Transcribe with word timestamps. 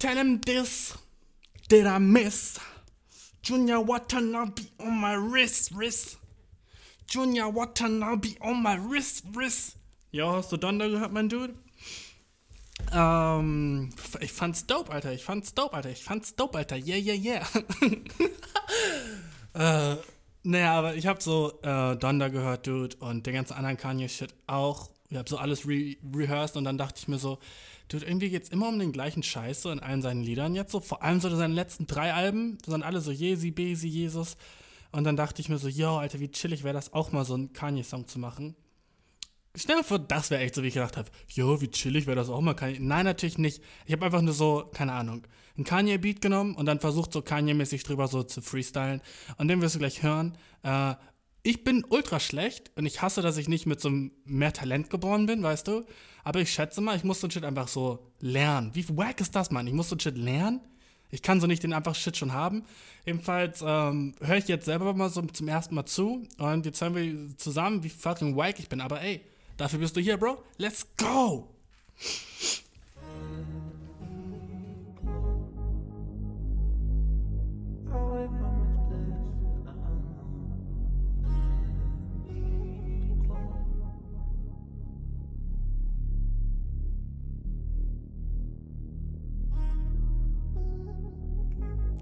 Tell 0.00 0.16
him 0.16 0.40
this. 0.40 0.96
Did 1.68 1.86
I 1.86 1.98
miss? 1.98 2.58
Junior 3.42 3.80
Watanabe 3.80 4.62
on 4.80 4.98
my 4.98 5.12
wrist, 5.12 5.72
wrist. 5.74 6.16
Junior 7.06 7.50
Watanabe 7.50 8.34
on 8.40 8.62
my 8.62 8.76
wrist, 8.76 9.24
wrist. 9.34 9.76
Ja, 10.10 10.32
hast 10.32 10.52
du 10.52 10.56
Donner 10.56 10.88
gehört, 10.88 11.12
mein 11.12 11.28
Dude? 11.28 11.54
Ähm, 12.92 13.90
ich 14.20 14.32
fand's 14.32 14.66
dope, 14.66 14.90
Alter. 14.90 15.12
Ich 15.12 15.22
fand's 15.22 15.52
dope, 15.52 15.74
Alter. 15.74 15.90
Ich 15.90 16.02
fand's 16.02 16.34
dope, 16.34 16.56
Alter. 16.56 16.76
Yeah, 16.76 16.96
yeah, 16.96 17.14
yeah. 17.14 17.46
äh, 19.92 19.96
naja, 20.44 20.72
aber 20.78 20.94
ich 20.94 21.06
hab 21.06 21.22
so 21.22 21.60
äh, 21.62 21.96
Donda 21.96 22.28
gehört, 22.28 22.66
Dude, 22.66 22.96
und 23.00 23.26
den 23.26 23.34
ganzen 23.34 23.52
anderen 23.52 23.76
Kanye-Shit 23.76 24.32
auch. 24.46 24.88
Ich 25.10 25.18
hab 25.18 25.28
so 25.28 25.36
alles 25.36 25.68
re 25.68 25.96
rehearsed 26.14 26.56
und 26.56 26.64
dann 26.64 26.78
dachte 26.78 27.00
ich 27.00 27.06
mir 27.06 27.18
so, 27.18 27.38
Dude, 27.90 28.06
irgendwie 28.06 28.30
geht's 28.30 28.48
immer 28.48 28.68
um 28.68 28.78
den 28.78 28.92
gleichen 28.92 29.22
Scheiß 29.22 29.62
so 29.62 29.70
in 29.70 29.80
allen 29.80 30.00
seinen 30.00 30.22
Liedern 30.22 30.54
jetzt 30.54 30.70
so. 30.70 30.80
Vor 30.80 31.02
allem 31.02 31.20
so 31.20 31.28
seine 31.34 31.54
letzten 31.54 31.88
drei 31.88 32.14
Alben, 32.14 32.56
sind 32.64 32.84
alle 32.84 33.00
so 33.00 33.10
Jesi, 33.10 33.50
Besi, 33.50 33.88
Jesus. 33.88 34.36
Und 34.92 35.04
dann 35.04 35.16
dachte 35.16 35.42
ich 35.42 35.48
mir 35.48 35.58
so, 35.58 35.68
yo, 35.68 35.98
Alter, 35.98 36.20
wie 36.20 36.30
chillig 36.30 36.62
wäre 36.62 36.74
das 36.74 36.92
auch 36.92 37.10
mal 37.10 37.24
so 37.24 37.34
einen 37.34 37.52
Kanye-Song 37.52 38.06
zu 38.06 38.18
machen. 38.20 38.54
Stell 39.56 39.78
dir 39.78 39.84
vor, 39.84 39.98
das 39.98 40.30
wäre 40.30 40.42
echt 40.42 40.54
so, 40.54 40.62
wie 40.62 40.68
ich 40.68 40.74
gedacht 40.74 40.96
habe. 40.96 41.10
Jo, 41.28 41.60
wie 41.60 41.68
chillig 41.68 42.06
wäre 42.06 42.14
das 42.14 42.28
auch 42.28 42.40
mal. 42.40 42.54
Kanye. 42.54 42.78
Nein, 42.78 43.04
natürlich 43.04 43.38
nicht. 43.38 43.60
Ich 43.86 43.92
habe 43.92 44.06
einfach 44.06 44.22
nur 44.22 44.34
so, 44.34 44.70
keine 44.72 44.92
Ahnung, 44.92 45.26
ein 45.58 45.64
Kanye-Beat 45.64 46.20
genommen 46.20 46.54
und 46.54 46.66
dann 46.66 46.78
versucht, 46.78 47.12
so 47.12 47.20
Kanye-mäßig 47.20 47.82
drüber 47.82 48.06
so 48.06 48.22
zu 48.22 48.40
freestylen. 48.40 49.00
Und 49.36 49.48
den 49.48 49.60
wirst 49.60 49.74
du 49.74 49.80
gleich 49.80 50.04
hören. 50.04 50.38
Äh, 50.62 50.94
ich 51.42 51.64
bin 51.64 51.84
ultra 51.88 52.20
schlecht 52.20 52.70
und 52.76 52.86
ich 52.86 53.02
hasse, 53.02 53.22
dass 53.22 53.36
ich 53.36 53.48
nicht 53.48 53.66
mit 53.66 53.80
so 53.80 53.90
mehr 54.24 54.52
Talent 54.52 54.90
geboren 54.90 55.26
bin, 55.26 55.42
weißt 55.42 55.68
du? 55.68 55.84
Aber 56.24 56.40
ich 56.40 56.52
schätze 56.52 56.80
mal, 56.80 56.96
ich 56.96 57.04
muss 57.04 57.20
so 57.20 57.26
ein 57.26 57.30
Shit 57.30 57.44
einfach 57.44 57.68
so 57.68 58.10
lernen. 58.20 58.70
Wie 58.74 58.86
wack 58.96 59.20
ist 59.20 59.34
das, 59.34 59.50
Mann? 59.50 59.66
Ich 59.66 59.72
muss 59.72 59.88
so 59.88 59.96
ein 59.96 60.00
Shit 60.00 60.18
lernen? 60.18 60.60
Ich 61.10 61.22
kann 61.22 61.40
so 61.40 61.46
nicht 61.46 61.62
den 61.62 61.72
einfach 61.72 61.94
Shit 61.94 62.16
schon 62.16 62.32
haben. 62.32 62.64
Ebenfalls 63.04 63.64
ähm, 63.66 64.14
höre 64.20 64.36
ich 64.36 64.48
jetzt 64.48 64.66
selber 64.66 64.92
mal 64.94 65.08
so 65.08 65.22
zum 65.22 65.48
ersten 65.48 65.74
Mal 65.74 65.86
zu 65.86 66.26
und 66.38 66.66
jetzt 66.66 66.80
hören 66.80 66.94
wir 66.94 67.36
zusammen, 67.36 67.82
wie 67.82 67.88
fucking 67.88 68.36
wack 68.36 68.58
ich 68.58 68.68
bin. 68.68 68.80
Aber 68.80 69.00
ey, 69.00 69.22
Dafür 69.60 69.78
bist 69.80 69.94
du 69.94 70.00
hier, 70.00 70.16
Bro. 70.16 70.42
Let's 70.56 70.86
go! 70.96 71.50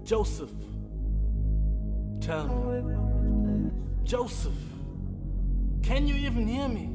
Joseph, 0.09 0.49
tell 2.19 2.47
me, 2.47 3.69
Joseph, 4.03 4.57
can 5.83 6.07
you 6.07 6.15
even 6.15 6.47
hear 6.47 6.67
me? 6.67 6.89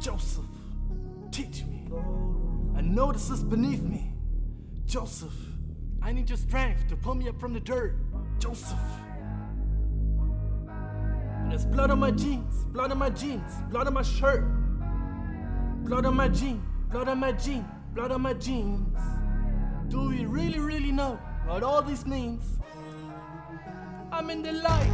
Joseph, 0.00 0.42
teach 1.30 1.62
me. 1.66 1.86
I 2.74 2.80
know 2.80 3.12
this 3.12 3.30
is 3.30 3.44
beneath 3.44 3.82
me. 3.82 4.12
Joseph, 4.86 5.32
I 6.02 6.10
need 6.10 6.28
your 6.28 6.36
strength 6.36 6.88
to 6.88 6.96
pull 6.96 7.14
me 7.14 7.28
up 7.28 7.38
from 7.38 7.52
the 7.52 7.60
dirt. 7.60 7.94
Joseph. 8.40 8.76
and 10.66 11.52
There's 11.52 11.64
blood 11.64 11.92
on 11.92 12.00
my 12.00 12.10
jeans, 12.10 12.64
blood 12.72 12.90
on 12.90 12.98
my 12.98 13.10
jeans, 13.10 13.52
blood 13.70 13.86
on 13.86 13.94
my 13.94 14.02
shirt. 14.02 14.42
Blood 15.84 16.06
on 16.06 16.16
my 16.16 16.26
jeans, 16.26 16.60
blood 16.90 17.06
on 17.08 17.18
my 17.20 17.30
jeans, 17.30 17.68
blood 17.94 18.10
on 18.10 18.20
my 18.20 18.34
jeans. 18.34 18.98
Do 19.86 20.08
we 20.08 20.24
really, 20.24 20.58
really 20.58 20.90
know 20.90 21.16
what 21.50 21.64
all 21.64 21.82
this 21.82 22.06
means? 22.06 22.44
I'm 24.12 24.30
in 24.30 24.40
the 24.40 24.52
light. 24.52 24.92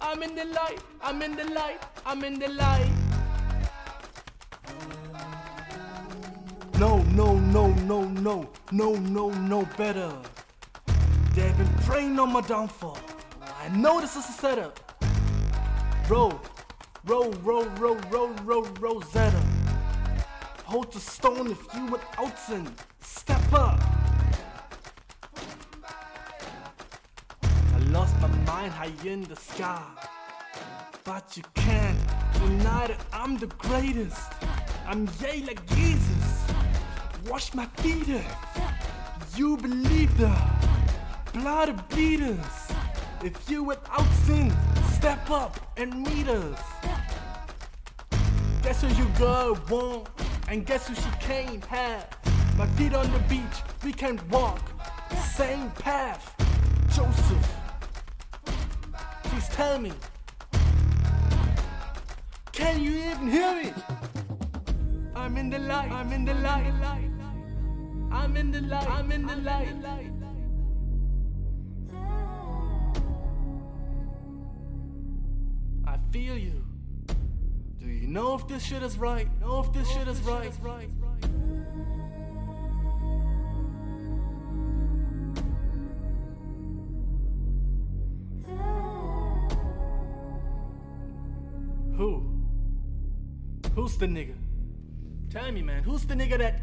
I'm 0.00 0.22
in 0.22 0.34
the 0.34 0.46
light. 0.46 0.80
I'm 1.02 1.20
in 1.20 1.36
the 1.36 1.44
light. 1.44 1.82
I'm 2.06 2.24
in 2.24 2.38
the 2.38 2.48
light. 2.48 2.90
No, 6.78 7.02
no, 7.12 7.38
no, 7.38 7.66
no, 7.90 8.04
no, 8.04 8.48
no, 8.72 8.94
no, 8.94 9.28
no 9.28 9.68
better. 9.76 10.10
They've 11.34 11.58
been 11.58 11.74
praying 11.84 12.18
on 12.18 12.32
my 12.32 12.40
downfall. 12.40 12.98
I 13.42 13.68
know 13.76 14.00
this 14.00 14.16
is 14.16 14.26
a 14.30 14.32
setup. 14.32 14.80
Roll, 16.08 16.40
roll, 17.04 17.32
roll, 17.44 17.66
roll, 17.82 17.98
roll, 18.10 18.32
roll, 18.44 18.64
Rosetta. 18.80 19.42
Hold 20.64 20.90
the 20.90 21.00
stone 21.00 21.50
if 21.50 21.74
you 21.74 21.84
without 21.86 22.38
sin. 22.38 22.66
Step 23.02 23.52
up. 23.52 23.97
Lost 27.90 28.20
my 28.20 28.28
mind 28.46 28.72
high 28.72 28.92
in 29.04 29.22
the 29.24 29.36
sky. 29.36 29.82
But 31.04 31.36
you 31.36 31.42
can't 31.54 31.98
deny 32.34 32.88
that 32.88 33.04
I'm 33.12 33.38
the 33.38 33.46
greatest. 33.46 34.20
I'm 34.86 35.08
yay 35.20 35.42
like 35.42 35.64
Jesus 35.74 36.44
wash 37.28 37.54
my 37.54 37.66
feet. 37.82 38.22
You 39.36 39.56
believe 39.56 40.16
the 40.16 40.34
blood 41.32 41.68
of 41.68 41.88
bleeders. 41.88 42.72
If 43.22 43.50
you 43.50 43.64
without 43.64 44.06
sin, 44.24 44.52
step 44.92 45.30
up 45.30 45.58
and 45.76 46.02
meet 46.02 46.28
us. 46.28 46.60
Guess 48.62 48.82
who 48.82 48.88
you 48.88 49.08
girl 49.18 49.58
want, 49.68 50.08
and 50.48 50.64
guess 50.64 50.88
who 50.88 50.94
she 50.94 51.10
can't 51.20 51.64
have. 51.66 52.06
My 52.56 52.66
feet 52.76 52.94
on 52.94 53.10
the 53.12 53.18
beach, 53.20 53.62
we 53.84 53.92
can 53.92 54.20
walk 54.30 54.60
the 55.10 55.16
same 55.16 55.70
path. 55.70 56.34
Joseph, 56.94 57.57
tell 59.58 59.78
me, 59.80 59.90
can 62.52 62.80
you 62.80 62.92
even 63.10 63.28
hear 63.28 63.52
me? 63.60 63.72
I'm 65.16 65.36
in 65.36 65.50
the 65.50 65.58
light, 65.58 65.90
I'm 65.90 66.12
in 66.12 66.24
the 66.24 66.34
light. 66.34 66.72
I'm 68.12 68.36
in 68.36 68.52
the 68.52 68.60
light. 68.60 68.88
I'm 68.88 69.10
in 69.10 69.26
the 69.26 69.36
light. 69.36 69.68
I 75.86 75.96
feel 76.12 76.38
you. 76.38 76.64
Do 77.80 77.86
you 77.86 78.06
know 78.06 78.36
if 78.36 78.46
this 78.46 78.62
shit 78.62 78.84
is 78.84 78.96
right? 78.96 79.28
Know 79.40 79.58
if 79.58 79.72
this 79.72 79.90
shit 79.90 80.06
is 80.06 80.20
right? 80.20 80.52
The 93.98 94.06
nigga? 94.06 94.34
Tell 95.28 95.50
me, 95.50 95.60
man. 95.60 95.82
Who's 95.82 96.04
the 96.04 96.14
nigga 96.14 96.38
that 96.38 96.60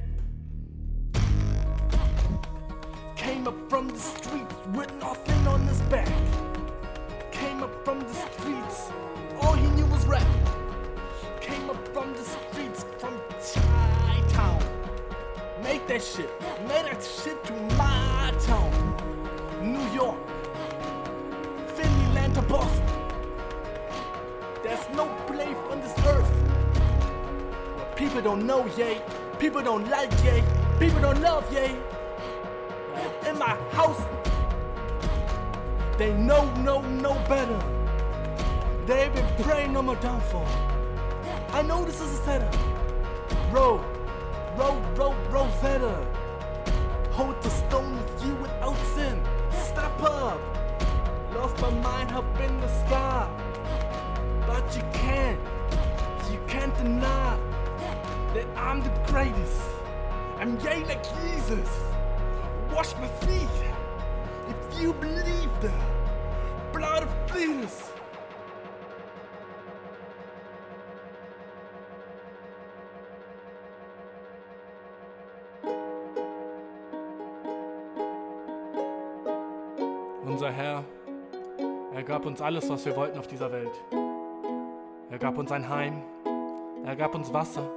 Came 3.17 3.47
up 3.47 3.55
from 3.69 3.89
the 3.89 3.97
streets 3.97 4.55
with 4.73 4.93
nothing 4.99 5.47
on 5.47 5.67
his 5.67 5.81
back. 5.83 6.07
Came 7.31 7.61
up 7.63 7.83
from 7.83 7.99
the 7.99 8.13
streets, 8.13 8.91
all 9.41 9.53
he 9.53 9.67
knew 9.71 9.85
was 9.87 10.05
rap. 10.05 10.25
Came 11.41 11.69
up 11.69 11.87
from 11.93 12.13
the 12.13 12.23
streets 12.23 12.85
from 12.99 13.19
Chi-Town. 13.41 14.63
Make 15.63 15.87
that 15.87 16.03
shit, 16.03 16.29
made 16.67 16.85
that 16.85 17.03
shit 17.03 17.43
to 17.45 17.53
my 17.75 18.33
town. 18.41 18.71
New 19.61 19.93
York, 19.93 20.17
Philly, 21.75 22.05
Atlanta, 22.05 22.41
Boston. 22.43 22.85
There's 24.63 24.87
no 24.95 25.07
place 25.27 25.57
on 25.71 25.81
this 25.81 25.97
earth 26.05 26.54
people 27.95 28.21
don't 28.21 28.45
know, 28.45 28.65
yay. 28.77 29.01
People 29.39 29.61
don't 29.61 29.89
like, 29.89 30.11
yay. 30.23 30.43
People 30.79 31.01
don't 31.01 31.21
love, 31.21 31.51
yay 31.53 31.75
in 33.27 33.37
my 33.37 33.55
house. 33.71 34.01
They 35.97 36.13
know, 36.13 36.53
know, 36.55 36.81
know 36.81 37.13
better. 37.27 37.59
They've 38.85 39.13
been 39.13 39.43
praying 39.43 39.75
on 39.77 39.85
my 39.85 39.95
downfall. 39.95 40.47
I 41.51 41.61
know 41.61 41.83
this 41.85 42.01
is 42.01 42.19
a 42.19 42.23
setup. 42.23 42.55
Row, 43.51 43.83
row, 44.57 44.81
row, 44.95 45.15
Rosetta. 45.29 46.05
Hold 47.11 47.41
the 47.41 47.49
stone 47.49 47.97
with 47.97 48.25
you 48.25 48.35
without 48.35 48.77
sin. 48.95 49.21
Step 49.51 50.01
up. 50.03 50.39
Lost 51.33 51.59
my 51.61 51.69
mind 51.71 52.11
up 52.11 52.39
in 52.39 52.59
the 52.59 52.67
sky. 52.85 53.29
But 54.45 54.75
you 54.75 54.83
can't, 54.93 55.39
you 56.31 56.39
can't 56.47 56.75
deny 56.77 57.37
that 58.35 58.45
I'm 58.57 58.83
the 58.83 58.89
greatest. 59.07 59.61
I'm 60.39 60.57
gay 60.57 60.83
like 60.83 61.01
Jesus. 61.21 61.69
Wash 62.73 62.93
my 62.97 63.07
feet. 63.25 63.55
If 64.49 64.81
you 64.81 64.91
believe 64.93 65.49
the 65.61 65.71
blood 66.73 67.03
of 67.03 67.09
Jesus. 67.33 67.91
Unser 80.25 80.51
Herr, 80.51 80.83
er 81.93 82.03
gab 82.03 82.25
uns 82.25 82.41
alles, 82.41 82.69
was 82.69 82.85
wir 82.85 82.97
wollten 82.97 83.17
auf 83.17 83.27
dieser 83.27 83.49
Welt. 83.53 83.71
Er 85.09 85.19
gab 85.19 85.37
uns 85.37 85.49
ein 85.53 85.69
Heim, 85.69 86.01
er 86.83 86.97
gab 86.97 87.15
uns 87.15 87.31
Wasser, 87.31 87.71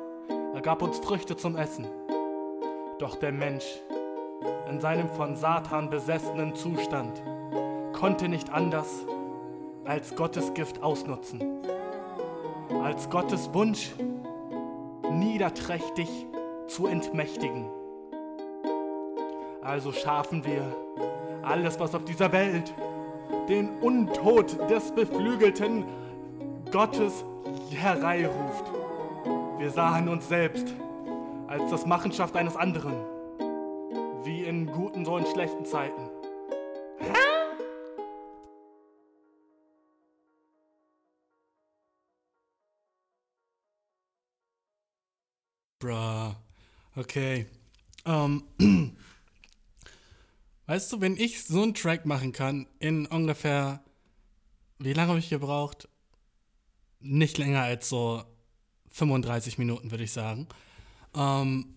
er 0.58 0.62
gab 0.62 0.82
uns 0.82 0.98
Früchte 0.98 1.36
zum 1.36 1.54
Essen. 1.54 1.86
Doch 2.98 3.14
der 3.14 3.30
Mensch, 3.30 3.80
in 4.68 4.80
seinem 4.80 5.08
von 5.08 5.36
Satan 5.36 5.88
besessenen 5.88 6.56
Zustand, 6.56 7.22
konnte 7.92 8.28
nicht 8.28 8.50
anders 8.52 9.06
als 9.84 10.16
Gottes 10.16 10.52
Gift 10.54 10.82
ausnutzen. 10.82 11.62
Als 12.82 13.08
Gottes 13.08 13.54
Wunsch, 13.54 13.92
niederträchtig 15.12 16.26
zu 16.66 16.88
entmächtigen. 16.88 17.66
Also 19.62 19.92
schaffen 19.92 20.44
wir 20.44 20.64
alles, 21.42 21.78
was 21.78 21.94
auf 21.94 22.04
dieser 22.04 22.32
Welt 22.32 22.74
den 23.48 23.78
Untod 23.80 24.58
des 24.68 24.90
beflügelten 24.90 25.84
Gottes 26.72 27.24
hereiruft. 27.70 28.77
Wir 29.58 29.72
sahen 29.72 30.08
uns 30.08 30.28
selbst 30.28 30.72
als 31.48 31.68
das 31.68 31.84
Machenschaft 31.84 32.36
eines 32.36 32.54
anderen, 32.54 32.94
wie 34.24 34.44
in 34.44 34.66
guten 34.66 35.04
so 35.04 35.18
in 35.18 35.26
schlechten 35.26 35.64
Zeiten. 35.64 36.08
Bruh. 45.80 46.36
Okay. 46.94 47.46
Um, 48.04 48.44
weißt 50.66 50.92
du, 50.92 51.00
wenn 51.00 51.16
ich 51.16 51.42
so 51.42 51.64
einen 51.64 51.74
Track 51.74 52.06
machen 52.06 52.30
kann, 52.30 52.68
in 52.78 53.06
ungefähr, 53.06 53.82
wie 54.78 54.92
lange 54.92 55.08
habe 55.08 55.18
ich 55.18 55.30
gebraucht? 55.30 55.88
Nicht 57.00 57.38
länger 57.38 57.62
als 57.62 57.88
so 57.88 58.22
35 58.98 59.58
Minuten, 59.58 59.90
würde 59.90 60.04
ich 60.04 60.12
sagen. 60.12 60.46
Um, 61.12 61.74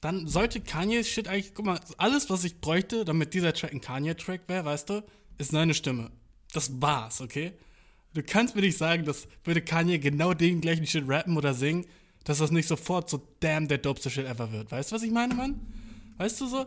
dann 0.00 0.28
sollte 0.28 0.60
Kanye 0.60 1.02
Shit 1.02 1.28
eigentlich, 1.28 1.54
guck 1.54 1.66
mal, 1.66 1.80
alles, 1.96 2.30
was 2.30 2.44
ich 2.44 2.60
bräuchte, 2.60 3.04
damit 3.04 3.34
dieser 3.34 3.52
Track 3.52 3.72
ein 3.72 3.80
Kanye-Track 3.80 4.42
wäre, 4.46 4.64
weißt 4.64 4.90
du, 4.90 5.04
ist 5.38 5.50
seine 5.50 5.74
Stimme. 5.74 6.10
Das 6.52 6.80
war's, 6.80 7.20
okay? 7.20 7.52
Du 8.14 8.22
kannst 8.22 8.54
mir 8.54 8.62
nicht 8.62 8.78
sagen, 8.78 9.04
dass 9.04 9.26
würde 9.44 9.60
Kanye 9.60 9.98
genau 9.98 10.34
den 10.34 10.60
gleichen 10.60 10.86
Shit 10.86 11.04
rappen 11.06 11.36
oder 11.36 11.54
singen, 11.54 11.86
dass 12.24 12.38
das 12.38 12.50
nicht 12.50 12.68
sofort 12.68 13.10
so 13.10 13.26
damn 13.40 13.68
der 13.68 13.78
dopeste 13.78 14.10
Shit 14.10 14.26
ever 14.26 14.52
wird. 14.52 14.70
Weißt 14.70 14.90
du, 14.90 14.96
was 14.96 15.02
ich 15.02 15.10
meine, 15.10 15.34
Mann? 15.34 15.60
Weißt 16.16 16.40
du 16.40 16.46
so, 16.46 16.66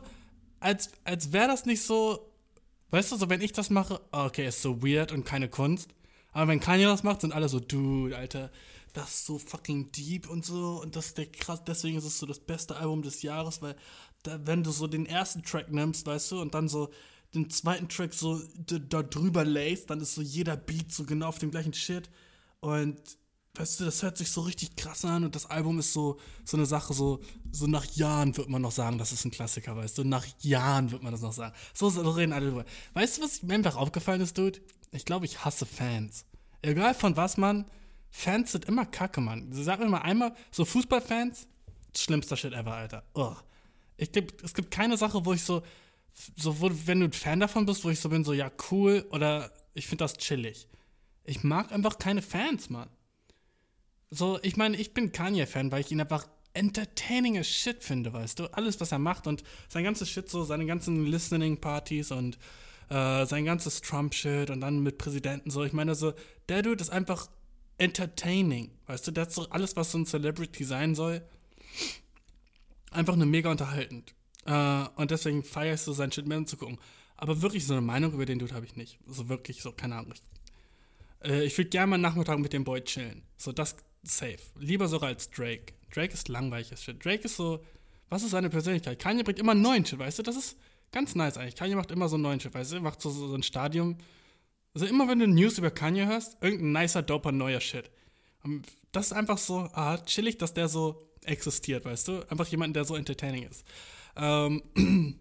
als, 0.59 0.91
als 1.03 1.31
wäre 1.31 1.47
das 1.47 1.65
nicht 1.65 1.81
so, 1.81 2.31
weißt 2.91 3.11
du, 3.11 3.15
so 3.15 3.29
wenn 3.29 3.41
ich 3.41 3.53
das 3.53 3.69
mache, 3.69 4.01
okay, 4.11 4.47
ist 4.47 4.61
so 4.61 4.81
weird 4.83 5.11
und 5.11 5.25
keine 5.25 5.49
Kunst. 5.49 5.89
Aber 6.33 6.47
wenn 6.49 6.59
Kanye 6.59 6.85
das 6.85 7.03
macht, 7.03 7.21
sind 7.21 7.33
alle 7.33 7.49
so, 7.49 7.59
dude, 7.59 8.15
Alter, 8.15 8.51
das 8.93 9.09
ist 9.09 9.25
so 9.25 9.37
fucking 9.37 9.91
deep 9.91 10.29
und 10.29 10.45
so 10.45 10.81
und 10.81 10.95
das 10.95 11.07
ist 11.07 11.17
der 11.17 11.31
krass, 11.31 11.63
deswegen 11.65 11.97
ist 11.97 12.05
es 12.05 12.19
so 12.19 12.25
das 12.25 12.39
beste 12.39 12.75
Album 12.75 13.01
des 13.01 13.21
Jahres, 13.21 13.61
weil 13.61 13.75
da, 14.23 14.45
wenn 14.45 14.63
du 14.63 14.71
so 14.71 14.87
den 14.87 15.05
ersten 15.05 15.43
Track 15.43 15.71
nimmst, 15.71 16.05
weißt 16.05 16.31
du, 16.31 16.41
und 16.41 16.53
dann 16.53 16.67
so 16.67 16.89
den 17.33 17.49
zweiten 17.49 17.87
Track 17.87 18.13
so 18.13 18.41
da 18.65 19.03
drüber 19.03 19.45
lässt, 19.45 19.89
dann 19.89 20.01
ist 20.01 20.15
so 20.15 20.21
jeder 20.21 20.57
Beat 20.57 20.91
so 20.91 21.05
genau 21.05 21.27
auf 21.27 21.39
dem 21.39 21.51
gleichen 21.51 21.73
Shit 21.73 22.09
und 22.59 22.99
weißt 23.55 23.79
du, 23.79 23.85
das 23.85 24.01
hört 24.03 24.17
sich 24.17 24.31
so 24.31 24.41
richtig 24.41 24.75
krass 24.75 25.03
an 25.05 25.23
und 25.23 25.35
das 25.35 25.45
Album 25.45 25.79
ist 25.79 25.93
so, 25.93 26.19
so 26.45 26.57
eine 26.57 26.65
Sache, 26.65 26.93
so, 26.93 27.21
so 27.51 27.67
nach 27.67 27.85
Jahren 27.85 28.35
wird 28.37 28.49
man 28.49 28.61
noch 28.61 28.71
sagen, 28.71 28.97
das 28.97 29.11
ist 29.11 29.25
ein 29.25 29.31
Klassiker, 29.31 29.75
weißt 29.75 29.97
du, 29.97 30.03
nach 30.03 30.25
Jahren 30.39 30.91
wird 30.91 31.03
man 31.03 31.11
das 31.11 31.21
noch 31.21 31.33
sagen. 31.33 31.53
So, 31.73 31.89
so 31.89 32.09
reden 32.11 32.33
alle 32.33 32.47
drüber. 32.47 32.65
Weißt 32.93 33.17
du, 33.17 33.23
was 33.23 33.43
mir 33.43 33.55
einfach 33.55 33.75
aufgefallen 33.75 34.21
ist, 34.21 34.37
Dude? 34.37 34.59
Ich 34.91 35.05
glaube, 35.05 35.25
ich 35.25 35.43
hasse 35.43 35.65
Fans. 35.65 36.25
Egal 36.61 36.93
von 36.93 37.17
was 37.17 37.37
man, 37.37 37.65
Fans 38.11 38.51
sind 38.51 38.65
immer 38.65 38.85
kacke, 38.85 39.21
Mann. 39.21 39.47
Sag 39.51 39.79
mir 39.79 39.87
mal 39.87 39.99
einmal, 39.99 40.35
so 40.51 40.65
Fußballfans, 40.65 41.47
schlimmster 41.95 42.37
Shit 42.37 42.53
ever, 42.53 42.73
Alter. 42.73 43.03
Ugh. 43.15 43.35
Ich 43.97 44.11
glaube, 44.11 44.33
es 44.43 44.53
gibt 44.53 44.71
keine 44.71 44.97
Sache, 44.97 45.25
wo 45.25 45.33
ich 45.33 45.43
so, 45.43 45.63
so 46.35 46.59
wo, 46.59 46.69
wenn 46.85 46.99
du 46.99 47.05
ein 47.07 47.13
Fan 47.13 47.39
davon 47.39 47.65
bist, 47.65 47.83
wo 47.83 47.89
ich 47.89 47.99
so 47.99 48.09
bin, 48.09 48.23
so, 48.23 48.33
ja, 48.33 48.51
cool 48.69 49.05
oder 49.11 49.51
ich 49.73 49.87
finde 49.87 50.03
das 50.03 50.17
chillig. 50.17 50.67
Ich 51.23 51.43
mag 51.43 51.71
einfach 51.71 51.97
keine 51.97 52.21
Fans, 52.21 52.69
Mann. 52.69 52.89
So, 54.09 54.39
ich 54.41 54.57
meine, 54.57 54.75
ich 54.75 54.93
bin 54.93 55.13
Kanye-Fan, 55.13 55.71
weil 55.71 55.81
ich 55.81 55.91
ihn 55.91 56.01
einfach 56.01 56.27
entertaining 56.53 57.37
as 57.37 57.47
shit 57.47 57.81
finde, 57.81 58.11
weißt 58.11 58.39
du? 58.39 58.45
Alles, 58.53 58.81
was 58.81 58.91
er 58.91 58.99
macht 58.99 59.27
und 59.27 59.43
sein 59.69 59.85
ganzes 59.85 60.09
Shit, 60.09 60.29
so 60.29 60.43
seine 60.43 60.65
ganzen 60.65 61.05
Listening-Partys 61.05 62.11
und 62.11 62.37
äh, 62.89 63.25
sein 63.25 63.45
ganzes 63.45 63.81
Trump-Shit 63.81 64.49
und 64.49 64.59
dann 64.59 64.83
mit 64.83 64.97
Präsidenten 64.97 65.49
so. 65.49 65.63
Ich 65.63 65.71
meine, 65.71 65.95
so, 65.95 66.13
der 66.49 66.61
Dude 66.61 66.81
ist 66.81 66.89
einfach 66.89 67.29
entertaining, 67.81 68.69
weißt 68.85 69.07
du? 69.07 69.11
Der 69.11 69.23
hat 69.23 69.33
so 69.33 69.49
alles, 69.49 69.75
was 69.75 69.91
so 69.91 69.97
ein 69.97 70.05
Celebrity 70.05 70.63
sein 70.63 70.93
soll, 70.93 71.21
einfach 72.91 73.15
nur 73.15 73.25
mega 73.25 73.49
unterhaltend. 73.49 74.13
Äh, 74.45 74.85
und 74.95 75.09
deswegen 75.09 75.43
feiere 75.43 75.73
ich 75.73 75.81
so 75.81 75.91
sein 75.91 76.11
Shit 76.11 76.27
mehr 76.27 76.45
zu 76.45 76.57
gucken. 76.57 76.77
Aber 77.17 77.41
wirklich 77.41 77.65
so 77.65 77.73
eine 77.73 77.81
Meinung 77.81 78.13
über 78.13 78.25
den 78.25 78.39
Dude 78.39 78.53
habe 78.53 78.65
ich 78.65 78.75
nicht. 78.75 78.99
So 79.07 79.29
wirklich, 79.29 79.61
so, 79.61 79.71
keine 79.71 79.95
Ahnung. 79.95 80.13
Äh, 81.23 81.43
ich 81.45 81.57
würde 81.57 81.69
gerne 81.71 81.87
mal 81.87 81.95
einen 81.95 82.03
Nachmittag 82.03 82.37
mit 82.39 82.53
dem 82.53 82.63
Boy 82.63 82.83
chillen. 82.83 83.23
So, 83.37 83.51
das 83.51 83.75
safe. 84.03 84.39
Lieber 84.59 84.87
sogar 84.87 85.09
als 85.09 85.29
Drake. 85.31 85.73
Drake 85.93 86.13
ist 86.13 86.29
langweiliges 86.29 86.83
Shit. 86.83 87.03
Drake 87.03 87.23
ist 87.23 87.35
so, 87.35 87.63
was 88.09 88.23
ist 88.23 88.31
seine 88.31 88.49
Persönlichkeit? 88.49 88.99
Kanye 88.99 89.23
bringt 89.23 89.39
immer 89.39 89.55
neuen 89.55 89.85
Shit, 89.85 89.97
weißt 89.97 90.19
du? 90.19 90.23
Das 90.23 90.35
ist 90.35 90.55
ganz 90.91 91.15
nice 91.15 91.37
eigentlich. 91.37 91.55
Kanye 91.55 91.75
macht 91.75 91.89
immer 91.89 92.09
so 92.09 92.15
einen 92.15 92.23
neuen 92.23 92.39
Shit, 92.39 92.53
weißt 92.53 92.73
du? 92.73 92.81
Macht 92.81 93.01
so, 93.01 93.09
so, 93.09 93.27
so 93.27 93.35
ein 93.35 93.43
Stadium. 93.43 93.97
Also 94.73 94.85
immer 94.85 95.07
wenn 95.07 95.19
du 95.19 95.27
News 95.27 95.57
über 95.57 95.71
Kanye 95.71 96.05
hörst, 96.05 96.37
irgendein 96.41 96.83
nicer, 96.83 97.01
doper, 97.01 97.31
neuer 97.31 97.59
Shit. 97.59 97.91
Und 98.43 98.65
das 98.91 99.07
ist 99.07 99.13
einfach 99.13 99.37
so, 99.37 99.69
ah, 99.73 99.97
chillig, 99.97 100.37
dass 100.37 100.53
der 100.53 100.67
so 100.67 101.07
existiert, 101.23 101.85
weißt 101.85 102.07
du? 102.07 102.29
Einfach 102.29 102.47
jemand, 102.47 102.75
der 102.75 102.85
so 102.85 102.95
entertaining 102.95 103.43
ist. 103.43 103.65
Ähm, 104.15 104.61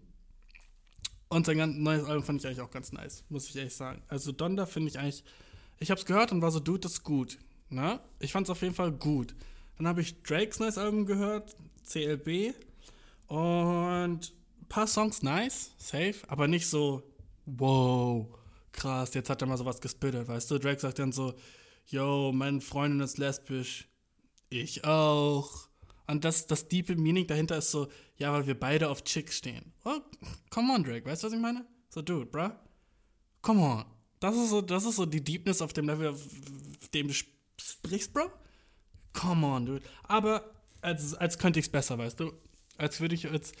und 1.29 1.45
sein 1.45 1.57
ganz 1.57 1.77
neues 1.77 2.03
Album 2.05 2.23
fand 2.23 2.39
ich 2.39 2.47
eigentlich 2.47 2.61
auch 2.61 2.71
ganz 2.71 2.91
nice, 2.91 3.23
muss 3.29 3.49
ich 3.49 3.55
ehrlich 3.55 3.75
sagen. 3.75 4.01
Also 4.07 4.31
Donda 4.31 4.65
finde 4.65 4.89
ich 4.89 4.99
eigentlich, 4.99 5.23
ich 5.79 5.91
hab's 5.91 6.05
gehört 6.05 6.31
und 6.31 6.41
war 6.41 6.51
so, 6.51 6.59
dude, 6.59 6.79
das 6.79 6.93
ist 6.93 7.03
gut. 7.03 7.37
Ne? 7.69 7.99
Ich 8.19 8.31
fand 8.31 8.47
es 8.47 8.51
auf 8.51 8.61
jeden 8.61 8.75
Fall 8.75 8.91
gut. 8.91 9.35
Dann 9.77 9.87
habe 9.87 10.01
ich 10.01 10.21
Drakes 10.23 10.59
neues 10.59 10.77
Album 10.77 11.05
gehört, 11.05 11.55
CLB. 11.85 12.53
Und 13.27 14.33
ein 14.61 14.67
paar 14.67 14.87
Songs 14.87 15.23
nice, 15.23 15.71
safe, 15.77 16.15
aber 16.27 16.47
nicht 16.47 16.67
so, 16.67 17.03
wow, 17.45 18.27
krass, 18.71 19.13
jetzt 19.13 19.29
hat 19.29 19.41
er 19.41 19.47
mal 19.47 19.57
sowas 19.57 19.81
gespittet, 19.81 20.27
weißt 20.27 20.51
du? 20.51 20.57
Drake 20.57 20.79
sagt 20.79 20.99
dann 20.99 21.11
so, 21.11 21.33
yo, 21.85 22.31
meine 22.33 22.61
Freundin 22.61 23.01
ist 23.01 23.17
lesbisch. 23.17 23.87
Ich 24.49 24.83
auch. 24.85 25.69
Und 26.07 26.25
das, 26.25 26.47
das 26.47 26.67
diepe 26.67 26.95
Meaning 26.95 27.27
dahinter 27.27 27.57
ist 27.57 27.71
so, 27.71 27.87
ja, 28.17 28.33
weil 28.33 28.45
wir 28.47 28.59
beide 28.59 28.89
auf 28.89 29.03
Chicks 29.03 29.37
stehen. 29.37 29.73
Oh, 29.85 29.99
come 30.49 30.73
on, 30.73 30.83
Drake, 30.83 31.05
weißt 31.05 31.23
du, 31.23 31.27
was 31.27 31.33
ich 31.33 31.39
meine? 31.39 31.65
So, 31.89 32.01
dude, 32.01 32.25
bruh. 32.25 32.51
Come 33.41 33.61
on. 33.61 33.85
Das 34.19 34.35
ist 34.35 34.49
so, 34.49 34.61
das 34.61 34.85
ist 34.85 34.97
so 34.97 35.05
die 35.05 35.23
Deepness 35.23 35.61
auf 35.61 35.73
dem 35.73 35.87
Level, 35.87 36.09
auf 36.09 36.21
dem 36.93 37.07
du 37.07 37.13
sprichst, 37.13 38.13
Bro? 38.13 38.31
Come 39.13 39.47
on, 39.47 39.65
dude. 39.65 39.85
Aber 40.03 40.51
als, 40.81 41.15
als 41.15 41.37
könnte 41.37 41.59
ich 41.59 41.65
es 41.65 41.71
besser, 41.71 41.97
weißt 41.97 42.19
du? 42.19 42.31
Als 42.77 43.01
würde 43.01 43.15
ich 43.15 43.29
als. 43.29 43.51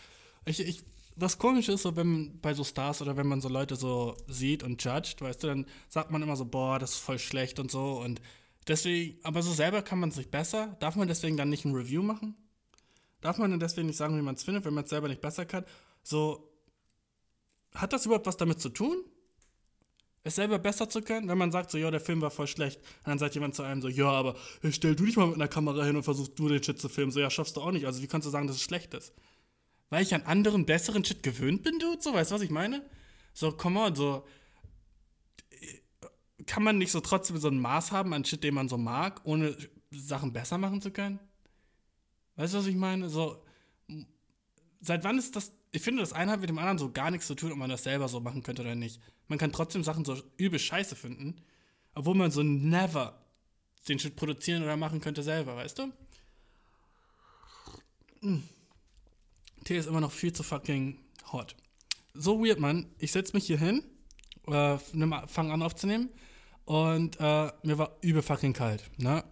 Ich, 0.45 0.59
ich, 0.59 0.83
das 1.21 1.37
Komische 1.37 1.73
ist 1.73 1.83
so, 1.83 1.95
wenn 1.95 2.39
bei 2.41 2.53
so 2.53 2.63
Stars 2.63 3.01
oder 3.01 3.15
wenn 3.15 3.27
man 3.27 3.41
so 3.41 3.49
Leute 3.49 3.75
so 3.75 4.17
sieht 4.27 4.63
und 4.63 4.83
judgt, 4.83 5.21
weißt 5.21 5.43
du, 5.43 5.47
dann 5.47 5.65
sagt 5.87 6.11
man 6.11 6.21
immer 6.21 6.35
so, 6.35 6.45
boah, 6.45 6.79
das 6.79 6.91
ist 6.91 6.99
voll 6.99 7.19
schlecht 7.19 7.59
und 7.59 7.69
so. 7.69 7.99
Und 7.99 8.21
deswegen, 8.67 9.19
aber 9.23 9.41
so 9.41 9.53
selber 9.53 9.81
kann 9.81 9.99
man 9.99 10.11
sich 10.11 10.29
besser. 10.29 10.75
Darf 10.79 10.95
man 10.95 11.07
deswegen 11.07 11.37
dann 11.37 11.49
nicht 11.49 11.65
ein 11.65 11.75
Review 11.75 12.01
machen? 12.01 12.35
Darf 13.21 13.37
man 13.37 13.51
dann 13.51 13.59
deswegen 13.59 13.87
nicht 13.87 13.97
sagen, 13.97 14.17
wie 14.17 14.21
man 14.21 14.35
es 14.35 14.43
findet, 14.43 14.65
wenn 14.65 14.73
man 14.73 14.83
es 14.83 14.89
selber 14.89 15.07
nicht 15.07 15.21
besser 15.21 15.45
kann? 15.45 15.63
So, 16.03 16.51
hat 17.75 17.93
das 17.93 18.05
überhaupt 18.05 18.25
was 18.25 18.37
damit 18.37 18.59
zu 18.59 18.69
tun? 18.69 19.03
es 20.23 20.35
selber 20.35 20.59
besser 20.59 20.87
zu 20.87 21.01
können, 21.01 21.27
wenn 21.27 21.37
man 21.37 21.51
sagt 21.51 21.71
so, 21.71 21.77
ja, 21.77 21.89
der 21.89 21.99
Film 21.99 22.21
war 22.21 22.29
voll 22.29 22.47
schlecht. 22.47 22.79
Und 22.79 23.07
dann 23.07 23.19
sagt 23.19 23.33
jemand 23.33 23.55
zu 23.55 23.63
einem 23.63 23.81
so, 23.81 23.87
ja, 23.87 24.09
aber 24.09 24.35
stell 24.69 24.95
du 24.95 25.05
dich 25.05 25.17
mal 25.17 25.27
mit 25.27 25.35
einer 25.35 25.47
Kamera 25.47 25.83
hin 25.83 25.95
und 25.95 26.03
versuchst 26.03 26.37
du 26.37 26.47
den 26.47 26.61
Shit 26.61 26.79
zu 26.79 26.89
filmen. 26.89 27.11
So, 27.11 27.19
ja, 27.19 27.29
schaffst 27.29 27.57
du 27.57 27.61
auch 27.61 27.71
nicht. 27.71 27.85
Also 27.85 28.01
wie 28.01 28.07
kannst 28.07 28.27
du 28.27 28.29
sagen, 28.29 28.47
dass 28.47 28.57
es 28.57 28.61
schlecht 28.61 28.93
ist? 28.93 29.13
Weil 29.91 30.01
ich 30.01 30.15
an 30.15 30.23
anderen, 30.23 30.65
besseren 30.65 31.05
Shit 31.05 31.21
gewöhnt 31.21 31.61
bin, 31.61 31.77
Dude? 31.77 32.01
So, 32.01 32.15
weißt 32.15 32.31
du, 32.31 32.35
was 32.35 32.41
ich 32.41 32.49
meine? 32.49 32.83
So, 33.33 33.51
come 33.51 33.79
on, 33.79 33.95
so. 33.95 34.25
Kann 36.47 36.63
man 36.63 36.79
nicht 36.79 36.91
so 36.91 37.01
trotzdem 37.01 37.37
so 37.37 37.49
ein 37.49 37.59
Maß 37.59 37.91
haben 37.91 38.11
an 38.15 38.25
Shit, 38.25 38.43
den 38.43 38.55
man 38.55 38.67
so 38.67 38.79
mag, 38.79 39.21
ohne 39.25 39.55
Sachen 39.91 40.33
besser 40.33 40.57
machen 40.57 40.81
zu 40.81 40.89
können? 40.89 41.19
Weißt 42.37 42.55
du, 42.55 42.57
was 42.57 42.65
ich 42.65 42.75
meine? 42.75 43.07
So, 43.09 43.45
seit 44.79 45.03
wann 45.03 45.19
ist 45.19 45.35
das 45.35 45.51
ich 45.71 45.81
finde, 45.81 46.01
das 46.01 46.13
eine 46.13 46.31
hat 46.31 46.41
mit 46.41 46.49
dem 46.49 46.57
anderen 46.57 46.77
so 46.77 46.91
gar 46.91 47.11
nichts 47.11 47.27
zu 47.27 47.35
tun, 47.35 47.51
ob 47.51 47.57
man 47.57 47.69
das 47.69 47.83
selber 47.83 48.07
so 48.09 48.19
machen 48.19 48.43
könnte 48.43 48.61
oder 48.61 48.75
nicht. 48.75 48.99
Man 49.27 49.39
kann 49.39 49.53
trotzdem 49.53 49.83
Sachen 49.83 50.03
so 50.03 50.21
übel 50.37 50.59
scheiße 50.59 50.95
finden, 50.95 51.41
obwohl 51.95 52.15
man 52.15 52.31
so 52.31 52.43
never 52.43 53.25
den 53.87 53.97
Shit 53.97 54.15
produzieren 54.15 54.63
oder 54.63 54.75
machen 54.75 54.99
könnte 54.99 55.23
selber, 55.23 55.55
weißt 55.55 55.79
du? 55.79 55.91
Mm. 58.21 58.43
Tee 59.63 59.77
ist 59.77 59.87
immer 59.87 60.01
noch 60.01 60.11
viel 60.11 60.33
zu 60.33 60.43
fucking 60.43 60.99
hot. 61.31 61.55
So 62.13 62.43
weird, 62.43 62.59
Mann. 62.59 62.87
Ich 62.97 63.11
setze 63.11 63.33
mich 63.33 63.45
hier 63.45 63.57
hin 63.57 63.83
äh, 64.47 64.77
fange 65.27 65.53
an 65.53 65.61
aufzunehmen 65.61 66.09
und 66.65 67.19
äh, 67.19 67.51
mir 67.63 67.77
war 67.77 67.97
übel 68.01 68.21
fucking 68.21 68.53
kalt, 68.53 68.83
ne? 68.97 69.23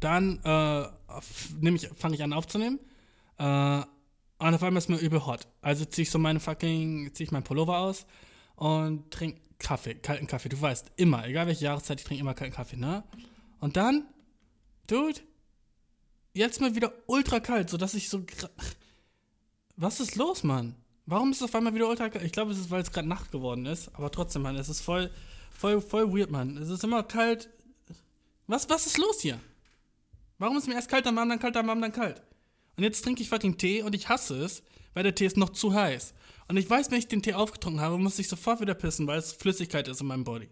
Dann 0.00 0.38
äh, 0.44 0.88
fange 1.20 2.14
ich 2.14 2.22
an 2.22 2.32
aufzunehmen 2.32 2.78
äh, 3.38 3.44
und 3.44 4.54
auf 4.54 4.62
einmal 4.62 4.78
ist 4.78 4.88
mir 4.88 4.98
übel 4.98 5.26
hot. 5.26 5.48
Also 5.60 5.84
ziehe 5.84 6.04
ich 6.04 6.10
so 6.10 6.18
meine 6.18 6.40
fucking, 6.40 7.12
ziehe 7.14 7.26
ich 7.26 7.32
meinen 7.32 7.42
Pullover 7.42 7.78
aus 7.78 8.06
und 8.54 9.10
trinke 9.10 9.40
Kaffee, 9.58 9.94
kalten 9.94 10.28
Kaffee. 10.28 10.48
Du 10.48 10.60
weißt, 10.60 10.92
immer, 10.96 11.26
egal 11.26 11.48
welche 11.48 11.64
Jahreszeit, 11.64 11.98
ich 11.98 12.06
trinke 12.06 12.20
immer 12.20 12.34
kalten 12.34 12.54
Kaffee, 12.54 12.76
ne? 12.76 13.02
Und 13.58 13.76
dann, 13.76 14.04
Dude, 14.86 15.20
jetzt 16.32 16.60
mal 16.60 16.76
wieder 16.76 16.92
ultra 17.06 17.40
kalt, 17.40 17.68
sodass 17.68 17.94
ich 17.94 18.08
so. 18.08 18.24
Was 19.80 20.00
ist 20.00 20.16
los, 20.16 20.42
Mann? 20.42 20.74
Warum 21.06 21.30
ist 21.30 21.36
es 21.36 21.44
auf 21.44 21.54
einmal 21.54 21.72
wieder 21.72 21.88
ultra 21.88 22.08
kalt? 22.08 22.24
Ich 22.24 22.32
glaube, 22.32 22.50
es 22.50 22.58
ist, 22.58 22.68
weil 22.72 22.82
es 22.82 22.90
gerade 22.90 23.06
Nacht 23.06 23.30
geworden 23.30 23.64
ist. 23.64 23.94
Aber 23.94 24.10
trotzdem, 24.10 24.42
Mann, 24.42 24.56
es 24.56 24.68
ist 24.68 24.80
voll, 24.80 25.08
voll, 25.52 25.80
voll 25.80 26.12
weird, 26.12 26.32
Mann. 26.32 26.56
Es 26.56 26.68
ist 26.68 26.82
immer 26.82 27.04
kalt. 27.04 27.48
Was, 28.48 28.68
was 28.68 28.86
ist 28.86 28.98
los 28.98 29.20
hier? 29.20 29.38
Warum 30.38 30.58
ist 30.58 30.66
mir 30.66 30.74
erst 30.74 30.90
kalt, 30.90 31.06
dann 31.06 31.14
warm, 31.14 31.28
dann 31.28 31.38
kalt, 31.38 31.54
dann 31.54 31.68
warm, 31.68 31.80
dann 31.80 31.92
kalt? 31.92 32.20
Und 32.76 32.82
jetzt 32.82 33.04
trinke 33.04 33.22
ich 33.22 33.28
fucking 33.28 33.56
Tee 33.56 33.82
und 33.82 33.94
ich 33.94 34.08
hasse 34.08 34.42
es, 34.42 34.64
weil 34.94 35.04
der 35.04 35.14
Tee 35.14 35.26
ist 35.26 35.36
noch 35.36 35.50
zu 35.50 35.72
heiß. 35.72 36.12
Und 36.48 36.56
ich 36.56 36.68
weiß, 36.68 36.90
wenn 36.90 36.98
ich 36.98 37.06
den 37.06 37.22
Tee 37.22 37.34
aufgetrunken 37.34 37.80
habe, 37.80 37.98
muss 37.98 38.18
ich 38.18 38.26
sofort 38.26 38.60
wieder 38.60 38.74
pissen, 38.74 39.06
weil 39.06 39.20
es 39.20 39.32
Flüssigkeit 39.32 39.86
ist 39.86 40.00
in 40.00 40.08
meinem 40.08 40.24
Body. 40.24 40.48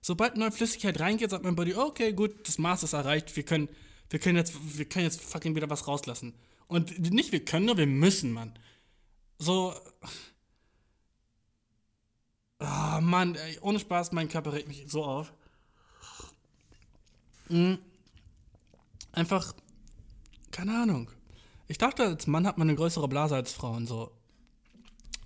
Sobald 0.00 0.36
neue 0.36 0.50
Flüssigkeit 0.50 0.98
reingeht, 0.98 1.30
sagt 1.30 1.44
mein 1.44 1.54
Body, 1.54 1.76
okay, 1.76 2.12
gut, 2.12 2.48
das 2.48 2.58
Maß 2.58 2.82
ist 2.82 2.92
erreicht, 2.92 3.36
wir 3.36 3.44
können, 3.44 3.68
wir 4.10 4.18
können 4.18 4.36
jetzt, 4.36 4.54
wir 4.76 4.84
können 4.84 5.04
jetzt 5.04 5.20
fucking 5.20 5.54
wieder 5.54 5.70
was 5.70 5.86
rauslassen. 5.86 6.34
Und 6.66 6.98
nicht 7.12 7.32
wir 7.32 7.44
können, 7.44 7.66
nur 7.66 7.76
wir 7.76 7.86
müssen, 7.86 8.32
Mann. 8.32 8.58
So. 9.38 9.74
Oh, 12.60 13.00
Mann, 13.00 13.34
ey, 13.34 13.58
ohne 13.60 13.78
Spaß, 13.78 14.12
mein 14.12 14.28
Körper 14.28 14.52
regt 14.52 14.68
mich 14.68 14.84
so 14.88 15.04
auf. 15.04 15.32
Mhm. 17.48 17.78
Einfach, 19.12 19.54
keine 20.50 20.82
Ahnung. 20.82 21.10
Ich 21.68 21.78
dachte, 21.78 22.04
als 22.04 22.26
Mann 22.26 22.46
hat 22.46 22.58
man 22.58 22.68
eine 22.68 22.76
größere 22.76 23.08
Blase 23.08 23.34
als 23.36 23.52
Frauen, 23.52 23.86
so. 23.86 24.10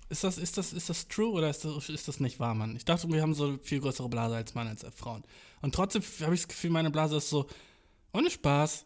Ist 0.09 0.23
das, 0.23 0.39
ist 0.39 0.57
das, 0.57 0.73
ist 0.73 0.89
das 0.89 1.07
true 1.07 1.29
oder 1.29 1.49
ist 1.51 1.63
das, 1.63 1.87
ist 1.87 2.07
das 2.07 2.19
nicht 2.19 2.39
wahr, 2.39 2.55
Mann? 2.55 2.75
Ich 2.75 2.83
dachte, 2.83 3.07
wir 3.09 3.21
haben 3.21 3.35
so 3.35 3.59
viel 3.61 3.79
größere 3.79 4.09
Blase 4.09 4.35
als 4.35 4.55
Mann 4.55 4.67
als 4.67 4.83
Frauen. 4.95 5.23
Und 5.61 5.75
trotzdem 5.75 6.01
habe 6.21 6.33
ich 6.33 6.41
das 6.41 6.47
Gefühl, 6.47 6.71
meine 6.71 6.89
Blase 6.89 7.17
ist 7.17 7.29
so, 7.29 7.47
ohne 8.11 8.31
Spaß, 8.31 8.85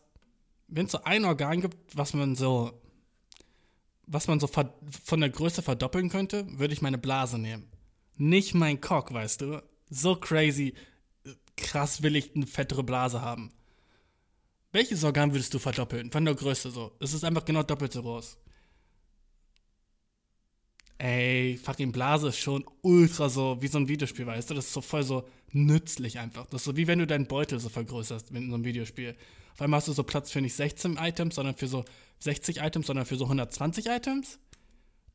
wenn 0.76 0.86
es 0.86 0.92
so 0.92 1.04
ein 1.04 1.26
Organ 1.26 1.62
gibt, 1.62 1.78
was 1.96 2.14
man 2.14 2.36
so, 2.36 2.82
was 4.06 4.28
man 4.28 4.40
so 4.40 4.48
von 4.48 5.20
der 5.20 5.30
Größe 5.30 5.62
verdoppeln 5.62 6.10
könnte, 6.10 6.46
würde 6.58 6.74
ich 6.74 6.82
meine 6.82 6.98
Blase 6.98 7.38
nehmen. 7.38 7.68
Nicht 8.18 8.54
mein 8.54 8.82
Cock, 8.82 9.14
weißt 9.14 9.42
du? 9.42 9.64
So 9.90 10.16
crazy, 10.16 10.74
krass 11.56 12.04
will 12.04 12.16
ich 12.16 12.36
eine 12.36 12.48
fettere 12.48 12.84
Blase 12.84 13.22
haben. 13.22 13.52
Welches 14.72 15.04
Organ 15.04 15.34
würdest 15.34 15.54
du 15.54 15.60
verdoppeln? 15.60 16.12
Von 16.12 16.26
der 16.26 16.36
Größe 16.36 16.72
so. 16.72 16.96
Es 17.00 17.14
ist 17.14 17.24
einfach 17.24 17.46
genau 17.46 17.64
doppelt 17.64 17.94
so 17.94 18.02
groß 18.02 18.38
ey, 21.04 21.60
fucking 21.62 21.92
Blase 21.92 22.30
ist 22.30 22.38
schon 22.38 22.64
ultra 22.82 23.28
so 23.28 23.58
wie 23.62 23.68
so 23.68 23.78
ein 23.78 23.90
Videospiel, 23.90 24.26
weißt 24.26 24.50
du? 24.50 24.54
Das 24.54 24.68
ist 24.68 24.74
so 24.74 24.80
voll 24.80 25.04
so 25.04 25.28
nützlich 25.52 26.18
einfach. 26.18 26.46
Das 26.46 26.62
ist 26.62 26.66
so 26.66 26.78
wie 26.78 26.88
wenn 26.88 27.00
du 27.00 27.06
deinen 27.06 27.28
Beutel 27.28 27.60
so 27.60 27.68
vergrößerst 27.68 28.32
in 28.32 28.50
so 28.50 28.56
einem 28.56 28.64
Videospiel. 28.64 29.16
Auf 29.54 29.62
einmal 29.62 29.78
hast 29.80 29.88
du 29.88 29.94
so 29.94 30.04
Platz 30.04 30.32
für 30.32 30.42
nicht 30.42 30.56
16 30.56 30.98
Items, 30.98 31.36
sondern 31.36 31.56
für 31.56 31.68
so 31.68 31.86
60 32.20 32.58
Items, 32.58 32.88
sondern 32.88 33.06
für 33.06 33.16
so 33.16 33.26
120 33.26 33.88
Items. 33.88 34.40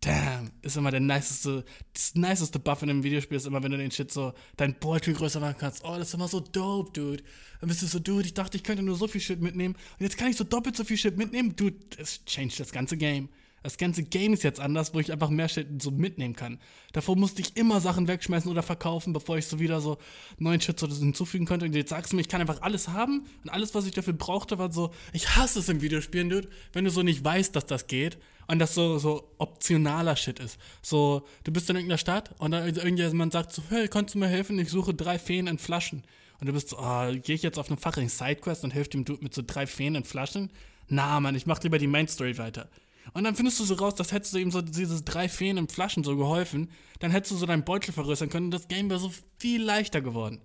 Damn, 0.01 0.53
ist 0.63 0.77
immer 0.77 0.93
der 0.93 1.01
niceste, 1.01 1.65
das 1.93 2.15
niceste 2.15 2.61
Buff 2.61 2.83
in 2.83 2.91
einem 2.91 3.03
Videospiel 3.03 3.37
ist 3.37 3.47
immer, 3.47 3.65
wenn 3.65 3.73
du 3.73 3.79
den 3.79 3.91
Shit 3.91 4.13
so, 4.13 4.33
dein 4.57 4.79
Beutel 4.79 5.13
größer 5.13 5.41
machen 5.41 5.57
kannst. 5.59 5.85
Oh, 5.85 5.97
das 5.99 6.09
ist 6.09 6.15
immer 6.15 6.29
so 6.29 6.39
dope, 6.39 6.93
dude. 6.93 7.25
Dann 7.61 7.69
bist 7.69 7.83
du 7.83 7.87
so, 7.87 7.99
dude, 7.99 8.27
ich 8.27 8.35
dachte, 8.35 8.57
ich 8.57 8.63
könnte 8.63 8.85
nur 8.85 8.95
so 8.95 9.09
viel 9.09 9.21
Shit 9.21 9.41
mitnehmen. 9.41 9.75
Und 9.75 10.05
jetzt 10.05 10.17
kann 10.17 10.31
ich 10.31 10.37
so 10.37 10.45
doppelt 10.45 10.77
so 10.77 10.85
viel 10.85 10.97
Shit 10.97 11.17
mitnehmen. 11.17 11.57
Dude, 11.57 11.79
es 11.97 12.25
changed 12.27 12.61
das 12.61 12.71
ganze 12.71 12.97
Game. 12.97 13.29
Das 13.63 13.77
ganze 13.77 14.03
Game 14.03 14.33
ist 14.33 14.45
jetzt 14.45 14.61
anders, 14.61 14.95
wo 14.95 15.01
ich 15.01 15.13
einfach 15.13 15.31
mehr 15.31 15.49
Shit 15.49 15.83
so 15.83 15.91
mitnehmen 15.91 16.35
kann. 16.35 16.59
Davor 16.93 17.17
musste 17.17 17.43
ich 17.43 17.57
immer 17.57 17.81
Sachen 17.81 18.09
wegschmeißen 18.09 18.51
oder 18.51 18.63
verkaufen, 18.63 19.13
bevor 19.13 19.37
ich 19.37 19.47
so 19.47 19.59
wieder 19.59 19.81
so 19.81 19.99
neuen 20.39 20.61
Shit 20.61 20.79
so 20.79 20.87
hinzufügen 20.87 21.47
konnte. 21.47 21.67
Und 21.67 21.75
jetzt 21.75 21.91
sagst 21.91 22.13
du 22.13 22.17
mir, 22.17 22.23
ich 22.23 22.29
kann 22.29 22.41
einfach 22.41 22.63
alles 22.63 22.89
haben. 22.89 23.27
Und 23.43 23.51
alles, 23.51 23.75
was 23.75 23.87
ich 23.87 23.93
dafür 23.93 24.13
brauchte, 24.13 24.59
war 24.59 24.73
so, 24.73 24.91
ich 25.13 25.37
hasse 25.37 25.59
es 25.59 25.69
im 25.69 25.83
Videospielen, 25.83 26.31
Dude, 26.31 26.49
wenn 26.73 26.85
du 26.85 26.91
so 26.91 27.03
nicht 27.03 27.25
weißt, 27.25 27.55
dass 27.55 27.67
das 27.67 27.87
geht. 27.87 28.19
Und 28.47 28.61
das 28.61 28.75
so, 28.75 28.99
so 28.99 29.35
optionaler 29.37 30.17
Shit 30.17 30.39
ist. 30.39 30.59
So, 30.81 31.27
du 31.45 31.53
bist 31.53 31.69
in 31.69 31.77
irgendeiner 31.77 31.99
Stadt 31.99 32.35
und 32.39 32.53
dann 32.53 32.67
irgendjemand 32.67 33.33
sagt 33.33 33.53
so, 33.53 33.63
hey, 33.69 33.89
kannst 33.89 34.15
du 34.15 34.19
mir 34.19 34.29
helfen? 34.29 34.59
Ich 34.59 34.71
suche 34.71 34.95
drei 34.95 35.19
Feen 35.19 35.47
in 35.47 35.59
Flaschen. 35.59 36.03
Und 36.41 36.47
du 36.47 36.53
bist 36.53 36.71
so, 36.71 36.79
oh, 36.79 37.13
gehe 37.23 37.35
ich 37.35 37.43
jetzt 37.43 37.59
auf 37.59 37.69
eine 37.69 37.77
fucking 37.77 38.09
Sidequest 38.09 38.65
und 38.65 38.73
helfe 38.73 38.91
dem 38.91 39.05
Dude 39.05 39.23
mit 39.23 39.35
so 39.35 39.43
drei 39.47 39.67
Feen 39.67 39.97
in 39.97 40.05
Flaschen? 40.05 40.51
Na, 40.89 41.21
Mann, 41.21 41.35
ich 41.35 41.45
mach 41.45 41.63
lieber 41.63 41.79
die 41.79 41.87
Main 41.87 42.09
Story 42.09 42.39
weiter. 42.39 42.71
Und 43.13 43.25
dann 43.25 43.35
findest 43.35 43.61
du 43.61 43.65
so 43.65 43.75
raus, 43.75 43.95
dass 43.95 44.13
hättest 44.13 44.35
du 44.35 44.39
ihm 44.39 44.51
so 44.51 44.63
diese 44.63 45.03
drei 45.03 45.29
Feen 45.29 45.57
in 45.57 45.69
Flaschen 45.69 46.05
so 46.05 46.17
geholfen, 46.17 46.71
dann 46.99 47.11
hättest 47.11 47.33
du 47.33 47.37
so 47.37 47.47
deinen 47.47 47.65
Beutel 47.65 47.93
vergrößern 47.93 48.29
können 48.29 48.47
und 48.47 48.51
das 48.53 48.69
Game 48.69 48.91
wäre 48.91 49.01
so 49.01 49.13
viel 49.39 49.63
leichter 49.63 50.01
geworden. 50.01 50.41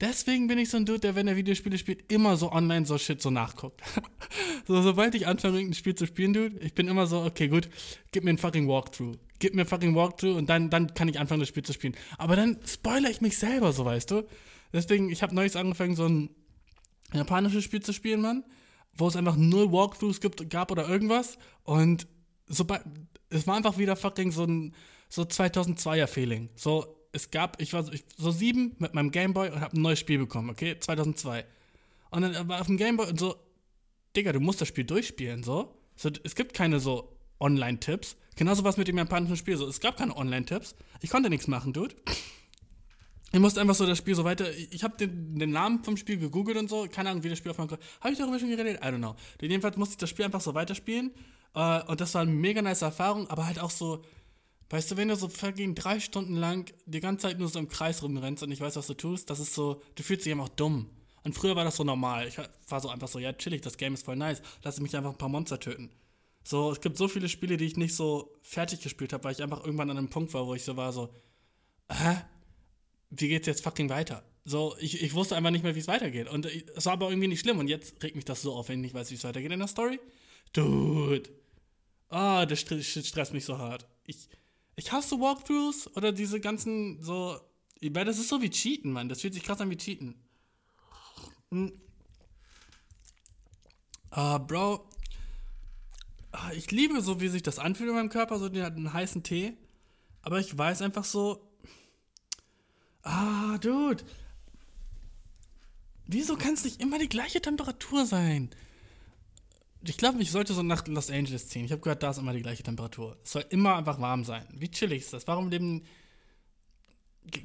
Deswegen 0.00 0.46
bin 0.46 0.58
ich 0.58 0.70
so 0.70 0.78
ein 0.78 0.86
Dude, 0.86 1.00
der, 1.00 1.14
wenn 1.14 1.28
er 1.28 1.36
Videospiele 1.36 1.76
spielt, 1.76 2.10
immer 2.10 2.38
so 2.38 2.50
online 2.52 2.86
so 2.86 2.96
Shit 2.96 3.20
so 3.20 3.30
nachguckt. 3.30 3.82
so, 4.66 4.80
sobald 4.80 5.14
ich 5.14 5.26
anfange, 5.26 5.58
irgendein 5.58 5.74
Spiel 5.74 5.94
zu 5.94 6.06
spielen, 6.06 6.32
Dude, 6.32 6.58
ich 6.60 6.72
bin 6.72 6.88
immer 6.88 7.06
so, 7.06 7.22
okay, 7.22 7.48
gut, 7.48 7.68
gib 8.10 8.24
mir 8.24 8.30
ein 8.30 8.38
fucking 8.38 8.66
Walkthrough. 8.66 9.16
Gib 9.40 9.54
mir 9.54 9.62
ein 9.62 9.68
fucking 9.68 9.94
Walkthrough 9.94 10.36
und 10.36 10.48
dann, 10.48 10.70
dann 10.70 10.94
kann 10.94 11.08
ich 11.08 11.20
anfangen, 11.20 11.40
das 11.40 11.50
Spiel 11.50 11.64
zu 11.64 11.74
spielen. 11.74 11.94
Aber 12.16 12.34
dann 12.34 12.58
spoilere 12.66 13.10
ich 13.10 13.20
mich 13.20 13.36
selber, 13.36 13.72
so 13.72 13.84
weißt 13.84 14.10
du. 14.10 14.26
Deswegen, 14.72 15.10
ich 15.10 15.22
habe 15.22 15.34
neulich 15.34 15.54
angefangen, 15.56 15.96
so 15.96 16.06
ein 16.06 16.30
japanisches 17.12 17.64
Spiel 17.64 17.80
zu 17.80 17.92
spielen, 17.92 18.22
Mann 18.22 18.44
wo 18.92 19.08
es 19.08 19.16
einfach 19.16 19.36
null 19.36 19.72
Walkthroughs 19.72 20.20
gibt, 20.20 20.48
gab 20.50 20.70
oder 20.70 20.88
irgendwas. 20.88 21.38
Und 21.64 22.06
sobald, 22.46 22.82
es 23.30 23.46
war 23.46 23.56
einfach 23.56 23.78
wieder 23.78 23.96
fucking 23.96 24.32
so 24.32 24.44
ein 24.44 24.74
so 25.08 25.22
2002er 25.22 26.06
Feeling. 26.06 26.50
So, 26.54 26.96
es 27.12 27.30
gab, 27.30 27.60
ich 27.60 27.72
war 27.72 27.82
so, 27.82 27.92
ich, 27.92 28.04
so 28.16 28.30
sieben 28.30 28.76
mit 28.78 28.94
meinem 28.94 29.10
Gameboy 29.10 29.50
und 29.50 29.60
habe 29.60 29.76
ein 29.76 29.82
neues 29.82 29.98
Spiel 29.98 30.18
bekommen, 30.18 30.50
okay? 30.50 30.78
2002. 30.78 31.44
Und 32.10 32.22
dann 32.22 32.48
war 32.48 32.60
auf 32.60 32.66
dem 32.66 32.76
Gameboy 32.76 33.08
und 33.08 33.18
so, 33.18 33.36
Digga, 34.16 34.32
du 34.32 34.40
musst 34.40 34.60
das 34.60 34.68
Spiel 34.68 34.84
durchspielen, 34.84 35.42
so. 35.42 35.74
so 35.96 36.10
es 36.22 36.34
gibt 36.34 36.54
keine 36.54 36.80
so 36.80 37.16
Online-Tipps. 37.40 38.16
Genauso 38.36 38.64
was 38.64 38.76
mit 38.76 38.88
dem 38.88 38.98
japanischen 38.98 39.36
Spiel, 39.36 39.56
so. 39.56 39.66
Es 39.66 39.80
gab 39.80 39.96
keine 39.96 40.16
Online-Tipps. 40.16 40.74
Ich 41.00 41.10
konnte 41.10 41.30
nichts 41.30 41.46
machen, 41.46 41.72
Dude. 41.72 41.94
Ich 43.32 43.38
musste 43.38 43.60
einfach 43.60 43.74
so 43.74 43.86
das 43.86 43.98
Spiel 43.98 44.14
so 44.14 44.24
weiter. 44.24 44.46
Ich 44.70 44.82
habe 44.82 44.96
den, 44.96 45.38
den, 45.38 45.50
Namen 45.50 45.84
vom 45.84 45.96
Spiel 45.96 46.18
gegoogelt 46.18 46.56
und 46.56 46.68
so. 46.68 46.88
Keine 46.90 47.10
Ahnung, 47.10 47.22
wie 47.22 47.28
das 47.28 47.38
Spiel 47.38 47.50
auf 47.50 47.58
meinem 47.58 47.70
Habe 47.70 48.12
ich 48.12 48.18
darüber 48.18 48.38
schon 48.38 48.48
geredet? 48.48 48.80
I 48.82 48.86
don't 48.86 48.98
know. 48.98 49.14
Jedenfalls 49.40 49.76
musste 49.76 49.92
ich 49.92 49.98
das 49.98 50.10
Spiel 50.10 50.24
einfach 50.24 50.40
so 50.40 50.54
weiterspielen. 50.54 51.12
Uh, 51.54 51.80
und 51.88 52.00
das 52.00 52.14
war 52.14 52.22
eine 52.22 52.30
mega 52.30 52.62
nice 52.62 52.82
Erfahrung, 52.82 53.28
aber 53.28 53.46
halt 53.46 53.58
auch 53.60 53.70
so. 53.70 54.02
Weißt 54.68 54.90
du, 54.90 54.96
wenn 54.96 55.08
du 55.08 55.16
so 55.16 55.28
fucking 55.28 55.74
drei 55.74 55.98
Stunden 55.98 56.36
lang 56.36 56.72
die 56.86 57.00
ganze 57.00 57.28
Zeit 57.28 57.40
nur 57.40 57.48
so 57.48 57.58
im 57.58 57.68
Kreis 57.68 58.04
rumrennst 58.04 58.42
und 58.44 58.50
nicht 58.50 58.60
weißt, 58.60 58.76
was 58.76 58.86
du 58.86 58.94
tust, 58.94 59.30
das 59.30 59.40
ist 59.40 59.54
so. 59.54 59.82
Du 59.96 60.02
fühlst 60.02 60.24
dich 60.24 60.32
einfach 60.32 60.48
dumm. 60.48 60.90
Und 61.22 61.34
früher 61.34 61.54
war 61.56 61.64
das 61.64 61.76
so 61.76 61.84
normal. 61.84 62.28
Ich 62.28 62.38
war 62.38 62.80
so 62.80 62.88
einfach 62.88 63.08
so, 63.08 63.18
ja, 63.18 63.32
chillig, 63.32 63.62
das 63.62 63.76
Game 63.76 63.94
ist 63.94 64.04
voll 64.04 64.16
nice. 64.16 64.42
Lass 64.62 64.80
mich 64.80 64.96
einfach 64.96 65.10
ein 65.10 65.18
paar 65.18 65.28
Monster 65.28 65.60
töten. 65.60 65.90
So, 66.44 66.72
es 66.72 66.80
gibt 66.80 66.96
so 66.96 67.08
viele 67.08 67.28
Spiele, 67.28 67.56
die 67.56 67.66
ich 67.66 67.76
nicht 67.76 67.94
so 67.94 68.32
fertig 68.40 68.80
gespielt 68.80 69.12
habe, 69.12 69.24
weil 69.24 69.32
ich 69.32 69.42
einfach 69.42 69.64
irgendwann 69.64 69.90
an 69.90 69.98
einem 69.98 70.08
Punkt 70.08 70.32
war, 70.32 70.46
wo 70.46 70.54
ich 70.54 70.64
so 70.64 70.76
war, 70.76 70.92
so, 70.92 71.12
hä? 71.90 72.16
Wie 73.10 73.28
geht's 73.28 73.46
jetzt 73.46 73.62
fucking 73.62 73.88
weiter? 73.88 74.24
So, 74.44 74.74
ich, 74.78 75.02
ich 75.02 75.14
wusste 75.14 75.36
einfach 75.36 75.50
nicht 75.50 75.64
mehr, 75.64 75.74
wie 75.74 75.80
es 75.80 75.88
weitergeht. 75.88 76.28
Und 76.28 76.46
es 76.46 76.86
war 76.86 76.94
aber 76.94 77.10
irgendwie 77.10 77.28
nicht 77.28 77.40
schlimm. 77.40 77.58
Und 77.58 77.68
jetzt 77.68 78.02
regt 78.02 78.16
mich 78.16 78.24
das 78.24 78.42
so 78.42 78.54
auf, 78.54 78.68
wenn 78.68 78.78
ich 78.78 78.92
nicht 78.92 78.94
weiß, 78.94 79.10
wie 79.10 79.16
es 79.16 79.24
weitergeht 79.24 79.52
in 79.52 79.58
der 79.58 79.68
Story. 79.68 80.00
Dude. 80.52 81.30
Ah, 82.08 82.42
oh, 82.42 82.46
das 82.46 82.60
stresst 82.60 83.32
mich 83.32 83.44
so 83.44 83.58
hart. 83.58 83.86
Ich, 84.06 84.28
ich 84.76 84.90
hasse 84.90 85.20
Walkthroughs 85.20 85.94
oder 85.96 86.12
diese 86.12 86.40
ganzen 86.40 87.02
so. 87.02 87.38
Weil 87.82 88.04
das 88.04 88.18
ist 88.18 88.28
so 88.28 88.42
wie 88.42 88.50
Cheaten, 88.50 88.92
Mann. 88.92 89.08
Das 89.08 89.20
fühlt 89.20 89.34
sich 89.34 89.42
krass 89.42 89.60
an 89.60 89.70
wie 89.70 89.76
Cheaten. 89.76 90.14
Hm. 91.50 91.72
Ah, 94.10 94.38
Bro. 94.38 94.88
Ah, 96.32 96.52
ich 96.52 96.70
liebe 96.70 97.00
so, 97.00 97.20
wie 97.20 97.28
sich 97.28 97.42
das 97.42 97.58
anfühlt 97.58 97.90
in 97.90 97.96
meinem 97.96 98.08
Körper, 98.08 98.38
so 98.38 98.48
den, 98.48 98.62
einen 98.62 98.92
heißen 98.92 99.22
Tee. 99.22 99.54
Aber 100.22 100.40
ich 100.40 100.56
weiß 100.56 100.82
einfach 100.82 101.04
so, 101.04 101.49
Ah, 103.02 103.58
Dude. 103.58 104.04
Wieso 106.06 106.36
kann 106.36 106.54
es 106.54 106.64
nicht 106.64 106.80
immer 106.80 106.98
die 106.98 107.08
gleiche 107.08 107.40
Temperatur 107.40 108.04
sein? 108.04 108.50
Ich 109.82 109.96
glaube, 109.96 110.20
ich 110.20 110.30
sollte 110.30 110.52
so 110.52 110.62
nach 110.62 110.86
Los 110.86 111.10
Angeles 111.10 111.48
ziehen. 111.48 111.64
Ich 111.64 111.72
habe 111.72 111.80
gehört, 111.80 112.02
da 112.02 112.10
ist 112.10 112.18
immer 112.18 112.32
die 112.32 112.42
gleiche 112.42 112.62
Temperatur. 112.62 113.16
Es 113.24 113.32
soll 113.32 113.44
immer 113.50 113.76
einfach 113.76 114.00
warm 114.00 114.24
sein. 114.24 114.46
Wie 114.52 114.70
chillig 114.70 115.02
ist 115.02 115.12
das? 115.12 115.26
Warum 115.26 115.48
leben. 115.48 115.84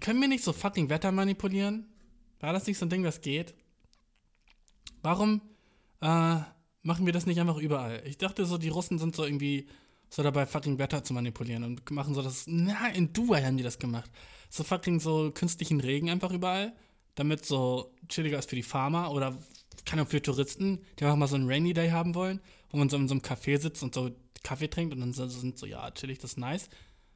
Können 0.02 0.20
wir 0.20 0.28
nicht 0.28 0.44
so 0.44 0.52
fucking 0.52 0.90
Wetter 0.90 1.12
manipulieren? 1.12 1.86
War 2.40 2.54
das 2.54 2.68
nicht 2.68 2.78
so 2.78 2.86
ein 2.86 2.90
Ding, 2.90 3.04
das 3.04 3.22
geht? 3.22 3.54
Warum 5.02 5.42
äh, 6.02 6.38
machen 6.82 7.06
wir 7.06 7.14
das 7.14 7.26
nicht 7.26 7.40
einfach 7.40 7.58
überall? 7.58 8.02
Ich 8.06 8.18
dachte 8.18 8.46
so, 8.46 8.58
die 8.58 8.70
Russen 8.70 9.00
sind 9.00 9.16
so 9.16 9.24
irgendwie 9.24 9.68
so 10.10 10.24
dabei 10.24 10.46
fucking 10.46 10.78
Wetter 10.78 11.04
zu 11.04 11.14
manipulieren 11.14 11.64
und 11.64 11.90
machen 11.92 12.14
so 12.14 12.22
das. 12.22 12.46
Na, 12.48 12.88
in 12.90 13.14
Dubai 13.14 13.44
haben 13.44 13.58
die 13.58 13.64
das 13.64 13.80
gemacht. 13.80 14.10
So 14.56 14.64
fucking 14.64 15.02
so 15.02 15.32
künstlichen 15.32 15.82
Regen 15.82 16.10
einfach 16.10 16.32
überall, 16.32 16.74
damit 17.16 17.46
so 17.46 17.94
chilliger 18.08 18.40
ist 18.40 18.50
für 18.50 18.56
die 18.56 18.64
Farmer 18.64 19.12
oder 19.12 19.38
keine 19.84 20.02
Ahnung, 20.02 20.12
für 20.12 20.22
Touristen, 20.22 20.80
die 20.98 21.04
einfach 21.04 21.18
mal 21.18 21.28
so 21.28 21.36
einen 21.36 21.50
Rainy 21.50 21.74
Day 21.74 21.90
haben 21.90 22.16
wollen, 22.16 22.40
wo 22.70 22.78
man 22.78 22.88
so 22.88 22.96
in 22.96 23.10
so 23.10 23.16
einem 23.16 23.22
Café 23.22 23.60
sitzt 23.60 23.84
und 23.84 23.94
so 23.94 24.12
Kaffee 24.44 24.70
trinkt 24.70 24.94
und 24.94 25.02
dann 25.02 25.12
so, 25.12 25.28
sind 25.28 25.58
so, 25.58 25.66
ja, 25.66 25.92
chillig, 25.92 26.20
das 26.20 26.32
ist 26.32 26.38
nice. 26.38 26.70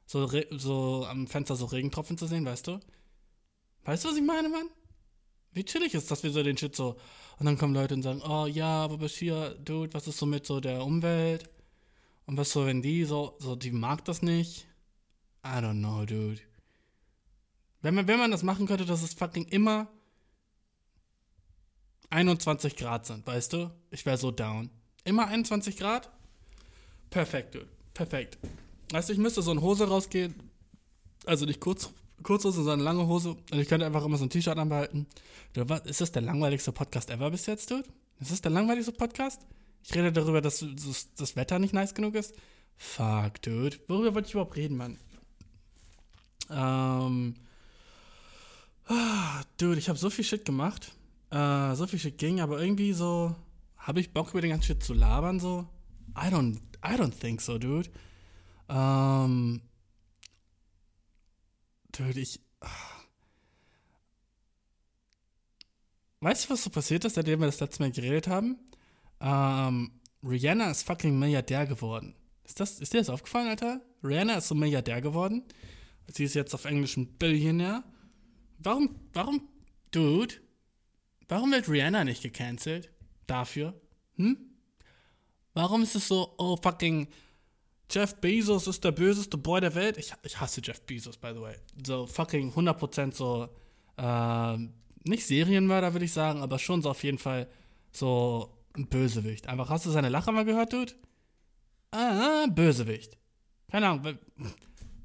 So, 0.05 0.29
so 0.51 1.05
am 1.08 1.27
Fenster 1.27 1.55
so 1.55 1.67
Regentropfen 1.67 2.17
zu 2.17 2.27
sehen, 2.27 2.43
weißt 2.43 2.67
du? 2.67 2.81
Weißt 3.86 4.03
du, 4.03 4.10
was 4.10 4.17
ich 4.17 4.24
meine, 4.24 4.50
Mann? 4.50 4.67
Wie 5.53 5.63
chillig 5.63 5.93
ist, 5.93 6.12
dass 6.12 6.24
wir 6.24 6.31
so 6.31 6.43
den 6.43 6.58
Shit 6.58 6.75
so. 6.75 6.98
Und 7.38 7.46
dann 7.46 7.58
kommen 7.58 7.74
Leute 7.74 7.93
und 7.93 8.01
sagen, 8.01 8.22
oh 8.22 8.48
ja, 8.48 8.84
aber 8.84 8.98
Bashir, 8.98 9.55
Dude, 9.63 9.93
was 9.93 10.10
ist 10.10 10.17
so 10.17 10.25
mit 10.25 10.46
so 10.46 10.60
der 10.60 10.84
Umwelt? 10.84 11.50
Und 12.25 12.36
was 12.36 12.51
so, 12.51 12.65
wenn 12.65 12.81
die 12.81 13.05
so, 13.05 13.38
so, 13.39 13.55
die 13.55 13.72
mag 13.72 14.03
das 14.03 14.22
nicht? 14.22 14.67
I 15.46 15.60
don't 15.62 15.79
know, 15.79 16.05
dude. 16.05 16.49
Wenn 17.82 17.96
man, 17.96 18.08
wenn 18.08 18.20
man 18.20 18.32
das 18.32 18.44
machen 18.44 18.68
könnte, 18.68 18.86
dass 18.86 19.04
es 19.04 19.14
fucking 19.14 19.46
immer 19.46 19.88
21 22.10 22.76
Grad 22.76 23.06
sind, 23.06 23.26
weißt 23.26 23.54
du? 23.54 23.72
Ich 23.92 24.06
wäre 24.06 24.18
so 24.18 24.32
down. 24.32 24.70
Immer 25.06 25.28
21 25.28 25.78
Grad? 25.78 26.12
Perfekt, 27.10 27.56
dude. 27.56 27.68
Perfekt. 27.94 28.38
Weißt 28.92 29.10
du, 29.10 29.14
ich 29.14 29.20
müsste 29.20 29.42
so 29.42 29.52
in 29.52 29.62
Hose 29.62 29.88
rausgehen. 29.88 30.34
Also 31.26 31.46
nicht 31.46 31.60
kurz, 31.60 31.92
Kurzhose, 32.24 32.64
sondern 32.64 32.80
lange 32.82 33.08
Hose. 33.08 33.38
Und 33.52 33.60
ich 33.60 33.68
könnte 33.68 33.86
einfach 33.86 34.04
immer 34.04 34.18
so 34.18 34.26
ein 34.26 34.30
T-Shirt 34.30 34.58
anbehalten. 34.58 35.08
Ist 35.86 36.02
das 36.02 36.12
der 36.12 36.22
langweiligste 36.22 36.72
Podcast 36.72 37.10
ever 37.10 37.32
bis 37.32 37.46
jetzt, 37.46 37.72
dude? 37.72 37.88
Ist 38.20 38.32
das 38.32 38.42
der 38.42 38.52
langweiligste 38.52 38.92
Podcast? 38.92 39.42
Ich 39.84 39.96
rede 39.96 40.12
darüber, 40.12 40.42
dass 40.42 40.66
das 41.18 41.36
Wetter 41.36 41.60
nicht 41.60 41.74
nice 41.74 41.94
genug 41.94 42.16
ist. 42.16 42.36
Fuck, 42.76 43.42
dude. 43.42 43.78
Worüber 43.88 44.16
wollte 44.16 44.28
ich 44.28 44.34
überhaupt 44.34 44.56
reden, 44.58 44.78
Mann? 44.78 44.98
Ähm. 46.50 47.36
Dude, 49.58 49.77
ich 49.77 49.88
habe 49.88 50.00
so 50.00 50.10
viel 50.10 50.25
Shit 50.25 50.46
gemacht. 50.46 50.93
Äh, 51.29 51.75
so 51.75 51.86
viel 51.86 52.00
Shit 52.00 52.17
ging, 52.17 52.41
aber 52.41 52.62
irgendwie 52.62 52.93
so. 52.93 53.36
Habe 53.77 54.00
ich 54.00 54.13
Bock 54.13 54.31
über 54.31 54.41
den 54.41 54.50
ganzen 54.50 54.65
Shit 54.65 54.84
zu 54.84 54.93
labern, 54.93 55.39
so? 55.39 55.67
I 56.17 56.27
don't, 56.27 56.58
I 56.84 56.96
don't 56.96 57.17
think 57.17 57.41
so, 57.41 57.58
dude. 57.58 57.89
Ähm. 58.67 59.62
Dude, 61.91 62.19
ich. 62.19 62.39
Weißt 66.22 66.46
du, 66.46 66.53
was 66.53 66.63
so 66.63 66.69
passiert 66.69 67.05
ist, 67.05 67.13
seitdem 67.15 67.39
wir 67.39 67.46
das 67.46 67.60
letzte 67.60 67.81
Mal 67.81 67.91
geredet 67.91 68.27
haben? 68.27 68.58
Ähm, 69.22 69.91
Rihanna 70.24 70.69
ist 70.72 70.84
fucking 70.84 71.17
Milliardär 71.17 71.65
geworden. 71.65 72.15
Ist, 72.43 72.60
das, 72.60 72.79
ist 72.79 72.93
dir 72.93 72.98
das 72.98 73.10
aufgefallen, 73.10 73.48
Alter? 73.48 73.81
Rihanna 74.03 74.36
ist 74.36 74.48
so 74.48 74.55
Milliardär 74.55 75.01
geworden. 75.01 75.43
Sie 76.08 76.25
ist 76.25 76.34
jetzt 76.34 76.53
auf 76.53 76.65
Englisch 76.65 76.98
ein 76.98 77.17
Billionär. 77.17 77.84
Warum, 78.60 78.96
warum, 79.13 79.48
Dude, 79.92 80.36
warum 81.28 81.51
wird 81.51 81.70
Rihanna 81.70 82.04
nicht 82.04 82.22
gecancelt? 82.22 82.92
Dafür? 83.25 83.80
Hm? 84.18 84.38
Warum 85.54 85.84
ist 85.84 85.96
es 85.96 86.08
so, 86.08 86.36
oh 86.38 86.58
fucking, 86.58 87.08
Jeff 87.89 88.16
Bezos 88.16 88.68
ist 88.68 88.84
der 88.84 88.92
böseste 88.92 89.38
Boy 89.38 89.62
der 89.62 89.75
Welt? 89.75 89.98
Ich, 89.98 90.13
ich 90.24 90.39
hasse 90.39 90.62
Jeff 90.63 90.82
Bezos, 90.82 91.18
by 91.18 91.32
the 91.34 91.42
way. 91.42 91.56
So 91.86 92.06
fucking 92.06 92.51
100% 92.54 93.13
so, 93.13 93.50
äh, 93.98 94.58
nicht 95.06 95.25
Serienmörder, 95.25 95.94
würde 95.94 96.06
ich 96.06 96.13
sagen, 96.13 96.42
aber 96.42 96.60
schon 96.60 96.82
so 96.82 96.89
auf 96.92 97.04
jeden 97.04 97.18
Fall 97.18 97.48
so 97.92 98.58
ein 98.74 98.88
Bösewicht. 98.88 99.48
Einfach, 99.48 99.70
hast 99.70 99.86
du 99.86 99.89
seine 99.89 100.10
Lache 100.10 100.32
mal 100.32 100.46
gehört, 100.46 100.74
Dude? 100.74 100.94
Ah, 101.92 102.46
Bösewicht. 102.48 103.18
Keine 103.72 103.88
Ahnung, 103.88 104.18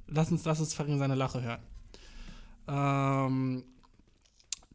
lass 0.06 0.30
uns, 0.30 0.44
lass 0.44 0.60
uns 0.60 0.74
fucking 0.74 0.98
seine 0.98 1.14
Lache 1.14 1.40
hören. 1.40 1.62
Ähm, 2.66 3.64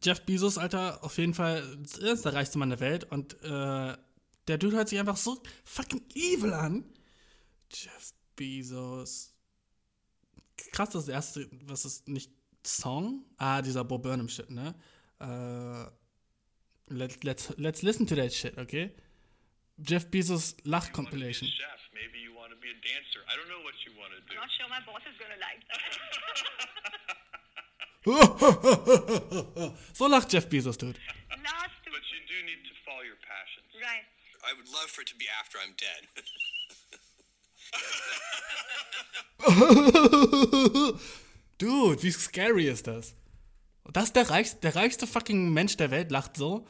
Jeff 0.02 0.24
Bezos, 0.24 0.58
Alter, 0.58 1.02
auf 1.04 1.18
jeden 1.18 1.34
Fall 1.34 1.62
ist 1.82 2.24
der 2.24 2.32
reichste 2.32 2.58
Mann 2.58 2.70
der 2.70 2.80
Welt 2.80 3.04
und 3.04 3.34
äh, 3.42 3.96
der 4.48 4.58
Dude 4.58 4.76
hört 4.76 4.88
sich 4.88 4.98
einfach 4.98 5.16
so 5.16 5.42
fucking 5.64 6.02
evil 6.14 6.52
an. 6.52 6.84
Jeff 7.72 8.12
Bezos. 8.34 9.34
Krass, 10.72 10.90
das 10.90 11.08
erste, 11.08 11.48
was 11.64 11.84
ist 11.84 12.08
nicht 12.08 12.30
Song? 12.64 13.24
Ah, 13.36 13.62
dieser 13.62 13.84
Bob 13.84 14.02
Burnham 14.02 14.28
Shit, 14.28 14.50
ne? 14.50 14.74
Äh, 15.20 15.84
let, 16.92 17.22
let's, 17.24 17.54
let's 17.56 17.82
listen 17.82 18.06
to 18.06 18.14
that 18.14 18.32
shit, 18.32 18.56
okay? 18.58 18.94
Jeff 19.78 20.10
Bezos 20.10 20.56
Lach 20.64 20.92
Compilation. 20.92 21.48
Chef, 21.48 21.80
maybe 21.94 22.18
you 22.18 22.34
want 22.34 22.52
to 22.52 22.58
be 22.58 22.68
a 22.68 22.74
dancer. 22.74 23.20
I 23.28 23.36
don't 23.36 23.48
know 23.48 23.62
what 23.64 23.74
you 23.84 23.92
want 23.98 24.12
to 24.12 24.20
do. 24.20 24.36
I'm 24.36 24.40
not 24.40 24.50
sure 24.58 24.68
my 24.68 24.80
boss 24.84 25.02
is 25.08 25.16
gonna 25.18 25.40
like 25.40 25.64
that. 25.68 27.16
so 29.92 30.06
lacht 30.06 30.32
Jeff 30.32 30.48
Bezos, 30.48 30.78
dude. 30.78 30.98
Not 31.42 31.70
but 31.84 32.00
you 32.10 32.18
do 32.26 32.42
need 32.46 32.64
to 32.64 32.74
follow 32.84 33.02
your 33.02 33.18
passions. 33.20 33.74
Right. 33.76 34.06
I 34.42 34.54
would 34.56 34.68
love 34.68 34.90
for 34.90 35.02
it 35.02 35.08
to 35.08 35.16
be 35.16 35.28
after 35.40 35.58
I'm 35.58 35.74
dead. 35.76 36.08
Dude, 41.58 42.02
wie 42.02 42.10
scary 42.10 42.66
ist 42.68 42.86
das? 42.86 43.14
Das 43.92 44.04
ist 44.04 44.16
der 44.16 44.30
reichste, 44.30 44.60
der 44.60 44.76
reichste 44.76 45.06
fucking 45.06 45.52
Mensch 45.52 45.76
der 45.76 45.90
Welt, 45.90 46.10
lacht 46.10 46.36
so. 46.36 46.66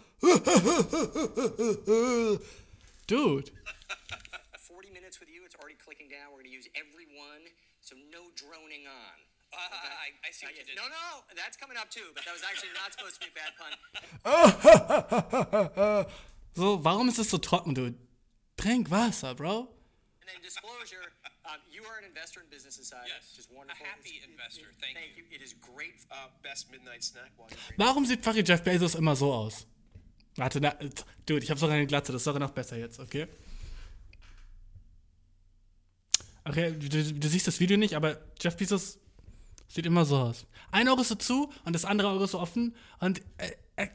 Dude. 3.07 3.53
40 4.59 4.93
minutes 4.93 5.21
with 5.21 5.29
you, 5.29 5.45
it's 5.45 5.55
already 5.57 5.77
clicking 5.77 6.09
down. 6.09 6.33
We're 6.33 6.39
gonna 6.43 6.49
use 6.51 6.69
every 6.75 7.07
one, 7.17 7.43
so 7.81 7.95
no 8.11 8.31
droning 8.35 8.87
on. 8.87 9.30
Uh, 9.53 9.59
I, 9.59 10.15
I 10.29 10.31
see 10.31 10.47
what 10.47 10.57
you 10.57 10.65
did. 10.65 10.77
No, 10.77 10.87
no, 10.87 11.27
that's 11.35 11.57
coming 11.57 11.77
up 11.77 11.91
too, 11.91 12.15
but 12.15 12.25
that 12.25 12.33
was 12.33 12.43
actually 12.47 12.71
not 12.79 12.95
supposed 12.95 13.19
to 13.19 13.27
be 13.27 13.31
a 13.31 13.37
bad 13.37 13.53
pun. 13.59 13.73
so, 16.57 16.79
warum 16.83 17.09
ist 17.09 17.19
es 17.19 17.31
so 17.31 17.39
trocken, 17.39 17.75
dude? 17.75 17.95
Trink 18.57 18.91
Wasser, 18.91 19.35
bro. 19.35 19.67
And 20.21 20.29
then 20.29 20.39
disclosure, 20.43 21.03
um, 21.47 21.59
you 21.67 21.83
are 21.83 21.99
an 21.99 22.05
investor 22.05 22.41
in 22.41 22.47
Business 22.51 22.79
Insider. 22.79 23.09
Yes. 23.09 23.39
Is 23.39 23.49
wonderful. 23.51 23.85
A 23.85 23.89
happy 23.89 24.23
investor. 24.23 24.67
Thank, 24.81 24.95
thank 24.95 25.17
you. 25.17 25.25
you. 25.29 25.35
It 25.35 25.43
is 25.43 25.55
great. 25.55 26.07
Uh, 26.13 26.29
best 26.45 26.71
midnight 26.71 27.03
snack. 27.03 27.33
Warum 27.77 28.07
sieht 28.07 28.23
fucking 28.23 28.45
Jeff 28.45 28.63
Bezos 28.63 28.95
immer 28.95 29.17
so 29.17 29.33
aus? 29.33 29.67
Warte, 30.37 30.61
na, 30.61 30.77
dude, 31.27 31.43
ich 31.43 31.51
habe 31.51 31.59
sogar 31.59 31.75
eine 31.75 31.87
Glatze. 31.87 32.13
Das 32.13 32.21
ist 32.21 32.25
sogar 32.25 32.39
noch 32.39 32.53
besser 32.53 32.77
jetzt, 32.77 33.01
okay? 33.01 33.27
Okay, 36.45 36.73
du, 36.73 36.89
du, 37.15 37.29
siehst 37.29 37.47
das 37.47 37.61
Video 37.61 37.77
nicht, 37.77 37.95
aber 37.95 38.19
Jeff 38.41 38.57
Bezos 38.57 39.00
sieht 39.71 39.87
immer 39.87 40.05
so 40.05 40.17
aus. 40.17 40.47
Ein 40.73 40.89
Auge 40.89 41.03
ist 41.03 41.09
so 41.09 41.15
zu 41.15 41.51
und 41.65 41.73
das 41.75 41.85
andere 41.85 42.09
Auge 42.09 42.25
ist 42.25 42.33
so 42.33 42.41
offen 42.41 42.75
und 42.99 43.23
äh, 43.39 43.53
äh, 43.77 43.89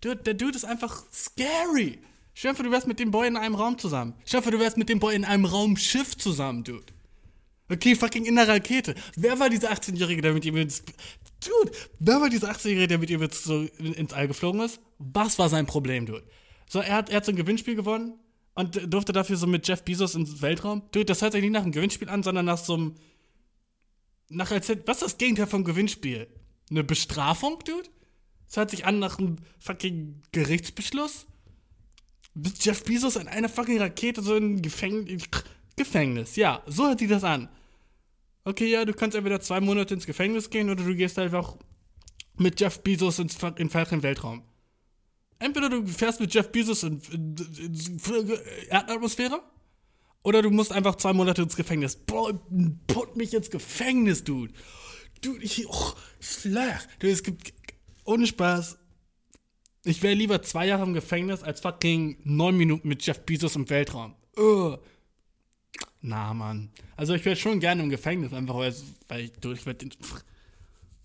dude, 0.00 0.22
der 0.22 0.34
Dude 0.34 0.56
ist 0.56 0.64
einfach 0.64 1.04
scary. 1.12 1.98
Dir 2.40 2.54
vor, 2.54 2.64
du 2.64 2.70
wärst 2.70 2.86
mit 2.86 2.98
dem 2.98 3.10
Boy 3.10 3.28
in 3.28 3.36
einem 3.36 3.54
Raum 3.54 3.76
zusammen. 3.76 4.14
Dir 4.30 4.40
vor, 4.40 4.52
du 4.52 4.58
wärst 4.58 4.78
mit 4.78 4.88
dem 4.88 4.98
Boy 4.98 5.14
in 5.14 5.24
einem 5.24 5.44
Raumschiff 5.44 6.16
zusammen, 6.16 6.64
Dude. 6.64 6.86
Okay, 7.70 7.94
fucking 7.94 8.24
in 8.24 8.36
der 8.36 8.48
Rakete. 8.48 8.94
Wer 9.16 9.38
war 9.38 9.50
dieser 9.50 9.70
18-Jährige, 9.70 10.22
der 10.22 10.32
mit 10.32 10.44
ihm 10.44 10.56
ins. 10.56 10.82
Dude, 10.82 11.76
wer 11.98 12.20
war 12.20 12.30
dieser 12.30 12.50
18-Jährige, 12.50 12.88
der 12.88 12.98
mit 12.98 13.10
ihm 13.10 13.20
jetzt 13.20 13.44
so 13.44 13.62
ins 13.78 14.12
All 14.12 14.26
geflogen 14.26 14.60
ist? 14.62 14.80
Was 14.98 15.38
war 15.38 15.48
sein 15.48 15.66
Problem, 15.66 16.06
Dude? 16.06 16.24
So, 16.68 16.80
er 16.80 16.96
hat, 16.96 17.10
er 17.10 17.16
hat 17.16 17.24
so 17.24 17.32
ein 17.32 17.36
Gewinnspiel 17.36 17.74
gewonnen 17.74 18.14
und 18.54 18.92
durfte 18.92 19.12
dafür 19.12 19.36
so 19.36 19.46
mit 19.46 19.66
Jeff 19.68 19.82
Bezos 19.84 20.14
ins 20.14 20.40
Weltraum. 20.42 20.82
Dude, 20.92 21.04
das 21.04 21.22
hört 21.22 21.32
sich 21.32 21.42
nicht 21.42 21.52
nach 21.52 21.62
einem 21.62 21.72
Gewinnspiel 21.72 22.08
an, 22.08 22.22
sondern 22.22 22.46
nach 22.46 22.58
so 22.58 22.74
einem. 22.74 22.94
Nach 24.30 24.50
als 24.52 24.68
Was 24.68 24.96
ist 24.98 25.02
das 25.02 25.18
Gegenteil 25.18 25.48
vom 25.48 25.64
Gewinnspiel? 25.64 26.28
Eine 26.70 26.84
Bestrafung, 26.84 27.58
Dude? 27.66 27.88
Das 28.46 28.56
hört 28.56 28.70
sich 28.70 28.86
an 28.86 29.00
nach 29.00 29.18
einem 29.18 29.36
fucking 29.58 30.22
Gerichtsbeschluss? 30.32 31.26
Jeff 32.60 32.84
Bezos 32.84 33.16
in 33.16 33.26
einer 33.28 33.48
fucking 33.48 33.78
Rakete 33.78 34.22
so 34.22 34.36
in 34.36 34.62
Gefängnis. 34.62 35.24
Gefängnis, 35.76 36.36
ja, 36.36 36.62
so 36.66 36.86
hört 36.86 37.00
sich 37.00 37.08
das 37.08 37.24
an. 37.24 37.48
Okay, 38.44 38.66
ja, 38.66 38.84
du 38.84 38.92
kannst 38.92 39.16
entweder 39.16 39.40
zwei 39.40 39.60
Monate 39.60 39.94
ins 39.94 40.06
Gefängnis 40.06 40.48
gehen 40.48 40.70
oder 40.70 40.84
du 40.84 40.94
gehst 40.94 41.18
einfach 41.18 41.56
mit 42.36 42.60
Jeff 42.60 42.82
Bezos 42.82 43.18
ins 43.18 43.36
in 43.56 43.68
falschen 43.68 44.02
Weltraum. 44.02 44.42
Entweder 45.38 45.70
du 45.70 45.86
fährst 45.86 46.20
mit 46.20 46.32
Jeff 46.32 46.52
Bezos 46.52 46.82
in, 46.82 47.00
in, 47.12 47.36
in, 47.58 47.74
in 47.74 48.38
Erdatmosphäre 48.68 49.42
oder 50.22 50.42
du 50.42 50.50
musst 50.50 50.72
einfach 50.72 50.96
zwei 50.96 51.12
Monate 51.12 51.42
ins 51.42 51.56
Gefängnis. 51.56 51.96
Bro, 51.96 52.40
put 52.86 53.16
mich 53.16 53.32
ins 53.34 53.50
Gefängnis, 53.50 54.24
Dude. 54.24 54.52
Dude, 55.22 55.42
ich. 55.42 55.66
Oh, 55.68 55.92
Schlag. 56.20 56.86
Dude, 56.98 57.12
es 57.12 57.22
gibt. 57.22 57.54
Ohne 58.04 58.26
Spaß. 58.26 58.78
Ich 59.84 60.02
wäre 60.02 60.14
lieber 60.14 60.42
zwei 60.42 60.66
Jahre 60.66 60.82
im 60.82 60.92
Gefängnis 60.92 61.42
als 61.42 61.60
fucking 61.60 62.18
neun 62.24 62.56
Minuten 62.56 62.88
mit 62.88 63.04
Jeff 63.04 63.20
Bezos 63.24 63.56
im 63.56 63.68
Weltraum. 63.70 64.14
Uh. 64.36 64.76
Na, 66.02 66.34
Mann. 66.34 66.70
Also 66.96 67.14
ich 67.14 67.24
wäre 67.24 67.36
schon 67.36 67.60
gerne 67.60 67.82
im 67.82 67.90
Gefängnis, 67.90 68.32
einfach 68.32 68.56
weil, 68.56 68.74
weil 69.08 69.24
ich, 69.24 69.32
du, 69.32 69.52
ich 69.52 69.64
werde 69.64 69.86
den. 69.86 69.92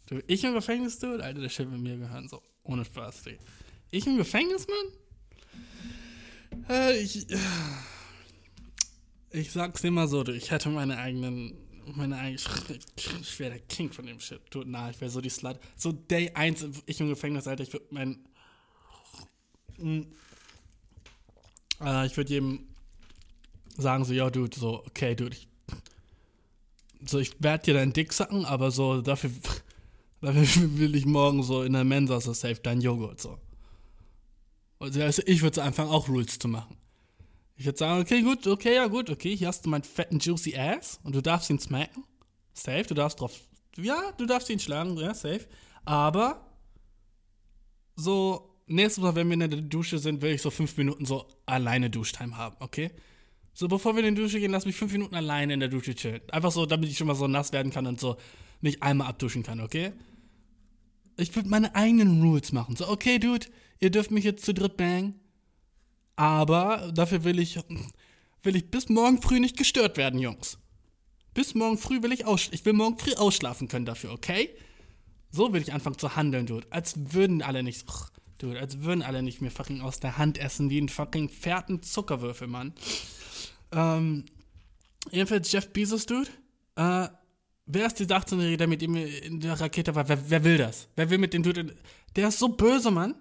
Du, 0.08 0.21
ich 0.28 0.43
im 0.43 0.54
Gefängnis, 0.54 0.99
du? 0.99 1.21
Alter, 1.21 1.39
der 1.41 1.49
Chef 1.49 1.67
mit 1.67 1.80
mir 1.80 1.97
gehören, 1.97 2.28
so. 2.28 2.41
Ohne 2.63 2.84
Spaß, 2.84 3.28
ey. 3.28 3.38
Ich 3.91 4.06
im 4.08 4.17
Gefängnis, 4.17 4.67
Mann? 4.67 6.65
Äh, 6.69 6.97
ich. 7.01 7.28
Ich 9.36 9.52
sag's 9.52 9.82
dir 9.82 9.91
mal 9.91 10.08
so, 10.08 10.26
ich 10.28 10.50
hätte 10.50 10.69
meine 10.69 10.98
eigenen, 10.98 11.58
meine 11.93 12.17
eigenen, 12.17 12.39
ich 13.19 13.38
wäre 13.38 13.52
der 13.52 13.60
King 13.60 13.91
von 13.91 14.06
dem 14.06 14.21
Shit. 14.21 14.39
Tut 14.50 14.65
nah, 14.65 14.89
ich 14.89 15.02
wäre 15.02 15.12
so 15.12 15.19
die 15.19 15.30
Slut. 15.30 15.60
So 15.76 15.91
Day 15.91 16.32
1, 16.34 16.65
ich 16.86 17.02
im 17.02 17.10
Gefängnis, 17.10 17.45
Alter, 17.45 17.63
ich 17.63 17.74
würde 17.74 17.86
mein, 17.91 18.26
äh, 21.82 22.06
ich 22.06 22.15
würde 22.15 22.30
jedem 22.30 22.67
sagen 23.78 24.06
so, 24.06 24.13
ja, 24.13 24.30
Dude, 24.30 24.58
so, 24.58 24.86
okay, 24.86 25.15
Dude, 25.15 25.36
ich, 25.36 25.50
so, 27.06 27.19
ich 27.19 27.36
werde 27.43 27.65
dir 27.65 27.74
deinen 27.74 27.91
Dick 27.91 28.13
sacken, 28.13 28.45
aber 28.45 28.71
so, 28.71 29.02
dafür, 29.02 29.32
dafür 30.21 30.78
will 30.78 30.95
ich 30.95 31.06
morgen 31.06 31.43
so 31.43 31.62
in 31.63 31.74
der 31.74 31.84
Mensa 31.84 32.21
so 32.21 32.32
safe 32.32 32.62
dein 32.63 32.80
Joghurt, 32.80 33.19
so. 33.19 33.38
Also 34.80 35.21
ich 35.26 35.41
würde 35.41 35.62
anfangen, 35.62 35.89
auch 35.89 36.08
Rules 36.08 36.39
zu 36.39 36.48
machen. 36.48 36.78
Ich 37.57 37.65
würde 37.65 37.77
sagen, 37.77 38.01
okay, 38.01 38.21
gut, 38.21 38.45
okay, 38.47 38.75
ja, 38.75 38.87
gut, 38.87 39.09
okay, 39.09 39.35
hier 39.35 39.47
hast 39.47 39.65
du 39.65 39.69
meinen 39.69 39.83
fetten 39.83 40.19
juicy 40.19 40.57
Ass 40.57 40.99
und 41.03 41.15
du 41.15 41.21
darfst 41.21 41.49
ihn 41.49 41.59
smacken. 41.59 42.03
Safe, 42.53 42.83
du 42.83 42.93
darfst 42.93 43.19
drauf, 43.21 43.39
ja, 43.77 44.11
du 44.17 44.25
darfst 44.25 44.49
ihn 44.49 44.59
schlagen, 44.59 44.97
ja, 44.97 45.13
safe. 45.13 45.47
Aber, 45.85 46.45
so, 47.95 48.55
nächstes 48.67 49.03
Mal, 49.03 49.15
wenn 49.15 49.27
wir 49.27 49.33
in 49.35 49.39
der 49.39 49.61
Dusche 49.61 49.99
sind, 49.99 50.21
will 50.21 50.33
ich 50.33 50.41
so 50.41 50.49
fünf 50.49 50.75
Minuten 50.77 51.05
so 51.05 51.27
alleine 51.45 51.89
Duschtime 51.89 52.35
haben, 52.37 52.55
okay? 52.59 52.91
So, 53.53 53.69
bevor 53.69 53.95
wir 53.95 54.03
in 54.03 54.15
die 54.15 54.21
Dusche 54.21 54.39
gehen, 54.39 54.51
lass 54.51 54.65
mich 54.65 54.75
fünf 54.75 54.91
Minuten 54.91 55.15
alleine 55.15 55.53
in 55.53 55.61
der 55.61 55.69
Dusche 55.69 55.95
chillen. 55.95 56.21
Einfach 56.29 56.51
so, 56.51 56.65
damit 56.65 56.89
ich 56.89 56.97
schon 56.97 57.07
mal 57.07 57.15
so 57.15 57.27
nass 57.27 57.53
werden 57.53 57.71
kann 57.71 57.87
und 57.87 58.01
so 58.01 58.17
mich 58.59 58.83
einmal 58.83 59.07
abduschen 59.07 59.43
kann, 59.43 59.61
okay? 59.61 59.93
Ich 61.15 61.33
würde 61.35 61.47
meine 61.47 61.73
eigenen 61.73 62.21
Rules 62.21 62.51
machen. 62.51 62.75
So, 62.75 62.89
okay, 62.89 63.17
Dude, 63.17 63.47
ihr 63.79 63.91
dürft 63.91 64.11
mich 64.11 64.25
jetzt 64.25 64.43
zu 64.43 64.53
dritt 64.53 64.75
bangen. 64.75 65.21
Aber 66.15 66.91
dafür 66.93 67.23
will 67.23 67.39
ich, 67.39 67.60
will 68.43 68.56
ich 68.56 68.71
bis 68.71 68.89
morgen 68.89 69.21
früh 69.21 69.39
nicht 69.39 69.58
gestört 69.58 69.97
werden, 69.97 70.19
Jungs. 70.19 70.58
Bis 71.34 71.54
morgen 71.54 71.78
früh 71.78 72.01
will 72.01 72.13
ich 72.13 72.25
aus, 72.25 72.47
ich 72.51 72.65
will 72.65 72.73
morgen 72.73 72.97
früh 72.97 73.13
ausschlafen 73.13 73.67
können 73.67 73.86
dafür, 73.86 74.13
okay? 74.13 74.49
So 75.32 75.51
will 75.51 75.62
ich 75.62 75.73
anfangen 75.73 75.97
zu 75.97 76.15
handeln, 76.15 76.45
Dude. 76.45 76.65
Als 76.69 77.13
würden 77.13 77.41
alle 77.41 77.62
nicht, 77.62 77.86
ach, 77.89 78.10
Dude, 78.38 78.58
als 78.58 78.82
würden 78.82 79.01
alle 79.01 79.21
nicht 79.21 79.41
mir 79.41 79.51
fucking 79.51 79.82
aus 79.82 79.99
der 79.99 80.17
Hand 80.17 80.38
essen 80.38 80.69
wie 80.69 80.80
ein 80.80 80.88
fucking 80.88 81.28
ferten 81.28 81.84
Zuckerwürfel, 81.84 82.47
Mann. 82.47 82.73
Ähm, 83.73 84.23
jedenfalls 85.12 85.51
Jeff 85.51 85.73
Bezos, 85.73 86.06
Dude. 86.06 86.30
Äh, 86.78 87.10
wer 87.65 87.88
ist 87.88 87.99
dieser 87.99 88.15
18-Jährige, 88.15 88.58
der 88.58 88.67
mit 88.67 88.82
ihm 88.82 88.95
in 88.95 89.41
der 89.41 89.60
Rakete 89.60 89.93
war? 89.93 90.08
Wer, 90.08 90.30
wer 90.30 90.43
will 90.45 90.58
das? 90.58 90.88
Wer 90.95 91.10
will 91.10 91.17
mit 91.17 91.34
dem 91.34 91.43
Dude? 91.43 91.75
Der 92.15 92.30
ist 92.30 92.39
so 92.39 92.47
böse, 92.47 92.91
Mann. 92.91 93.15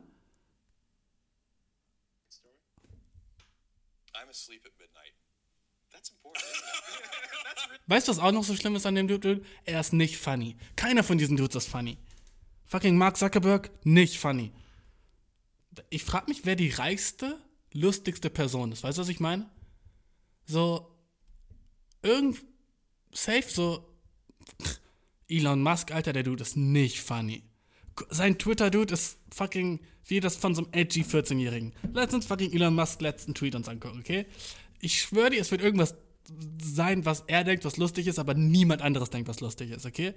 Weißt 7.86 8.08
du, 8.08 8.12
was 8.12 8.18
auch 8.18 8.32
noch 8.32 8.44
so 8.44 8.56
schlimm 8.56 8.76
ist 8.76 8.86
an 8.86 8.94
dem 8.94 9.08
Dude? 9.08 9.44
Er 9.64 9.80
ist 9.80 9.92
nicht 9.92 10.16
funny. 10.16 10.56
Keiner 10.76 11.04
von 11.04 11.18
diesen 11.18 11.36
Dudes 11.36 11.56
ist 11.56 11.68
funny. 11.68 11.98
Fucking 12.66 12.96
Mark 12.96 13.16
Zuckerberg, 13.16 13.70
nicht 13.84 14.18
funny. 14.18 14.52
Ich 15.90 16.04
frag 16.04 16.28
mich, 16.28 16.44
wer 16.44 16.56
die 16.56 16.70
reichste, 16.70 17.38
lustigste 17.72 18.30
Person 18.30 18.72
ist. 18.72 18.82
Weißt 18.82 18.98
du, 18.98 19.02
was 19.02 19.08
ich 19.08 19.20
meine? 19.20 19.50
So, 20.46 20.98
irgend, 22.02 22.44
safe, 23.12 23.48
so, 23.48 23.94
Elon 25.28 25.62
Musk, 25.62 25.92
Alter, 25.92 26.12
der 26.12 26.22
Dude 26.22 26.42
ist 26.42 26.56
nicht 26.56 27.00
funny. 27.00 27.42
Sein 28.11 28.38
Twitter-Dude 28.38 28.94
ist 28.94 29.18
fucking 29.33 29.80
wie 30.07 30.20
das 30.20 30.37
von 30.37 30.54
so 30.54 30.62
einem 30.62 30.72
edgy 30.72 31.02
14-Jährigen. 31.02 31.72
Letztens 31.92 32.26
fucking 32.26 32.52
Elon 32.52 32.74
Musk 32.74 33.00
letzten 33.00 33.35
Tweet 33.35 33.54
uns 33.54 33.68
angucken, 33.68 34.00
okay? 34.00 34.26
Ich 34.80 35.00
schwöre 35.00 35.30
dir, 35.30 35.40
es 35.40 35.50
wird 35.50 35.62
irgendwas 35.62 35.94
sein, 36.62 37.04
was 37.04 37.24
er 37.26 37.44
denkt, 37.44 37.64
was 37.64 37.76
lustig 37.76 38.07
ist, 38.07 38.18
aber 38.18 38.35
niemand 38.35 38.83
anderes 38.83 39.11
denkt, 39.11 39.28
was 39.28 39.40
lustig 39.40 39.70
ist, 39.70 39.87
okay? 39.87 40.14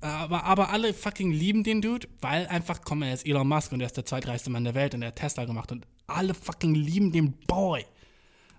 Aber, 0.00 0.44
aber 0.44 0.70
alle 0.70 0.94
fucking 0.94 1.32
lieben 1.32 1.64
den 1.64 1.80
Dude, 1.80 2.08
weil 2.20 2.46
einfach, 2.46 2.82
komm, 2.84 3.02
er 3.02 3.14
ist 3.14 3.26
Elon 3.26 3.48
Musk 3.48 3.72
und 3.72 3.80
er 3.80 3.86
ist 3.86 3.96
der 3.96 4.04
zweitreichste 4.04 4.50
Mann 4.50 4.64
der 4.64 4.74
Welt 4.74 4.94
und 4.94 5.02
er 5.02 5.08
hat 5.08 5.16
Tesla 5.16 5.44
gemacht 5.44 5.72
und 5.72 5.86
alle 6.06 6.34
fucking 6.34 6.74
lieben 6.74 7.12
den 7.12 7.32
Boy. 7.46 7.84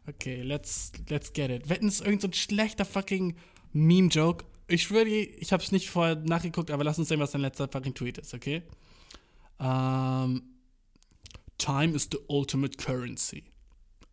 Okay, 0.08 0.42
let's, 0.42 0.92
let's 1.08 1.32
get 1.32 1.50
it. 1.50 1.70
Wetten, 1.70 1.88
ist 1.88 2.02
irgend 2.02 2.22
so 2.22 2.30
schlechter 2.32 2.84
fucking 2.84 3.36
Meme-Joke. 3.74 4.44
Ich 4.70 4.88
dir, 4.88 5.06
ich 5.06 5.52
hab's 5.52 5.72
nicht 5.72 5.90
vorher 5.90 6.16
nachgeguckt, 6.16 6.72
aber 6.72 6.84
lass 6.84 7.00
uns 7.00 7.10
sehen, 7.10 7.20
was 7.20 7.32
dein 7.32 7.42
letzter 7.42 7.68
fucking 7.68 7.94
Tweet 7.94 8.18
ist, 8.18 8.34
okay? 8.34 8.64
Um, 9.58 9.68
ähm, 9.68 10.44
time 11.58 11.96
is 11.96 12.08
the 12.12 12.20
ultimate 12.30 12.78
currency. 12.78 13.44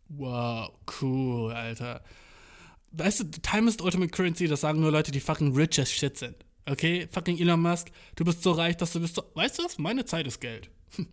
Wow, 0.09 0.71
cool, 0.99 1.53
Alter 1.53 2.01
weißt 2.91 3.19
du, 3.19 3.23
Time 3.41 3.69
is 3.69 3.75
the 3.77 3.83
ultimate 3.83 4.09
currency, 4.09 4.47
das 4.47 4.61
sagen 4.61 4.79
nur 4.79 4.91
Leute, 4.91 5.11
die 5.11 5.19
fucking 5.19 5.55
rich 5.55 5.79
as 5.79 5.91
shit 5.91 6.17
sind. 6.17 6.35
Okay, 6.65 7.07
fucking 7.11 7.37
Elon 7.37 7.61
Musk, 7.61 7.89
du 8.15 8.25
bist 8.25 8.43
so 8.43 8.51
reich, 8.51 8.75
dass 8.77 8.91
du 8.91 8.99
bist 8.99 9.15
so, 9.15 9.23
weißt 9.35 9.59
du 9.59 9.63
was? 9.63 9.77
Meine 9.77 10.05
Zeit 10.05 10.27
ist 10.27 10.39
Geld. 10.39 10.69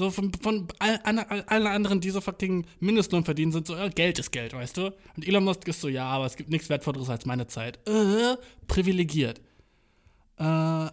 So 0.00 0.10
von, 0.10 0.32
von 0.32 0.66
allen 0.78 1.18
all 1.18 1.66
anderen, 1.66 2.00
die 2.00 2.10
so 2.10 2.20
fucking 2.20 2.66
Mindestlohn 2.80 3.24
verdienen, 3.24 3.52
sind 3.52 3.66
so, 3.66 3.76
ja, 3.76 3.88
Geld 3.88 4.18
ist 4.18 4.30
Geld, 4.30 4.54
weißt 4.54 4.78
du? 4.78 4.86
Und 5.14 5.28
Elon 5.28 5.44
Musk 5.44 5.68
ist 5.68 5.80
so, 5.80 5.88
ja, 5.88 6.06
aber 6.06 6.24
es 6.24 6.36
gibt 6.36 6.48
nichts 6.48 6.68
Wertvolleres 6.70 7.10
als 7.10 7.26
meine 7.26 7.46
Zeit. 7.46 7.78
Äh, 7.86 8.36
privilegiert. 8.66 9.40
Äh, 10.38 10.88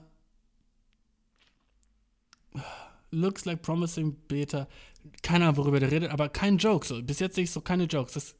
looks 3.12 3.46
like 3.46 3.62
promising 3.62 4.14
Beta. 4.28 4.68
Keine 5.22 5.46
Ahnung, 5.46 5.58
worüber 5.58 5.80
der 5.80 5.90
redet, 5.90 6.12
aber 6.12 6.28
kein 6.28 6.58
Joke. 6.58 6.86
So. 6.86 7.02
Bis 7.02 7.20
jetzt 7.20 7.36
sehe 7.36 7.46
ich 7.46 7.52
so 7.52 7.62
keine 7.62 7.86
Jokes. 7.86 8.14
Das, 8.14 8.36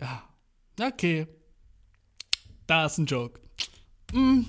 ja, 0.00 0.22
Okay. 0.80 1.26
Da 2.66 2.86
ist 2.86 2.98
ein 2.98 3.06
Joke. 3.06 3.40
Mm, 4.12 4.42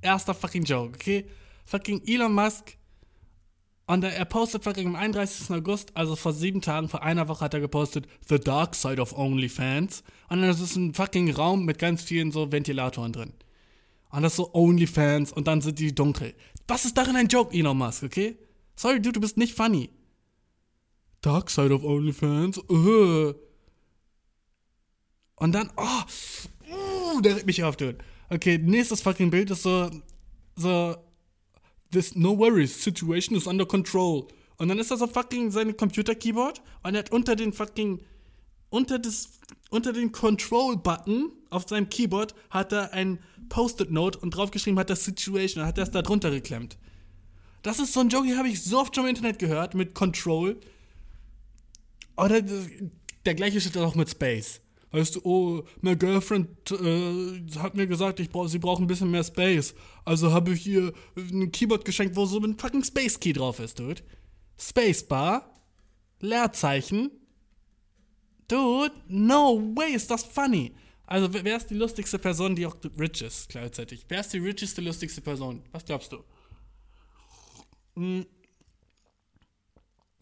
erster 0.00 0.34
fucking 0.34 0.64
Joke, 0.64 0.94
okay? 0.94 1.28
Fucking 1.64 2.02
Elon 2.06 2.32
Musk. 2.32 2.76
Und 3.88 4.02
er 4.02 4.24
postet 4.24 4.64
fucking 4.64 4.88
am 4.88 4.96
31. 4.96 5.48
August, 5.50 5.96
also 5.96 6.16
vor 6.16 6.32
sieben 6.32 6.60
Tagen, 6.60 6.88
vor 6.88 7.04
einer 7.04 7.28
Woche 7.28 7.44
hat 7.44 7.54
er 7.54 7.60
gepostet, 7.60 8.06
The 8.28 8.40
Dark 8.40 8.74
Side 8.74 9.00
of 9.00 9.16
OnlyFans. 9.16 10.02
Und 10.28 10.40
dann 10.40 10.50
ist 10.50 10.60
es 10.60 10.74
ein 10.74 10.92
fucking 10.92 11.30
Raum 11.30 11.64
mit 11.64 11.78
ganz 11.78 12.02
vielen 12.02 12.32
so 12.32 12.50
Ventilatoren 12.50 13.12
drin. 13.12 13.32
Und 14.10 14.22
das 14.22 14.32
ist 14.32 14.36
so 14.36 14.52
OnlyFans 14.54 15.32
und 15.32 15.46
dann 15.46 15.60
sind 15.60 15.78
die 15.78 15.94
dunkel. 15.94 16.34
Was 16.66 16.84
ist 16.84 16.98
darin 16.98 17.14
ein 17.14 17.28
Joke, 17.28 17.56
Elon 17.56 17.78
Musk, 17.78 18.02
okay? 18.02 18.36
Sorry, 18.74 18.96
dude, 18.96 19.12
du 19.12 19.20
bist 19.20 19.36
nicht 19.36 19.54
funny. 19.54 19.90
Dark 21.20 21.48
Side 21.48 21.72
of 21.72 21.84
OnlyFans? 21.84 22.58
Uh. 22.68 23.34
Und 25.36 25.52
dann, 25.52 25.70
oh, 25.76 27.16
uh, 27.16 27.20
der 27.20 27.36
regt 27.36 27.46
mich 27.46 27.62
auf, 27.62 27.76
dude. 27.76 27.98
Okay, 28.30 28.58
nächstes 28.58 29.00
fucking 29.00 29.30
Bild 29.30 29.50
ist 29.50 29.62
so, 29.62 29.90
so, 30.56 30.96
this 31.90 32.14
no 32.14 32.36
worries, 32.38 32.82
situation 32.82 33.36
is 33.36 33.46
under 33.46 33.66
control. 33.66 34.28
Und 34.58 34.68
dann 34.68 34.78
ist 34.78 34.90
das 34.90 35.00
so 35.00 35.06
fucking 35.06 35.50
sein 35.50 35.76
Computer-Keyboard 35.76 36.62
und 36.82 36.94
er 36.94 37.00
hat 37.00 37.12
unter 37.12 37.36
den 37.36 37.52
fucking, 37.52 38.00
unter 38.70 38.98
das, 38.98 39.28
unter 39.70 39.92
den 39.92 40.12
Control-Button 40.12 41.30
auf 41.50 41.68
seinem 41.68 41.88
Keyboard 41.90 42.34
hat 42.50 42.72
er 42.72 42.92
ein 42.92 43.18
Post-it-Note 43.48 44.18
und 44.18 44.30
draufgeschrieben 44.30 44.78
hat 44.78 44.90
er 44.90 44.96
Situation 44.96 45.62
und 45.62 45.68
hat 45.68 45.78
es 45.78 45.90
da 45.90 46.02
drunter 46.02 46.30
geklemmt. 46.30 46.78
Das 47.62 47.78
ist 47.78 47.92
so 47.92 48.00
ein 48.00 48.08
Joke, 48.08 48.26
den 48.28 48.38
habe 48.38 48.48
ich 48.48 48.62
so 48.62 48.78
oft 48.78 48.94
schon 48.94 49.04
im 49.04 49.10
Internet 49.10 49.38
gehört 49.38 49.74
mit 49.74 49.94
Control. 49.94 50.58
Oder 52.16 52.40
der 52.40 53.34
gleiche 53.34 53.60
steht 53.60 53.76
auch 53.76 53.94
mit 53.94 54.08
Space. 54.08 54.60
Weißt 54.96 55.16
du, 55.16 55.20
oh, 55.24 55.62
my 55.82 55.94
girlfriend 55.94 56.48
äh, 56.70 57.58
hat 57.58 57.74
mir 57.74 57.86
gesagt, 57.86 58.18
ich 58.18 58.30
brauch, 58.30 58.48
sie 58.48 58.58
braucht 58.58 58.80
ein 58.80 58.86
bisschen 58.86 59.10
mehr 59.10 59.22
Space. 59.22 59.74
Also 60.06 60.32
habe 60.32 60.54
ich 60.54 60.66
ihr 60.66 60.90
ein 61.18 61.52
Keyboard 61.52 61.84
geschenkt, 61.84 62.16
wo 62.16 62.24
so 62.24 62.38
ein 62.40 62.58
fucking 62.58 62.82
Space 62.82 63.20
Key 63.20 63.34
drauf 63.34 63.60
ist, 63.60 63.78
dude. 63.78 64.02
Spacebar, 64.58 65.52
Leerzeichen. 66.20 67.10
Dude, 68.48 68.94
no 69.06 69.60
way, 69.76 69.92
ist 69.92 70.10
das 70.10 70.24
funny. 70.24 70.74
Also, 71.04 71.28
wer 71.30 71.58
ist 71.58 71.68
die 71.68 71.74
lustigste 71.74 72.18
Person, 72.18 72.56
die 72.56 72.64
auch 72.64 72.76
rich 72.98 73.20
ist, 73.20 73.50
gleichzeitig? 73.50 74.06
Wer 74.08 74.20
ist 74.20 74.32
die 74.32 74.38
richeste, 74.38 74.80
lustigste 74.80 75.20
Person? 75.20 75.62
Was 75.72 75.84
glaubst 75.84 76.10
du? 76.10 76.24
Hm. 77.96 78.24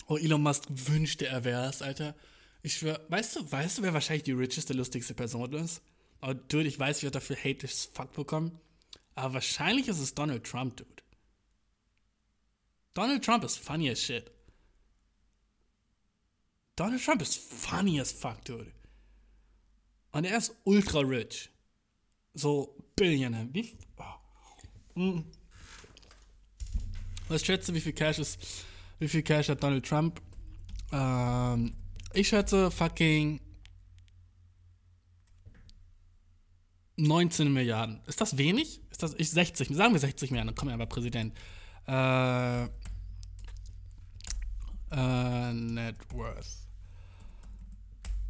Oh, 0.09 0.17
Elon 0.17 0.43
Musk 0.43 0.65
wünschte, 0.69 1.29
er 1.29 1.45
wär's, 1.45 1.81
Alter. 1.81 2.17
Ich 2.65 2.79
schwör, 2.79 2.99
weißt 3.11 3.37
du, 3.37 3.53
weißt 3.53 3.77
du, 3.77 3.83
wer 3.83 3.93
wahrscheinlich 3.93 4.23
die 4.23 4.33
richeste, 4.33 4.73
lustigste 4.73 5.13
Person 5.13 5.53
ist? 5.53 5.83
Aber 6.23 6.35
dude, 6.35 6.67
ich 6.67 6.79
weiß, 6.79 6.97
ich 6.97 7.03
werde 7.03 7.21
dafür 7.21 7.37
Hate 7.37 7.67
as 7.67 7.91
fuck 7.93 8.11
bekommen. 8.15 8.59
Aber 9.15 9.35
wahrscheinlich 9.35 9.87
ist 9.87 9.99
es 9.99 10.15
Donald 10.15 10.45
Trump, 10.45 10.79
dude. 10.79 11.03
Donald 12.95 13.23
Trump 13.23 13.45
ist 13.45 13.59
funny 13.59 13.91
as 13.91 14.01
shit. 14.01 14.31
Donald 16.75 17.05
Trump 17.05 17.21
ist 17.21 17.37
funny 17.37 18.01
as 18.01 18.13
fuck, 18.13 18.43
dude. 18.47 18.73
Und 20.13 20.25
er 20.25 20.39
ist 20.39 20.57
ultra 20.65 21.01
rich. 21.01 21.51
So 22.33 22.83
Billionaire. 22.97 23.47
Wie, 23.53 23.77
oh. 23.99 24.95
hm. 24.95 25.25
Was 27.29 27.45
schätzt 27.45 27.69
du, 27.69 27.75
wie 27.75 27.81
viel 27.83 27.93
Cash 27.93 28.21
ist, 28.21 28.41
wie 29.01 29.09
viel 29.09 29.23
Cash 29.23 29.51
hat 29.51 29.63
Donald 29.63 29.85
Trump? 29.85 30.23
Ähm, 30.93 31.77
ich 32.15 32.29
schätze 32.29 32.71
fucking 32.71 33.41
19 36.97 37.53
Milliarden. 37.53 38.01
Ist 38.07 38.21
das 38.21 38.39
wenig? 38.39 38.81
Ist 38.91 39.03
das 39.03 39.15
ich, 39.15 39.31
60? 39.31 39.69
Sagen 39.69 39.93
wir 39.93 40.01
60 40.01 40.31
Milliarden, 40.31 40.55
kommt 40.55 40.71
er 40.71 40.75
aber 40.75 40.87
Präsident. 40.87 41.35
Äh, 41.87 42.65
äh, 44.93 45.53
Net 45.53 45.97
Worth. 46.13 46.47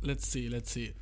Let's 0.00 0.30
see, 0.30 0.48
let's 0.48 0.72
see. 0.72 0.94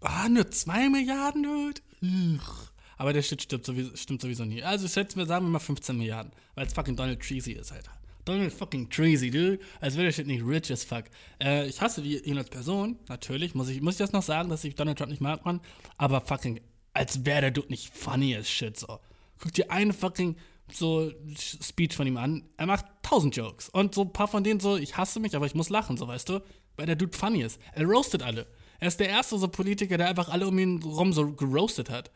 Ah, 0.00 0.28
nur 0.28 0.50
2 0.50 0.88
Milliarden, 0.90 1.42
dude? 1.42 1.80
Ugh. 2.02 2.70
Aber 2.96 3.12
der 3.12 3.22
Shit 3.22 3.42
stimmt 3.42 3.64
sowieso, 3.64 3.96
stimmt 3.96 4.22
sowieso 4.22 4.44
nie. 4.44 4.62
Also 4.62 4.86
ich 4.86 4.92
schätze, 4.92 5.16
wir 5.16 5.26
sagen 5.26 5.46
wir 5.46 5.50
mal 5.50 5.58
15 5.60 5.96
Milliarden. 5.96 6.32
Weil 6.54 6.66
es 6.66 6.72
fucking 6.72 6.96
Donald 6.96 7.20
Treasy 7.20 7.52
ist, 7.52 7.70
Alter. 7.72 7.92
Donald 8.28 8.52
fucking 8.52 8.90
Treasy, 8.90 9.30
dude. 9.30 9.58
Als 9.80 9.94
wäre 9.94 10.04
der 10.04 10.12
Shit 10.12 10.26
nicht 10.26 10.44
rich 10.44 10.70
as 10.70 10.84
fuck. 10.84 11.04
Äh, 11.42 11.66
ich 11.66 11.80
hasse 11.80 12.02
ihn 12.02 12.36
als 12.36 12.50
Person, 12.50 12.98
natürlich. 13.08 13.54
Muss 13.54 13.70
ich, 13.70 13.80
muss 13.80 13.94
ich 13.94 13.98
das 13.98 14.12
noch 14.12 14.22
sagen, 14.22 14.50
dass 14.50 14.64
ich 14.64 14.74
Donald 14.74 14.98
Trump 14.98 15.10
nicht 15.10 15.22
mag, 15.22 15.44
Mann. 15.46 15.60
Aber 15.96 16.20
fucking, 16.20 16.60
als 16.92 17.24
wäre 17.24 17.40
der 17.40 17.50
Dude 17.52 17.68
nicht 17.68 17.96
funny 17.96 18.36
as 18.36 18.48
shit, 18.48 18.76
so. 18.76 19.00
Guck 19.40 19.54
dir 19.54 19.70
eine 19.70 19.94
fucking 19.94 20.36
so 20.70 21.10
Speech 21.36 21.96
von 21.96 22.06
ihm 22.06 22.18
an. 22.18 22.44
Er 22.58 22.66
macht 22.66 22.84
tausend 23.02 23.34
Jokes. 23.34 23.70
Und 23.70 23.94
so 23.94 24.02
ein 24.02 24.12
paar 24.12 24.28
von 24.28 24.44
denen 24.44 24.60
so, 24.60 24.76
ich 24.76 24.98
hasse 24.98 25.20
mich, 25.20 25.34
aber 25.34 25.46
ich 25.46 25.54
muss 25.54 25.70
lachen, 25.70 25.96
so, 25.96 26.06
weißt 26.06 26.28
du? 26.28 26.42
Weil 26.76 26.84
der 26.84 26.96
Dude 26.96 27.16
funny 27.16 27.42
ist. 27.42 27.58
Er 27.72 27.86
roastet 27.86 28.22
alle. 28.22 28.46
Er 28.78 28.88
ist 28.88 29.00
der 29.00 29.08
erste 29.08 29.38
so 29.38 29.48
Politiker, 29.48 29.96
der 29.96 30.08
einfach 30.08 30.28
alle 30.28 30.46
um 30.46 30.58
ihn 30.58 30.82
rum 30.82 31.14
so 31.14 31.32
geroastet 31.32 31.88
hat. 31.88 32.10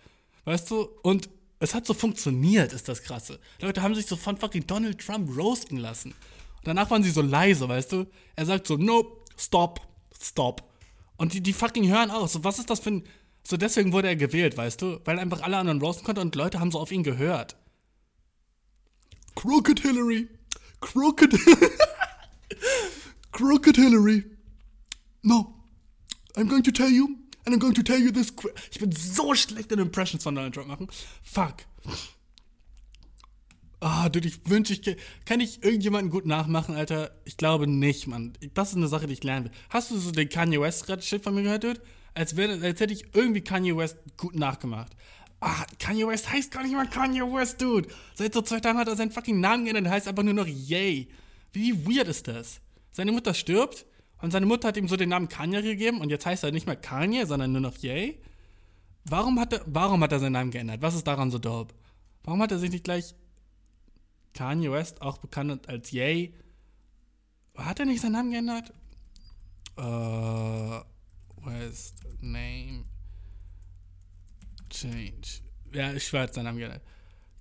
Weißt 0.44 0.70
du? 0.70 0.90
Und 1.02 1.30
es 1.62 1.74
hat 1.74 1.86
so 1.86 1.94
funktioniert, 1.94 2.72
ist 2.72 2.88
das 2.88 3.02
krasse. 3.02 3.38
Leute 3.60 3.82
haben 3.82 3.94
sich 3.94 4.06
so 4.06 4.16
von 4.16 4.36
fucking 4.36 4.66
Donald 4.66 4.98
Trump 4.98 5.36
roasten 5.36 5.78
lassen. 5.78 6.10
Und 6.10 6.66
danach 6.66 6.90
waren 6.90 7.04
sie 7.04 7.10
so 7.10 7.22
leise, 7.22 7.68
weißt 7.68 7.92
du? 7.92 8.06
Er 8.34 8.46
sagt 8.46 8.66
so, 8.66 8.76
nope, 8.76 9.22
stop, 9.36 9.80
stop. 10.20 10.68
Und 11.16 11.34
die, 11.34 11.40
die 11.40 11.52
fucking 11.52 11.88
hören 11.88 12.10
auch. 12.10 12.26
So, 12.26 12.42
was 12.42 12.58
ist 12.58 12.68
das 12.68 12.80
für 12.80 12.90
ein. 12.90 13.04
So, 13.44 13.56
deswegen 13.56 13.92
wurde 13.92 14.08
er 14.08 14.16
gewählt, 14.16 14.56
weißt 14.56 14.82
du? 14.82 15.00
Weil 15.04 15.18
er 15.18 15.22
einfach 15.22 15.42
alle 15.42 15.56
anderen 15.56 15.80
roasten 15.80 16.04
konnte 16.04 16.20
und 16.20 16.34
Leute 16.34 16.58
haben 16.58 16.72
so 16.72 16.80
auf 16.80 16.90
ihn 16.90 17.04
gehört. 17.04 17.56
Crooked 19.36 19.80
Hillary. 19.80 20.28
Crooked 20.80 21.32
Crooked 23.32 23.76
Hillary. 23.76 24.24
No. 25.22 25.54
I'm 26.34 26.48
going 26.48 26.64
to 26.64 26.72
tell 26.72 26.90
you 26.90 27.21
And 27.44 27.54
I'm 27.54 27.58
going 27.58 27.74
to 27.74 27.82
tell 27.82 27.98
you 27.98 28.12
this. 28.12 28.32
Ich 28.70 28.78
bin 28.78 28.92
so 28.92 29.34
schlecht 29.34 29.72
in 29.72 29.78
Impressions 29.78 30.22
von 30.22 30.34
Donald 30.34 30.54
Trump 30.54 30.68
machen. 30.68 30.88
Fuck. 31.22 31.64
Ah, 33.80 34.06
oh, 34.06 34.08
dude, 34.08 34.28
ich 34.28 34.38
wünsche, 34.48 34.74
ich 34.74 34.96
kann 35.24 35.40
ich 35.40 35.64
irgendjemanden 35.64 36.12
gut 36.12 36.24
nachmachen, 36.24 36.76
Alter? 36.76 37.10
Ich 37.24 37.36
glaube 37.36 37.66
nicht, 37.66 38.06
Mann. 38.06 38.32
Das 38.54 38.70
ist 38.70 38.76
eine 38.76 38.86
Sache, 38.86 39.08
die 39.08 39.14
ich 39.14 39.24
lernen 39.24 39.46
will. 39.46 39.52
Hast 39.70 39.90
du 39.90 39.98
so 39.98 40.12
den 40.12 40.28
Kanye 40.28 40.60
West 40.60 40.86
gerade 40.86 41.02
Shit 41.02 41.24
von 41.24 41.34
mir 41.34 41.42
gehört, 41.42 41.64
dude? 41.64 41.82
Als, 42.14 42.36
wär, 42.36 42.48
als 42.62 42.78
hätte 42.78 42.92
ich 42.92 43.12
irgendwie 43.12 43.40
Kanye 43.40 43.76
West 43.76 43.96
gut 44.16 44.36
nachgemacht. 44.36 44.92
Ah, 45.40 45.64
Kanye 45.80 46.06
West 46.06 46.30
heißt 46.30 46.52
gar 46.52 46.62
nicht 46.62 46.74
mal 46.74 46.88
Kanye 46.88 47.22
West, 47.22 47.60
dude. 47.60 47.88
Seit 48.14 48.34
so 48.34 48.42
zwei 48.42 48.60
Tagen 48.60 48.78
hat 48.78 48.86
er 48.86 48.94
seinen 48.94 49.10
fucking 49.10 49.40
Namen 49.40 49.64
geändert, 49.64 49.92
heißt 49.92 50.06
einfach 50.06 50.22
nur 50.22 50.34
noch 50.34 50.46
Yay. 50.46 51.08
Wie 51.52 51.84
weird 51.84 52.06
ist 52.06 52.28
das? 52.28 52.60
Seine 52.92 53.10
Mutter 53.10 53.34
stirbt 53.34 53.84
und 54.22 54.30
seine 54.30 54.46
Mutter 54.46 54.68
hat 54.68 54.76
ihm 54.76 54.86
so 54.86 54.96
den 54.96 55.08
Namen 55.08 55.28
Kanye 55.28 55.62
gegeben 55.62 56.00
und 56.00 56.08
jetzt 56.08 56.24
heißt 56.24 56.44
er 56.44 56.52
nicht 56.52 56.66
mehr 56.66 56.76
Kanye, 56.76 57.26
sondern 57.26 57.50
nur 57.50 57.60
noch 57.60 57.76
Ye. 57.78 58.18
Warum 59.04 59.38
hat 59.40 59.52
er, 59.52 59.62
warum 59.66 60.00
hat 60.02 60.12
er 60.12 60.20
seinen 60.20 60.34
Namen 60.34 60.52
geändert? 60.52 60.80
Was 60.80 60.94
ist 60.94 61.08
daran 61.08 61.32
so 61.32 61.40
dope? 61.40 61.74
Warum 62.22 62.40
hat 62.40 62.52
er 62.52 62.58
sich 62.58 62.70
nicht 62.70 62.84
gleich 62.84 63.16
Kanye 64.32 64.70
West, 64.70 65.02
auch 65.02 65.18
bekannt 65.18 65.68
als 65.68 65.90
Ye, 65.90 66.34
hat 67.56 67.80
er 67.80 67.86
nicht 67.86 68.00
seinen 68.00 68.12
Namen 68.12 68.30
geändert? 68.30 68.72
Uh, 69.76 70.82
West 71.44 72.04
Name 72.20 72.84
Change. 74.70 75.42
Ja, 75.72 75.92
ich 75.92 76.06
schwör, 76.06 76.32
seinen 76.32 76.44
Namen 76.44 76.58
geändert. 76.58 76.82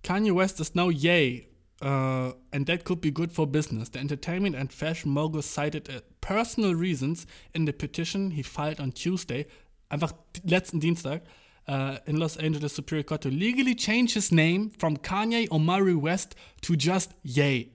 Kanye 0.01 0.35
West 0.35 0.59
is 0.59 0.73
now 0.73 0.89
Ye 0.89 1.50
Uh, 1.81 2.33
and 2.53 2.67
that 2.67 2.83
could 2.83 3.01
be 3.01 3.09
good 3.09 3.31
for 3.31 3.47
business. 3.47 3.89
The 3.89 3.99
entertainment 3.99 4.55
and 4.55 4.71
fashion 4.71 5.11
mogul 5.11 5.41
cited 5.41 5.89
uh, 5.89 6.01
personal 6.21 6.75
reasons 6.75 7.25
in 7.55 7.65
the 7.65 7.73
petition 7.73 8.31
he 8.31 8.43
filed 8.43 8.79
on 8.79 8.91
Tuesday, 8.91 9.47
einfach 9.89 10.13
letzten 10.45 10.79
Dienstag, 10.79 11.21
uh, 11.67 11.97
in 12.05 12.17
Los 12.17 12.37
Angeles 12.37 12.73
Superior 12.73 13.03
Court 13.03 13.21
to 13.21 13.29
legally 13.29 13.73
change 13.73 14.13
his 14.13 14.31
name 14.31 14.69
from 14.69 14.97
Kanye 14.97 15.49
Omari 15.51 15.95
West 15.95 16.35
to 16.61 16.75
just 16.75 17.13
Ye. 17.23 17.71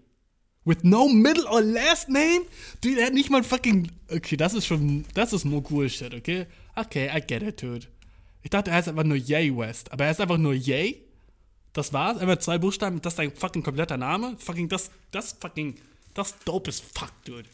With 0.64 0.84
no 0.84 1.08
middle 1.08 1.46
or 1.48 1.62
last 1.62 2.08
name? 2.08 2.42
Dude, 2.80 2.98
er 2.98 3.06
hat 3.06 3.12
nicht 3.12 3.30
mal 3.30 3.42
fucking. 3.44 3.90
Okay, 4.10 4.36
das 4.36 4.52
ist 4.52 4.66
schon. 4.66 5.04
Das 5.14 5.32
ist 5.32 5.44
mogul 5.44 5.88
Shit, 5.88 6.12
okay? 6.12 6.46
Okay, 6.74 7.08
I 7.08 7.20
get 7.20 7.42
it, 7.42 7.62
dude. 7.62 7.86
Ich 8.42 8.50
dachte, 8.50 8.70
er 8.70 8.76
heißt 8.76 8.88
einfach 8.88 9.04
nur 9.04 9.16
Ye 9.16 9.56
West. 9.56 9.92
Aber 9.92 10.04
er 10.06 10.10
ist 10.10 10.20
einfach 10.20 10.38
nur 10.38 10.54
Ye? 10.54 11.05
Das 11.76 11.92
war's. 11.92 12.16
Einfach 12.16 12.38
zwei 12.38 12.56
Buchstaben, 12.56 13.02
das 13.02 13.12
ist 13.12 13.18
dein 13.18 13.36
fucking 13.36 13.62
kompletter 13.62 13.98
Name. 13.98 14.34
Fucking, 14.38 14.66
das, 14.66 14.90
das 15.10 15.36
fucking, 15.38 15.78
das 16.14 16.34
dope 16.38 16.70
is 16.70 16.80
fuck, 16.80 17.12
dude. 17.26 17.44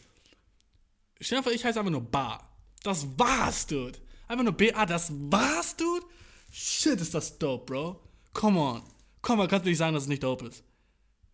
Stell 1.19 1.39
dir 1.39 1.43
vor, 1.43 1.51
ich 1.51 1.65
heiße 1.65 1.77
einfach 1.77 1.91
nur 1.91 2.09
Bar. 2.09 2.49
Das 2.83 3.05
war's, 3.19 3.67
dude. 3.67 3.99
Einfach 4.29 4.45
nur 4.45 4.53
B-A, 4.53 4.85
das 4.85 5.11
war's, 5.29 5.75
dude? 5.75 6.05
Shit, 6.53 7.01
ist 7.01 7.13
das 7.13 7.37
dope, 7.37 7.65
bro. 7.65 7.99
Come 8.31 8.57
on. 8.57 8.83
Come 9.21 9.41
on, 9.41 9.49
kannst 9.49 9.65
du 9.65 9.69
nicht 9.69 9.77
sagen, 9.77 9.93
dass 9.93 10.03
es 10.03 10.09
nicht 10.09 10.23
dope 10.23 10.45
ist. 10.45 10.63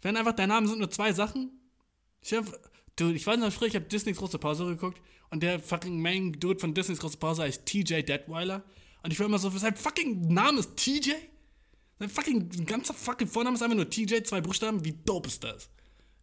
Wenn 0.02 0.18
einfach 0.18 0.34
dein 0.34 0.50
Name 0.50 0.68
sind 0.68 0.80
nur 0.80 0.90
zwei 0.90 1.14
Sachen. 1.14 1.52
Dude, 2.96 3.14
ich 3.14 3.28
weiß 3.28 3.38
noch 3.38 3.54
früher, 3.54 3.68
ich 3.68 3.76
habe 3.76 3.86
Disneys 3.86 4.18
große 4.18 4.40
Pause 4.40 4.66
geguckt 4.66 5.00
und 5.30 5.44
der 5.44 5.60
fucking 5.60 6.02
Main 6.02 6.34
Dude 6.34 6.60
von 6.60 6.74
Disneys 6.74 6.98
große 6.98 7.18
Pause 7.18 7.44
heißt 7.44 7.68
TJ 7.68 8.02
Detweiler. 8.02 8.64
Und 9.04 9.14
ich 9.14 9.20
war 9.20 9.28
immer 9.28 9.38
so, 9.38 9.52
sein 9.52 9.76
fucking 9.76 10.34
Name 10.34 10.58
ist 10.58 10.76
TJ? 10.76 11.12
Sein 12.00 12.10
fucking 12.10 12.66
ganzer 12.66 12.94
fucking 12.94 13.28
Vorname 13.28 13.56
ist 13.56 13.62
einfach 13.62 13.76
nur 13.76 13.90
TJ, 13.90 14.24
zwei 14.24 14.40
Buchstaben. 14.40 14.84
Wie 14.86 14.94
dope 14.94 15.28
ist 15.28 15.44
das? 15.44 15.70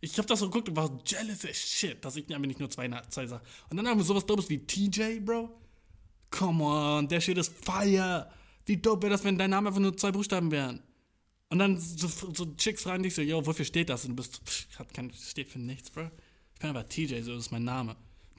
Ich 0.01 0.19
hab 0.19 0.27
das 0.27 0.41
so 0.41 0.47
geguckt 0.47 0.69
und 0.71 0.77
war 0.77 0.91
jealous 1.05 1.45
as 1.45 1.57
shit, 1.57 2.03
dass 2.05 2.17
ich 2.17 2.25
einfach 2.35 2.47
nicht 2.47 2.61
nur 2.61 2.71
zwei, 2.71 2.89
zwei 3.09 3.27
Sachen. 3.27 3.47
Und 3.71 3.77
dann 3.77 3.87
haben 3.87 3.99
wir 3.99 4.05
sowas 4.05 4.25
Dopes 4.25 4.49
wie 4.49 4.59
TJ, 4.59 5.21
Bro. 5.21 5.51
Come 6.31 6.65
on, 6.65 7.09
der 7.09 7.21
Shit 7.21 7.39
ist 7.39 7.53
fire. 7.65 8.31
Wie 8.65 8.77
dope 8.77 9.03
wäre 9.03 9.13
das, 9.13 9.25
wenn 9.25 9.39
dein 9.39 9.51
Name 9.51 9.69
einfach 9.69 9.81
nur 9.81 9.97
zwei 9.97 10.13
Buchstaben 10.13 10.51
wären? 10.51 10.83
Und 11.49 11.59
dann 11.59 11.79
so, 11.79 12.09
so 12.09 12.47
Chicks 12.57 12.83
fragen 12.83 13.03
dich 13.03 13.15
so, 13.15 13.23
yo, 13.23 13.45
wofür 13.47 13.65
steht 13.65 13.89
das? 13.89 14.05
Und 14.05 14.11
du 14.11 14.17
bist, 14.17 14.41
pff, 14.45 14.79
hat 14.79 14.93
kein, 14.93 15.13
steht 15.13 15.49
für 15.49 15.59
nichts, 15.59 15.91
Bro. 15.91 16.11
Ich 16.55 16.61
bin 16.61 16.71
einfach 16.71 16.89
TJ, 16.89 17.21
so 17.21 17.37
ist 17.37 17.53
mein 17.53 17.65
Name. 17.65 17.97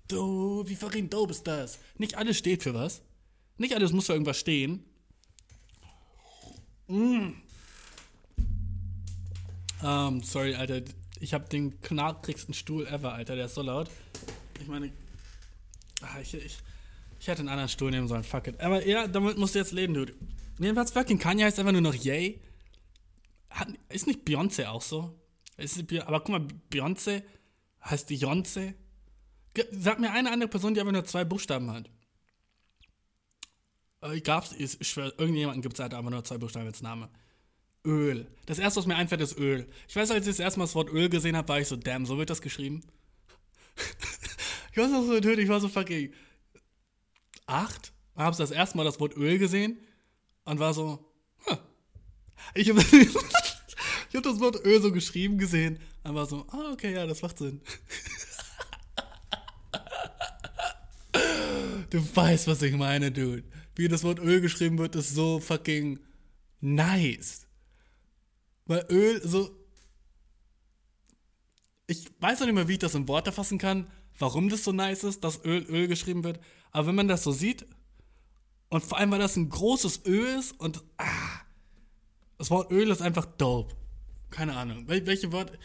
Du, 0.08 0.64
wie 0.68 0.76
fucking 0.76 1.10
dope 1.10 1.32
ist 1.32 1.46
das? 1.46 1.80
Nicht 1.98 2.16
alles 2.16 2.38
steht 2.38 2.64
für 2.64 2.74
was. 2.74 3.02
Nicht 3.58 3.74
alles 3.74 3.92
muss 3.92 4.08
für 4.08 4.14
irgendwas 4.14 4.40
stehen. 4.40 4.84
Mm. 6.88 7.34
Um, 9.84 10.24
sorry, 10.24 10.56
Alter. 10.56 10.82
Ich 11.20 11.34
habe 11.34 11.48
den 11.50 11.82
knarrigsten 11.82 12.54
Stuhl 12.54 12.88
ever, 12.88 13.14
Alter. 13.14 13.36
Der 13.36 13.46
ist 13.46 13.56
so 13.56 13.62
laut. 13.62 13.90
Ich 14.60 14.68
meine, 14.68 14.92
ach, 16.02 16.20
ich, 16.22 16.34
ich, 16.34 16.58
ich 17.20 17.28
hätte 17.28 17.40
einen 17.40 17.50
anderen 17.50 17.70
Stuhl 17.70 17.92
nehmen 17.92 18.08
sollen. 18.08 18.24
Fuck 18.24 18.48
it. 18.48 18.62
Aber 18.62 18.86
ja, 18.86 19.08
damit 19.08 19.38
musst 19.38 19.56
du 19.56 19.60
jetzt 19.60 19.72
leben, 19.72 19.94
Dude. 19.94 20.14
Jedenfalls, 20.60 20.92
fucking 20.92 21.20
Kanye 21.20 21.44
heißt 21.44 21.60
einfach 21.60 21.72
nur 21.72 21.82
noch 21.82 21.94
Yay. 21.94 22.40
Hat, 23.50 23.68
ist 23.90 24.08
nicht 24.08 24.28
Beyoncé 24.28 24.68
auch 24.68 24.82
so? 24.82 25.14
Ist, 25.58 25.80
aber 26.06 26.20
guck 26.20 26.30
mal, 26.30 26.48
Beyoncé 26.72 27.24
heißt 27.84 28.10
Beyoncé. 28.10 28.74
Sag 29.72 30.00
mir 30.00 30.12
eine 30.12 30.32
andere 30.32 30.50
Person, 30.50 30.74
die 30.74 30.80
einfach 30.80 30.94
nur 30.94 31.06
zwei 31.06 31.26
Buchstaben 31.26 31.72
hat. 31.72 31.90
Äh, 34.02 34.22
gab's, 34.22 34.54
ich 34.58 34.78
schwör, 34.88 35.14
irgendjemanden 35.18 35.62
gibt 35.62 35.76
es 35.76 35.80
halt 35.80 35.94
aber 35.94 36.10
nur 36.10 36.24
zwei 36.24 36.38
Buchstaben 36.38 36.68
als 36.68 36.82
Name. 36.82 37.10
Öl. 37.86 38.28
Das 38.46 38.60
erste, 38.60 38.80
was 38.80 38.86
mir 38.86 38.96
einfällt, 38.96 39.22
ist 39.22 39.38
Öl. 39.38 39.68
Ich 39.88 39.96
weiß, 39.96 40.12
als 40.12 40.28
ich 40.28 40.34
das 40.34 40.40
erste 40.40 40.60
Mal 40.60 40.66
das 40.66 40.76
Wort 40.76 40.90
Öl 40.90 41.10
gesehen 41.10 41.38
habe, 41.38 41.48
war 41.48 41.60
ich 41.60 41.68
so, 41.68 41.76
damn, 41.76 42.06
so 42.06 42.18
wird 42.18 42.30
das 42.30 42.42
geschrieben. 42.42 42.84
ich 44.72 44.78
war 44.78 44.90
so 44.90 45.20
tödlich, 45.20 45.46
ich 45.46 45.50
war 45.50 45.60
so 45.60 45.70
fucking 45.70 46.14
acht, 47.46 47.94
habe 48.16 48.36
das 48.36 48.52
erste 48.52 48.78
Mal 48.78 48.84
das 48.84 49.00
Wort 49.00 49.16
Öl 49.16 49.40
gesehen 49.40 49.80
und 50.44 50.60
war 50.60 50.74
so, 50.74 51.06
huh. 51.46 51.58
ich 52.54 52.70
habe 52.70 52.82
hab 54.14 54.24
das 54.24 54.40
Wort 54.40 54.66
Öl 54.66 54.82
so 54.82 54.92
geschrieben 54.92 55.38
gesehen 55.38 55.80
und 56.04 56.14
war 56.14 56.26
so, 56.26 56.46
ah, 56.50 56.72
okay, 56.74 56.94
ja, 56.94 57.08
das 57.08 57.22
macht 57.22 57.38
Sinn. 57.38 57.62
du 61.90 62.16
weißt, 62.16 62.48
was 62.48 62.62
ich 62.62 62.76
meine, 62.76 63.12
Dude 63.12 63.44
wie 63.78 63.88
das 63.88 64.04
Wort 64.04 64.20
Öl 64.20 64.42
geschrieben 64.42 64.78
wird, 64.78 64.96
ist 64.96 65.14
so 65.14 65.40
fucking 65.40 66.00
nice. 66.62 67.48
Weil 68.66 68.86
Öl 68.90 69.22
so. 69.24 69.52
Ich 71.86 72.10
weiß 72.20 72.40
noch 72.40 72.48
nicht 72.48 72.56
mehr, 72.56 72.68
wie 72.68 72.74
ich 72.74 72.80
das 72.80 72.96
in 72.96 73.08
Worte 73.08 73.32
fassen 73.32 73.58
kann, 73.58 73.88
warum 74.20 74.50
das 74.50 74.64
so 74.64 74.72
nice 74.72 75.04
ist, 75.04 75.24
dass 75.24 75.44
Öl 75.46 75.66
Öl 75.70 75.88
geschrieben 75.88 76.24
wird. 76.24 76.40
Aber 76.72 76.88
wenn 76.88 76.96
man 76.96 77.08
das 77.08 77.24
so 77.24 77.32
sieht, 77.32 77.66
und 78.70 78.84
vor 78.84 78.98
allem, 78.98 79.12
weil 79.12 79.20
das 79.20 79.38
ein 79.38 79.50
großes 79.50 80.06
Öl 80.06 80.40
ist 80.40 80.60
und 80.60 80.84
ah, 80.98 81.42
das 82.38 82.52
Wort 82.52 82.72
Öl 82.72 82.90
ist 82.90 83.02
einfach 83.02 83.26
dope. 83.26 83.76
Keine 84.30 84.56
Ahnung. 84.58 84.88
Wel 84.88 85.06
welche 85.06 85.32
Wort. 85.32 85.58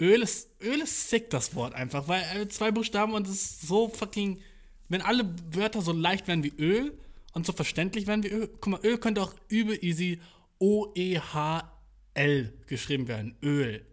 Öl 0.00 0.22
ist, 0.22 0.48
Öl 0.62 0.80
ist 0.80 1.10
sick, 1.10 1.28
das 1.30 1.56
Wort 1.56 1.74
einfach, 1.74 2.06
weil 2.06 2.22
äh, 2.36 2.48
zwei 2.48 2.70
Buchstaben 2.70 3.14
und 3.14 3.26
es 3.26 3.34
ist 3.34 3.62
so 3.62 3.88
fucking 3.88 4.40
wenn 4.88 5.02
alle 5.02 5.34
Wörter 5.52 5.82
so 5.82 5.92
leicht 5.92 6.28
wären 6.28 6.42
wie 6.42 6.54
Öl 6.58 6.98
und 7.32 7.46
so 7.46 7.52
verständlich 7.52 8.06
werden 8.06 8.24
wie 8.24 8.28
Öl. 8.28 8.48
Guck 8.48 8.66
mal, 8.66 8.80
Öl 8.84 8.98
könnte 8.98 9.22
auch 9.22 9.34
übel 9.48 9.78
easy 9.84 10.20
O-E-H-L 10.58 12.52
geschrieben 12.66 13.08
werden. 13.08 13.36
Öl. 13.42 13.84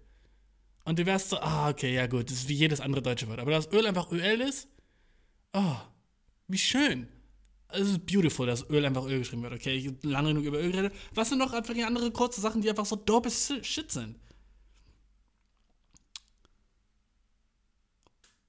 Und 0.85 0.99
du 0.99 1.05
wärst 1.05 1.29
so, 1.29 1.39
ah, 1.39 1.69
okay, 1.69 1.93
ja 1.93 2.07
gut, 2.07 2.29
das 2.29 2.37
ist 2.37 2.49
wie 2.49 2.53
jedes 2.53 2.79
andere 2.79 3.01
deutsche 3.01 3.27
Wort. 3.27 3.39
Aber 3.39 3.51
dass 3.51 3.71
Öl 3.71 3.85
einfach 3.87 4.11
Öl 4.11 4.41
ist, 4.41 4.67
oh, 5.53 5.77
wie 6.47 6.57
schön. 6.57 7.07
Es 7.69 7.89
ist 7.89 8.05
beautiful, 8.05 8.45
dass 8.45 8.69
Öl 8.69 8.85
einfach 8.85 9.05
Öl 9.05 9.19
geschrieben 9.19 9.41
wird, 9.43 9.53
okay? 9.53 9.75
Ich 9.75 9.87
habe 9.87 9.97
lange 10.03 10.29
genug 10.29 10.45
über 10.45 10.59
Öl 10.59 10.71
geredet. 10.71 10.93
Was 11.13 11.29
sind 11.29 11.39
noch 11.39 11.53
einfach 11.53 11.75
andere 11.75 12.11
kurze 12.11 12.39
Sachen, 12.39 12.61
die 12.61 12.69
einfach 12.69 12.85
so 12.85 12.95
dope 12.95 13.29
Shit 13.29 13.91
sind? 13.91 14.17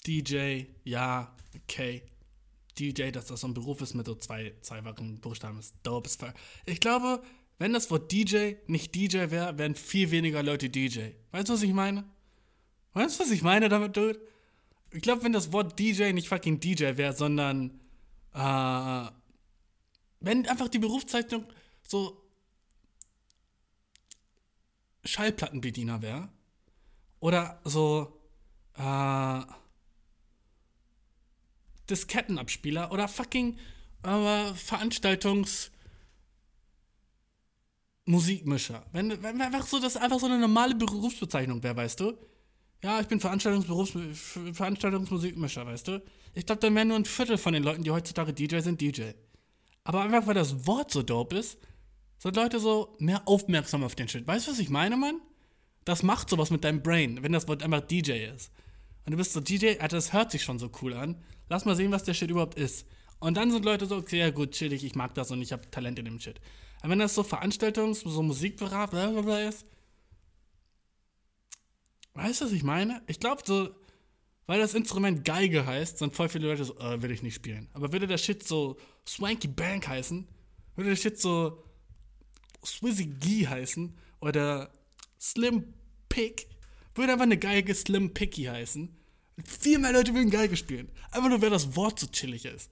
DJ, 0.07 0.67
ja, 0.85 1.35
okay. 1.63 2.03
DJ, 2.79 3.11
dass 3.11 3.27
das 3.27 3.41
so 3.41 3.49
ein 3.49 3.55
Beruf 3.55 3.81
ist 3.81 3.95
mit 3.95 4.07
so 4.07 4.15
zwei, 4.15 4.55
zweifachen 4.61 5.21
Buchstaben, 5.21 5.59
ist 5.59 5.75
dope 5.83 6.09
as 6.09 6.19
Ich 6.65 6.81
glaube, 6.81 7.23
wenn 7.59 7.73
das 7.73 7.91
Wort 7.91 8.13
DJ 8.13 8.55
nicht 8.67 8.95
DJ 8.95 9.31
wäre, 9.31 9.57
wären 9.59 9.75
viel 9.75 10.11
weniger 10.11 10.43
Leute 10.43 10.69
DJ. 10.69 11.11
Weißt 11.33 11.49
du, 11.49 11.55
was 11.55 11.63
ich 11.63 11.73
meine? 11.73 12.05
Weißt 12.93 13.19
du, 13.19 13.25
was 13.25 13.31
ich 13.31 13.43
meine 13.43 13.69
damit, 13.69 13.97
Dude? 13.97 14.21
Ich 14.91 15.03
glaube, 15.03 15.25
wenn 15.25 15.33
das 15.33 15.53
Wort 15.53 15.79
DJ 15.79 16.13
nicht 16.13 16.29
fucking 16.29 16.61
DJ 16.61 16.97
wäre, 16.97 17.13
sondern 17.13 17.81
äh, 18.35 19.11
wenn 20.21 20.47
einfach 20.47 20.69
die 20.69 20.79
Berufszeichnung 20.79 21.45
so 21.83 22.23
Schallplattenbediener 25.05 26.03
wäre 26.03 26.29
oder 27.21 27.61
so 27.65 28.21
äh, 28.77 29.43
Diskettenabspieler 31.91 32.93
oder 32.93 33.09
fucking 33.09 33.57
äh, 34.03 34.55
Veranstaltungs 34.55 35.71
Musikmischer. 38.07 38.87
Wenn, 38.93 39.23
wenn 39.23 39.41
einfach 39.41 39.67
so 39.67 39.81
das 39.81 39.97
einfach 39.97 40.21
so 40.21 40.27
eine 40.27 40.39
normale 40.39 40.75
Berufsbezeichnung 40.77 41.63
wäre, 41.63 41.77
weißt 41.77 42.01
du? 42.01 42.13
Ja, 42.83 43.01
ich 43.01 43.09
bin 43.09 43.19
Veranstaltungsberufs 43.19 43.93
Veranstaltungsmusikmischer, 44.53 45.67
weißt 45.67 45.89
du? 45.89 46.03
Ich 46.35 46.47
glaube, 46.47 46.61
dann 46.61 46.75
wären 46.75 46.89
nur 46.89 46.97
ein 46.99 47.05
Viertel 47.05 47.37
von 47.37 47.53
den 47.53 47.65
Leuten, 47.65 47.83
die 47.83 47.91
heutzutage 47.91 48.33
DJ 48.33 48.61
sind, 48.61 48.81
DJ. 48.81 49.11
Aber 49.83 50.03
einfach, 50.03 50.27
weil 50.27 50.35
das 50.35 50.67
Wort 50.67 50.93
so 50.93 51.03
dope 51.03 51.37
ist, 51.37 51.59
sind 52.19 52.37
Leute 52.37 52.61
so 52.61 52.95
mehr 52.99 53.23
aufmerksam 53.27 53.83
auf 53.83 53.95
den 53.95 54.09
Shit. 54.09 54.27
Weißt 54.27 54.47
du, 54.47 54.53
was 54.53 54.59
ich 54.59 54.69
meine, 54.69 54.97
Mann? 54.97 55.21
Das 55.85 56.03
macht 56.03 56.29
sowas 56.31 56.51
mit 56.51 56.65
deinem 56.65 56.83
Brain, 56.83 57.23
wenn 57.23 57.33
das 57.33 57.49
Wort 57.49 57.63
einfach 57.63 57.81
DJ 57.81 58.27
ist. 58.35 58.51
Und 59.07 59.13
du 59.13 59.17
bist 59.17 59.33
so 59.33 59.41
DJ, 59.41 59.79
Alter, 59.79 59.97
das 59.97 60.13
hört 60.13 60.33
sich 60.33 60.43
schon 60.43 60.59
so 60.59 60.71
cool 60.83 60.93
an. 60.93 61.17
Lass 61.49 61.65
mal 61.65 61.77
sehen, 61.77 61.93
was 61.93 62.05
der 62.05 62.13
Shit 62.13 62.31
überhaupt 62.31 62.59
ist. 62.59 62.87
Und 63.21 63.37
dann 63.37 63.51
sind 63.51 63.65
Leute 63.65 63.87
so, 63.87 63.97
okay, 63.97 64.19
ja 64.19 64.31
gut, 64.31 64.51
chillig, 64.51 64.85
ich 64.85 64.97
mag 64.97 65.15
das 65.15 65.31
und 65.31 65.41
ich 65.41 65.53
habe 65.53 65.71
Talent 65.71 65.99
in 65.99 66.05
dem 66.05 66.21
Shit. 66.21 66.41
Aber 66.81 66.91
wenn 66.91 66.99
das 66.99 67.15
so 67.15 67.23
Veranstaltungs-, 67.23 68.07
so 68.09 68.23
Musikberat, 68.23 68.93
ist, 68.93 69.65
weißt 72.15 72.41
du, 72.41 72.45
was 72.45 72.53
ich 72.53 72.65
meine? 72.65 73.01
Ich 73.07 73.21
glaube 73.21 73.43
so, 73.45 73.71
weil 74.47 74.59
das 74.59 74.75
Instrument 74.75 75.25
Geige 75.25 75.67
heißt, 75.67 75.99
sind 75.99 76.15
voll 76.15 76.29
viele 76.29 76.49
Leute 76.49 76.65
so, 76.65 76.77
äh, 76.79 77.01
will 77.01 77.11
ich 77.11 77.23
nicht 77.23 77.35
spielen. 77.35 77.69
Aber 77.73 77.93
würde 77.93 78.07
der 78.07 78.19
Shit 78.19 78.47
so 78.47 78.77
Swanky 79.07 79.49
Bank 79.49 79.87
heißen, 79.87 80.27
würde 80.75 80.91
der 80.91 80.97
Shit 80.97 81.21
so 81.21 81.63
Swizzy 82.65 83.07
Gee 83.21 83.47
heißen 83.47 83.97
oder 84.21 84.71
Slim 85.21 85.75
Pick, 86.09 86.49
würde 86.97 87.13
einfach 87.13 87.25
eine 87.25 87.39
Geige 87.39 87.75
Slim 87.75 88.15
Picky 88.15 88.45
heißen. 88.45 88.89
Viel 89.45 89.79
mehr 89.79 89.93
Leute 89.93 90.15
würden 90.15 90.31
Geige 90.31 90.57
spielen. 90.57 90.91
Einfach 91.11 91.29
nur, 91.29 91.43
weil 91.43 91.51
das 91.51 91.77
Wort 91.77 92.01
so 92.01 92.07
chillig 92.07 92.45
ist. 92.45 92.71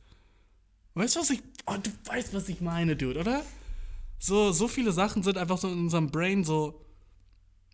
Weißt 0.95 1.17
du, 1.17 1.21
was 1.21 1.31
ich. 1.31 1.43
Oh, 1.67 1.77
du 1.83 1.91
weißt, 2.05 2.33
was 2.33 2.49
ich 2.49 2.61
meine, 2.61 2.97
Dude, 2.97 3.21
oder? 3.21 3.45
So, 4.19 4.53
so 4.53 4.69
viele 4.69 4.93
Sachen 4.93 5.23
sind 5.23 5.37
einfach 5.37 5.59
so 5.59 5.69
in 5.69 5.79
unserem 5.79 6.11
Brain 6.11 6.45
so. 6.45 6.81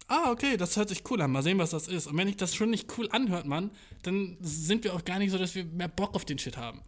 Ah, 0.09 0.33
okay, 0.33 0.57
das 0.57 0.77
hört 0.77 0.89
sich 0.89 1.09
cool 1.11 1.21
an. 1.23 1.31
Mal 1.31 1.43
sehen, 1.43 1.59
was 1.59 1.71
das 1.71 1.87
ist. 1.87 2.09
Und 2.09 2.17
wenn 2.17 2.27
ich 2.27 2.37
das 2.37 2.55
schon 2.55 2.71
nicht 2.71 2.99
cool 2.99 3.09
anhört, 3.13 3.47
Mann, 3.47 3.71
dann 4.03 4.37
sind 4.41 4.83
wir 4.83 4.95
auch 4.95 5.05
gar 5.05 5.21
nicht 5.21 5.31
so, 5.31 5.39
dass 5.39 5.55
wir 5.55 5.65
mehr 5.65 5.87
Bock 5.87 6.15
auf 6.17 6.25
den 6.25 6.39
Shit 6.39 6.57
haben. 6.57 6.81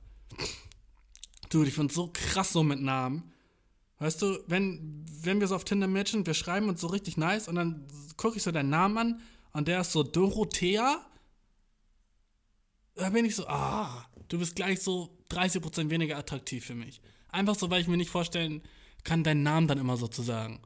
Dude, 1.51 1.69
ich 1.69 1.75
find's 1.75 1.95
so 1.95 2.11
krass 2.13 2.53
so 2.53 2.65
mit 2.65 2.81
Namen. 2.81 3.31
Weißt 3.99 4.21
du, 4.21 4.39
wenn, 4.49 5.05
wenn 5.21 5.39
wir 5.39 5.47
so 5.47 5.55
auf 5.55 5.65
Tinder 5.65 5.87
matchen, 5.87 6.27
wir 6.27 6.35
schreiben 6.35 6.69
uns 6.69 6.81
so 6.81 6.89
richtig 6.89 7.17
nice 7.17 7.47
und 7.47 7.55
dann 7.55 7.87
gucke 8.17 8.37
ich 8.37 8.43
so 8.43 8.51
deinen 8.51 8.71
Namen 8.71 8.99
an 8.99 9.21
und 9.53 9.69
der 9.69 9.81
ist 9.81 9.93
so 9.93 10.03
Dorothea 10.03 11.05
da 12.95 13.11
bin 13.11 13.25
ich 13.25 13.37
so, 13.37 13.47
ah, 13.47 14.07
du 14.29 14.39
bist 14.39 14.57
gleich 14.57 14.81
so 14.81 15.17
30% 15.31 15.91
weniger 15.91 16.17
attraktiv 16.17 16.65
für 16.65 16.75
mich. 16.75 17.01
Einfach 17.29 17.55
so, 17.55 17.71
weil 17.71 17.81
ich 17.81 17.89
mir 17.89 17.97
nicht 17.97 18.11
vorstellen 18.11 18.63
kann, 19.05 19.25
deinen 19.25 19.43
Namen 19.43 19.69
dann 19.69 19.79
immer 19.79 19.97
so 19.97 20.09
zu 20.09 20.23
sagen. 20.23 20.61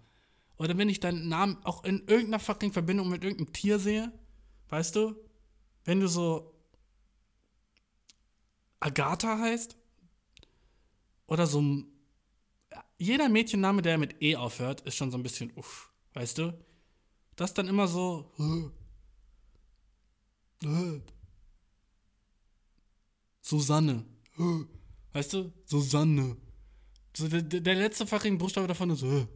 Oder 0.58 0.76
wenn 0.78 0.88
ich 0.88 1.00
deinen 1.00 1.28
Namen 1.28 1.58
auch 1.64 1.84
in 1.84 2.00
irgendeiner 2.06 2.40
fucking 2.40 2.72
Verbindung 2.72 3.08
mit 3.08 3.22
irgendeinem 3.22 3.52
Tier 3.52 3.78
sehe, 3.78 4.12
weißt 4.68 4.96
du? 4.96 5.14
Wenn 5.84 6.00
du 6.00 6.08
so 6.08 6.52
Agatha 8.80 9.38
heißt 9.38 9.76
oder 11.26 11.46
so 11.46 11.62
jeder 12.98 13.28
Mädchenname, 13.28 13.82
der 13.82 13.98
mit 13.98 14.22
E 14.22 14.36
aufhört, 14.36 14.80
ist 14.82 14.96
schon 14.96 15.10
so 15.10 15.18
ein 15.18 15.22
bisschen 15.22 15.52
uff, 15.54 15.92
weißt 16.14 16.38
du? 16.38 16.58
Das 17.36 17.54
dann 17.54 17.68
immer 17.68 17.86
so 17.86 18.32
Susanne. 23.42 24.04
Weißt 25.12 25.32
du? 25.32 25.52
Susanne. 25.64 26.36
Der, 27.18 27.74
letzte 27.74 28.06
fucking 28.06 28.38
Buchstabe 28.38 28.66
davon 28.66 28.90
ist. 28.90 29.02
Und 29.02 29.28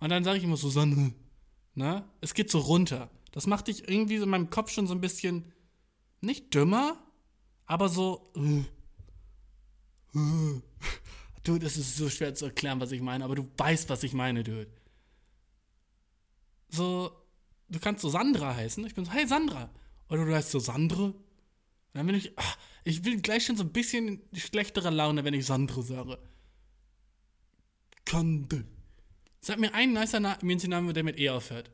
dann 0.00 0.24
sage 0.24 0.38
ich 0.38 0.44
immer 0.44 0.56
Susanne. 0.56 1.14
Na? 1.74 2.08
Es 2.20 2.34
geht 2.34 2.50
so 2.50 2.58
runter. 2.58 3.10
Das 3.32 3.46
macht 3.46 3.68
dich 3.68 3.88
irgendwie 3.88 4.16
in 4.16 4.28
meinem 4.28 4.50
Kopf 4.50 4.70
schon 4.70 4.86
so 4.86 4.94
ein 4.94 5.00
bisschen. 5.00 5.52
Nicht 6.20 6.54
dümmer, 6.54 7.02
aber 7.66 7.88
so. 7.88 8.32
Dude, 11.42 11.64
das 11.64 11.76
ist 11.76 11.96
so 11.96 12.08
schwer 12.08 12.34
zu 12.34 12.44
erklären, 12.46 12.80
was 12.80 12.92
ich 12.92 13.00
meine, 13.00 13.24
aber 13.24 13.34
du 13.34 13.50
weißt, 13.56 13.88
was 13.88 14.04
ich 14.04 14.12
meine, 14.12 14.44
dude. 14.44 14.70
So, 16.68 17.10
du 17.68 17.80
kannst 17.80 18.02
so 18.02 18.08
Sandra 18.08 18.54
heißen. 18.54 18.86
Ich 18.86 18.94
bin 18.94 19.04
so, 19.04 19.10
hey 19.10 19.26
Sandra. 19.26 19.68
Oder 20.08 20.24
du 20.24 20.34
heißt 20.34 20.50
so 20.50 20.58
Sandre. 20.58 21.14
dann 21.92 22.06
bin 22.06 22.16
ich, 22.16 22.32
ach, 22.36 22.58
ich 22.84 23.02
bin 23.02 23.22
gleich 23.22 23.46
schon 23.46 23.56
so 23.56 23.64
ein 23.64 23.72
bisschen 23.72 24.22
schlechterer 24.34 24.90
Laune, 24.90 25.24
wenn 25.24 25.34
ich 25.34 25.46
Sandro 25.46 25.82
sage. 25.82 26.18
Kande. 28.04 28.64
Sag 29.40 29.58
mir 29.58 29.74
einen 29.74 29.92
nicer 29.92 30.20
Mädchenname, 30.42 30.92
der 30.92 31.02
mit 31.02 31.18
E 31.18 31.30
aufhört. 31.30 31.70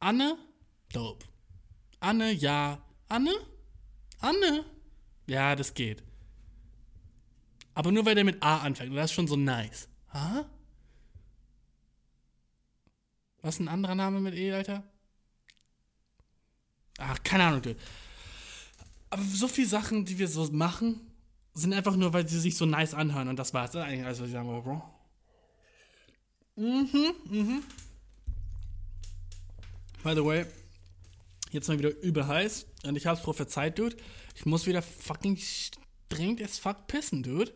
Anne? 0.00 0.36
Dope. 0.92 1.26
Anne, 2.00 2.32
ja. 2.32 2.82
Anne? 3.08 3.32
Anne? 4.20 4.64
Ja, 5.26 5.54
das 5.56 5.74
geht. 5.74 6.02
Aber 7.74 7.92
nur 7.92 8.06
weil 8.06 8.14
der 8.14 8.24
mit 8.24 8.42
A 8.42 8.58
anfängt. 8.58 8.96
Das 8.96 9.10
ist 9.10 9.14
schon 9.14 9.28
so 9.28 9.36
nice. 9.36 9.88
Ha? 10.12 10.48
Was 13.42 13.56
ist 13.56 13.60
ein 13.60 13.68
anderer 13.68 13.94
Name 13.94 14.20
mit 14.20 14.34
E, 14.34 14.52
Alter? 14.52 14.82
Ach, 16.98 17.22
keine 17.22 17.44
Ahnung, 17.44 17.62
du. 17.62 17.76
Aber 19.10 19.22
so 19.22 19.48
viele 19.48 19.68
Sachen, 19.68 20.04
die 20.04 20.18
wir 20.18 20.28
so 20.28 20.50
machen, 20.50 21.00
sind 21.54 21.72
einfach 21.72 21.96
nur, 21.96 22.12
weil 22.12 22.28
sie 22.28 22.40
sich 22.40 22.56
so 22.56 22.66
nice 22.66 22.94
anhören. 22.94 23.28
Und 23.28 23.38
das 23.38 23.54
war's. 23.54 23.72
Das 23.72 23.84
eigentlich 23.84 24.06
was 24.06 24.20
ich 24.20 24.32
sagen 24.32 24.48
wollte, 24.48 24.64
Bro. 24.64 24.82
Mhm, 26.56 27.14
mhm. 27.28 27.62
By 30.02 30.14
the 30.14 30.24
way, 30.24 30.46
jetzt 31.50 31.68
mal 31.68 31.78
wieder 31.78 31.96
übel 32.02 32.26
heiß. 32.26 32.66
Und 32.84 32.96
ich 32.96 33.06
hab's 33.06 33.22
prophezeit, 33.22 33.78
Dude. 33.78 33.96
Ich 34.34 34.46
muss 34.46 34.66
wieder 34.66 34.82
fucking 34.82 35.38
dringend 36.08 36.42
as 36.42 36.58
fuck 36.58 36.86
pissen, 36.86 37.22
Dude. 37.22 37.52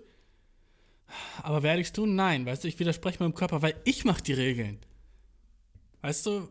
Aber 1.42 1.62
werde 1.62 1.80
ich's 1.80 1.92
tun? 1.92 2.14
Nein. 2.14 2.46
Weißt 2.46 2.64
du, 2.64 2.68
ich 2.68 2.78
widerspreche 2.78 3.22
meinem 3.22 3.34
Körper, 3.34 3.62
weil 3.62 3.74
ich 3.84 4.04
mach 4.04 4.20
die 4.20 4.32
Regeln. 4.32 4.78
Weißt 6.02 6.26
du, 6.26 6.48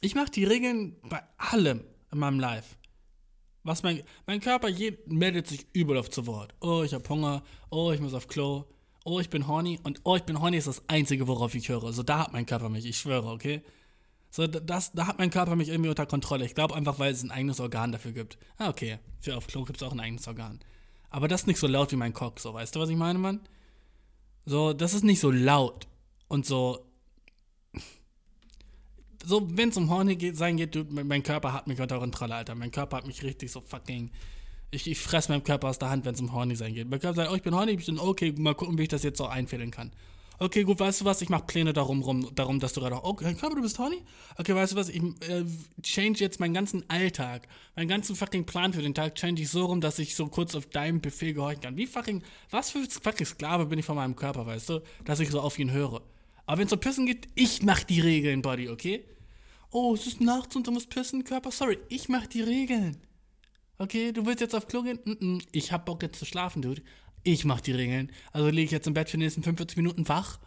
ich 0.00 0.14
mach 0.14 0.28
die 0.28 0.44
Regeln 0.44 0.96
bei 1.08 1.22
allem 1.38 1.84
in 2.12 2.18
meinem 2.18 2.40
Life. 2.40 2.76
Was 3.62 3.82
mein, 3.82 4.02
mein 4.26 4.40
Körper 4.40 4.68
je, 4.68 4.96
meldet 5.06 5.48
sich 5.48 5.66
überall 5.72 5.98
auf 5.98 6.10
zu 6.10 6.26
Wort. 6.26 6.54
Oh, 6.60 6.82
ich 6.84 6.94
habe 6.94 7.08
Hunger. 7.08 7.42
Oh, 7.70 7.90
ich 7.90 8.00
muss 8.00 8.14
auf 8.14 8.28
Klo. 8.28 8.64
Oh, 9.04 9.18
ich 9.18 9.28
bin 9.28 9.48
horny. 9.48 9.80
Und 9.82 10.00
oh, 10.04 10.14
ich 10.14 10.22
bin 10.22 10.40
horny 10.40 10.56
ist 10.56 10.68
das 10.68 10.88
Einzige, 10.88 11.26
worauf 11.26 11.54
ich 11.54 11.68
höre. 11.68 11.92
So, 11.92 12.04
da 12.04 12.20
hat 12.20 12.32
mein 12.32 12.46
Körper 12.46 12.68
mich. 12.68 12.86
Ich 12.86 12.96
schwöre, 12.96 13.28
okay? 13.28 13.62
So, 14.30 14.46
das, 14.46 14.92
da 14.92 15.06
hat 15.08 15.18
mein 15.18 15.30
Körper 15.30 15.56
mich 15.56 15.68
irgendwie 15.68 15.90
unter 15.90 16.06
Kontrolle. 16.06 16.44
Ich 16.44 16.54
glaube 16.54 16.76
einfach, 16.76 16.98
weil 16.98 17.12
es 17.12 17.24
ein 17.24 17.32
eigenes 17.32 17.58
Organ 17.58 17.90
dafür 17.90 18.12
gibt. 18.12 18.38
Ah, 18.56 18.68
okay. 18.68 18.98
Für 19.18 19.36
auf 19.36 19.48
Klo 19.48 19.64
gibt 19.64 19.80
es 19.80 19.82
auch 19.82 19.92
ein 19.92 20.00
eigenes 20.00 20.28
Organ. 20.28 20.60
Aber 21.10 21.26
das 21.26 21.42
ist 21.42 21.46
nicht 21.46 21.58
so 21.58 21.66
laut 21.66 21.90
wie 21.90 21.96
mein 21.96 22.12
Cock, 22.12 22.38
so. 22.38 22.54
Weißt 22.54 22.76
du, 22.76 22.80
was 22.80 22.88
ich 22.88 22.96
meine, 22.96 23.18
Mann? 23.18 23.40
So, 24.44 24.72
das 24.72 24.94
ist 24.94 25.02
nicht 25.02 25.18
so 25.18 25.32
laut. 25.32 25.88
Und 26.28 26.46
so, 26.46 26.85
so, 29.26 29.46
wenn 29.56 29.70
es 29.70 29.76
um 29.76 29.90
Horny 29.90 30.14
geht, 30.14 30.36
sein 30.36 30.56
geht, 30.56 30.74
du, 30.74 30.84
mein 30.88 31.22
Körper 31.22 31.52
hat 31.52 31.66
mich 31.66 31.80
unter 31.80 31.98
Kontrolle, 31.98 32.36
Alter. 32.36 32.54
Mein 32.54 32.70
Körper 32.70 32.98
hat 32.98 33.06
mich 33.06 33.22
richtig 33.24 33.50
so 33.50 33.60
fucking 33.60 34.10
Ich, 34.70 34.88
ich 34.88 34.98
fresse 34.98 35.32
meinem 35.32 35.42
Körper 35.42 35.68
aus 35.68 35.78
der 35.78 35.90
Hand, 35.90 36.04
wenn 36.04 36.14
es 36.14 36.20
um 36.20 36.32
Horny 36.32 36.54
sein 36.54 36.74
geht. 36.74 36.88
Mein 36.88 37.00
Körper 37.00 37.16
sagt, 37.16 37.30
oh, 37.32 37.34
ich 37.34 37.42
bin 37.42 37.54
horny, 37.54 37.72
ich 37.72 37.86
bin 37.86 37.98
okay, 37.98 38.32
mal 38.38 38.54
gucken, 38.54 38.78
wie 38.78 38.82
ich 38.82 38.88
das 38.88 39.02
jetzt 39.02 39.18
so 39.18 39.26
einfädeln 39.26 39.70
kann. 39.72 39.90
Okay, 40.38 40.64
gut, 40.64 40.78
weißt 40.78 41.00
du 41.00 41.06
was? 41.06 41.22
Ich 41.22 41.30
mache 41.30 41.44
Pläne 41.46 41.72
darum, 41.72 42.02
rum, 42.02 42.28
darum, 42.34 42.60
dass 42.60 42.74
du 42.74 42.80
gerade. 42.82 43.02
Okay, 43.02 43.34
Körper, 43.34 43.56
du 43.56 43.62
bist 43.62 43.78
horny? 43.78 44.02
Okay, 44.36 44.54
weißt 44.54 44.72
du 44.72 44.76
was? 44.76 44.90
Ich 44.90 45.02
äh, 45.02 45.44
change 45.82 46.20
jetzt 46.20 46.38
meinen 46.40 46.54
ganzen 46.54 46.88
Alltag, 46.88 47.48
meinen 47.74 47.88
ganzen 47.88 48.14
fucking 48.14 48.44
Plan 48.44 48.74
für 48.74 48.82
den 48.82 48.94
Tag, 48.94 49.14
change 49.14 49.42
ich 49.42 49.48
so 49.48 49.64
rum, 49.64 49.80
dass 49.80 49.98
ich 49.98 50.14
so 50.14 50.26
kurz 50.26 50.54
auf 50.54 50.66
deinem 50.66 51.00
Befehl 51.00 51.32
gehorchen 51.32 51.62
kann. 51.62 51.76
Wie 51.76 51.86
fucking. 51.86 52.22
Was 52.50 52.70
für 52.70 52.84
fucking 52.84 53.26
Sklave 53.26 53.66
bin 53.66 53.78
ich 53.78 53.86
von 53.86 53.96
meinem 53.96 54.14
Körper, 54.14 54.46
weißt 54.46 54.68
du? 54.68 54.82
Dass 55.04 55.20
ich 55.20 55.30
so 55.30 55.40
auf 55.40 55.58
ihn 55.58 55.72
höre. 55.72 56.02
Aber 56.44 56.58
wenn 56.58 56.66
es 56.66 56.72
um 56.72 56.80
Pissen 56.80 57.06
geht, 57.06 57.26
ich 57.34 57.62
mach 57.62 57.82
die 57.82 58.00
Regeln, 58.00 58.42
Buddy, 58.42 58.68
okay? 58.68 59.04
Oh, 59.78 59.92
es 59.92 60.06
ist 60.06 60.22
nachts 60.22 60.56
und 60.56 60.66
du 60.66 60.70
musst 60.70 60.88
pissen, 60.88 61.22
Körper. 61.22 61.50
Sorry, 61.50 61.78
ich 61.90 62.08
mach 62.08 62.26
die 62.26 62.40
Regeln. 62.40 62.96
Okay, 63.76 64.10
du 64.10 64.24
willst 64.24 64.40
jetzt 64.40 64.54
auf 64.54 64.68
Klo 64.68 64.82
gehen? 64.82 64.98
Mm 65.04 65.10
-mm. 65.10 65.46
Ich 65.52 65.70
hab 65.70 65.84
Bock 65.84 66.02
jetzt 66.02 66.18
zu 66.18 66.24
schlafen, 66.24 66.62
Dude. 66.62 66.80
Ich 67.24 67.44
mach 67.44 67.60
die 67.60 67.72
Regeln. 67.72 68.10
Also 68.32 68.48
liege 68.48 68.62
ich 68.62 68.70
jetzt 68.70 68.86
im 68.86 68.94
Bett 68.94 69.10
für 69.10 69.18
die 69.18 69.24
nächsten 69.24 69.42
45 69.42 69.76
Minuten 69.76 70.08
wach. 70.08 70.38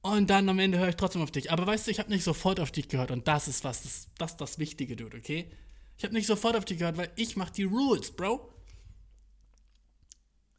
Und 0.00 0.30
dann 0.30 0.48
am 0.48 0.60
Ende 0.60 0.78
höre 0.78 0.90
ich 0.90 0.94
trotzdem 0.94 1.22
auf 1.22 1.32
dich. 1.32 1.50
Aber 1.50 1.66
weißt 1.66 1.88
du, 1.88 1.90
ich 1.90 1.98
habe 1.98 2.08
nicht 2.08 2.22
sofort 2.22 2.60
auf 2.60 2.70
dich 2.70 2.86
gehört. 2.86 3.10
Und 3.10 3.26
das 3.26 3.48
ist 3.48 3.64
was, 3.64 3.82
das, 3.82 4.08
das 4.16 4.36
das 4.36 4.60
Wichtige, 4.60 4.94
Dude, 4.94 5.16
okay? 5.16 5.50
Ich 5.98 6.04
habe 6.04 6.14
nicht 6.14 6.28
sofort 6.28 6.54
auf 6.54 6.64
dich 6.64 6.78
gehört, 6.78 6.96
weil 6.96 7.10
ich 7.16 7.34
mach 7.34 7.50
die 7.50 7.64
Rules, 7.64 8.12
Bro. 8.12 8.48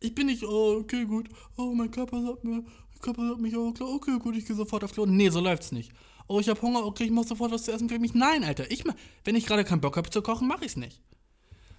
Ich 0.01 0.13
bin 0.13 0.28
nicht, 0.28 0.43
oh, 0.43 0.76
okay, 0.82 1.05
gut. 1.05 1.30
Oh, 1.55 1.74
mein 1.74 1.89
Körper 1.89 2.21
sagt 2.21 2.43
mir, 2.43 2.63
mein 2.63 2.99
Körper 2.99 3.30
sagt 3.30 3.39
mich, 3.39 3.55
oh, 3.55 3.71
klar, 3.71 3.88
okay, 3.91 4.19
gut, 4.19 4.36
ich 4.36 4.45
gehe 4.45 4.57
sofort 4.57 4.84
auf 4.84 4.91
Klo. 4.91 5.05
Nee, 5.05 5.30
so 5.30 5.39
läuft's 5.39 5.71
nicht. 5.71 5.93
Oh, 6.28 6.39
ich 6.39 6.49
habe 6.49 6.61
Hunger, 6.61 6.86
okay, 6.86 7.03
ich 7.03 7.11
mach 7.11 7.26
sofort 7.26 7.51
was 7.51 7.63
zu 7.63 7.71
essen 7.71 7.89
für 7.89 7.99
mich. 7.99 8.13
Nein, 8.13 8.43
Alter, 8.43 8.69
ich, 8.71 8.84
wenn 9.24 9.36
ich 9.36 9.45
gerade 9.45 9.63
keinen 9.63 9.82
Bock 9.82 9.97
habe 9.97 10.09
zu 10.09 10.21
kochen, 10.21 10.47
mache 10.47 10.65
ich's 10.65 10.78
nicht. 10.78 11.01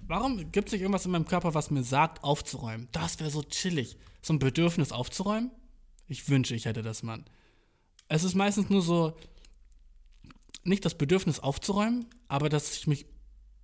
Warum 0.07 0.53
gibt 0.53 0.69
es 0.69 0.73
nicht 0.73 0.83
irgendwas 0.83 1.07
in 1.07 1.13
meinem 1.13 1.27
Körper, 1.27 1.55
was 1.55 1.71
mir 1.71 1.83
sagt, 1.83 2.23
aufzuräumen? 2.23 2.89
Das 2.93 3.21
wäre 3.21 3.31
so 3.31 3.43
chillig. 3.43 3.97
So 4.21 4.35
ein 4.35 4.39
Bedürfnis 4.39 4.93
aufzuräumen? 4.93 5.51
Ich 6.09 6.29
wünsche, 6.29 6.55
ich 6.55 6.67
hätte 6.67 6.83
das, 6.83 7.03
Mann. 7.03 7.25
Es 8.09 8.23
ist 8.23 8.35
meistens 8.35 8.69
nur 8.69 8.83
so, 8.83 9.17
nicht 10.63 10.85
das 10.85 10.97
Bedürfnis 10.97 11.41
aufzuräumen, 11.41 12.07
aber 12.29 12.51
dass 12.51 12.77
ich 12.77 12.87
mich 12.87 13.07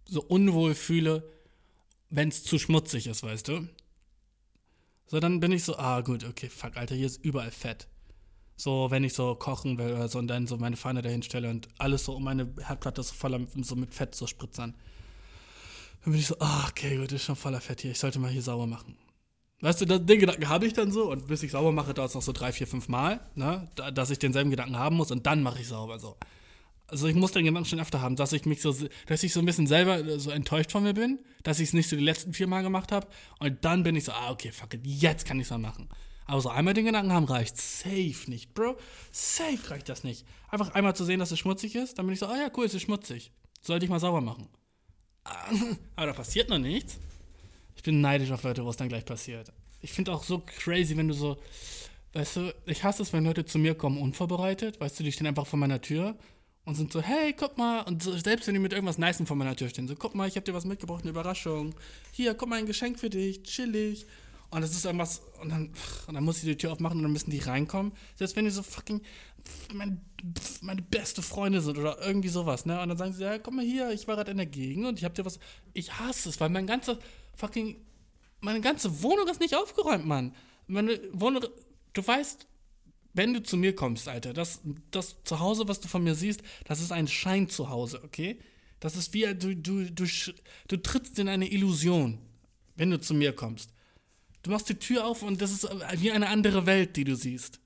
so 0.06 0.22
unwohl 0.22 0.74
fühle, 0.74 1.30
wenn 2.08 2.28
es 2.28 2.42
zu 2.42 2.58
schmutzig 2.58 3.06
ist, 3.06 3.22
weißt 3.22 3.48
du? 3.48 3.68
So, 5.06 5.20
dann 5.20 5.40
bin 5.40 5.52
ich 5.52 5.64
so, 5.64 5.76
ah, 5.76 6.00
gut, 6.00 6.24
okay, 6.24 6.48
fuck, 6.48 6.76
Alter, 6.76 6.94
hier 6.94 7.06
ist 7.06 7.22
überall 7.22 7.50
Fett. 7.50 7.88
So, 8.61 8.90
wenn 8.90 9.04
ich 9.04 9.14
so 9.14 9.34
kochen 9.36 9.78
will 9.78 9.94
oder 9.94 10.06
so 10.08 10.18
und 10.18 10.28
dann 10.28 10.46
so 10.46 10.58
meine 10.58 10.76
Pfanne 10.76 11.00
dahin 11.00 11.22
stelle 11.22 11.48
und 11.48 11.68
alles 11.78 12.04
so 12.04 12.12
um 12.12 12.24
meine 12.24 12.46
Herdplatte 12.61 13.02
so 13.02 13.14
voller 13.14 13.40
so 13.62 13.74
mit 13.74 13.94
Fett 13.94 14.14
so 14.14 14.26
spritzern. 14.26 14.74
Dann 16.04 16.12
bin 16.12 16.20
ich 16.20 16.26
so, 16.26 16.36
ah, 16.40 16.66
okay, 16.68 16.98
gut, 16.98 17.11
ist 17.11 17.24
schon 17.24 17.36
voller 17.36 17.62
Fett 17.62 17.80
hier. 17.80 17.92
Ich 17.92 17.98
sollte 17.98 18.18
mal 18.18 18.30
hier 18.30 18.42
sauber 18.42 18.66
machen. 18.66 18.98
Weißt 19.62 19.80
du, 19.80 19.86
den 19.86 20.20
Gedanken 20.20 20.46
habe 20.46 20.66
ich 20.66 20.74
dann 20.74 20.92
so 20.92 21.11
und 21.11 21.26
bis 21.26 21.42
ich 21.42 21.52
sauber 21.52 21.72
mache, 21.72 21.94
dauert 21.94 22.11
es 22.11 22.14
noch 22.14 22.20
so 22.20 22.32
drei, 22.32 22.52
vier, 22.52 22.66
fünf 22.66 22.88
Mal, 22.88 23.20
ne? 23.34 23.66
dass 23.94 24.11
ich 24.11 24.18
denselben 24.18 24.50
Gedanken 24.50 24.76
haben 24.76 24.96
muss 24.96 25.11
und 25.11 25.24
dann 25.26 25.42
mache 25.42 25.62
ich 25.62 25.68
sauber 25.68 25.98
so. 25.98 26.18
Also 26.86 27.06
ich 27.06 27.14
muss 27.14 27.32
den 27.32 27.46
Gedanken 27.46 27.66
schon 27.66 27.80
öfter 27.80 28.02
haben, 28.02 28.16
dass 28.16 28.34
ich 28.34 28.44
mich 28.44 28.61
so, 28.61 28.76
dass 29.06 29.22
ich 29.22 29.32
so 29.32 29.40
ein 29.40 29.46
bisschen 29.46 29.68
selber 29.68 30.18
so 30.18 30.30
enttäuscht 30.30 30.72
von 30.72 30.82
mir 30.82 30.92
bin, 30.92 31.18
dass 31.44 31.61
ich 31.61 31.68
es 31.68 31.72
nicht 31.72 31.88
so 31.88 31.96
die 31.96 32.04
letzten 32.04 32.34
vier 32.34 32.46
Mal 32.46 32.62
gemacht 32.62 32.92
habe 32.92 33.06
und 33.38 33.64
dann 33.64 33.84
bin 33.84 33.96
ich 33.96 34.04
so, 34.04 34.12
ah, 34.12 34.30
okay, 34.30 34.52
fuck 34.52 34.74
it, 34.74 34.82
jetzt 34.84 35.24
kann 35.24 35.38
ich 35.38 35.44
es 35.44 35.50
mal 35.50 35.56
machen. 35.56 35.88
Aber 36.30 36.40
so 36.40 36.48
einmal 36.48 36.74
den 36.74 36.84
Gedanken 36.84 37.12
haben 37.12 37.24
reicht 37.24 37.56
safe 37.56 38.30
nicht, 38.30 38.54
Bro. 38.54 38.76
Safe 39.10 39.58
reicht 39.68 39.88
das 39.88 40.04
nicht. 40.04 40.24
Einfach 40.48 40.72
einmal 40.74 40.94
zu 40.94 41.04
sehen, 41.04 41.18
dass 41.18 41.32
es 41.32 41.40
schmutzig 41.40 41.74
ist, 41.74 41.98
dann 41.98 42.06
bin 42.06 42.12
ich 42.12 42.20
so, 42.20 42.26
ah 42.26 42.36
ja, 42.36 42.52
cool, 42.56 42.66
es 42.66 42.72
ist 42.72 42.82
schmutzig. 42.82 43.32
Sollte 43.60 43.84
ich 43.84 43.90
mal 43.90 43.98
sauber 43.98 44.20
machen. 44.20 44.48
Aber 45.96 46.06
da 46.06 46.12
passiert 46.12 46.48
noch 46.48 46.60
nichts. 46.60 46.98
Ich 47.74 47.82
bin 47.82 48.00
neidisch 48.00 48.30
auf 48.30 48.44
Leute, 48.44 48.64
wo 48.64 48.70
es 48.70 48.76
dann 48.76 48.88
gleich 48.88 49.04
passiert. 49.04 49.52
Ich 49.80 49.92
finde 49.92 50.12
auch 50.12 50.22
so 50.22 50.40
crazy, 50.46 50.96
wenn 50.96 51.08
du 51.08 51.14
so, 51.14 51.36
weißt 52.12 52.36
du, 52.36 52.54
ich 52.64 52.84
hasse 52.84 53.02
es, 53.02 53.12
wenn 53.12 53.24
Leute 53.24 53.44
zu 53.44 53.58
mir 53.58 53.74
kommen 53.74 53.98
unvorbereitet, 53.98 54.80
weißt 54.80 55.00
du, 55.00 55.02
die 55.02 55.10
stehen 55.10 55.26
einfach 55.26 55.48
vor 55.48 55.58
meiner 55.58 55.80
Tür 55.80 56.16
und 56.64 56.76
sind 56.76 56.92
so, 56.92 57.02
hey, 57.02 57.32
guck 57.32 57.58
mal, 57.58 57.80
und 57.80 58.04
so, 58.04 58.16
selbst 58.16 58.46
wenn 58.46 58.54
die 58.54 58.60
mit 58.60 58.72
irgendwas 58.72 58.98
Nicem 58.98 59.26
vor 59.26 59.34
meiner 59.34 59.56
Tür 59.56 59.68
stehen, 59.68 59.88
so, 59.88 59.96
guck 59.96 60.14
mal, 60.14 60.28
ich 60.28 60.36
habe 60.36 60.44
dir 60.44 60.54
was 60.54 60.64
mitgebracht, 60.64 61.02
eine 61.02 61.10
Überraschung. 61.10 61.74
Hier, 62.12 62.34
guck 62.34 62.48
mal, 62.48 62.60
ein 62.60 62.66
Geschenk 62.66 63.00
für 63.00 63.10
dich, 63.10 63.42
chillig. 63.42 64.06
Und 64.51 64.62
das 64.62 64.72
ist 64.72 64.84
irgendwas, 64.84 65.22
und 65.40 65.51
dann, 65.51 65.72
und 66.09 66.14
dann 66.14 66.24
muss 66.24 66.38
ich 66.38 66.44
die 66.44 66.57
Tür 66.57 66.72
aufmachen 66.72 66.96
und 66.96 67.05
dann 67.05 67.12
müssen 67.12 67.30
die 67.30 67.38
reinkommen. 67.38 67.92
Selbst 68.16 68.34
wenn 68.34 68.44
die 68.44 68.51
so 68.51 68.62
fucking 68.62 69.01
mein, 69.72 70.01
meine 70.61 70.82
beste 70.82 71.22
Freunde 71.22 71.61
sind 71.61 71.78
oder 71.78 72.05
irgendwie 72.05 72.28
sowas, 72.28 72.66
ne? 72.66 72.80
Und 72.80 72.88
dann 72.88 72.98
sagen 72.98 73.12
sie, 73.12 73.22
ja, 73.22 73.38
komm 73.38 73.57
mal 73.57 73.64
hier, 73.64 73.90
ich 73.90 74.09
war 74.09 74.16
gerade 74.16 74.32
in 74.32 74.36
der 74.36 74.46
Gegend 74.46 74.86
und 74.86 74.98
ich 74.98 75.05
hab 75.05 75.14
dir 75.14 75.24
was. 75.24 75.38
Ich 75.72 75.98
hasse 75.98 76.28
es, 76.28 76.40
weil 76.40 76.51
mein 76.51 76.66
ganze 76.66 76.98
fucking. 77.34 77.76
Meine 78.42 78.62
ganze 78.62 79.03
Wohnung 79.03 79.28
ist 79.28 79.40
nicht 79.40 79.55
aufgeräumt, 79.55 80.07
Mann. 80.07 80.34
Meine 80.66 80.98
Wohnung. 81.12 81.44
Du 81.92 82.07
weißt, 82.07 82.46
wenn 83.12 83.34
du 83.34 83.42
zu 83.42 83.57
mir 83.57 83.74
kommst, 83.74 84.09
Alter, 84.09 84.32
das, 84.32 84.61
das 84.90 85.16
Zuhause, 85.24 85.68
was 85.68 85.80
du 85.80 85.88
von 85.88 86.03
mir 86.03 86.14
siehst, 86.14 86.42
das 86.64 86.80
ist 86.80 86.92
ein 86.92 87.09
Scheinzuhause, 87.09 88.03
okay? 88.05 88.38
Das 88.78 88.96
ist 88.96 89.12
wie, 89.12 89.34
du, 89.34 89.55
du, 89.55 89.90
du, 89.90 90.07
du 90.68 90.76
trittst 90.76 91.18
in 91.18 91.28
eine 91.28 91.51
Illusion, 91.51 92.18
wenn 92.76 92.90
du 92.90 93.01
zu 93.01 93.14
mir 93.14 93.34
kommst. 93.34 93.72
Du 94.43 94.51
machst 94.51 94.68
die 94.68 94.74
Tür 94.74 95.07
auf 95.07 95.22
und 95.22 95.41
das 95.41 95.53
ist 95.53 95.68
wie 95.97 96.12
eine 96.12 96.28
andere 96.28 96.66
Welt, 96.66 96.97
die 96.97 97.05
du 97.05 97.14
siehst. 97.14 97.61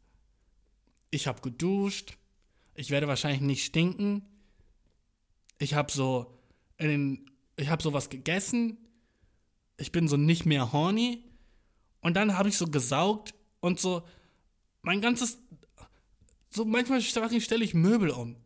Ich 1.11 1.27
habe 1.27 1.41
geduscht. 1.41 2.17
Ich 2.75 2.91
werde 2.91 3.07
wahrscheinlich 3.07 3.41
nicht 3.41 3.65
stinken. 3.65 4.23
Ich 5.59 5.75
habe 5.75 5.93
so 5.93 6.39
in 6.77 7.31
ich 7.57 7.69
habe 7.69 7.83
sowas 7.83 8.11
gegessen. 8.11 8.79
Ich 9.77 9.93
bin 9.93 10.09
so 10.09 10.17
nicht 10.17 10.45
mehr 10.45 10.73
horny. 10.73 11.25
Und 12.01 12.15
dann 12.15 12.37
habe 12.37 12.49
ich 12.49 12.59
so 12.59 12.67
gesaugt 12.67 13.35
und 13.61 13.79
so 13.79 14.03
mein 14.83 15.01
ganzes 15.01 15.39
so 16.51 16.65
manchmal 16.65 17.01
stelle 17.01 17.65
ich 17.65 17.75
Möbel 17.75 18.11
um. 18.11 18.37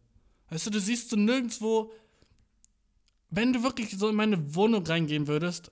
Weißt 0.50 0.66
du, 0.66 0.70
du 0.70 0.80
siehst 0.80 1.10
so 1.10 1.16
nirgendwo 1.16 1.92
wenn 3.30 3.52
du 3.52 3.62
wirklich 3.62 3.90
so 3.90 4.08
in 4.08 4.16
meine 4.16 4.54
Wohnung 4.54 4.86
reingehen 4.86 5.26
würdest, 5.26 5.70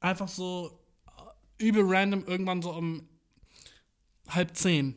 einfach 0.00 0.28
so 0.28 0.81
übel 1.62 1.84
random 1.86 2.24
irgendwann 2.24 2.62
so 2.62 2.72
um 2.72 3.08
halb 4.28 4.56
zehn. 4.56 4.96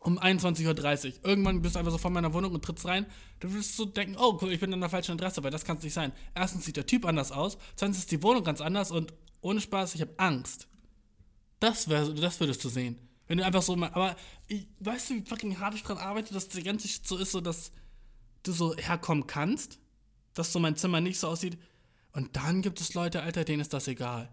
Um 0.00 0.18
21.30 0.18 0.66
Uhr. 0.66 1.24
Irgendwann 1.24 1.62
bist 1.62 1.76
du 1.76 1.78
einfach 1.78 1.92
so 1.92 1.98
vor 1.98 2.10
meiner 2.10 2.34
Wohnung 2.34 2.52
und 2.52 2.64
trittst 2.64 2.86
rein. 2.86 3.06
Du 3.38 3.52
wirst 3.54 3.76
so 3.76 3.84
denken, 3.84 4.16
oh 4.18 4.36
cool, 4.42 4.52
ich 4.52 4.58
bin 4.58 4.72
an 4.72 4.80
der 4.80 4.88
falschen 4.88 5.12
Adresse, 5.12 5.44
weil 5.44 5.52
das 5.52 5.64
kann 5.64 5.76
es 5.76 5.84
nicht 5.84 5.94
sein. 5.94 6.12
Erstens 6.34 6.64
sieht 6.64 6.76
der 6.76 6.86
Typ 6.86 7.04
anders 7.04 7.30
aus, 7.30 7.56
zweitens 7.76 7.98
ist 7.98 8.10
die 8.10 8.22
Wohnung 8.22 8.42
ganz 8.42 8.60
anders 8.60 8.90
und 8.90 9.14
ohne 9.42 9.60
Spaß, 9.60 9.94
ich 9.94 10.00
habe 10.00 10.12
Angst. 10.16 10.66
Das, 11.60 11.88
wär, 11.88 12.08
das 12.08 12.40
würdest 12.40 12.64
du 12.64 12.68
sehen. 12.68 12.98
Wenn 13.28 13.38
du 13.38 13.44
einfach 13.44 13.62
so 13.62 13.76
mal, 13.76 13.90
aber 13.92 14.16
ich, 14.48 14.66
weißt 14.80 15.10
du, 15.10 15.14
wie 15.14 15.22
fucking 15.22 15.60
hart 15.60 15.74
ich 15.74 15.84
dran 15.84 15.98
arbeite, 15.98 16.34
dass 16.34 16.48
die 16.48 16.62
ganze 16.64 16.88
Shit 16.88 17.06
so 17.06 17.16
ist, 17.16 17.30
so 17.30 17.40
dass 17.40 17.70
du 18.42 18.52
so 18.52 18.76
herkommen 18.76 19.28
kannst, 19.28 19.78
dass 20.34 20.52
so 20.52 20.58
mein 20.58 20.76
Zimmer 20.76 21.00
nicht 21.00 21.18
so 21.18 21.28
aussieht. 21.28 21.58
Und 22.12 22.36
dann 22.36 22.62
gibt 22.62 22.80
es 22.80 22.94
Leute, 22.94 23.22
Alter, 23.22 23.44
denen 23.44 23.60
ist 23.60 23.72
das 23.72 23.86
egal. 23.86 24.28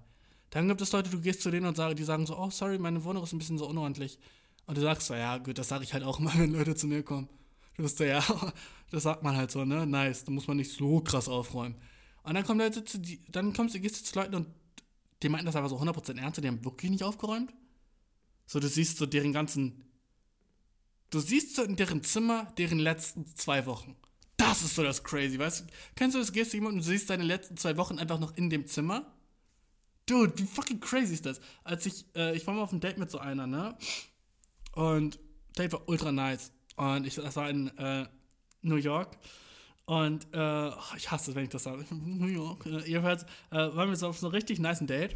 Dann 0.50 0.68
gibt 0.68 0.82
es 0.82 0.92
Leute, 0.92 1.10
du 1.10 1.20
gehst 1.20 1.42
zu 1.42 1.52
denen 1.52 1.66
und 1.66 1.78
sag, 1.78 1.96
die 1.96 2.04
sagen 2.04 2.26
so, 2.26 2.38
oh, 2.38 2.50
sorry, 2.50 2.80
meine 2.80 3.04
Wohnung 3.04 3.24
ist 3.24 3.34
ein 3.34 3.40
bisschen 3.40 3.58
so 3.58 3.68
unordentlich. 3.68 4.18
Und 4.66 4.78
du 4.78 4.82
sagst 4.82 5.08
so, 5.08 5.14
ja, 5.14 5.38
gut, 5.38 5.58
das 5.58 5.68
sage 5.68 5.84
ich 5.84 5.94
halt 5.94 6.04
auch 6.04 6.20
immer, 6.20 6.32
wenn 6.38 6.52
Leute 6.52 6.76
zu 6.76 6.88
mir 6.88 7.04
kommen. 7.04 7.30
Du 7.76 7.84
bist 7.84 7.98
so, 7.98 8.04
ja, 8.04 8.24
das 8.92 9.04
sagt 9.04 9.24
man 9.24 9.36
halt 9.36 9.52
so, 9.52 9.66
ne? 9.66 9.86
Nice, 9.86 10.26
da 10.26 10.32
muss 10.32 10.48
man 10.48 10.58
nicht 10.58 10.72
so 10.72 11.02
krass 11.02 11.28
aufräumen. 11.28 11.76
Und 12.24 12.34
dann 12.34 12.44
kommen 12.44 12.60
Leute 12.60 12.84
zu, 12.84 13.00
die, 13.00 13.24
dann 13.32 13.54
kommst 13.54 13.76
du, 13.76 13.80
gehst 13.80 14.00
du 14.00 14.04
zu 14.04 14.20
Leuten 14.20 14.36
und 14.36 14.48
die 15.22 15.30
meinten 15.30 15.48
das 15.48 15.56
aber 15.56 15.70
so 15.70 15.80
100% 15.80 16.20
ernst, 16.20 16.44
die 16.44 16.48
haben 16.48 16.64
wirklich 16.64 16.92
nicht 16.92 17.04
aufgeräumt. 17.04 17.54
So, 18.46 18.60
du 18.60 18.68
siehst 18.68 18.98
so 18.98 19.06
deren 19.06 19.34
ganzen, 19.34 19.86
du 21.10 21.20
siehst 21.20 21.56
so 21.56 21.64
in 21.64 21.76
deren 21.76 22.04
Zimmer 22.04 22.52
deren 22.58 22.80
letzten 22.80 23.26
zwei 23.36 23.66
Wochen. 23.66 23.96
Das 24.38 24.64
ist 24.64 24.76
so 24.76 24.84
das 24.84 25.04
Crazy, 25.04 25.38
weißt 25.38 25.62
du? 25.62 25.66
Kennst 25.96 26.16
du 26.16 26.20
das, 26.20 26.32
gehst 26.32 26.54
du 26.54 26.58
jemand 26.58 26.76
und 26.76 26.80
du 26.80 26.86
siehst 26.86 27.10
deine 27.10 27.24
letzten 27.24 27.58
zwei 27.58 27.76
Wochen 27.78 28.00
einfach 28.00 28.20
noch 28.20 28.36
in 28.38 28.50
dem 28.50 28.68
Zimmer? 28.68 29.06
Dude, 30.10 30.34
wie 30.38 30.46
fucking 30.46 30.80
crazy 30.80 31.14
ist 31.14 31.26
das? 31.26 31.40
Als 31.64 31.86
ich, 31.86 32.06
äh, 32.16 32.36
ich 32.36 32.48
war 32.48 32.56
mal 32.56 32.64
auf 32.64 32.72
einem 32.72 32.82
Date 32.82 32.98
mit 32.98 33.12
so 33.12 33.20
einer, 33.20 33.46
ne? 33.46 33.78
Und 34.74 35.20
Date 35.56 35.74
war 35.74 35.88
ultra 35.88 36.12
nice. 36.12 36.52
Und 36.78 37.06
ich, 37.06 37.16
das 37.16 37.36
war 37.36 37.50
in 37.50 37.68
äh, 37.78 38.08
New 38.62 38.78
York. 38.78 39.18
Und 39.86 40.28
äh, 40.34 40.70
ich 40.98 41.12
hasse 41.12 41.32
es, 41.32 41.36
wenn 41.36 41.44
ich 41.44 41.50
das 41.50 41.64
sage. 41.64 41.86
New 41.92 42.28
York. 42.28 42.66
Äh, 42.66 42.90
jedenfalls 42.90 43.24
äh, 43.52 43.58
waren 43.58 43.90
wir 43.90 43.96
so 43.96 44.08
auf 44.08 44.18
so 44.18 44.28
einem 44.28 44.36
richtig 44.36 44.60
nice 44.60 44.80
Date. 44.82 45.16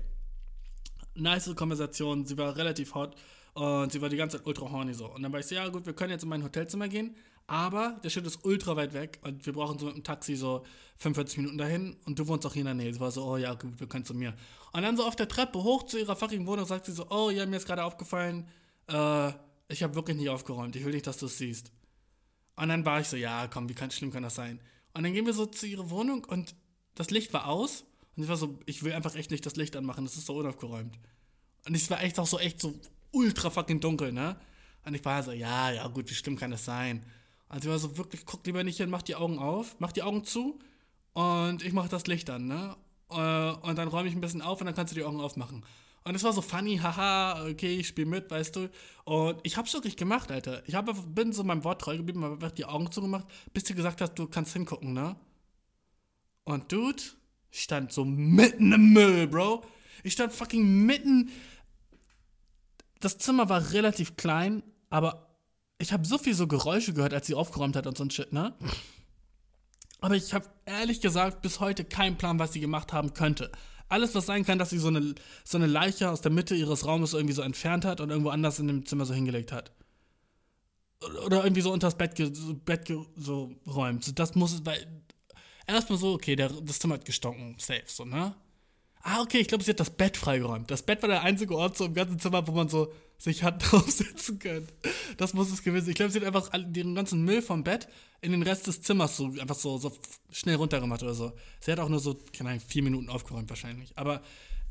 Nice 1.16 1.56
Konversation. 1.56 2.26
Sie 2.26 2.38
war 2.38 2.56
relativ 2.56 2.94
hot. 2.94 3.16
Und 3.54 3.92
sie 3.92 4.02
war 4.02 4.10
die 4.10 4.18
ganze 4.18 4.38
Zeit 4.38 4.46
ultra 4.46 4.70
horny 4.70 4.94
so. 4.94 5.12
Und 5.12 5.24
dann 5.24 5.32
war 5.32 5.40
ich 5.40 5.48
so, 5.48 5.56
ja 5.56 5.68
gut, 5.70 5.86
wir 5.88 5.94
können 5.94 6.12
jetzt 6.12 6.24
in 6.24 6.30
mein 6.30 6.44
Hotelzimmer 6.44 6.88
gehen. 6.88 7.16
Aber 7.48 8.00
der 8.04 8.10
Shit 8.10 8.26
ist 8.26 8.46
ultra 8.46 8.76
weit 8.76 8.94
weg 8.94 9.20
und 9.22 9.46
wir 9.46 9.54
brauchen 9.54 9.78
so 9.78 9.88
mit 9.88 9.96
dem 9.96 10.04
Taxi 10.04 10.36
so 10.36 10.66
45 10.98 11.38
Minuten 11.38 11.58
dahin 11.58 11.98
und 12.06 12.18
du 12.18 12.28
wohnst 12.28 12.46
auch 12.46 12.54
hier 12.54 12.62
in 12.62 12.66
der 12.68 12.74
Nähe. 12.74 12.94
Sie 12.94 13.00
war 13.00 13.12
so, 13.12 13.26
oh 13.26 13.38
ja, 13.38 13.54
gut, 13.54 13.80
wir 13.80 13.88
können 13.88 14.06
zu 14.06 14.14
mir. 14.14 14.34
Und 14.72 14.84
dann 14.84 14.96
so 14.96 15.06
auf 15.06 15.16
der 15.16 15.28
Treppe 15.28 15.62
hoch 15.62 15.84
zu 15.84 16.00
ihrer 16.00 16.16
fucking 16.16 16.48
Wohnung 16.48 16.66
sagt 16.66 16.86
sie 16.86 16.94
so, 16.94 17.10
oh 17.10 17.30
ja, 17.30 17.46
mir 17.46 17.58
ist 17.58 17.66
gerade 17.66 17.84
aufgefallen, 17.84 18.48
äh, 18.88 19.32
ich 19.68 19.84
habe 19.84 19.96
wirklich 19.96 20.18
nicht 20.18 20.30
aufgeräumt. 20.30 20.76
Ich 20.76 20.86
will 20.86 20.94
nicht, 20.94 21.08
dass 21.08 21.18
du 21.18 21.26
es 21.26 21.38
siehst. 21.38 21.72
Und 22.56 22.70
dann 22.70 22.86
war 22.86 23.02
ich 23.02 23.08
so, 23.08 23.18
ja, 23.18 23.48
komm, 23.48 23.68
wie 23.68 23.74
kann, 23.74 23.92
schlimm 23.92 24.12
kann 24.12 24.24
das 24.24 24.36
sein? 24.36 24.60
Und 24.94 25.04
dann 25.04 25.14
gehen 25.14 25.26
wir 25.26 25.34
so 25.34 25.46
zu 25.46 25.66
ihrer 25.66 25.90
Wohnung 25.90 26.24
und 26.24 26.56
das 26.96 27.10
Licht 27.10 27.34
war 27.34 27.48
aus 27.48 27.84
Und 28.16 28.24
ich 28.24 28.30
war 28.30 28.38
so, 28.38 28.60
ich 28.66 28.84
will 28.84 28.94
einfach 28.94 29.16
echt 29.16 29.32
nicht 29.32 29.46
das 29.46 29.56
Licht 29.56 29.76
anmachen, 29.76 30.06
das 30.06 30.16
ist 30.16 30.28
so 30.28 30.36
unaufgeräumt. 30.36 30.98
Und 31.66 31.76
es 31.76 31.90
war 31.90 32.02
echt 32.04 32.20
auch 32.20 32.28
so, 32.28 32.40
echt 32.40 32.62
so 32.62 32.80
ultra 33.12 33.50
fucking 33.50 33.80
dunkel, 33.80 34.12
ne? 34.12 34.38
Und 34.86 34.94
ich 34.94 35.04
war 35.06 35.24
so, 35.24 35.32
ja, 35.32 35.72
ja, 35.72 35.88
gut, 35.88 36.10
wie 36.10 36.14
schlimm 36.14 36.36
kann 36.36 36.52
das 36.52 36.66
sein? 36.66 37.06
Also 37.50 37.68
ich 37.68 37.72
war 37.72 37.80
so, 37.80 37.98
wirklich, 37.98 38.26
guck 38.26 38.46
lieber 38.46 38.64
nicht 38.64 38.78
hin, 38.78 38.90
mach 38.90 39.02
die 39.02 39.16
Augen 39.16 39.40
auf, 39.40 39.76
mach 39.80 39.92
die 39.92 40.04
Augen 40.04 40.24
zu 40.24 40.60
und 41.14 41.64
ich 41.64 41.74
mach 41.74 41.88
das 41.88 42.08
Licht 42.08 42.30
an, 42.30 42.48
ne? 42.48 42.76
Äh, 43.10 43.68
und 43.68 43.78
dann 43.78 43.88
räume 43.88 44.10
ich 44.10 44.16
ein 44.16 44.22
bisschen 44.22 44.42
auf 44.42 44.60
und 44.60 44.66
dann 44.66 44.76
kannst 44.76 44.92
du 44.92 44.96
die 44.96 45.04
Augen 45.04 45.20
aufmachen. 45.20 45.64
Und 46.04 46.16
es 46.16 46.24
war 46.24 46.34
so 46.34 46.42
funny, 46.42 46.78
haha, 46.84 47.46
okay, 47.48 47.78
ich 47.78 47.88
spiel 47.88 48.06
mit, 48.06 48.30
weißt 48.32 48.56
du. 48.56 48.70
Und 49.06 49.40
ich 49.44 49.58
hab's 49.58 49.74
wirklich 49.74 49.98
gemacht, 49.98 50.32
Alter. 50.32 50.64
Ich 50.68 50.76
hab, 50.76 50.90
bin 51.16 51.32
so 51.34 51.44
meinem 51.44 51.64
Wort 51.64 51.82
treu 51.82 51.98
geblieben, 51.98 52.24
hab 52.24 52.34
einfach 52.34 52.52
die 52.52 52.66
Augen 52.66 52.92
zugemacht, 52.92 53.28
bis 53.54 53.64
du 53.64 53.76
gesagt 53.76 54.02
hast, 54.02 54.16
du 54.16 54.28
kannst 54.28 54.54
hingucken, 54.54 54.94
ne? 54.94 55.16
Und 56.46 56.72
Dude 56.72 57.02
stand 57.52 57.92
so 57.94 58.04
mitten 58.04 58.74
im 58.74 58.94
Müll, 58.94 59.28
Bro. 59.28 59.64
Ich 60.04 60.14
stand 60.14 60.34
fucking 60.34 60.86
mitten. 60.86 61.32
Das 63.00 63.18
Zimmer 63.18 63.48
war 63.48 63.72
relativ 63.72 64.18
klein, 64.18 64.64
aber 64.90 65.33
ich 65.78 65.92
habe 65.92 66.06
so 66.06 66.18
viel 66.18 66.34
so 66.34 66.48
Geräusche 66.48 66.94
gehört, 66.94 67.14
als 67.14 67.28
sie 67.28 67.36
aufgeräumt 67.36 67.76
hat 67.76 67.88
und 67.88 67.98
so 67.98 68.04
ein 68.04 68.12
Shit, 68.12 68.34
ne? 68.34 68.54
Aber 70.02 70.16
ich 70.16 70.34
habe 70.34 70.50
ehrlich 70.66 71.00
gesagt 71.00 71.42
bis 71.42 71.60
heute 71.60 71.86
keinen 71.86 72.18
Plan, 72.18 72.40
was 72.40 72.54
sie 72.54 72.60
gemacht 72.60 72.92
haben 72.92 73.14
könnte. 73.14 73.52
Alles, 73.88 74.16
was 74.16 74.26
sein 74.26 74.44
kann, 74.44 74.60
dass 74.60 74.70
sie 74.70 74.78
so 74.78 74.90
eine, 74.90 75.16
so 75.44 75.58
eine 75.58 75.68
Leiche 75.68 76.10
aus 76.10 76.22
der 76.22 76.32
Mitte 76.32 76.56
ihres 76.56 76.86
Raumes 76.86 77.14
irgendwie 77.14 77.34
so 77.34 77.42
entfernt 77.42 77.86
hat 77.86 78.02
und 78.02 78.10
irgendwo 78.10 78.30
anders 78.30 78.60
in 78.60 78.68
dem 78.68 78.86
Zimmer 78.86 79.06
so 79.06 79.14
hingelegt 79.14 79.52
hat. 79.52 79.72
Oder 81.26 81.44
irgendwie 81.44 81.62
so 81.62 81.72
unter 81.72 81.88
das 81.88 81.98
Bett, 81.98 82.18
so, 82.18 82.54
Bett 82.54 82.92
so 83.16 83.56
räumt. 83.68 84.18
Das 84.18 84.36
muss, 84.36 84.66
weil 84.66 84.86
erstmal 85.68 86.00
so, 86.00 86.14
okay, 86.14 86.36
der, 86.36 86.50
das 86.50 86.80
Zimmer 86.80 86.96
hat 86.96 87.06
gestonken, 87.06 87.56
safe, 87.60 87.84
so, 87.88 88.06
ne? 88.06 88.36
Ah, 89.04 89.22
okay, 89.22 89.40
ich 89.40 89.50
glaube, 89.50 89.64
sie 89.64 89.72
hat 89.72 89.80
das 89.82 89.90
Bett 89.90 90.16
freigeräumt. 90.16 90.72
Das 90.72 90.84
Bett 90.84 91.02
war 91.02 91.10
der 91.10 91.24
einzige 91.24 91.56
Ort 91.56 91.78
so 91.78 91.86
im 91.86 91.94
ganzen 91.94 92.20
Zimmer, 92.20 92.48
wo 92.48 92.54
man 92.54 92.70
so 92.70 92.92
sich 93.24 93.42
hat 93.42 93.64
draufsetzen 93.72 94.38
können. 94.38 94.68
Das 95.18 95.34
muss 95.34 95.50
es 95.50 95.64
gewesen 95.64 95.86
sein. 95.86 95.92
Ich 95.92 95.96
glaube, 95.96 96.12
sie 96.12 96.20
hat 96.20 96.28
einfach 96.28 96.50
den 96.54 96.94
ganzen 96.94 97.24
Müll 97.24 97.42
vom 97.42 97.64
Bett 97.64 97.88
in 98.22 98.32
den 98.32 98.44
Rest 98.44 98.68
des 98.68 98.82
Zimmers 98.82 99.16
so 99.16 99.28
einfach 99.40 99.56
so, 99.56 99.78
so 99.78 99.94
schnell 100.30 100.56
runtergemacht 100.56 101.04
oder 101.04 101.14
so. 101.14 101.32
Sie 101.62 101.72
hat 101.72 101.80
auch 101.80 101.88
nur 101.88 102.00
so, 102.00 102.20
keine 102.36 102.50
Ahnung, 102.50 102.62
vier 102.68 102.84
Minuten 102.84 103.10
aufgeräumt 103.10 103.50
wahrscheinlich. 103.50 103.98
Aber, 103.98 104.22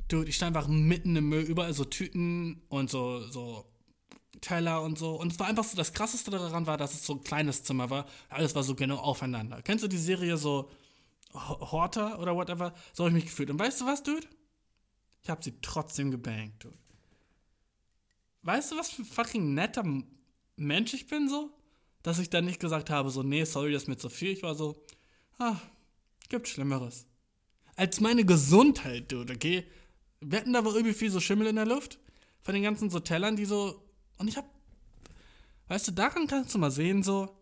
dude, 0.09 0.29
ich 0.29 0.37
stand 0.37 0.55
einfach 0.55 0.69
mitten 0.69 1.17
im 1.17 1.31
Müll, 1.31 1.43
überall 1.43 1.73
so 1.73 1.87
Tüten 1.87 2.61
und 2.69 2.91
so, 2.91 3.27
so 3.29 3.65
Teller 4.43 4.83
und 4.83 4.99
so. 4.99 5.15
Und 5.15 5.33
es 5.33 5.39
war 5.39 5.47
einfach 5.47 5.65
so, 5.65 5.75
das 5.75 5.95
krasseste 5.95 6.31
daran 6.31 6.67
war, 6.67 6.77
dass 6.77 6.93
es 6.93 7.07
so 7.07 7.15
ein 7.15 7.25
kleines 7.25 7.63
Zimmer 7.63 7.89
war. 7.89 8.07
Alles 8.29 8.55
war 8.55 8.65
so 8.65 8.75
genau 8.75 8.97
aufeinander. 8.97 9.63
Kennst 9.63 9.83
du 9.83 9.89
die 9.89 9.97
Serie 9.97 10.37
so 10.37 10.71
Horter 11.33 12.19
oder 12.19 12.37
whatever. 12.37 12.75
So 12.93 13.05
habe 13.05 13.17
ich 13.17 13.25
mich 13.25 13.31
gefühlt. 13.31 13.49
Und 13.49 13.59
weißt 13.59 13.81
du 13.81 13.87
was, 13.87 14.03
Dude? 14.03 14.27
Ich 15.23 15.31
habe 15.31 15.43
sie 15.43 15.55
trotzdem 15.63 16.11
gebankt, 16.11 16.65
Dude. 16.65 16.82
Weißt 18.43 18.73
du, 18.73 18.77
was 18.77 18.91
für 18.91 19.03
ein 19.03 19.07
fucking 19.07 19.55
netter 19.55 19.85
Mensch 20.57 20.95
ich 20.95 21.07
bin, 21.07 21.29
so? 21.29 21.51
Dass 22.03 22.19
ich 22.19 22.31
dann 22.31 22.45
nicht 22.45 22.61
gesagt 22.61 22.91
habe, 22.91 23.11
so, 23.11 23.23
nee, 23.23 23.45
sorry, 23.45 23.73
das 23.73 23.83
ist 23.83 23.89
mir 23.89 23.97
zu 23.97 24.09
viel. 24.09 24.31
Ich 24.31 24.43
war 24.43 24.55
so, 24.55 24.83
ah, 25.39 25.57
gibt 26.29 26.49
Schlimmeres. 26.49 27.07
Als 27.77 28.01
meine 28.01 28.25
Gesundheit, 28.25 29.11
Dude, 29.13 29.35
okay? 29.35 29.65
Wir 30.21 30.41
hatten 30.41 30.53
da 30.53 30.61
aber 30.61 30.75
irgendwie 30.75 30.95
viel 30.95 31.11
so 31.11 31.21
Schimmel 31.21 31.47
in 31.47 31.57
der 31.57 31.67
Luft. 31.67 31.99
Von 32.43 32.55
den 32.55 32.63
ganzen 32.65 32.91
so 32.91 33.01
Tellern, 33.01 33.37
die 33.37 33.45
so. 33.45 33.83
Und 34.19 34.29
ich 34.29 34.37
hab. 34.37 34.49
Weißt 35.69 35.89
du, 35.89 35.93
daran 35.93 36.27
kannst 36.27 36.55
du 36.55 36.59
mal 36.59 36.71
sehen, 36.71 37.03
so 37.03 37.35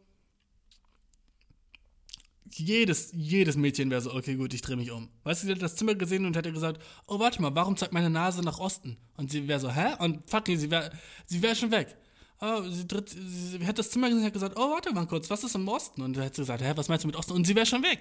jedes, 2.53 3.11
jedes 3.13 3.57
Mädchen 3.57 3.91
wäre 3.91 4.01
so, 4.01 4.13
okay, 4.15 4.35
gut, 4.35 4.53
ich 4.55 4.63
drehe 4.63 4.77
mich 4.77 4.91
um. 4.91 5.09
Weißt 5.25 5.43
du, 5.43 5.47
sie 5.47 5.53
hat 5.53 5.63
das 5.63 5.77
Zimmer 5.77 5.95
gesehen 5.95 6.25
und 6.27 6.37
hätte 6.37 6.53
gesagt, 6.53 6.83
oh, 7.07 7.19
warte 7.19 7.41
mal, 7.41 7.55
warum 7.55 7.77
zeigt 7.77 7.93
meine 7.93 8.11
Nase 8.11 8.43
nach 8.43 8.59
Osten? 8.59 8.97
Und 9.17 9.31
sie 9.31 9.47
wäre 9.47 9.61
so, 9.61 9.71
hä? 9.71 9.95
Und 9.99 10.29
fucking, 10.29 10.59
sie 10.59 10.71
wäre 10.71 10.91
sie 11.27 11.41
wär 11.43 11.55
schon 11.55 11.71
weg. 11.71 11.97
Oh, 12.41 12.63
sie, 12.63 12.87
dritt, 12.87 13.11
sie, 13.11 13.67
hat 13.67 13.79
das 13.79 13.91
Zimmer 13.91 14.09
gesehen 14.09 14.21
und 14.21 14.27
hat 14.27 14.33
gesagt, 14.33 14.57
oh, 14.57 14.71
warte 14.71 14.93
mal 14.93 15.07
kurz, 15.07 15.29
was 15.29 15.45
ist 15.45 15.55
im 15.55 15.69
Osten? 15.69 16.03
Und 16.03 16.17
dann 16.17 16.23
hätte 16.23 16.37
sie 16.37 16.43
gesagt, 16.43 16.63
hä, 16.63 16.73
was 16.75 16.89
meinst 16.89 17.05
du 17.05 17.09
mit 17.09 17.17
Osten? 17.17 17.35
Und 17.35 17.47
sie 17.47 17.55
wäre 17.55 17.67
schon 17.67 17.83
weg. 17.83 18.01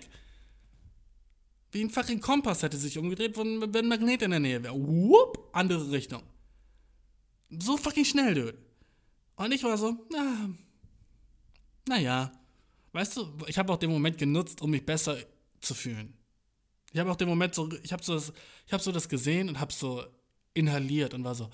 Wie 1.72 1.84
ein 1.84 1.90
fucking 1.90 2.20
Kompass 2.20 2.64
hätte 2.64 2.78
sich 2.78 2.98
umgedreht, 2.98 3.38
wenn 3.38 3.62
ein 3.64 3.88
Magnet 3.88 4.22
in 4.22 4.32
der 4.32 4.40
Nähe 4.40 4.64
wäre. 4.64 4.74
Whoop, 4.74 5.50
andere 5.54 5.92
Richtung. 5.92 6.24
So 7.50 7.78
fucking 7.78 8.06
schnell, 8.06 8.34
dude. 8.34 8.58
Und 9.36 9.54
ich 9.54 9.64
war 9.64 9.78
so, 9.78 9.96
na, 10.12 10.50
naja, 11.88 12.32
weißt 12.92 13.18
du, 13.18 13.38
ich 13.48 13.58
habe 13.58 13.72
auch 13.74 13.78
den 13.78 13.90
Moment 13.90 14.18
genutzt, 14.18 14.62
um 14.62 14.72
mich 14.72 14.86
besser 14.86 15.18
zu 15.62 15.74
fühlen. 15.74 16.14
Ich 16.92 17.00
habe 17.00 17.12
auch 17.12 17.16
den 17.16 17.28
Moment 17.28 17.54
so, 17.54 17.70
ich 17.84 17.94
habe 17.94 18.04
so, 18.04 18.20
habe 18.72 18.84
so 18.84 18.92
das 18.92 19.08
gesehen 19.08 19.50
und 19.50 19.60
habe 19.60 19.72
so 19.72 20.04
inhaliert 20.54 21.14
und 21.14 21.24
war 21.24 21.36
so, 21.36 21.50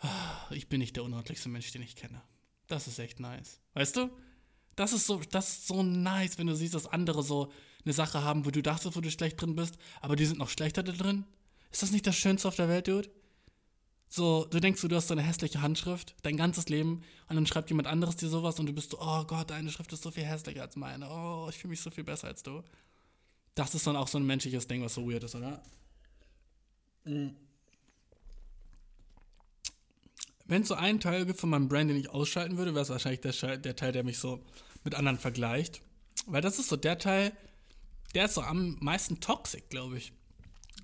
ah, 0.00 0.50
ich 0.50 0.68
bin 0.68 0.80
nicht 0.80 0.96
der 0.96 1.04
unordentlichste 1.04 1.48
Mensch, 1.48 1.70
den 1.72 1.82
ich 1.82 1.96
kenne. 1.96 2.22
Das 2.66 2.86
ist 2.86 2.98
echt 2.98 3.20
nice. 3.20 3.60
Weißt 3.74 3.96
du? 3.96 4.10
Das 4.76 4.92
ist 4.92 5.06
so, 5.06 5.20
das 5.30 5.50
ist 5.50 5.66
so 5.66 5.82
nice, 5.82 6.38
wenn 6.38 6.46
du 6.46 6.54
siehst, 6.54 6.74
dass 6.74 6.86
andere 6.86 7.22
so 7.22 7.52
eine 7.84 7.92
Sache 7.92 8.22
haben, 8.22 8.46
wo 8.46 8.50
du 8.50 8.62
dachtest, 8.62 8.96
wo 8.96 9.00
du 9.00 9.10
schlecht 9.10 9.40
drin 9.40 9.54
bist, 9.54 9.76
aber 10.00 10.16
die 10.16 10.24
sind 10.24 10.38
noch 10.38 10.48
schlechter 10.48 10.82
da 10.82 10.92
drin. 10.92 11.24
Ist 11.70 11.82
das 11.82 11.90
nicht 11.90 12.06
das 12.06 12.16
Schönste 12.16 12.48
auf 12.48 12.56
der 12.56 12.68
Welt, 12.68 12.88
Dude? 12.88 13.10
So, 14.14 14.44
du 14.44 14.60
denkst, 14.60 14.82
du 14.82 14.94
hast 14.94 15.08
so 15.08 15.14
eine 15.14 15.22
hässliche 15.22 15.62
Handschrift, 15.62 16.14
dein 16.20 16.36
ganzes 16.36 16.68
Leben, 16.68 17.02
und 17.30 17.36
dann 17.36 17.46
schreibt 17.46 17.70
jemand 17.70 17.88
anderes 17.88 18.14
dir 18.14 18.28
sowas 18.28 18.60
und 18.60 18.66
du 18.66 18.74
bist 18.74 18.90
so, 18.90 18.98
oh 19.00 19.24
Gott, 19.24 19.48
deine 19.48 19.70
Schrift 19.70 19.90
ist 19.90 20.02
so 20.02 20.10
viel 20.10 20.24
hässlicher 20.24 20.60
als 20.60 20.76
meine. 20.76 21.08
Oh, 21.08 21.46
ich 21.48 21.56
fühle 21.56 21.70
mich 21.70 21.80
so 21.80 21.90
viel 21.90 22.04
besser 22.04 22.28
als 22.28 22.42
du. 22.42 22.62
Das 23.54 23.74
ist 23.74 23.86
dann 23.86 23.96
auch 23.96 24.08
so 24.08 24.18
ein 24.18 24.26
menschliches 24.26 24.68
Ding, 24.68 24.82
was 24.84 24.92
so 24.92 25.10
weird 25.10 25.24
ist, 25.24 25.34
oder? 25.34 25.62
Mhm. 27.06 27.34
Wenn 30.44 30.60
es 30.60 30.68
so 30.68 30.74
einen 30.74 31.00
Teil 31.00 31.24
gibt 31.24 31.40
von 31.40 31.48
meinem 31.48 31.68
Brand, 31.70 31.88
den 31.88 31.96
ich 31.96 32.10
ausschalten 32.10 32.58
würde, 32.58 32.74
wäre 32.74 32.82
es 32.82 32.90
wahrscheinlich 32.90 33.22
der, 33.22 33.56
der 33.56 33.76
Teil, 33.76 33.92
der 33.92 34.04
mich 34.04 34.18
so 34.18 34.44
mit 34.84 34.94
anderen 34.94 35.18
vergleicht. 35.18 35.80
Weil 36.26 36.42
das 36.42 36.58
ist 36.58 36.68
so 36.68 36.76
der 36.76 36.98
Teil, 36.98 37.32
der 38.14 38.26
ist 38.26 38.34
so 38.34 38.42
am 38.42 38.76
meisten 38.80 39.20
toxic, 39.20 39.70
glaube 39.70 39.96
ich. 39.96 40.12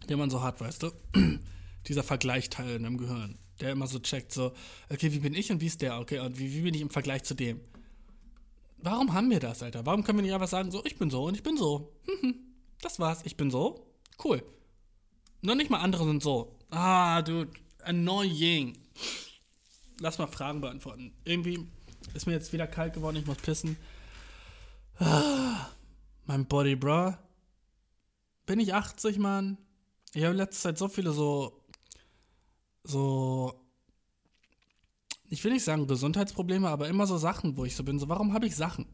Den 0.09 0.19
man 0.19 0.31
so 0.31 0.43
hat, 0.43 0.63
weißt 0.63 0.83
du? 0.85 0.93
Dieser 1.89 2.03
Vergleichteil 2.03 2.77
in 2.77 2.83
deinem 2.83 2.99
Gehirn, 2.99 3.39
der 3.61 3.73
immer 3.73 3.87
so 3.87 3.99
checkt, 3.99 4.33
so, 4.33 4.53
okay, 4.91 5.13
wie 5.13 5.21
bin 5.21 5.35
ich 5.35 5.51
und 5.51 5.61
wie 5.61 5.67
ist 5.67 5.83
der, 5.83 5.99
okay, 5.99 6.21
und 6.21 6.39
wie, 6.39 6.53
wie 6.53 6.61
bin 6.61 6.75
ich 6.75 6.81
im 6.81 6.91
Vergleich 6.91 7.25
zu 7.25 7.35
dem? 7.35 7.61
Warum 8.79 9.13
haben 9.13 9.31
wir 9.31 9.41
das, 9.41 9.63
Alter? 9.63 9.85
Warum 9.87 10.05
können 10.05 10.19
wir 10.19 10.23
nicht 10.23 10.35
einfach 10.35 10.49
sagen, 10.49 10.71
so, 10.71 10.85
ich 10.85 10.97
bin 10.97 11.11
so 11.11 11.25
und 11.25 11.37
ich 11.37 11.43
bin 11.43 11.57
so? 11.57 11.93
das 12.81 13.01
war's, 13.01 13.23
ich 13.25 13.37
bin 13.37 13.51
so. 13.51 13.87
Cool. 14.23 14.43
Noch 15.41 15.55
nicht 15.55 15.71
mal 15.71 15.81
andere 15.81 16.05
sind 16.05 16.23
so. 16.23 16.57
Ah, 16.71 17.23
dude, 17.23 17.51
annoying. 17.83 18.79
Lass 20.01 20.19
mal 20.19 20.27
Fragen 20.27 20.61
beantworten. 20.61 21.13
Irgendwie 21.25 21.67
ist 22.15 22.27
mir 22.27 22.33
jetzt 22.33 22.53
wieder 22.53 22.67
kalt 22.67 22.95
geworden, 22.95 23.17
ich 23.17 23.27
muss 23.27 23.39
pissen. 23.39 23.77
Ah, 24.99 25.69
mein 26.27 26.47
Body, 26.47 26.77
bro. 26.77 27.15
Bin 28.47 28.61
ich 28.61 28.75
80, 28.75 29.19
Mann? 29.19 29.59
Ich 30.15 30.23
habe 30.23 30.33
in 30.33 30.39
letzter 30.39 30.71
Zeit 30.71 30.79
so 30.79 30.89
viele 30.89 31.13
so 31.13 31.65
so, 32.89 33.65
ich 35.29 35.43
will 35.45 35.53
nicht 35.53 35.65
sagen 35.65 35.87
Gesundheitsprobleme, 35.87 36.69
aber 36.69 36.89
immer 36.89 37.07
so 37.07 37.19
Sachen, 37.19 37.57
wo 37.57 37.65
ich 37.65 37.77
so 37.77 37.85
bin, 37.85 37.99
so, 37.99 38.09
warum 38.09 38.33
habe 38.33 38.47
ich 38.47 38.57
Sachen? 38.57 38.87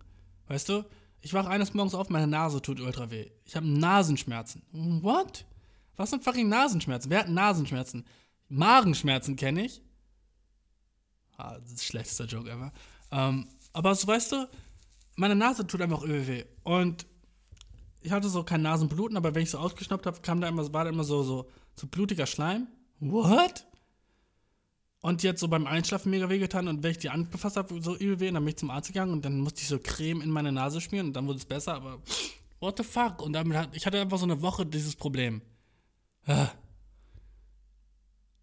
Weißt 0.48 0.68
du? 0.68 0.84
Ich 1.20 1.32
wache 1.32 1.48
eines 1.48 1.72
Morgens 1.72 1.94
auf, 1.94 2.10
meine 2.10 2.26
Nase 2.26 2.60
tut 2.60 2.80
ultra 2.80 3.10
weh. 3.10 3.30
Ich 3.44 3.56
habe 3.56 3.66
Nasenschmerzen. 3.66 4.62
What? 4.72 5.46
Was 5.96 6.10
sind 6.10 6.22
fucking 6.22 6.48
Nasenschmerzen? 6.48 7.10
Wer 7.10 7.20
hat 7.20 7.28
Nasenschmerzen? 7.28 8.04
Magenschmerzen 8.48 9.36
kenne 9.36 9.64
ich. 9.64 9.80
Ah, 11.36 11.58
das 11.58 11.70
ist 11.70 11.80
der 11.80 11.84
schlechteste 11.84 12.24
Joke 12.24 12.50
ever. 12.50 12.72
Ähm, 13.10 13.48
aber 13.72 13.94
so, 13.94 14.06
weißt 14.06 14.32
du, 14.32 14.48
meine 15.16 15.34
Nase 15.34 15.66
tut 15.66 15.80
einfach 15.80 16.02
übel 16.02 16.26
weh. 16.26 16.44
Und 16.62 17.06
ich 18.02 18.12
hatte 18.12 18.28
so 18.28 18.42
kein 18.42 18.62
Nasenbluten, 18.62 19.16
aber 19.16 19.34
wenn 19.34 19.42
ich 19.42 19.50
so 19.50 19.58
ausgeschnappt 19.58 20.06
habe, 20.06 20.20
kam 20.20 20.40
da 20.40 20.48
immer, 20.48 20.70
war 20.72 20.84
da 20.84 20.90
immer 20.90 21.04
so, 21.04 21.22
so, 21.22 21.48
so 21.74 21.86
blutiger 21.86 22.26
Schleim. 22.26 22.68
What? 23.00 23.66
Und 25.04 25.22
die 25.22 25.28
hat 25.28 25.38
so 25.38 25.48
beim 25.48 25.66
Einschlafen 25.66 26.08
mega 26.08 26.30
wehgetan 26.30 26.66
und 26.66 26.82
wenn 26.82 26.92
ich 26.92 26.96
die 26.96 27.10
angefasst 27.10 27.58
habe, 27.58 27.78
so 27.82 27.94
übel 27.94 28.20
weh, 28.20 28.30
dann 28.30 28.42
bin 28.42 28.48
ich 28.48 28.56
zum 28.56 28.70
Arzt 28.70 28.88
gegangen 28.88 29.12
und 29.12 29.22
dann 29.22 29.38
musste 29.38 29.60
ich 29.60 29.68
so 29.68 29.78
Creme 29.78 30.22
in 30.22 30.30
meine 30.30 30.50
Nase 30.50 30.80
schmieren 30.80 31.08
und 31.08 31.12
dann 31.12 31.26
wurde 31.26 31.36
es 31.36 31.44
besser, 31.44 31.74
aber 31.74 32.00
what 32.58 32.78
the 32.78 32.84
fuck? 32.84 33.20
Und 33.20 33.34
damit 33.34 33.54
hat, 33.54 33.76
ich 33.76 33.84
hatte 33.84 34.00
einfach 34.00 34.16
so 34.16 34.24
eine 34.24 34.40
Woche 34.40 34.64
dieses 34.64 34.96
Problem. 34.96 35.42
Ah. 36.24 36.48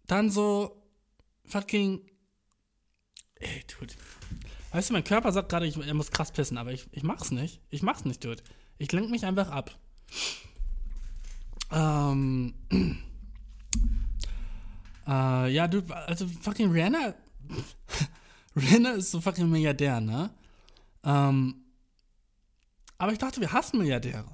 Dann 0.06 0.30
so 0.30 0.80
fucking. 1.46 2.00
Ey, 3.40 3.64
dude. 3.66 3.94
Weißt 4.70 4.90
du, 4.90 4.92
mein 4.92 5.02
Körper 5.02 5.32
sagt 5.32 5.48
gerade, 5.48 5.66
er 5.66 5.94
muss 5.94 6.12
krass 6.12 6.30
pissen, 6.30 6.58
aber 6.58 6.70
ich, 6.70 6.86
ich 6.92 7.02
mach's 7.02 7.32
nicht. 7.32 7.60
Ich 7.70 7.82
mach's 7.82 8.04
nicht, 8.04 8.22
dude. 8.22 8.40
Ich 8.78 8.92
lenk 8.92 9.10
mich 9.10 9.26
einfach 9.26 9.50
ab. 9.50 9.76
Ähm. 11.72 12.54
Äh, 15.06 15.52
ja, 15.52 15.68
du, 15.68 15.82
also 15.92 16.26
fucking 16.26 16.70
Rihanna. 16.70 17.14
Rihanna 18.56 18.92
ist 18.92 19.10
so 19.10 19.20
fucking 19.20 19.48
Milliardär, 19.48 20.00
ne? 20.00 20.30
Ähm, 21.04 21.54
aber 22.98 23.12
ich 23.12 23.18
dachte, 23.18 23.40
wir 23.40 23.52
hassen 23.52 23.78
Milliardäre. 23.78 24.26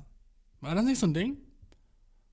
War 0.60 0.74
das 0.74 0.84
nicht 0.84 0.98
so 0.98 1.06
ein 1.06 1.14
Ding? 1.14 1.38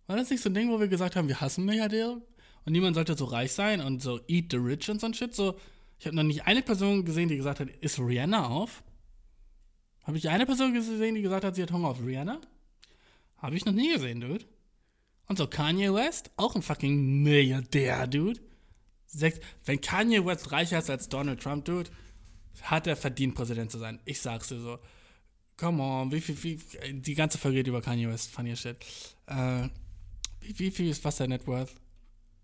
War 0.07 0.17
das 0.17 0.29
nicht 0.29 0.41
so 0.41 0.49
ein 0.49 0.53
Ding, 0.53 0.69
wo 0.69 0.79
wir 0.79 0.87
gesagt 0.87 1.15
haben, 1.15 1.27
wir 1.27 1.39
hassen 1.39 1.65
Milliardäre? 1.65 2.21
Und 2.65 2.71
niemand 2.73 2.95
sollte 2.95 3.15
so 3.15 3.25
reich 3.25 3.53
sein 3.53 3.79
und 3.79 4.01
so 4.01 4.19
eat 4.27 4.51
the 4.51 4.57
rich 4.57 4.89
und 4.89 4.99
so 4.99 5.07
ein 5.07 5.13
Shit? 5.13 5.33
So, 5.33 5.57
ich 5.99 6.07
habe 6.07 6.15
noch 6.15 6.23
nicht 6.23 6.45
eine 6.45 6.61
Person 6.61 7.05
gesehen, 7.05 7.29
die 7.29 7.37
gesagt 7.37 7.59
hat, 7.59 7.69
ist 7.69 7.99
Rihanna 7.99 8.47
auf? 8.47 8.83
Habe 10.03 10.17
ich 10.17 10.29
eine 10.29 10.45
Person 10.45 10.73
gesehen, 10.73 11.15
die 11.15 11.21
gesagt 11.21 11.45
hat, 11.45 11.55
sie 11.55 11.63
hat 11.63 11.71
Hunger 11.71 11.89
auf 11.89 12.03
Rihanna? 12.03 12.41
Habe 13.37 13.55
ich 13.55 13.65
noch 13.65 13.73
nie 13.73 13.93
gesehen, 13.93 14.21
Dude. 14.21 14.45
Und 15.27 15.37
so 15.37 15.47
Kanye 15.47 15.93
West, 15.93 16.31
auch 16.37 16.55
ein 16.55 16.61
fucking 16.61 17.23
Milliardär, 17.23 18.07
Dude. 18.07 18.39
Sechs, 19.07 19.39
wenn 19.65 19.81
Kanye 19.81 20.25
West 20.25 20.51
reicher 20.51 20.79
ist 20.79 20.89
als 20.89 21.09
Donald 21.09 21.41
Trump, 21.41 21.65
Dude, 21.65 21.89
hat 22.61 22.87
er 22.87 22.95
verdient, 22.95 23.35
Präsident 23.35 23.71
zu 23.71 23.79
sein. 23.79 23.99
Ich 24.05 24.21
sag's 24.21 24.49
dir 24.49 24.59
so. 24.59 24.79
Come 25.57 25.81
on, 25.81 26.11
wie 26.11 26.21
viel, 26.21 26.43
wie, 26.43 26.59
die 26.93 27.15
ganze 27.15 27.37
Folge 27.37 27.59
geht 27.59 27.67
über 27.67 27.81
Kanye 27.81 28.09
West, 28.09 28.29
funny 28.29 28.55
shit. 28.55 28.77
Äh, 29.27 29.69
wie, 30.41 30.59
wie 30.59 30.71
viel 30.71 30.89
ist 30.89 31.03
was 31.05 31.17
der 31.17 31.27
Net 31.27 31.47
Worth? 31.47 31.73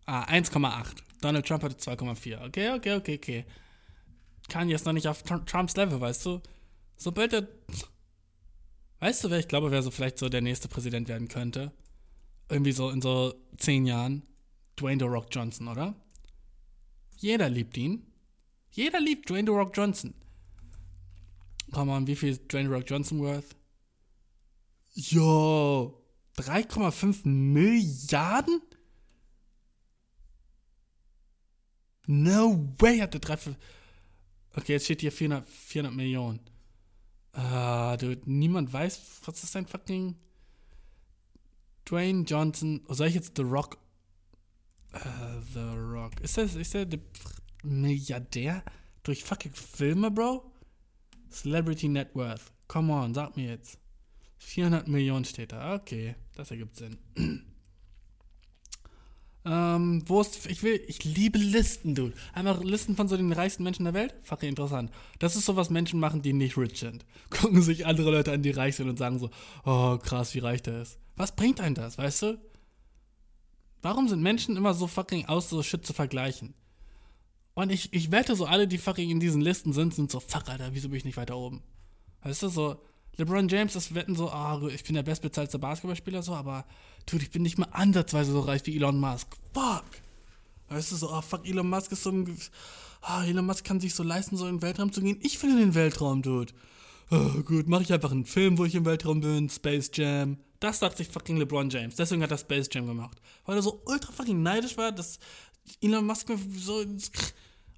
Ah, 0.06 0.24
1,8. 0.24 0.96
Donald 1.22 1.46
Trump 1.46 1.64
hatte 1.64 1.76
2,4. 1.76 2.46
Okay, 2.48 2.72
okay, 2.72 2.94
okay, 2.96 3.16
okay. 3.16 3.46
Kanye 4.50 4.74
ist 4.74 4.86
noch 4.86 4.94
nicht 4.94 5.08
auf 5.08 5.24
Trumps 5.24 5.76
Level, 5.76 6.02
weißt 6.02 6.26
du? 6.26 6.42
Sobald 6.98 7.34
er. 7.34 7.48
Weißt 9.00 9.24
du, 9.24 9.30
wer 9.30 9.40
ich 9.40 9.48
glaube, 9.48 9.72
wer 9.72 9.82
so 9.82 9.92
vielleicht 9.92 10.18
so 10.18 10.30
der 10.30 10.42
nächste 10.42 10.68
Präsident 10.68 11.08
werden 11.08 11.28
könnte? 11.28 11.72
Irgendwie 12.52 12.74
so 12.74 12.90
in 12.90 13.02
so 13.02 13.34
zehn 13.58 13.86
Jahren. 13.86 14.24
Dwayne 14.76 15.00
The 15.00 15.06
Rock 15.06 15.28
Johnson, 15.32 15.70
oder? 15.70 15.96
Jeder 17.16 17.50
liebt 17.50 17.78
ihn. 17.78 18.06
Jeder 18.72 19.00
liebt 19.00 19.30
Dwayne 19.30 19.50
The 19.50 19.56
Rock 19.58 19.72
Johnson. 19.76 20.14
Komm 21.72 21.88
mal, 21.88 22.06
wie 22.08 22.16
viel 22.16 22.32
ist 22.32 22.52
Dwayne 22.52 22.68
The 22.68 22.76
Rock 22.76 22.90
Johnson 22.90 23.20
worth? 23.20 23.56
Yo, 24.94 26.04
3,5 26.38 27.26
Milliarden? 27.26 28.62
No 32.08 32.74
way 32.80 33.00
hat 33.00 33.14
der 33.14 33.22
3, 33.22 33.56
Okay, 34.58 34.74
jetzt 34.74 34.84
steht 34.84 35.00
hier 35.00 35.14
400, 35.14 35.48
400 35.48 35.96
Millionen. 35.96 36.42
Ah, 37.32 37.96
dude, 37.96 38.30
niemand 38.30 38.74
weiß, 38.74 39.22
was 39.24 39.42
ist 39.42 39.54
sein 39.54 39.66
fucking 39.66 40.18
Dwayne 41.92 42.24
Johnson. 42.24 42.82
Oh, 42.88 42.94
soll 42.94 43.08
ich 43.08 43.16
jetzt 43.16 43.34
The 43.36 43.44
Rock? 43.44 43.78
Uh, 44.94 45.42
The 45.54 45.78
Rock. 45.78 46.22
Ist 46.22 46.38
das, 46.38 46.56
ist 46.56 46.74
der 46.74 46.88
Milliardär 47.64 48.64
durch 49.04 49.24
fucking 49.24 49.54
Filme, 49.54 50.10
Bro? 50.10 50.50
Celebrity 51.30 51.90
Net 51.90 52.16
Worth. 52.16 52.52
Come 52.68 52.94
on, 52.94 53.14
sag 53.14 53.36
mir 53.36 53.50
jetzt. 53.50 53.78
400 54.38 54.88
Millionen 54.88 55.26
steht 55.26 55.52
da. 55.52 55.76
Okay, 55.76 56.16
das 56.36 56.52
ergibt 56.52 56.78
Sinn. 56.78 56.98
Ähm, 59.44 60.04
wo 60.06 60.22
ist, 60.22 60.46
ich 60.46 60.62
will, 60.62 60.80
ich 60.88 61.04
liebe 61.04 61.40
Listen, 61.40 61.96
dude. 61.96 62.14
Einfach 62.34 62.64
Listen 62.64 62.96
von 62.96 63.08
so 63.08 63.18
den 63.18 63.32
reichsten 63.32 63.64
Menschen 63.64 63.86
der 63.86 63.96
Welt. 63.96 64.14
Fucking 64.22 64.50
interessant. 64.50 64.92
Das 65.18 65.36
ist 65.36 65.46
so, 65.46 65.56
was 65.56 65.72
Menschen 65.72 66.00
machen, 66.00 66.22
die 66.22 66.34
nicht 66.34 66.58
rich 66.58 66.78
sind. 66.78 67.06
Gucken 67.32 67.64
sich 67.64 67.88
andere 67.88 68.12
Leute 68.12 68.32
an, 68.32 68.44
die 68.44 68.52
reich 68.52 68.76
sind 68.76 68.88
und 68.88 68.98
sagen 68.98 69.18
so, 69.18 69.32
oh, 69.66 69.98
krass, 69.98 70.36
wie 70.36 70.40
reich 70.40 70.62
der 70.62 70.84
ist. 70.84 71.00
Was 71.22 71.36
bringt 71.36 71.62
einen 71.62 71.76
das, 71.76 72.00
weißt 72.00 72.24
du? 72.24 72.42
Warum 73.84 74.08
sind 74.08 74.24
Menschen 74.24 74.58
immer 74.58 74.74
so 74.74 74.88
fucking 74.88 75.28
aus, 75.28 75.52
so 75.52 75.62
Shit 75.62 75.86
zu 75.86 75.94
vergleichen? 75.94 76.56
Und 77.54 77.72
ich, 77.72 77.94
ich 77.94 78.10
wette 78.10 78.36
so, 78.36 78.48
alle, 78.48 78.68
die 78.68 78.80
fucking 78.80 79.08
in 79.12 79.20
diesen 79.20 79.40
Listen 79.40 79.72
sind, 79.72 79.94
sind 79.94 80.10
so, 80.10 80.20
fuck, 80.20 80.50
Alter, 80.50 80.70
wieso 80.72 80.90
bin 80.90 80.98
ich 80.98 81.06
nicht 81.06 81.18
weiter 81.18 81.38
oben? 81.38 81.62
Weißt 82.24 82.42
du, 82.42 82.48
so, 82.48 82.82
LeBron 83.18 83.48
James 83.50 83.74
das 83.74 83.94
Wetten 83.94 84.16
so, 84.16 84.32
ah, 84.32 84.60
ich 84.74 84.84
bin 84.84 84.96
der 84.96 85.04
bestbezahlte 85.04 85.60
Basketballspieler 85.60 86.24
so, 86.24 86.34
aber 86.34 86.66
dude, 87.06 87.22
ich 87.22 87.30
bin 87.30 87.44
nicht 87.44 87.60
mal 87.60 87.70
ansatzweise 87.72 88.32
so 88.32 88.40
reich 88.40 88.66
wie 88.66 88.76
Elon 88.76 89.00
Musk. 89.00 89.28
Fuck. 89.54 89.86
Weißt 90.70 90.92
du 90.92 90.96
so, 90.96 91.12
ah, 91.12 91.22
fuck, 91.22 91.48
Elon 91.48 91.70
Musk 91.70 91.92
ist 91.92 92.02
so 92.02 92.10
ein, 92.10 92.36
ah, 93.02 93.24
Elon 93.26 93.46
Musk 93.46 93.64
kann 93.64 93.80
sich 93.80 93.94
so 93.94 94.02
leisten, 94.02 94.38
so 94.38 94.48
in 94.48 94.56
den 94.56 94.62
Weltraum 94.64 94.92
zu 94.92 95.04
gehen. 95.04 95.20
Ich 95.22 95.40
will 95.44 95.52
in 95.52 95.58
den 95.58 95.76
Weltraum, 95.76 96.24
dude. 96.24 96.52
Oh, 97.12 97.44
gut, 97.44 97.68
mache 97.68 97.84
ich 97.84 97.94
einfach 97.94 98.12
einen 98.12 98.26
Film, 98.26 98.58
wo 98.58 98.66
ich 98.66 98.74
im 98.74 98.86
Weltraum 98.86 99.22
bin, 99.22 99.52
Space 99.52 99.92
Jam. 99.94 100.38
Das 100.62 100.78
sagt 100.78 100.98
sich 100.98 101.08
fucking 101.08 101.38
LeBron 101.38 101.72
James. 101.72 101.96
Deswegen 101.96 102.22
hat 102.22 102.30
er 102.30 102.38
Space 102.38 102.70
Jam 102.72 102.86
gemacht. 102.86 103.20
Weil 103.46 103.58
er 103.58 103.64
so 103.64 103.82
ultra 103.86 104.12
fucking 104.12 104.44
neidisch 104.44 104.78
war, 104.78 104.92
dass 104.92 105.20
Elon 105.82 106.06
Musk 106.06 106.32
so. 106.56 106.86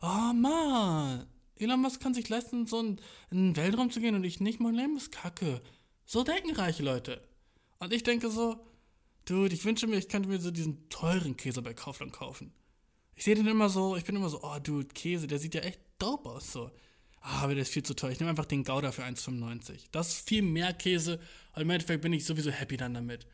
Oh 0.01 0.33
man. 0.33 1.25
Elon 1.55 1.81
Musk 1.81 2.01
kann 2.01 2.13
sich 2.13 2.27
leisten, 2.27 2.67
so 2.67 2.81
in, 2.81 2.99
in 3.31 3.37
den 3.37 3.55
Weltraum 3.55 3.89
zu 3.89 4.01
gehen 4.01 4.15
und 4.15 4.25
ich 4.25 4.41
nicht. 4.41 4.59
Mein 4.59 4.75
Leben 4.75 4.97
ist 4.97 5.13
kacke. 5.13 5.61
So 6.05 6.23
denken 6.23 6.53
reiche 6.55 6.83
Leute. 6.83 7.25
Und 7.79 7.93
ich 7.93 8.03
denke 8.03 8.29
so, 8.29 8.59
dude, 9.23 9.55
ich 9.55 9.63
wünsche 9.63 9.87
mir, 9.87 9.97
ich 9.97 10.09
könnte 10.09 10.27
mir 10.27 10.41
so 10.41 10.51
diesen 10.51 10.89
teuren 10.89 11.37
Käse 11.37 11.61
bei 11.61 11.73
Kaufland 11.73 12.11
kaufen. 12.11 12.51
Ich 13.15 13.23
sehe 13.23 13.35
den 13.35 13.47
immer 13.47 13.69
so, 13.69 13.95
ich 13.95 14.03
bin 14.03 14.17
immer 14.17 14.29
so, 14.29 14.41
oh, 14.43 14.59
dude, 14.59 14.89
Käse, 14.89 15.27
der 15.27 15.39
sieht 15.39 15.55
ja 15.55 15.61
echt 15.61 15.79
dope 15.99 16.29
aus, 16.29 16.51
so. 16.51 16.69
Ah, 17.25 17.43
aber 17.43 17.55
der 17.55 17.63
ist 17.63 17.73
viel 17.73 17.83
zu 17.83 17.95
teuer. 17.95 18.11
Ich 18.11 18.19
nehme 18.19 18.29
einfach 18.29 18.45
den 18.45 18.63
Gouda 18.63 18.91
für 18.91 19.03
1,95. 19.03 19.85
Das 19.91 20.09
ist 20.09 20.27
viel 20.27 20.41
mehr 20.41 20.73
Käse. 20.73 21.19
Und 21.55 21.61
im 21.61 21.69
Endeffekt 21.69 22.01
bin 22.01 22.13
ich 22.13 22.25
sowieso 22.25 22.51
happy 22.51 22.77
dann 22.77 22.93
damit. 22.93 23.25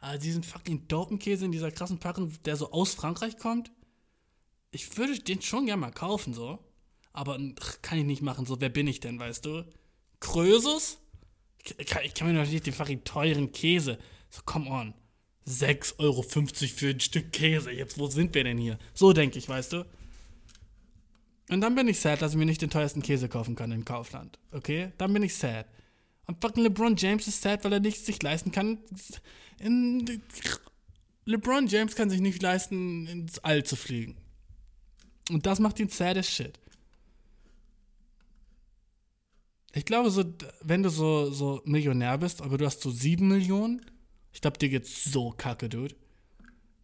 Aber 0.00 0.18
diesen 0.18 0.42
fucking 0.42 0.88
dopen 0.88 1.18
Käse 1.18 1.44
in 1.44 1.52
dieser 1.52 1.70
krassen 1.70 1.98
Packung, 1.98 2.32
der 2.44 2.56
so 2.56 2.72
aus 2.72 2.94
Frankreich 2.94 3.38
kommt, 3.38 3.70
ich 4.72 4.98
würde 4.98 5.18
den 5.18 5.40
schon 5.40 5.66
gerne 5.66 5.80
mal 5.80 5.92
kaufen, 5.92 6.34
so 6.34 6.58
aber 7.16 7.38
kann 7.80 7.98
ich 7.98 8.04
nicht 8.04 8.22
machen. 8.22 8.44
So, 8.44 8.60
wer 8.60 8.68
bin 8.68 8.86
ich 8.86 9.00
denn, 9.00 9.18
weißt 9.18 9.46
du? 9.46 9.64
Krösus? 10.20 10.98
Ich 11.78 11.86
kann, 11.86 12.04
ich 12.04 12.12
kann 12.12 12.28
mir 12.28 12.34
noch 12.34 12.48
nicht 12.48 12.66
den 12.66 12.74
fucking 12.74 13.04
teuren 13.04 13.52
Käse. 13.52 13.98
So, 14.30 14.42
come 14.44 14.70
on. 14.70 14.94
6,50 15.48 15.98
Euro 15.98 16.22
für 16.22 16.88
ein 16.90 17.00
Stück 17.00 17.32
Käse. 17.32 17.72
Jetzt, 17.72 17.98
wo 17.98 18.06
sind 18.08 18.34
wir 18.34 18.44
denn 18.44 18.58
hier? 18.58 18.78
So 18.92 19.14
denke 19.14 19.38
ich, 19.38 19.48
weißt 19.48 19.72
du? 19.72 19.86
Und 21.48 21.60
dann 21.60 21.74
bin 21.74 21.86
ich 21.88 22.00
sad, 22.00 22.22
dass 22.22 22.32
ich 22.32 22.38
mir 22.38 22.46
nicht 22.46 22.62
den 22.62 22.70
teuersten 22.70 23.02
Käse 23.02 23.28
kaufen 23.28 23.54
kann 23.54 23.70
in 23.70 23.84
Kaufland. 23.84 24.38
Okay? 24.50 24.92
Dann 24.98 25.12
bin 25.12 25.22
ich 25.22 25.34
sad. 25.34 25.66
Und 26.26 26.40
fucking 26.40 26.64
LeBron 26.64 26.96
James 26.96 27.28
ist 27.28 27.40
sad, 27.42 27.64
weil 27.64 27.72
er 27.72 27.80
nichts 27.80 28.04
sich 28.04 28.20
leisten 28.22 28.50
kann. 28.50 28.78
In, 29.60 30.22
LeBron 31.24 31.66
James 31.68 31.94
kann 31.94 32.10
sich 32.10 32.20
nicht 32.20 32.42
leisten, 32.42 33.06
ins 33.06 33.38
All 33.40 33.64
zu 33.64 33.76
fliegen. 33.76 34.16
Und 35.30 35.46
das 35.46 35.60
macht 35.60 35.78
ihn 35.78 35.88
sad 35.88 36.16
as 36.16 36.28
shit. 36.28 36.58
Ich 39.72 39.84
glaube, 39.84 40.10
so, 40.10 40.24
wenn 40.62 40.82
du 40.82 40.88
so, 40.88 41.30
so 41.30 41.60
Millionär 41.64 42.16
bist, 42.18 42.42
aber 42.42 42.58
du 42.58 42.64
hast 42.64 42.80
so 42.80 42.90
sieben 42.90 43.28
Millionen, 43.28 43.84
ich 44.32 44.40
glaube, 44.40 44.58
dir 44.58 44.68
geht's 44.68 45.04
so 45.04 45.30
kacke, 45.30 45.68
Dude. 45.68 45.94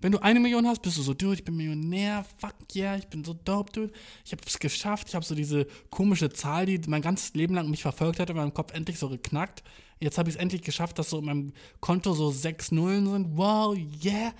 Wenn 0.02 0.12
du 0.12 0.18
eine 0.18 0.40
Million 0.40 0.66
hast, 0.66 0.82
bist 0.82 0.98
du 0.98 1.02
so, 1.02 1.14
Dude, 1.14 1.34
ich 1.34 1.44
bin 1.44 1.56
Millionär, 1.56 2.26
fuck 2.38 2.54
yeah, 2.74 2.96
ich 2.96 3.06
bin 3.06 3.24
so 3.24 3.32
dope, 3.32 3.72
Dude. 3.72 3.92
Ich 4.24 4.32
habe 4.32 4.42
es 4.46 4.58
geschafft, 4.58 5.08
ich 5.08 5.14
habe 5.14 5.24
so 5.24 5.34
diese 5.34 5.66
komische 5.90 6.30
Zahl, 6.30 6.66
die 6.66 6.78
mein 6.88 7.00
ganzes 7.00 7.32
Leben 7.34 7.54
lang 7.54 7.70
mich 7.70 7.82
verfolgt 7.82 8.20
hat, 8.20 8.28
in 8.28 8.36
meinem 8.36 8.52
Kopf 8.52 8.74
endlich 8.74 8.98
so 8.98 9.08
geknackt. 9.08 9.62
Jetzt 10.00 10.18
habe 10.18 10.28
ich 10.28 10.34
es 10.34 10.40
endlich 10.40 10.62
geschafft, 10.62 10.98
dass 10.98 11.10
so 11.10 11.20
in 11.20 11.24
meinem 11.24 11.52
Konto 11.80 12.12
so 12.12 12.30
sechs 12.30 12.72
Nullen 12.72 13.06
sind. 13.06 13.36
Wow, 13.36 13.76
yeah. 14.04 14.34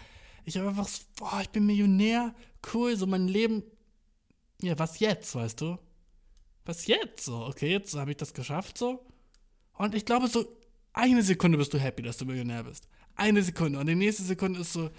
Ich 0.45 0.59
habe 0.59 0.69
einfach 0.69 0.89
so, 0.89 1.03
boah, 1.17 1.41
ich 1.41 1.51
bin 1.51 1.65
Millionär, 1.65 2.35
cool, 2.75 2.97
so 2.97 3.07
mein 3.07 3.29
Leben. 3.29 3.63
Ja, 4.61 4.79
was 4.79 4.99
jetzt, 4.99 5.35
weißt 5.35 5.61
du? 5.61 5.79
was 6.65 6.87
jetzt 6.87 7.25
so? 7.25 7.47
Okay, 7.47 7.71
jetzt 7.71 7.95
habe 7.95 8.11
ich 8.11 8.17
das 8.17 8.35
geschafft 8.35 8.79
so. 8.79 9.05
Und 9.75 9.95
ich 9.95 10.05
glaube, 10.05 10.29
so 10.29 10.45
eine 10.93 11.23
Sekunde 11.23 11.59
bist 11.59 11.73
du 11.73 11.79
happy, 11.79 12.03
dass 12.03 12.19
du 12.19 12.25
Millionär 12.25 12.65
bist. 12.65 12.89
Eine 13.15 13.43
Sekunde. 13.43 13.79
Und 13.79 13.87
die 13.87 13.95
nächste 13.95 14.23
Sekunde 14.23 14.61
ist 14.61 14.73
so, 14.73 14.91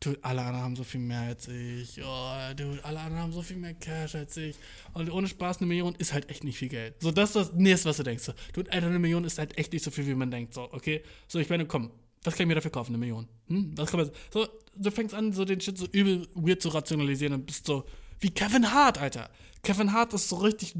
dude, 0.00 0.18
alle 0.22 0.42
anderen 0.42 0.64
haben 0.64 0.76
so 0.76 0.84
viel 0.84 1.00
mehr 1.00 1.20
als 1.20 1.48
ich. 1.48 2.00
Oh, 2.02 2.54
dude, 2.56 2.84
alle 2.84 3.00
anderen 3.00 3.22
haben 3.22 3.32
so 3.32 3.42
viel 3.42 3.56
mehr 3.56 3.74
Cash 3.74 4.14
als 4.14 4.36
ich. 4.36 4.56
Und 4.92 5.10
ohne 5.10 5.28
Spaß, 5.28 5.58
eine 5.58 5.66
Million 5.66 5.94
ist 5.96 6.12
halt 6.12 6.28
echt 6.30 6.44
nicht 6.44 6.58
viel 6.58 6.68
Geld. 6.68 6.94
So, 7.00 7.10
das 7.10 7.30
ist 7.30 7.36
das 7.36 7.52
nächste, 7.52 7.88
was 7.88 7.96
du 7.96 8.02
denkst. 8.02 8.30
Dude, 8.52 8.72
Alter, 8.72 8.86
eine 8.86 8.98
Million 8.98 9.24
ist 9.24 9.38
halt 9.38 9.56
echt 9.58 9.72
nicht 9.72 9.84
so 9.84 9.90
viel, 9.90 10.06
wie 10.06 10.14
man 10.14 10.30
denkt. 10.30 10.54
So, 10.54 10.72
okay? 10.72 11.02
So, 11.28 11.38
ich 11.38 11.48
meine, 11.48 11.66
komm, 11.66 11.90
was 12.24 12.34
kann 12.34 12.44
ich 12.44 12.48
mir 12.48 12.54
dafür 12.54 12.70
kaufen? 12.70 12.90
Eine 12.90 12.98
Million. 12.98 13.28
Hm? 13.48 13.72
Was 13.76 13.90
kann 13.90 14.00
man, 14.00 14.10
so, 14.32 14.46
du 14.76 14.90
fängst 14.90 15.14
an, 15.14 15.32
so 15.32 15.44
den 15.44 15.60
Shit 15.60 15.78
so 15.78 15.86
übel 15.86 16.26
weird 16.34 16.62
zu 16.62 16.70
rationalisieren 16.70 17.34
und 17.34 17.46
bist 17.46 17.66
so, 17.66 17.84
wie 18.20 18.30
Kevin 18.30 18.72
Hart, 18.72 18.98
Alter. 18.98 19.30
Kevin 19.62 19.92
Hart 19.92 20.14
ist 20.14 20.28
so 20.28 20.36
richtig. 20.36 20.74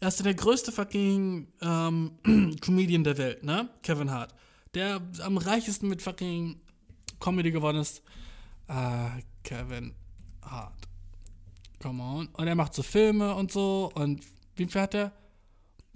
Er 0.00 0.08
ist 0.08 0.24
der 0.24 0.34
größte 0.34 0.72
fucking 0.72 1.48
ähm, 1.62 2.12
Comedian 2.60 3.04
der 3.04 3.16
Welt, 3.16 3.42
ne? 3.44 3.70
Kevin 3.82 4.10
Hart. 4.10 4.34
Der 4.74 5.00
am 5.22 5.38
reichesten 5.38 5.88
mit 5.88 6.02
fucking 6.02 6.60
Comedy 7.20 7.50
geworden 7.50 7.78
ist. 7.78 8.02
Äh, 8.68 9.22
Kevin 9.42 9.94
Hart. 10.42 10.88
Come 11.80 12.02
on. 12.02 12.26
Und 12.28 12.46
er 12.46 12.54
macht 12.54 12.74
so 12.74 12.82
Filme 12.82 13.34
und 13.34 13.52
so. 13.52 13.90
Und 13.94 14.24
wie 14.56 14.66
viel 14.66 14.80
hat 14.80 14.94
er? 14.94 15.12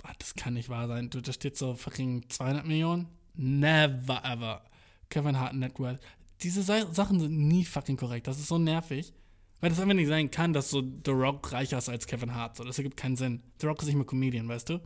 Ah, 0.03 0.13
das 0.19 0.35
kann 0.35 0.55
nicht 0.55 0.69
wahr 0.69 0.89
sein. 0.89 1.11
Du, 1.11 1.21
da 1.21 1.33
steht 1.33 1.57
so 1.57 1.75
fucking 1.75 2.29
200 2.29 2.67
Millionen. 2.67 3.09
Never 3.35 4.23
ever. 4.25 4.63
Kevin 5.09 5.39
Hart 5.39 5.55
Network. 5.55 6.01
Diese 6.43 6.63
Sachen 6.63 7.21
sind 7.21 7.49
nie 7.49 7.65
fucking 7.65 7.97
korrekt. 7.97 8.27
Das 8.27 8.39
ist 8.39 8.49
so 8.49 8.59
nervig. 8.59 9.13
Weil 9.61 9.71
das 9.71 9.81
einfach 9.81 9.95
nicht 9.95 10.09
sein 10.09 10.31
kann, 10.31 10.53
dass 10.53 10.71
so 10.71 10.83
The 11.05 11.11
Rock 11.11 11.53
reicher 11.53 11.79
ist 11.79 11.89
als 11.89 12.07
Kevin 12.07 12.35
Hart. 12.35 12.57
So, 12.57 12.65
das 12.65 12.79
ergibt 12.79 12.97
keinen 12.97 13.17
Sinn. 13.17 13.43
The 13.61 13.67
Rock 13.67 13.81
ist 13.81 13.87
nicht 13.87 13.97
mehr 13.97 14.07
Comedian, 14.07 14.49
weißt 14.49 14.69
du? 14.69 14.81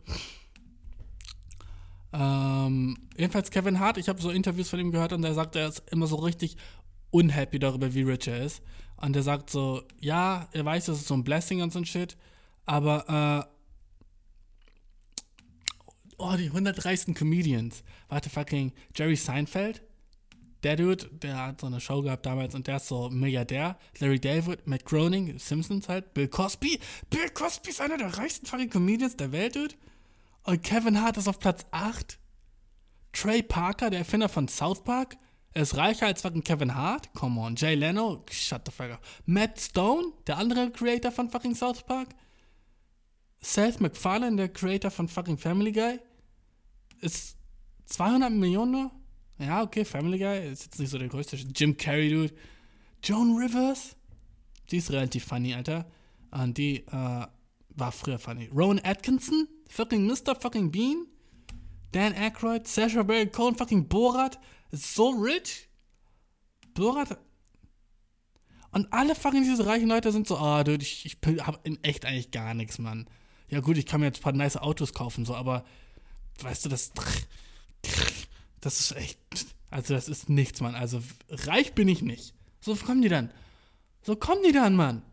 Ähm, 2.13 2.97
jedenfalls 3.17 3.49
Kevin 3.49 3.79
Hart, 3.79 3.97
ich 3.97 4.07
habe 4.07 4.21
so 4.21 4.29
Interviews 4.29 4.69
von 4.69 4.79
ihm 4.79 4.91
gehört 4.91 5.13
und 5.13 5.23
er 5.23 5.33
sagt, 5.33 5.55
er 5.55 5.67
ist 5.67 5.83
immer 5.91 6.07
so 6.07 6.17
richtig 6.17 6.57
unhappy 7.09 7.59
darüber, 7.59 7.93
wie 7.93 8.03
rich 8.03 8.27
er 8.27 8.43
ist. 8.43 8.61
Und 8.97 9.15
er 9.15 9.23
sagt 9.23 9.49
so, 9.49 9.81
ja, 9.99 10.47
er 10.51 10.63
weiß, 10.63 10.85
das 10.85 10.99
ist 10.99 11.07
so 11.07 11.15
ein 11.15 11.23
Blessing 11.23 11.61
und 11.61 11.73
so 11.73 11.79
ein 11.79 11.85
Shit, 11.85 12.15
aber, 12.65 13.47
äh, 13.47 15.13
oh, 16.17 16.35
die 16.37 16.47
100 16.47 16.85
reichsten 16.85 17.13
Comedians. 17.15 17.83
Warte, 18.07 18.29
fucking 18.29 18.71
Jerry 18.95 19.15
Seinfeld, 19.15 19.81
der 20.63 20.77
Dude, 20.77 21.09
der 21.11 21.47
hat 21.47 21.61
so 21.61 21.67
eine 21.67 21.81
Show 21.81 22.01
gehabt 22.01 22.25
damals 22.25 22.55
und 22.55 22.67
der 22.67 22.77
ist 22.77 22.87
so 22.87 23.09
Milliardär. 23.09 23.77
Larry 23.99 24.19
David, 24.19 24.65
Matt 24.65 24.85
Groening, 24.85 25.37
Simpsons 25.37 25.89
halt, 25.89 26.13
Bill 26.13 26.29
Cosby. 26.29 26.79
Bill 27.09 27.29
Cosby 27.33 27.71
ist 27.71 27.81
einer 27.81 27.97
der 27.97 28.17
reichsten 28.17 28.45
fucking 28.45 28.69
Comedians 28.69 29.17
der 29.17 29.31
Welt, 29.31 29.55
Dude. 29.55 29.75
Und 30.43 30.61
Kevin 30.63 31.01
Hart 31.01 31.17
ist 31.17 31.27
auf 31.27 31.39
Platz 31.39 31.65
8. 31.71 32.19
Trey 33.13 33.43
Parker, 33.43 33.89
der 33.89 33.99
Erfinder 33.99 34.27
von 34.27 34.47
South 34.47 34.83
Park, 34.83 35.17
ist 35.53 35.77
reicher 35.77 36.07
als 36.07 36.21
fucking 36.21 36.43
Kevin 36.43 36.73
Hart. 36.75 37.13
Come 37.13 37.39
on. 37.39 37.55
Jay 37.55 37.75
Leno, 37.75 38.25
shut 38.31 38.63
the 38.65 38.71
fuck 38.71 38.91
up. 38.91 39.01
Matt 39.25 39.59
Stone, 39.59 40.13
der 40.25 40.37
andere 40.37 40.71
Creator 40.71 41.11
von 41.11 41.29
fucking 41.29 41.55
South 41.55 41.83
Park. 41.85 42.09
Seth 43.39 43.79
MacFarlane, 43.79 44.37
der 44.37 44.49
Creator 44.49 44.89
von 44.89 45.07
fucking 45.07 45.37
Family 45.37 45.71
Guy, 45.71 45.99
ist 47.01 47.37
200 47.85 48.31
Millionen 48.31 48.71
nur. 48.71 48.91
Ja, 49.37 49.61
okay, 49.61 49.85
Family 49.85 50.17
Guy 50.17 50.49
ist 50.51 50.65
jetzt 50.65 50.79
nicht 50.79 50.89
so 50.89 50.97
der 50.97 51.09
größte. 51.09 51.35
Jim 51.35 51.77
Carrey, 51.77 52.09
Dude. 52.09 52.33
Joan 53.03 53.35
Rivers. 53.35 53.95
Die 54.71 54.77
ist 54.77 54.91
relativ 54.91 55.25
funny, 55.25 55.53
Alter. 55.53 55.85
Und 56.31 56.57
die 56.57 56.77
äh, 56.87 57.27
war 57.75 57.91
früher 57.91 58.19
funny. 58.19 58.49
Rowan 58.53 58.79
Atkinson. 58.83 59.47
Fucking 59.69 60.07
Mr. 60.07 60.39
fucking 60.39 60.71
Bean. 60.71 61.07
Dan 61.91 62.13
Aykroyd. 62.13 62.67
Sasha 62.67 63.03
Baron 63.03 63.31
Cohen. 63.31 63.55
Fucking 63.55 63.87
Borat. 63.87 64.39
So 64.71 65.09
rich. 65.09 65.67
Borat. 66.73 67.17
Und 68.71 68.91
alle 68.91 69.13
fucking 69.13 69.43
diese 69.43 69.67
reichen 69.67 69.87
Leute 69.87 70.11
sind 70.11 70.27
so, 70.27 70.37
ah, 70.37 70.61
oh, 70.61 70.63
dude, 70.63 70.81
ich, 70.81 71.05
ich 71.05 71.17
hab 71.45 71.65
in 71.65 71.83
echt 71.83 72.05
eigentlich 72.05 72.31
gar 72.31 72.55
nichts, 72.55 72.79
Mann. 72.79 73.07
Ja 73.47 73.59
gut, 73.59 73.77
ich 73.77 73.85
kann 73.85 73.99
mir 73.99 74.07
jetzt 74.07 74.19
ein 74.19 74.23
paar 74.23 74.33
nice 74.33 74.57
Autos 74.57 74.93
kaufen, 74.93 75.25
so, 75.25 75.35
aber 75.35 75.63
weißt 76.41 76.65
du, 76.65 76.69
das 76.69 76.91
das 78.61 78.79
ist 78.79 78.95
echt. 78.95 79.19
Also, 79.69 79.93
das 79.93 80.07
ist 80.07 80.29
nichts, 80.29 80.61
Mann. 80.61 80.75
Also, 80.75 81.01
reich 81.29 81.73
bin 81.73 81.87
ich 81.87 82.01
nicht. 82.01 82.33
So 82.61 82.75
kommen 82.75 83.01
die 83.01 83.09
dann. 83.09 83.31
So 84.01 84.15
kommen 84.15 84.41
die 84.43 84.51
dann, 84.51 84.75
Mann. 84.75 85.03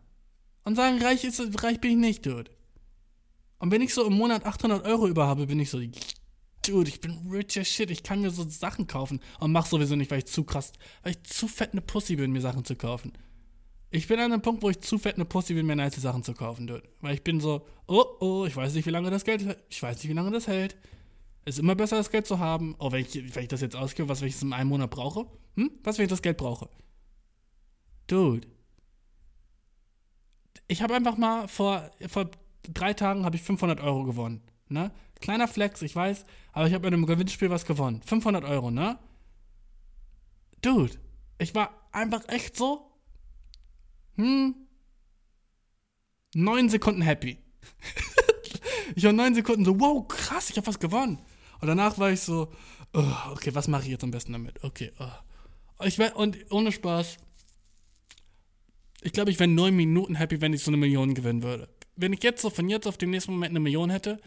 Und 0.63 0.75
sagen, 0.75 1.01
reich, 1.01 1.23
ist, 1.23 1.63
reich 1.63 1.79
bin 1.79 1.91
ich 1.91 1.97
nicht, 1.97 2.25
Dude. 2.25 2.51
Und 3.59 3.71
wenn 3.71 3.81
ich 3.81 3.93
so 3.93 4.05
im 4.05 4.13
Monat 4.13 4.45
800 4.45 4.85
Euro 4.85 5.07
über 5.07 5.27
habe, 5.27 5.47
bin 5.47 5.59
ich 5.59 5.69
so, 5.69 5.79
Dude, 6.65 6.89
ich 6.89 7.01
bin 7.01 7.27
rich 7.31 7.59
as 7.59 7.67
shit. 7.67 7.89
Ich 7.89 8.03
kann 8.03 8.21
mir 8.21 8.29
so 8.29 8.47
Sachen 8.47 8.87
kaufen. 8.87 9.19
Und 9.39 9.51
mach 9.51 9.65
sowieso 9.65 9.95
nicht, 9.95 10.11
weil 10.11 10.19
ich 10.19 10.25
zu 10.25 10.43
krass, 10.43 10.73
weil 11.01 11.13
ich 11.13 11.23
zu 11.23 11.47
fett 11.47 11.71
eine 11.71 11.81
Pussy 11.81 12.15
bin, 12.15 12.31
mir 12.31 12.41
Sachen 12.41 12.65
zu 12.65 12.75
kaufen. 12.75 13.13
Ich 13.89 14.07
bin 14.07 14.19
an 14.19 14.31
einem 14.31 14.41
Punkt, 14.41 14.63
wo 14.63 14.69
ich 14.69 14.79
zu 14.79 14.97
fett 14.97 15.15
eine 15.15 15.25
Pussy 15.25 15.53
bin, 15.53 15.65
mir 15.65 15.75
nice 15.75 15.95
Sachen 15.95 16.23
zu 16.23 16.33
kaufen, 16.33 16.67
Dude. 16.67 16.83
Weil 17.01 17.15
ich 17.15 17.23
bin 17.23 17.39
so, 17.39 17.65
oh, 17.87 18.05
oh, 18.19 18.45
ich 18.45 18.55
weiß 18.55 18.73
nicht, 18.73 18.85
wie 18.85 18.91
lange 18.91 19.09
das 19.09 19.25
Geld, 19.25 19.57
ich 19.69 19.83
weiß 19.83 19.97
nicht, 19.97 20.09
wie 20.09 20.13
lange 20.13 20.31
das 20.31 20.47
hält. 20.47 20.77
Ist 21.45 21.59
immer 21.59 21.75
besser, 21.75 21.97
das 21.97 22.11
Geld 22.11 22.27
zu 22.27 22.37
haben. 22.37 22.75
Oh, 22.77 22.91
wenn 22.91 23.01
ich, 23.01 23.35
wenn 23.35 23.43
ich 23.43 23.49
das 23.49 23.61
jetzt 23.61 23.75
ausgebe, 23.75 24.07
was, 24.07 24.21
wenn 24.21 24.27
ich 24.27 24.35
es 24.35 24.43
in 24.43 24.53
einem 24.53 24.69
Monat 24.69 24.91
brauche? 24.91 25.25
Hm? 25.55 25.71
Was, 25.83 25.97
wenn 25.97 26.05
ich 26.05 26.11
das 26.11 26.21
Geld 26.21 26.37
brauche? 26.37 26.69
Dude. 28.05 28.47
Ich 30.71 30.81
habe 30.81 30.95
einfach 30.95 31.17
mal 31.17 31.49
vor, 31.49 31.91
vor 32.07 32.31
drei 32.63 32.93
Tagen 32.93 33.25
habe 33.25 33.35
ich 33.35 33.41
500 33.41 33.81
Euro 33.81 34.05
gewonnen. 34.05 34.41
Ne? 34.69 34.93
Kleiner 35.19 35.49
Flex, 35.49 35.81
ich 35.81 35.93
weiß, 35.93 36.25
aber 36.53 36.65
ich 36.65 36.73
habe 36.73 36.87
in 36.87 36.93
einem 36.93 37.05
Gewinnspiel 37.05 37.49
was 37.49 37.65
gewonnen. 37.65 38.01
500 38.05 38.45
Euro, 38.45 38.71
ne? 38.71 38.97
Dude, 40.61 40.93
ich 41.39 41.53
war 41.55 41.71
einfach 41.91 42.25
echt 42.29 42.55
so, 42.55 42.89
hm, 44.15 44.55
neun 46.35 46.69
Sekunden 46.69 47.01
happy. 47.01 47.37
ich 48.95 49.03
war 49.03 49.11
neun 49.11 49.35
Sekunden 49.35 49.65
so, 49.65 49.77
wow, 49.77 50.07
krass, 50.07 50.51
ich 50.51 50.55
habe 50.55 50.67
was 50.67 50.79
gewonnen. 50.79 51.19
Und 51.59 51.67
danach 51.67 51.97
war 51.97 52.11
ich 52.11 52.21
so, 52.21 52.49
oh, 52.93 53.13
okay, 53.31 53.53
was 53.53 53.67
mache 53.67 53.83
ich 53.83 53.89
jetzt 53.89 54.05
am 54.05 54.11
besten 54.11 54.31
damit? 54.31 54.63
Okay, 54.63 54.93
oh. 54.99 55.83
ich 55.83 55.97
wär, 55.97 56.15
und 56.15 56.37
ohne 56.49 56.71
Spaß, 56.71 57.17
ich 59.01 59.13
glaube, 59.13 59.31
ich 59.31 59.39
wäre 59.39 59.49
neun 59.49 59.75
Minuten 59.75 60.15
happy, 60.15 60.41
wenn 60.41 60.53
ich 60.53 60.63
so 60.63 60.69
eine 60.69 60.77
Million 60.77 61.13
gewinnen 61.13 61.43
würde. 61.43 61.67
Wenn 61.95 62.13
ich 62.13 62.23
jetzt 62.23 62.41
so 62.41 62.49
von 62.49 62.69
jetzt 62.69 62.87
auf 62.87 62.97
den 62.97 63.09
nächsten 63.09 63.33
Moment 63.33 63.51
eine 63.51 63.59
Million 63.59 63.89
hätte, 63.89 64.19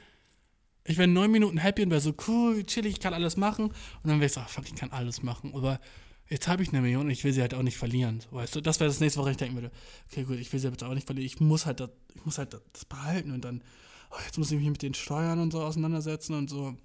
ich 0.87 0.99
wäre 0.99 1.09
neun 1.09 1.31
Minuten 1.31 1.59
happy 1.59 1.83
und 1.83 1.91
wäre 1.91 2.01
so 2.01 2.15
cool, 2.29 2.63
chillig, 2.65 2.95
ich 2.95 3.01
kann 3.01 3.15
alles 3.15 3.37
machen. 3.37 3.67
Und 3.67 3.75
dann 4.05 4.17
wäre 4.17 4.27
ich 4.27 4.33
so, 4.33 4.41
ach, 4.41 4.49
fuck, 4.49 4.67
ich 4.67 4.75
kann 4.75 4.91
alles 4.91 5.23
machen. 5.23 5.53
Aber 5.55 5.81
jetzt 6.29 6.49
habe 6.49 6.63
ich 6.63 6.71
eine 6.71 6.83
Million 6.83 7.07
und 7.07 7.11
ich 7.11 7.25
will 7.25 7.33
sie 7.33 7.41
halt 7.41 7.55
auch 7.55 7.63
nicht 7.63 7.79
verlieren. 7.79 8.21
Weißt 8.31 8.55
du, 8.55 8.61
das 8.61 8.81
wäre 8.81 8.91
das 8.91 9.01
nächste, 9.01 9.21
woran 9.21 9.33
ich 9.33 9.39
denken 9.39 9.55
würde. 9.55 9.71
Okay, 10.11 10.25
gut, 10.25 10.39
ich 10.39 10.53
will 10.53 10.61
sie 10.61 10.69
jetzt 10.69 10.85
auch 10.85 10.93
nicht 10.93 11.07
verlieren. 11.07 11.27
Ich 11.27 11.41
muss 11.41 11.65
halt 11.67 11.81
das, 11.81 11.91
ich 12.15 12.25
muss 12.25 12.39
halt 12.39 12.53
das 12.53 12.85
behalten 12.85 13.31
und 13.31 13.45
dann, 13.45 13.63
oh, 14.11 14.17
jetzt 14.27 14.37
muss 14.37 14.51
ich 14.51 14.59
mich 14.59 14.69
mit 14.69 14.83
den 14.83 14.95
Steuern 14.95 15.41
und 15.41 15.53
so 15.53 15.63
auseinandersetzen 15.63 16.35
und 16.35 16.51
so. 16.51 16.77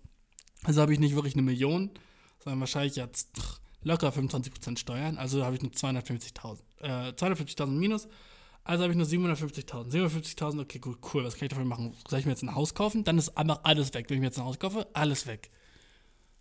Also 0.63 0.81
habe 0.81 0.93
ich 0.93 0.99
nicht 0.99 1.15
wirklich 1.15 1.33
eine 1.33 1.43
Million, 1.43 1.89
sondern 2.43 2.59
wahrscheinlich 2.59 2.95
jetzt 2.95 3.29
locker 3.81 4.09
25% 4.09 4.77
Steuern. 4.77 5.17
Also 5.17 5.43
habe 5.43 5.55
ich 5.55 5.61
nur 5.61 5.71
250.000. 5.71 6.59
Äh, 6.80 7.11
250.000 7.11 7.67
minus. 7.67 8.07
Also 8.63 8.84
habe 8.84 8.93
ich 8.93 8.97
nur 8.97 9.07
750.000. 9.07 9.91
750.000, 9.91 10.61
okay, 10.61 10.80
gut, 10.80 10.99
cool. 11.13 11.23
Was 11.23 11.36
kann 11.36 11.45
ich 11.45 11.49
dafür 11.49 11.65
machen? 11.65 11.95
Soll 12.07 12.19
ich 12.19 12.25
mir 12.25 12.32
jetzt 12.32 12.43
ein 12.43 12.55
Haus 12.55 12.73
kaufen? 12.73 13.03
Dann 13.03 13.17
ist 13.17 13.38
einfach 13.38 13.61
alles 13.63 13.93
weg. 13.93 14.05
Wenn 14.09 14.17
ich 14.17 14.21
mir 14.21 14.27
jetzt 14.27 14.38
ein 14.38 14.45
Haus 14.45 14.59
kaufe, 14.59 14.88
alles 14.93 15.27
weg. 15.27 15.49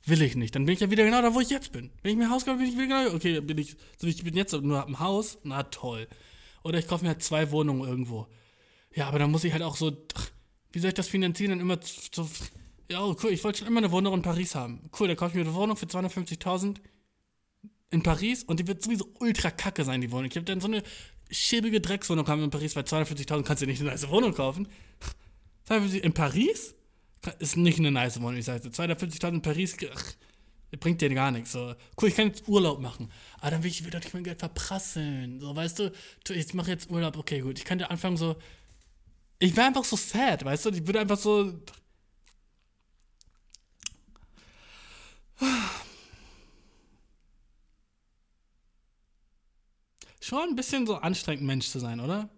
Will 0.05 0.23
ich 0.23 0.37
nicht. 0.37 0.55
Dann 0.55 0.65
bin 0.65 0.75
ich 0.75 0.81
ja 0.81 0.91
wieder 0.91 1.05
genau 1.05 1.23
da, 1.23 1.35
wo 1.35 1.41
ich 1.41 1.51
jetzt 1.51 1.73
bin. 1.73 1.91
Wenn 2.03 2.13
ich 2.13 2.17
mir 2.19 2.25
ein 2.25 2.31
Haus 2.31 2.45
kaufe, 2.45 2.59
bin 2.59 2.67
ich 2.67 2.75
wieder 2.75 2.87
genau. 2.87 3.15
Okay, 3.15 3.41
bin 3.41 3.59
ich, 3.59 3.77
so 3.99 4.07
ich 4.07 4.23
bin 4.23 4.37
jetzt 4.37 4.53
nur 4.53 4.85
am 4.85 5.01
Haus. 5.01 5.39
Na 5.43 5.63
toll. 5.65 6.07
Oder 6.65 6.79
ich 6.79 6.87
kaufe 6.87 7.05
mir 7.05 7.11
halt 7.11 7.23
zwei 7.23 7.51
Wohnungen 7.51 7.89
irgendwo. 7.89 8.27
Ja, 8.95 9.09
aber 9.09 9.19
dann 9.19 9.31
muss 9.31 9.45
ich 9.45 9.53
halt 9.53 9.63
auch 9.63 9.77
so. 9.77 9.97
Wie 10.73 10.81
soll 10.81 10.89
ich 10.89 10.95
das 10.95 11.09
finanzieren? 11.09 11.51
Dann 11.51 11.61
immer 11.61 11.79
so 11.83 12.29
ja, 12.91 13.05
cool, 13.05 13.31
ich 13.31 13.45
wollte 13.45 13.59
schon 13.59 13.69
immer 13.69 13.79
eine 13.79 13.93
Wohnung 13.93 14.15
in 14.15 14.23
Paris 14.23 14.55
haben. 14.55 14.89
Cool, 14.99 15.09
dann 15.09 15.17
kaufe 15.17 15.31
ich 15.31 15.35
mir 15.37 15.43
eine 15.43 15.55
Wohnung 15.55 15.77
für 15.77 15.85
250.000 15.85 16.79
in 17.91 18.03
Paris 18.03 18.45
und 18.45 18.61
die 18.61 18.67
wird 18.67 18.83
sowieso 18.83 19.09
ultra 19.19 19.51
kacke 19.51 19.85
sein, 19.85 20.01
die 20.01 20.11
Wohnung. 20.11 20.27
Ich 20.27 20.37
habe 20.37 20.45
dann 20.45 20.61
so 20.61 20.69
eine 20.69 20.83
schäbige 21.31 21.81
Dreckswohnung 21.81 22.27
haben 22.27 22.45
in 22.45 22.51
Paris, 22.51 22.77
weil 22.77 22.85
250.000 22.85 23.43
kannst 23.43 23.63
du 23.63 23.67
nicht 23.67 23.81
eine 23.81 23.91
nice 23.91 24.09
Wohnung 24.09 24.35
kaufen. 24.35 24.69
In 25.69 26.13
Paris? 26.13 26.75
Ist 27.39 27.57
nicht 27.57 27.79
eine 27.79 27.91
nice 27.91 28.21
Wohnung, 28.21 28.37
ich 28.37 28.45
sage 28.45 28.69
250.000 28.69 29.29
in 29.29 29.43
Paris, 29.43 29.77
ach, 29.93 30.05
bringt 30.81 31.01
dir 31.01 31.13
gar 31.15 31.31
nichts. 31.31 31.53
So. 31.53 31.75
Cool, 32.01 32.09
ich 32.09 32.15
kann 32.15 32.29
jetzt 32.29 32.47
Urlaub 32.47 32.81
machen. 32.81 33.11
Aber 33.41 33.51
dann 33.51 33.63
will 33.63 33.71
ich 33.71 33.85
wieder 33.85 33.99
nicht 33.99 34.15
mein 34.15 34.25
Geld 34.25 34.39
verprasseln. 34.39 35.41
So, 35.41 35.57
weißt 35.57 35.79
du, 35.79 35.93
ich 36.31 36.55
mache 36.55 36.71
jetzt 36.71 36.91
Urlaub, 36.91 37.17
okay, 37.17 37.41
gut. 37.41 37.59
Ich 37.59 37.65
könnte 37.65 37.91
anfangen 37.91 38.17
so. 38.17 38.37
Ich 39.39 39.57
wäre 39.57 39.67
einfach 39.67 39.85
so 39.85 39.97
sad, 39.97 40.45
weißt 40.45 40.67
du? 40.67 40.71
Ich 40.71 40.87
würde 40.87 41.01
einfach 41.01 41.19
so 41.19 41.53
Schon 50.29 50.51
ein 50.51 50.57
bisschen 50.57 50.87
so 50.87 50.97
anstrengend, 50.97 51.47
Mensch 51.47 51.71
zu 51.71 51.79
sein, 51.79 52.01
oder? 52.01 52.29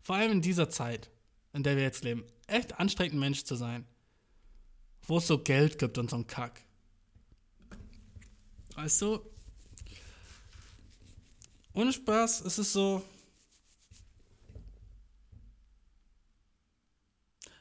Vor 0.00 0.16
allem 0.16 0.32
in 0.32 0.40
dieser 0.40 0.70
Zeit, 0.70 1.10
in 1.52 1.62
der 1.62 1.76
wir 1.76 1.82
jetzt 1.82 2.04
leben. 2.04 2.24
Echt 2.46 2.80
anstrengend, 2.80 3.20
Mensch 3.20 3.44
zu 3.44 3.54
sein. 3.54 3.86
Wo 5.02 5.18
es 5.18 5.26
so 5.26 5.36
Geld 5.38 5.78
gibt 5.78 5.98
und 5.98 6.08
so 6.08 6.16
ein 6.16 6.26
Kack. 6.26 6.62
Weißt 8.76 9.02
du? 9.02 9.20
Ohne 11.74 11.92
Spaß, 11.92 12.46
es 12.46 12.58
ist 12.58 12.72
so. 12.72 13.04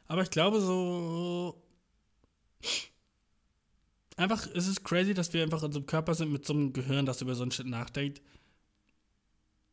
Aber 0.08 0.22
ich 0.22 0.30
glaube, 0.30 0.62
so 0.62 1.62
einfach, 4.16 4.48
es 4.54 4.68
ist 4.68 4.86
crazy, 4.86 5.14
dass 5.14 5.34
wir 5.34 5.44
einfach 5.44 5.62
in 5.64 5.74
so 5.74 5.80
einem 5.80 5.88
Körper 5.88 6.16
sind 6.16 6.32
mit 6.32 6.46
so 6.46 6.54
einem 6.54 6.72
Gehirn, 6.72 7.06
das 7.06 7.22
über 7.22 7.36
so 7.36 7.42
einen 7.42 7.52
Shit 7.52 7.68
nachdenkt. 7.68 8.22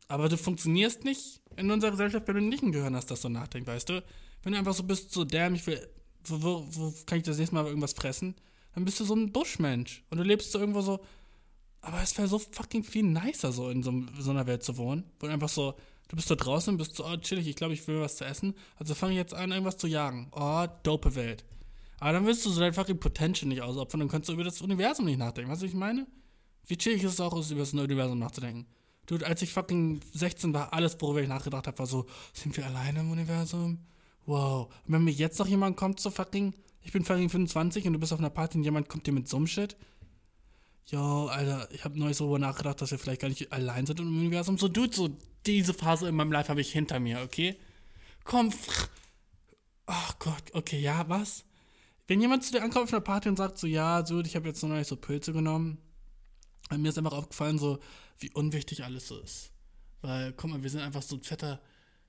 Aber 0.09 0.28
du 0.28 0.36
funktionierst 0.36 1.04
nicht 1.04 1.40
in 1.56 1.70
unserer 1.70 1.90
Gesellschaft, 1.90 2.26
wenn 2.26 2.36
du 2.36 2.42
nicht 2.42 2.62
ein 2.62 2.72
Gehirn 2.72 2.96
hast, 2.96 3.11
das 3.11 3.22
so 3.22 3.28
nachdenkt, 3.28 3.68
weißt 3.68 3.90
du? 3.90 4.02
Wenn 4.42 4.52
du 4.52 4.59
einfach 4.59 4.74
so 4.74 4.82
bist, 4.82 5.12
so, 5.12 5.24
damn, 5.24 5.54
ich 5.54 5.66
will, 5.66 5.86
wo, 6.24 6.42
wo, 6.42 6.66
wo 6.70 6.94
kann 7.04 7.18
ich 7.18 7.24
das 7.24 7.38
nächste 7.38 7.54
Mal 7.54 7.66
irgendwas 7.66 7.92
fressen? 7.92 8.34
Dann 8.74 8.84
bist 8.84 9.00
du 9.00 9.04
so 9.04 9.14
ein 9.14 9.32
Buschmensch. 9.32 10.04
Und 10.11 10.18
du 10.18 10.24
lebst 10.24 10.50
so 10.52 10.59
irgendwo 10.59 10.80
so, 10.80 11.00
aber 11.80 12.02
es 12.02 12.16
wäre 12.16 12.28
so 12.28 12.38
fucking 12.38 12.84
viel 12.84 13.02
nicer, 13.04 13.52
so 13.52 13.70
in 13.70 13.82
so, 13.82 13.92
so, 14.18 14.30
einer 14.30 14.46
Welt 14.46 14.62
zu 14.62 14.76
wohnen. 14.76 15.04
Wo 15.20 15.26
du 15.26 15.32
einfach 15.32 15.48
so, 15.48 15.74
du 16.09 16.16
bist 16.16 16.30
da 16.30 16.36
draußen, 16.36 16.76
bist 16.76 16.96
so, 16.96 17.04
oh, 17.04 17.16
chillig, 17.16 17.46
ich 17.46 17.56
glaube, 17.56 17.74
ich 17.74 17.86
will 17.86 18.00
was 18.00 18.16
zu 18.16 18.24
essen. 18.24 18.54
Also 18.76 18.94
fange 18.94 19.12
ich 19.12 19.18
jetzt 19.18 19.34
an, 19.34 19.50
irgendwas 19.50 19.76
zu 19.76 19.86
jagen. 19.86 20.28
Oh, 20.32 20.66
dope 20.82 21.14
Welt. 21.14 21.44
Aber 22.00 22.12
dann 22.12 22.26
willst 22.26 22.46
du 22.46 22.50
so 22.50 22.61
dein 22.61 22.72
fucking 22.72 23.00
Potential 23.00 23.48
nicht 23.48 23.62
ausopfern, 23.62 24.00
dann 24.00 24.09
kannst 24.09 24.28
du 24.28 24.32
über 24.32 24.44
das 24.44 24.61
Universum 24.62 25.06
nicht 25.06 25.18
nachdenken. 25.18 25.50
Weißt 25.50 25.62
du, 25.62 25.66
was 25.66 25.72
ich 25.72 25.78
meine? 25.78 26.06
Wie 26.66 26.76
chillig 26.76 27.02
ist 27.02 27.14
es 27.14 27.20
auch, 27.20 27.32
über 27.32 27.61
das 27.61 27.74
Universum 27.74 28.18
nachzudenken? 28.18 28.66
Dude, 29.09 29.26
als 29.26 29.42
ich 29.42 29.52
fucking 29.52 30.00
16 30.12 30.52
war, 30.52 30.72
alles, 30.72 30.96
worüber 31.00 31.22
ich 31.22 31.28
nachgedacht 31.28 31.66
habe, 31.66 31.78
war 31.78 31.86
so, 31.86 32.06
sind 32.34 32.56
wir 32.56 32.66
alleine 32.66 33.00
im 33.00 33.11
Universum? 33.11 33.78
Wow. 34.26 34.66
Und 34.86 34.92
wenn 34.92 35.04
mir 35.04 35.11
jetzt 35.11 35.38
noch 35.38 35.46
jemand 35.46 35.76
kommt, 35.76 35.98
so 35.98 36.11
fucking, 36.11 36.52
Ich 36.82 36.92
bin 36.92 37.04
fucking 37.04 37.28
25 37.28 37.86
und 37.86 37.92
du 37.92 37.98
bist 37.98 38.12
auf 38.12 38.18
einer 38.18 38.30
Party 38.30 38.56
und 38.56 38.64
jemand 38.64 38.88
kommt 38.88 39.06
dir 39.06 39.12
mit 39.12 39.28
so 39.28 39.36
einem 39.36 39.46
Shit. 39.46 39.76
Jo, 40.86 41.26
Alter, 41.26 41.68
ich 41.70 41.84
habe 41.84 41.98
neu 41.98 42.14
so 42.14 42.24
darüber 42.24 42.38
nachgedacht, 42.38 42.80
dass 42.80 42.90
wir 42.90 42.98
vielleicht 42.98 43.20
gar 43.20 43.28
nicht 43.28 43.52
allein 43.52 43.84
sind 43.84 44.00
im 44.00 44.18
Universum. 44.18 44.56
So, 44.56 44.68
Dude, 44.68 44.94
so 44.94 45.11
diese 45.44 45.74
Phase 45.74 46.09
in 46.09 46.14
meinem 46.14 46.32
Life 46.32 46.48
habe 46.48 46.62
ich 46.62 46.72
hinter 46.72 46.98
mir, 46.98 47.20
okay? 47.20 47.56
Komm, 48.24 48.52
ach 49.84 50.18
Gott, 50.18 50.44
okay, 50.54 50.80
ja, 50.80 51.06
was? 51.09 51.44
Wenn 52.06 52.22
jemand 52.22 52.44
zu 52.44 52.52
dir 52.52 52.62
ankommt 52.62 52.84
auf 52.84 52.92
einer 52.94 53.02
Party 53.02 53.28
und 53.28 53.36
sagt 53.36 53.59
so, 53.59 53.66
ja, 53.66 54.00
Dude, 54.00 54.26
ich 54.26 54.34
habe 54.34 54.48
jetzt 54.48 54.62
noch 54.62 54.70
nicht 54.70 54.88
so 54.88 54.96
Pilze 54.96 55.34
genommen, 55.34 55.78
und 56.70 56.80
mir 56.80 56.88
ist 56.88 56.96
einfach 56.98 57.12
aufgefallen, 57.12 57.59
so, 57.59 57.78
wie 58.19 58.31
unwichtig 58.31 58.85
alles 58.85 59.09
so 59.09 59.19
ist. 59.19 59.53
Weil, 60.01 60.33
guck 60.33 60.51
mal, 60.51 60.62
wir 60.62 60.71
sind 60.71 60.81
einfach 60.81 61.03
so 61.03 61.16
ein 61.16 61.23
fetter 61.23 61.61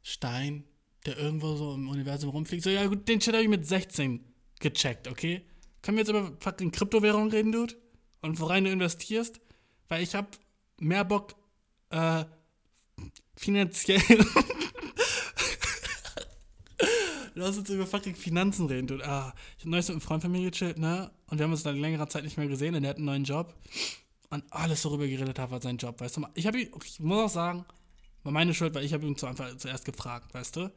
Stein, 0.03 0.63
der 1.05 1.17
irgendwo 1.17 1.55
so 1.55 1.73
im 1.75 1.87
Universum 1.89 2.29
rumfliegt. 2.29 2.63
So, 2.63 2.69
ja 2.69 2.85
gut, 2.87 3.07
den 3.07 3.21
Shit 3.21 3.33
habe 3.33 3.43
ich 3.43 3.49
mit 3.49 3.65
16 3.65 4.23
gecheckt, 4.59 5.07
okay? 5.07 5.45
Können 5.81 5.97
wir 5.97 6.03
jetzt 6.03 6.09
über 6.09 6.31
fucking 6.39 6.71
Kryptowährungen 6.71 7.31
reden, 7.31 7.51
Dude? 7.51 7.75
Und 8.21 8.39
worein 8.39 8.65
du 8.65 8.71
investierst? 8.71 9.39
Weil 9.87 10.03
ich 10.03 10.13
habe 10.13 10.27
mehr 10.79 11.05
Bock, 11.05 11.35
äh, 11.89 12.25
finanziell. 13.35 14.01
Lass 17.35 17.57
uns 17.57 17.69
über 17.69 17.87
fucking 17.87 18.15
Finanzen 18.15 18.65
reden, 18.67 18.87
Dude. 18.87 19.07
Ah, 19.07 19.33
ich 19.57 19.63
habe 19.63 19.71
neulich 19.71 19.87
mit 19.87 19.93
einem 19.93 20.01
Freund 20.01 20.21
von 20.21 20.31
mir 20.31 20.51
gechillt, 20.51 20.77
ne? 20.77 21.09
Und 21.27 21.37
wir 21.37 21.45
haben 21.45 21.51
uns 21.51 21.63
dann 21.63 21.77
längerer 21.77 22.09
Zeit 22.09 22.25
nicht 22.25 22.37
mehr 22.37 22.47
gesehen 22.47 22.75
und 22.75 22.83
er 22.83 22.89
hat 22.89 22.97
einen 22.97 23.05
neuen 23.05 23.23
Job. 23.23 23.55
Und 24.29 24.43
alles, 24.53 24.85
worüber 24.85 25.07
geredet 25.07 25.39
hat, 25.39 25.49
war 25.49 25.61
sein 25.61 25.77
Job, 25.77 25.99
weißt 25.99 26.17
du? 26.17 26.27
Ich 26.35 26.45
habe 26.45 26.61
ihn, 26.61 26.69
ich 26.85 26.99
muss 26.99 27.25
auch 27.25 27.33
sagen, 27.33 27.65
war 28.23 28.31
meine 28.31 28.53
Schuld, 28.53 28.75
weil 28.75 28.83
ich 28.83 28.93
habe 28.93 29.05
ihn 29.05 29.15
zu 29.15 29.27
Anfang 29.27 29.57
zuerst 29.57 29.85
gefragt, 29.85 30.33
weißt 30.33 30.55
du? 30.55 30.71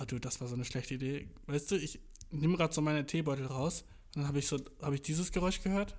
Oh, 0.00 0.04
du, 0.06 0.18
das 0.18 0.40
war 0.40 0.48
so 0.48 0.54
eine 0.54 0.64
schlechte 0.64 0.94
Idee. 0.94 1.28
Weißt 1.46 1.70
du, 1.70 1.76
ich 1.76 2.00
nehme 2.30 2.56
gerade 2.56 2.72
so 2.72 2.80
meine 2.80 3.04
Teebeutel 3.04 3.46
raus 3.46 3.84
und 4.14 4.22
dann 4.22 4.28
habe 4.28 4.38
ich 4.38 4.46
so, 4.46 4.58
habe 4.80 4.94
ich 4.94 5.02
dieses 5.02 5.32
Geräusch 5.32 5.62
gehört. 5.62 5.96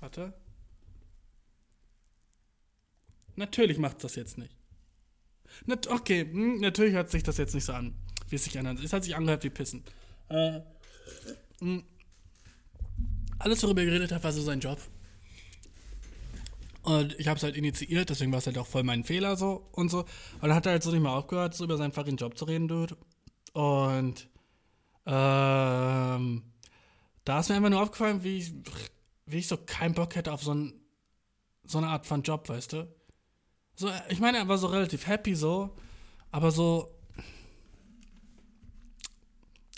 Warte. 0.00 0.32
Natürlich 3.36 3.78
macht 3.78 4.02
das 4.02 4.16
jetzt 4.16 4.36
nicht. 4.36 4.56
Nat 5.66 5.86
okay, 5.86 6.22
hm, 6.22 6.60
natürlich 6.60 6.94
hört 6.94 7.10
sich 7.10 7.22
das 7.22 7.36
jetzt 7.36 7.54
nicht 7.54 7.64
so 7.64 7.72
an, 7.72 7.94
wie 8.28 8.36
es 8.36 8.44
sich 8.44 8.58
anhört. 8.58 8.80
Es 8.82 8.92
hat 8.92 9.04
sich 9.04 9.14
angehört 9.14 9.44
wie 9.44 9.50
Pissen. 9.50 9.84
Äh, 10.28 10.60
hm. 11.60 11.84
Alles, 13.38 13.62
worüber 13.62 13.80
er 13.80 13.86
geredet 13.86 14.12
hat, 14.12 14.24
war 14.24 14.32
so 14.32 14.42
sein 14.42 14.60
Job. 14.60 14.78
Und 16.82 17.18
ich 17.18 17.28
habe 17.28 17.36
es 17.36 17.42
halt 17.44 17.56
initiiert, 17.56 18.10
deswegen 18.10 18.32
war 18.32 18.38
es 18.38 18.46
halt 18.46 18.58
auch 18.58 18.66
voll 18.66 18.82
mein 18.82 19.04
Fehler 19.04 19.36
so 19.36 19.68
und 19.72 19.90
so. 19.90 20.00
Und 20.00 20.42
dann 20.42 20.54
hat 20.54 20.66
er 20.66 20.72
halt 20.72 20.82
so 20.82 20.90
nicht 20.90 21.02
mehr 21.02 21.12
aufgehört, 21.12 21.54
so 21.54 21.64
über 21.64 21.76
seinen 21.76 21.92
fucking 21.92 22.16
Job 22.16 22.36
zu 22.36 22.44
reden, 22.44 22.66
Dude. 22.66 22.96
Und 23.52 24.28
ähm, 25.06 26.42
da 27.24 27.40
ist 27.40 27.48
mir 27.48 27.56
einfach 27.56 27.70
nur 27.70 27.82
aufgefallen, 27.82 28.24
wie 28.24 28.38
ich, 28.38 28.52
wie 29.26 29.38
ich 29.38 29.46
so 29.46 29.56
keinen 29.56 29.94
Bock 29.94 30.16
hätte 30.16 30.32
auf 30.32 30.42
so, 30.42 30.54
ein, 30.54 30.72
so 31.64 31.78
eine 31.78 31.88
Art 31.88 32.06
von 32.06 32.22
Job, 32.22 32.48
weißt 32.48 32.72
du? 32.72 32.94
So, 33.76 33.90
ich 34.08 34.20
meine, 34.20 34.38
er 34.38 34.48
war 34.48 34.58
so 34.58 34.66
relativ 34.66 35.06
happy 35.06 35.34
so, 35.34 35.76
aber 36.30 36.50
so. 36.50 36.98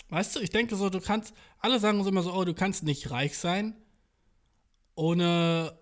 Weißt 0.08 0.36
du, 0.36 0.40
ich 0.40 0.50
denke 0.50 0.76
so, 0.76 0.90
du 0.90 1.00
kannst. 1.00 1.34
Alle 1.58 1.80
sagen 1.80 1.98
uns 1.98 2.08
immer 2.08 2.22
so, 2.22 2.32
oh, 2.34 2.44
du 2.44 2.54
kannst 2.54 2.82
nicht 2.82 3.10
reich 3.10 3.38
sein, 3.38 3.74
ohne 4.94 5.78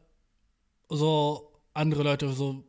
so 0.97 1.53
andere 1.75 2.03
Leute 2.03 2.33
so 2.33 2.65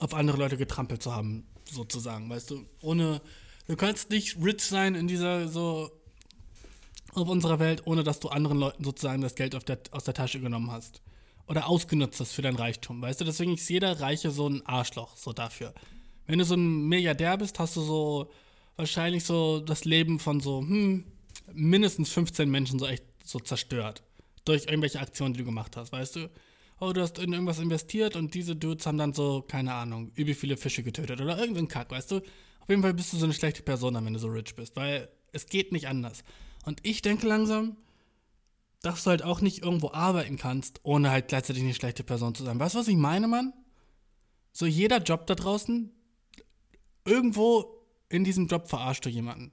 auf 0.00 0.14
andere 0.14 0.36
Leute 0.36 0.56
getrampelt 0.56 1.02
zu 1.02 1.14
haben, 1.14 1.46
sozusagen, 1.70 2.28
weißt 2.28 2.50
du, 2.50 2.66
ohne 2.82 3.20
du 3.66 3.76
kannst 3.76 4.10
nicht 4.10 4.36
rich 4.42 4.62
sein 4.62 4.94
in 4.94 5.08
dieser 5.08 5.48
so 5.48 5.90
auf 7.14 7.28
unserer 7.28 7.58
Welt, 7.60 7.86
ohne 7.86 8.02
dass 8.02 8.20
du 8.20 8.28
anderen 8.28 8.58
Leuten 8.58 8.84
sozusagen 8.84 9.22
das 9.22 9.36
Geld 9.36 9.52
der, 9.68 9.78
aus 9.92 10.04
der 10.04 10.14
Tasche 10.14 10.40
genommen 10.40 10.70
hast 10.70 11.00
oder 11.46 11.68
ausgenutzt 11.68 12.20
hast 12.20 12.32
für 12.32 12.42
dein 12.42 12.56
Reichtum, 12.56 13.00
weißt 13.00 13.20
du, 13.20 13.24
deswegen 13.24 13.54
ist 13.54 13.68
jeder 13.68 14.00
Reiche 14.00 14.30
so 14.30 14.48
ein 14.48 14.66
Arschloch 14.66 15.16
so 15.16 15.32
dafür. 15.32 15.74
Wenn 16.26 16.38
du 16.38 16.44
so 16.44 16.54
ein 16.54 16.88
Milliardär 16.88 17.36
bist, 17.36 17.58
hast 17.58 17.76
du 17.76 17.82
so 17.82 18.30
wahrscheinlich 18.76 19.24
so 19.24 19.60
das 19.60 19.84
Leben 19.84 20.18
von 20.18 20.40
so 20.40 20.60
hm, 20.60 21.04
mindestens 21.52 22.10
15 22.10 22.50
Menschen 22.50 22.78
so 22.78 22.86
echt 22.86 23.04
so 23.22 23.38
zerstört 23.38 24.02
durch 24.44 24.66
irgendwelche 24.66 25.00
Aktionen, 25.00 25.34
die 25.34 25.38
du 25.38 25.44
gemacht 25.44 25.76
hast, 25.76 25.92
weißt 25.92 26.16
du? 26.16 26.30
Oh, 26.80 26.92
du 26.92 27.00
hast 27.00 27.18
in 27.18 27.32
irgendwas 27.32 27.58
investiert 27.58 28.16
und 28.16 28.34
diese 28.34 28.56
Dudes 28.56 28.86
haben 28.86 28.98
dann 28.98 29.12
so, 29.12 29.42
keine 29.42 29.74
Ahnung, 29.74 30.10
übel 30.14 30.34
viele 30.34 30.56
Fische 30.56 30.82
getötet 30.82 31.20
oder 31.20 31.38
irgendeinen 31.38 31.68
Kack, 31.68 31.90
weißt 31.90 32.10
du? 32.10 32.16
Auf 32.16 32.68
jeden 32.68 32.82
Fall 32.82 32.94
bist 32.94 33.12
du 33.12 33.16
so 33.16 33.24
eine 33.24 33.34
schlechte 33.34 33.62
Person, 33.62 33.94
wenn 33.94 34.12
du 34.12 34.18
so 34.18 34.28
rich 34.28 34.54
bist, 34.54 34.74
weil 34.76 35.08
es 35.32 35.46
geht 35.46 35.72
nicht 35.72 35.88
anders. 35.88 36.24
Und 36.64 36.80
ich 36.82 37.02
denke 37.02 37.26
langsam, 37.26 37.76
dass 38.82 39.04
du 39.04 39.10
halt 39.10 39.22
auch 39.22 39.40
nicht 39.40 39.62
irgendwo 39.62 39.90
arbeiten 39.92 40.36
kannst, 40.36 40.80
ohne 40.82 41.10
halt 41.10 41.28
gleichzeitig 41.28 41.62
eine 41.62 41.74
schlechte 41.74 42.04
Person 42.04 42.34
zu 42.34 42.44
sein. 42.44 42.58
Weißt 42.58 42.74
du, 42.74 42.78
was 42.78 42.88
ich 42.88 42.96
meine, 42.96 43.28
Mann? 43.28 43.52
So 44.52 44.66
jeder 44.66 44.98
Job 44.98 45.26
da 45.26 45.34
draußen, 45.34 45.90
irgendwo 47.04 47.82
in 48.08 48.24
diesem 48.24 48.46
Job 48.46 48.68
verarscht 48.68 49.04
du 49.04 49.10
jemanden. 49.10 49.52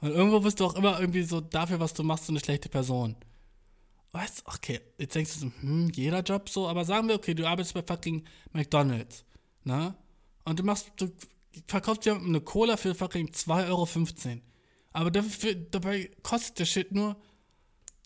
Und 0.00 0.10
irgendwo 0.10 0.40
bist 0.40 0.60
du 0.60 0.64
auch 0.66 0.74
immer 0.74 1.00
irgendwie 1.00 1.22
so 1.22 1.40
dafür, 1.40 1.80
was 1.80 1.94
du 1.94 2.02
machst, 2.02 2.26
so 2.26 2.32
eine 2.32 2.40
schlechte 2.40 2.68
Person 2.68 3.16
weißt 4.16 4.42
okay, 4.46 4.80
jetzt 4.98 5.14
denkst 5.14 5.34
du 5.34 5.38
so, 5.40 5.52
hm, 5.60 5.90
jeder 5.90 6.22
Job 6.22 6.48
so, 6.48 6.68
aber 6.68 6.84
sagen 6.84 7.08
wir, 7.08 7.14
okay, 7.14 7.34
du 7.34 7.46
arbeitest 7.46 7.74
bei 7.74 7.82
fucking 7.82 8.24
McDonalds, 8.52 9.24
ne? 9.64 9.94
Und 10.44 10.58
du 10.58 10.62
machst, 10.64 10.90
du 10.96 11.10
verkaufst 11.66 12.04
dir 12.06 12.14
eine 12.14 12.40
Cola 12.40 12.76
für 12.76 12.94
fucking 12.94 13.28
2,15 13.28 13.68
Euro. 13.68 14.40
Aber 14.92 15.10
dafür, 15.10 15.54
dabei 15.54 16.10
kostet 16.22 16.58
der 16.58 16.64
Shit 16.64 16.92
nur 16.92 17.16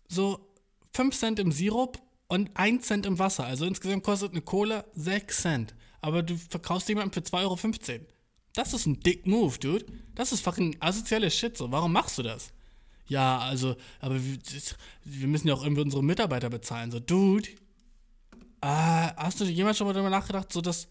so 0.09 0.53
5 0.95 1.17
Cent 1.17 1.39
im 1.39 1.53
Sirup 1.53 2.01
und 2.29 2.51
1 2.55 2.87
Cent 2.87 3.07
im 3.07 3.19
Wasser. 3.19 3.45
Also 3.45 3.67
insgesamt 3.67 4.03
kostet 4.03 4.33
eine 4.33 4.43
Cola 4.43 4.85
6 4.95 5.43
Cent. 5.43 5.75
Aber 6.01 6.23
du 6.23 6.37
verkaufst 6.37 6.89
jemanden 6.89 7.13
für 7.13 7.21
2,15 7.21 7.43
Euro. 7.93 8.07
Das 8.55 8.73
ist 8.73 8.87
ein 8.87 9.01
dick 9.01 9.27
Move, 9.27 9.59
dude. 9.59 9.87
Das 10.15 10.33
ist 10.33 10.41
fucking 10.41 10.77
asoziales 10.81 11.37
Shit 11.37 11.57
so. 11.57 11.71
Warum 11.71 11.93
machst 11.93 12.19
du 12.19 12.23
das? 12.23 12.53
Ja, 13.11 13.41
also, 13.41 13.75
aber 13.99 14.21
wir, 15.05 15.27
müssen 15.27 15.49
ja 15.49 15.55
auch 15.55 15.65
irgendwie 15.65 15.83
unsere 15.83 16.03
Mitarbeiter 16.03 16.49
bezahlen. 16.49 16.93
So, 16.93 17.01
Dude, 17.01 17.49
äh, 18.61 18.67
hast 19.17 19.41
du 19.41 19.45
jemand 19.47 19.77
schon 19.77 19.89
mal 19.89 19.93
darüber 19.93 20.11
nachgedacht, 20.11 20.53
so 20.53 20.61
dass 20.61 20.87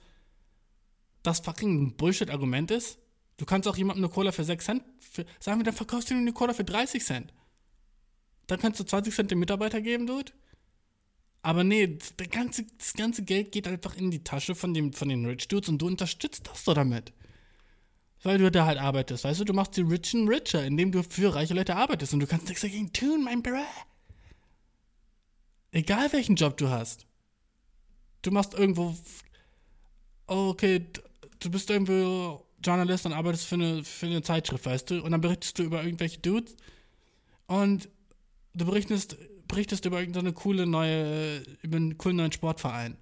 das 1.24 1.40
fucking 1.40 1.96
Bullshit-Argument 1.96 2.72
ist? 2.72 3.00
Du 3.38 3.46
kannst 3.46 3.70
auch 3.70 3.78
jemandem 3.78 4.04
eine 4.04 4.14
Cola 4.14 4.34
für 4.34 4.44
6 4.44 4.66
Cent, 4.66 4.84
für, 5.00 5.26
sagen 5.40 5.62
wir, 5.62 5.64
dann 5.64 5.74
verkaufst 5.74 6.10
du 6.10 6.14
ihm 6.14 6.20
eine 6.20 6.34
Cola 6.34 6.54
für 6.54 6.66
30 6.66 7.06
Cent. 7.06 7.34
Dann 8.48 8.60
kannst 8.60 8.82
du 8.82 8.84
20 8.84 9.16
Cent 9.16 9.32
dem 9.32 9.40
Mitarbeiter 9.40 9.80
geben, 9.80 10.06
Dude. 10.06 10.34
Aber 11.42 11.64
nee, 11.64 11.98
das 12.18 12.30
ganze, 12.30 12.66
das 12.78 12.96
ganze 12.96 13.24
Geld 13.24 13.54
geht 13.54 13.66
einfach 13.66 13.96
in 13.96 14.12
die 14.12 14.26
Tasche 14.26 14.56
von, 14.56 14.74
dem, 14.74 14.92
von 14.92 15.08
den 15.08 15.26
Rich 15.26 15.48
Dudes 15.48 15.70
und 15.70 15.82
du 15.82 15.88
unterstützt 15.88 16.50
das 16.52 16.66
so 16.66 16.74
damit. 16.74 17.14
Weil 18.24 18.38
du 18.38 18.52
da 18.52 18.66
halt 18.66 18.78
arbeitest, 18.78 19.24
weißt 19.24 19.40
du? 19.40 19.46
Du 19.46 19.54
machst 19.54 19.78
die 19.78 19.82
Richen 19.82 20.28
richer, 20.28 20.64
indem 20.66 20.92
du 20.92 21.04
für 21.04 21.34
reiche 21.34 21.54
Leute 21.54 21.76
arbeitest 21.76 22.14
und 22.14 22.20
du 22.20 22.28
kannst 22.28 22.48
nichts 22.48 22.62
dagegen 22.62 22.92
tun, 22.92 23.24
mein 23.24 23.42
Bro. 23.42 23.64
Egal 25.72 26.12
welchen 26.12 26.36
Job 26.36 26.58
du 26.58 26.70
hast. 26.70 27.06
Du 28.22 28.32
machst 28.32 28.54
irgendwo. 28.54 28.96
Oh, 30.28 30.50
okay, 30.50 30.86
du 31.40 31.50
bist 31.50 31.70
irgendwo 31.70 32.46
Journalist 32.64 33.06
und 33.06 33.14
arbeitest 33.14 33.46
für 33.46 33.56
eine, 33.56 33.84
für 33.84 34.08
eine 34.08 34.22
Zeitschrift, 34.22 34.66
weißt 34.66 34.90
du? 34.90 35.02
Und 35.02 35.12
dann 35.12 35.22
berichtest 35.22 35.58
du 35.58 35.64
über 35.64 35.84
irgendwelche 35.84 36.20
Dudes 36.20 36.56
und 37.48 37.90
du 38.54 38.66
berichtest, 38.66 39.18
berichtest 39.48 39.86
über 39.86 40.00
irgendeine 40.00 40.34
coole 40.34 40.66
neue, 40.66 41.42
über 41.62 41.78
einen 41.78 41.98
coolen 41.98 42.18
neuen 42.18 42.32
Sportverein. 42.32 42.98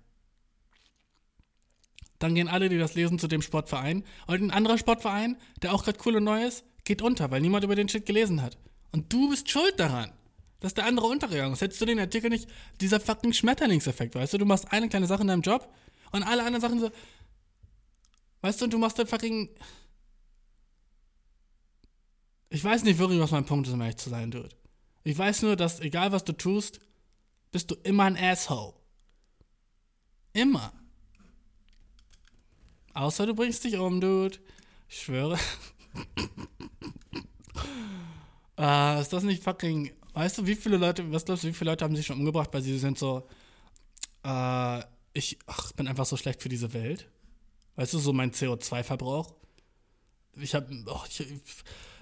Dann 2.20 2.36
gehen 2.36 2.48
alle, 2.48 2.70
die 2.70 2.78
das 2.78 2.96
lesen, 2.96 3.20
zu 3.20 3.28
dem 3.28 3.42
Sportverein. 3.42 4.04
Und 4.26 4.42
ein 4.42 4.52
anderer 4.52 4.78
Sportverein, 4.78 5.38
der 5.62 5.74
auch 5.74 5.84
gerade 5.84 6.00
cool 6.06 6.16
und 6.16 6.24
neu 6.24 6.46
ist, 6.46 6.64
geht 6.84 7.02
unter, 7.02 7.30
weil 7.32 7.42
niemand 7.42 7.64
über 7.64 7.76
den 7.76 7.90
Shit 7.90 8.06
gelesen 8.06 8.42
hat. 8.42 8.58
Und 8.92 9.12
du 9.14 9.30
bist 9.30 9.50
schuld 9.50 9.80
daran, 9.80 10.12
dass 10.60 10.74
der 10.74 10.86
andere 10.86 11.06
untergegangen 11.06 11.54
ist. 11.54 11.62
Hättest 11.62 11.82
du 11.82 11.86
den 11.86 12.00
Artikel 12.00 12.30
nicht, 12.30 12.50
dieser 12.82 13.00
fucking 13.00 13.34
Schmetterlingseffekt, 13.34 14.16
weißt 14.16 14.34
du? 14.34 14.38
Du 14.40 14.46
machst 14.46 14.72
eine 14.72 14.90
kleine 14.90 15.06
Sache 15.06 15.22
in 15.22 15.28
deinem 15.28 15.42
Job 15.42 15.72
und 16.12 16.24
alle 16.24 16.44
anderen 16.44 16.62
Sachen 16.62 16.80
so. 16.80 16.90
Weißt 18.42 18.62
du, 18.62 18.68
du 18.68 18.78
machst 18.78 18.98
dann 18.98 19.08
fucking. 19.08 19.50
Ich 22.50 22.64
weiß 22.64 22.84
nicht 22.84 22.98
wirklich, 22.98 23.20
was 23.20 23.32
mein 23.32 23.46
Punkt 23.46 23.68
ist, 23.68 23.74
um 23.74 23.82
ehrlich 23.82 23.98
zu 23.98 24.10
sein, 24.10 24.32
Dude. 24.32 24.50
Ich 25.04 25.18
weiß 25.18 25.42
nur, 25.44 25.56
dass 25.56 25.80
egal 25.80 26.12
was 26.12 26.24
du 26.24 26.34
tust, 26.34 26.80
bist 27.52 27.70
du 27.70 27.76
immer 27.84 28.06
ein 28.06 28.18
Asshole. 28.18 28.74
Immer. 30.34 30.74
Außer 32.98 33.28
du 33.28 33.36
bringst 33.36 33.64
dich 33.64 33.78
um, 33.78 34.02
Dude. 34.02 34.40
Ich 34.90 35.04
schwöre. 35.04 35.38
uh, 38.58 39.00
ist 39.02 39.14
das 39.14 39.22
nicht 39.22 39.44
fucking. 39.44 39.92
Weißt 40.14 40.40
du, 40.40 40.48
wie 40.48 40.56
viele 40.56 40.78
Leute, 40.78 41.12
was 41.12 41.24
glaubst 41.24 41.44
du, 41.44 41.50
wie 41.50 41.54
viele 41.54 41.70
Leute 41.70 41.86
haben 41.86 41.96
sich 41.96 42.08
schon 42.08 42.18
umgebracht, 42.18 42.50
weil 42.54 42.64
sie 42.64 42.76
sind 42.80 42.98
so. 42.98 43.28
Uh, 44.26 44.82
ich 45.14 45.38
ach, 45.46 45.74
bin 45.74 45.88
einfach 45.88 46.08
so 46.08 46.18
schlecht 46.18 46.42
für 46.42 46.50
diese 46.50 46.74
Welt. 46.74 47.08
Weißt 47.76 47.94
du, 47.94 48.00
so 48.00 48.14
mein 48.14 48.32
CO2-Verbrauch. 48.32 49.32
Ich 50.36 50.56
habe. 50.56 50.68
Oh, 50.88 51.02
ich, 51.08 51.24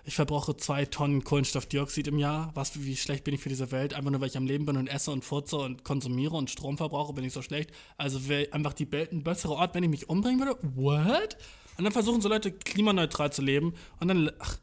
ich 0.05 0.15
verbrauche 0.15 0.55
zwei 0.55 0.85
Tonnen 0.85 1.23
Kohlenstoffdioxid 1.23 2.07
im 2.07 2.19
Jahr. 2.19 2.51
Was, 2.53 2.83
wie 2.83 2.95
schlecht 2.95 3.23
bin 3.23 3.33
ich 3.33 3.41
für 3.41 3.49
diese 3.49 3.71
Welt? 3.71 3.95
Einfach 3.95 4.11
nur, 4.11 4.21
weil 4.21 4.27
ich 4.27 4.37
am 4.37 4.45
Leben 4.45 4.65
bin 4.65 4.77
und 4.77 4.87
esse 4.87 5.11
und 5.11 5.25
furze 5.25 5.57
und 5.57 5.83
konsumiere 5.83 6.35
und 6.35 6.49
Strom 6.51 6.77
verbrauche, 6.77 7.13
bin 7.13 7.23
ich 7.25 7.33
so 7.33 7.41
schlecht. 7.41 7.71
Also 7.97 8.27
wäre 8.27 8.53
einfach 8.53 8.73
die 8.73 8.91
Welt 8.91 9.11
ein 9.11 9.23
besserer 9.23 9.53
Ort, 9.53 9.73
wenn 9.73 9.83
ich 9.83 9.89
mich 9.89 10.07
umbringen 10.07 10.39
würde? 10.39 10.59
What? 10.75 11.37
Und 11.77 11.83
dann 11.83 11.91
versuchen 11.91 12.21
so 12.21 12.29
Leute 12.29 12.51
klimaneutral 12.51 13.33
zu 13.33 13.41
leben 13.41 13.73
und 13.99 14.07
dann, 14.07 14.31
ach, 14.39 14.59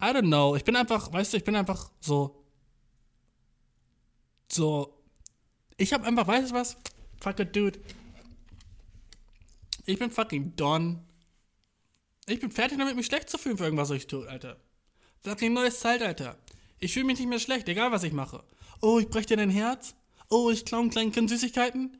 I 0.00 0.06
don't 0.06 0.22
know. 0.22 0.56
Ich 0.56 0.64
bin 0.64 0.74
einfach, 0.74 1.12
weißt 1.12 1.34
du, 1.34 1.36
ich 1.36 1.44
bin 1.44 1.54
einfach 1.54 1.90
so, 2.00 2.42
so, 4.50 4.98
ich 5.76 5.92
habe 5.92 6.04
einfach, 6.04 6.26
weißt 6.26 6.50
du 6.50 6.54
was? 6.54 6.78
Fuck 7.20 7.40
it, 7.40 7.54
dude. 7.54 7.78
Ich 9.84 9.98
bin 9.98 10.10
fucking 10.10 10.56
Don. 10.56 11.04
Ich 12.26 12.40
bin 12.40 12.50
fertig 12.50 12.78
damit, 12.78 12.96
mich 12.96 13.06
schlecht 13.06 13.28
zu 13.28 13.38
fühlen 13.38 13.58
für 13.58 13.64
irgendwas, 13.64 13.90
was 13.90 13.96
ich 13.96 14.06
tue, 14.06 14.28
Alter. 14.28 14.60
Fucking 15.24 15.52
neues 15.52 15.80
Zeitalter. 15.80 16.38
Ich 16.78 16.92
fühle 16.92 17.06
mich 17.06 17.18
nicht 17.18 17.28
mehr 17.28 17.38
schlecht, 17.38 17.68
egal 17.68 17.92
was 17.92 18.04
ich 18.04 18.12
mache. 18.12 18.42
Oh, 18.80 18.98
ich 18.98 19.08
breche 19.08 19.26
dir 19.26 19.36
dein 19.36 19.50
Herz. 19.50 19.94
Oh, 20.28 20.50
ich 20.50 20.64
klaue 20.64 20.82
einen 20.82 20.90
kleinen 20.90 21.12
Kind 21.12 21.30
Süßigkeiten. 21.30 21.96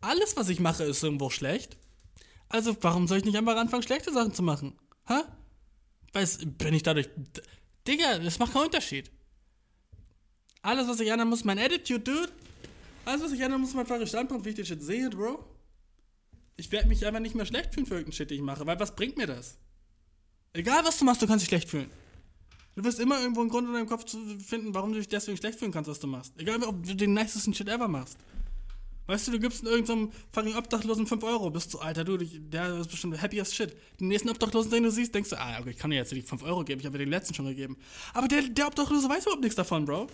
Alles, 0.00 0.36
was 0.36 0.48
ich 0.48 0.60
mache, 0.60 0.84
ist 0.84 1.02
irgendwo 1.02 1.30
schlecht. 1.30 1.76
Also, 2.48 2.76
warum 2.80 3.06
soll 3.06 3.18
ich 3.18 3.24
nicht 3.24 3.36
einfach 3.36 3.56
anfangen, 3.56 3.82
schlechte 3.82 4.12
Sachen 4.12 4.34
zu 4.34 4.42
machen? 4.42 4.78
Hä? 5.06 5.22
Weiß, 6.12 6.38
bin 6.58 6.74
ich 6.74 6.82
dadurch. 6.82 7.08
Digga, 7.86 8.18
das 8.18 8.38
macht 8.38 8.52
keinen 8.52 8.64
Unterschied. 8.64 9.10
Alles, 10.62 10.88
was 10.88 11.00
ich 11.00 11.08
ändern 11.08 11.28
muss, 11.28 11.44
mein 11.44 11.58
Attitude, 11.58 12.00
dude. 12.00 12.32
Alles, 13.04 13.22
was 13.22 13.32
ich 13.32 13.40
ändern 13.40 13.60
muss, 13.60 13.74
mein 13.74 14.06
Standpunkt, 14.06 14.44
wie 14.44 14.50
ich 14.50 14.54
den 14.54 14.66
Shit 14.66 14.82
sehe, 14.82 15.10
Bro. 15.10 15.44
Ich 16.62 16.70
werde 16.70 16.86
mich 16.86 17.04
einfach 17.04 17.18
nicht 17.18 17.34
mehr 17.34 17.44
schlecht 17.44 17.74
fühlen 17.74 17.86
für 17.86 17.94
irgendeinen 17.94 18.12
Shit, 18.12 18.30
den 18.30 18.36
ich 18.36 18.42
mache, 18.44 18.64
weil 18.64 18.78
was 18.78 18.94
bringt 18.94 19.16
mir 19.16 19.26
das? 19.26 19.58
Egal, 20.52 20.84
was 20.84 20.96
du 20.96 21.04
machst, 21.04 21.20
du 21.20 21.26
kannst 21.26 21.42
dich 21.42 21.48
schlecht 21.48 21.68
fühlen. 21.68 21.90
Du 22.76 22.84
wirst 22.84 23.00
immer 23.00 23.20
irgendwo 23.20 23.40
einen 23.40 23.50
Grund 23.50 23.66
in 23.66 23.74
deinem 23.74 23.88
Kopf 23.88 24.04
finden, 24.46 24.72
warum 24.72 24.92
du 24.92 24.98
dich 24.98 25.08
deswegen 25.08 25.36
schlecht 25.36 25.58
fühlen 25.58 25.72
kannst, 25.72 25.90
was 25.90 25.98
du 25.98 26.06
machst. 26.06 26.32
Egal, 26.38 26.62
ob 26.62 26.86
du 26.86 26.94
den 26.94 27.14
nicesten 27.14 27.52
Shit 27.52 27.68
ever 27.68 27.88
machst. 27.88 28.16
Weißt 29.08 29.26
du, 29.26 29.32
du 29.32 29.40
gibst 29.40 29.64
irgendeinem 29.64 30.12
fucking 30.30 30.54
Obdachlosen 30.54 31.08
5 31.08 31.24
Euro, 31.24 31.50
bist 31.50 31.74
du, 31.74 31.80
Alter, 31.80 32.04
du, 32.04 32.16
der 32.16 32.78
ist 32.78 32.88
bestimmt 32.88 33.20
happy 33.20 33.40
as 33.40 33.52
shit. 33.52 33.74
Den 33.98 34.06
nächsten 34.06 34.30
Obdachlosen, 34.30 34.70
den 34.70 34.84
du 34.84 34.92
siehst, 34.92 35.12
denkst 35.12 35.30
du, 35.30 35.40
ah, 35.40 35.58
okay, 35.58 35.70
ich 35.70 35.78
kann 35.78 35.90
dir 35.90 35.96
jetzt 35.96 36.12
nicht 36.12 36.28
5 36.28 36.44
Euro 36.44 36.62
geben, 36.62 36.78
ich 36.78 36.86
habe 36.86 36.96
dir 36.96 37.04
den 37.04 37.10
letzten 37.10 37.34
schon 37.34 37.46
gegeben. 37.46 37.76
Aber 38.14 38.28
der, 38.28 38.42
der 38.42 38.68
Obdachlose 38.68 39.08
weiß 39.08 39.24
überhaupt 39.24 39.42
nichts 39.42 39.56
davon, 39.56 39.84
Bro. 39.84 40.06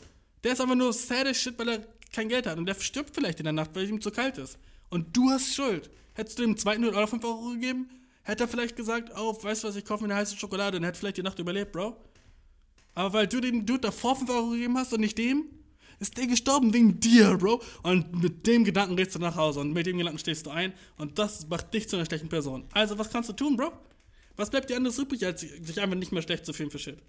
Der 0.44 0.54
ist 0.54 0.62
einfach 0.62 0.76
nur 0.76 0.94
sad 0.94 1.26
as 1.26 1.36
shit, 1.36 1.58
weil 1.58 1.68
er 1.68 1.86
kein 2.10 2.30
Geld 2.30 2.46
hat. 2.46 2.56
Und 2.56 2.64
der 2.64 2.74
stirbt 2.76 3.14
vielleicht 3.14 3.38
in 3.38 3.44
der 3.44 3.52
Nacht, 3.52 3.72
weil 3.74 3.86
ihm 3.86 4.00
zu 4.00 4.10
kalt 4.10 4.38
ist. 4.38 4.58
Und 4.88 5.14
du 5.14 5.28
hast 5.28 5.54
Schuld. 5.54 5.90
Hättest 6.18 6.36
du 6.36 6.42
dem 6.42 6.56
zweiten 6.56 6.84
oder 6.84 7.06
5 7.06 7.22
Euro 7.22 7.50
gegeben, 7.50 7.88
hätte 8.24 8.42
er 8.42 8.48
vielleicht 8.48 8.74
gesagt, 8.74 9.12
oh, 9.16 9.40
weißt 9.40 9.62
du 9.62 9.68
was, 9.68 9.76
ich 9.76 9.84
kaufe 9.84 10.02
mir 10.02 10.10
eine 10.10 10.20
heiße 10.20 10.36
Schokolade 10.36 10.76
und 10.76 10.82
hätte 10.82 10.98
vielleicht 10.98 11.18
die 11.18 11.22
Nacht 11.22 11.38
überlebt, 11.38 11.70
Bro. 11.70 11.96
Aber 12.96 13.12
weil 13.12 13.28
du 13.28 13.40
dem 13.40 13.64
Dude 13.64 13.82
davor 13.82 14.16
5 14.16 14.28
Euro 14.28 14.50
gegeben 14.50 14.76
hast 14.76 14.92
und 14.92 14.98
nicht 15.00 15.16
dem, 15.16 15.44
ist 16.00 16.16
der 16.16 16.26
gestorben 16.26 16.74
wegen 16.74 16.98
dir, 16.98 17.36
Bro. 17.36 17.62
Und 17.84 18.20
mit 18.20 18.48
dem 18.48 18.64
Gedanken 18.64 18.96
gehst 18.96 19.14
du 19.14 19.20
nach 19.20 19.36
Hause 19.36 19.60
und 19.60 19.72
mit 19.72 19.86
dem 19.86 19.96
Gedanken 19.96 20.18
stehst 20.18 20.44
du 20.44 20.50
ein 20.50 20.72
und 20.96 21.20
das 21.20 21.46
macht 21.46 21.72
dich 21.72 21.88
zu 21.88 21.94
einer 21.94 22.04
schlechten 22.04 22.28
Person. 22.28 22.66
Also, 22.72 22.98
was 22.98 23.10
kannst 23.10 23.28
du 23.28 23.32
tun, 23.32 23.56
Bro? 23.56 23.70
Was 24.34 24.50
bleibt 24.50 24.68
dir 24.70 24.76
anderes 24.76 24.98
übrig, 24.98 25.24
als 25.24 25.42
sich 25.42 25.80
einfach 25.80 25.96
nicht 25.96 26.10
mehr 26.10 26.22
schlecht 26.22 26.44
zu 26.44 26.52
fühlen 26.52 26.72
für 26.72 26.80
Shit? 26.80 27.00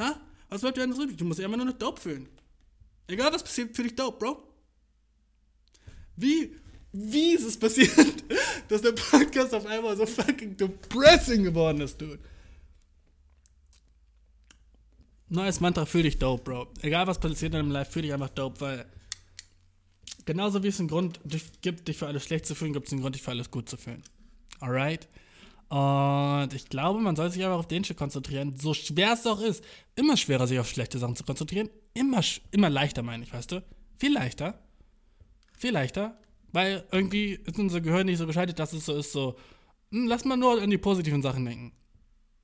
Ha? 0.00 0.20
Was 0.48 0.60
bleibt 0.60 0.76
dir 0.76 0.82
anderes 0.82 1.04
übrig? 1.04 1.18
Du 1.18 1.24
musst 1.24 1.38
dich 1.38 1.46
einfach 1.46 1.58
nur 1.58 1.66
noch 1.66 1.78
dope 1.78 2.00
fühlen. 2.00 2.28
Egal 3.06 3.32
was 3.32 3.44
passiert, 3.44 3.76
für 3.76 3.84
dich 3.84 3.94
dope, 3.94 4.18
Bro. 4.18 4.42
Wie, 6.16 6.56
wie 6.98 7.34
ist 7.34 7.44
es 7.44 7.58
passiert, 7.58 8.24
dass 8.68 8.80
der 8.80 8.92
Podcast 8.92 9.54
auf 9.54 9.66
einmal 9.66 9.96
so 9.96 10.06
fucking 10.06 10.56
depressing 10.56 11.44
geworden 11.44 11.82
ist, 11.82 12.00
dude? 12.00 12.18
Neues 15.28 15.60
Mantra, 15.60 15.84
fühl 15.84 16.04
dich 16.04 16.18
dope, 16.18 16.42
Bro. 16.44 16.68
Egal 16.82 17.06
was 17.06 17.18
passiert 17.18 17.52
in 17.52 17.58
deinem 17.58 17.70
Life, 17.70 17.92
fühl 17.92 18.02
dich 18.02 18.14
einfach 18.14 18.30
dope, 18.30 18.60
weil 18.60 18.86
genauso 20.24 20.62
wie 20.62 20.68
es 20.68 20.78
einen 20.78 20.88
Grund 20.88 21.20
gibt, 21.60 21.88
dich 21.88 21.98
für 21.98 22.06
alles 22.06 22.24
schlecht 22.24 22.46
zu 22.46 22.54
fühlen, 22.54 22.72
gibt 22.72 22.86
es 22.86 22.92
einen 22.92 23.02
Grund, 23.02 23.14
dich 23.14 23.22
für 23.22 23.32
alles 23.32 23.50
gut 23.50 23.68
zu 23.68 23.76
fühlen. 23.76 24.02
Alright? 24.60 25.08
Und 25.68 26.54
ich 26.54 26.68
glaube, 26.68 27.00
man 27.00 27.16
soll 27.16 27.30
sich 27.30 27.44
aber 27.44 27.56
auf 27.56 27.66
den 27.66 27.84
Shit 27.84 27.96
konzentrieren, 27.96 28.56
so 28.56 28.72
schwer 28.72 29.14
es 29.14 29.26
auch 29.26 29.40
ist. 29.40 29.64
Immer 29.96 30.16
schwerer, 30.16 30.46
sich 30.46 30.60
auf 30.60 30.68
schlechte 30.68 30.98
Sachen 30.98 31.16
zu 31.16 31.24
konzentrieren. 31.24 31.68
Immer, 31.92 32.22
immer 32.52 32.70
leichter, 32.70 33.02
meine 33.02 33.24
ich, 33.24 33.32
weißt 33.32 33.52
du? 33.52 33.62
Viel 33.98 34.12
leichter. 34.12 34.58
Viel 35.58 35.72
leichter. 35.72 36.16
Weil 36.56 36.86
irgendwie 36.90 37.32
ist 37.34 37.58
unser 37.58 37.82
Gehirn 37.82 38.06
nicht 38.06 38.16
so 38.16 38.26
geschaltet, 38.26 38.58
dass 38.58 38.72
es 38.72 38.86
so 38.86 38.96
ist, 38.96 39.12
so, 39.12 39.36
hm, 39.90 40.06
lass 40.06 40.24
mal 40.24 40.38
nur 40.38 40.58
an 40.62 40.70
die 40.70 40.78
positiven 40.78 41.20
Sachen 41.20 41.44
denken. 41.44 41.72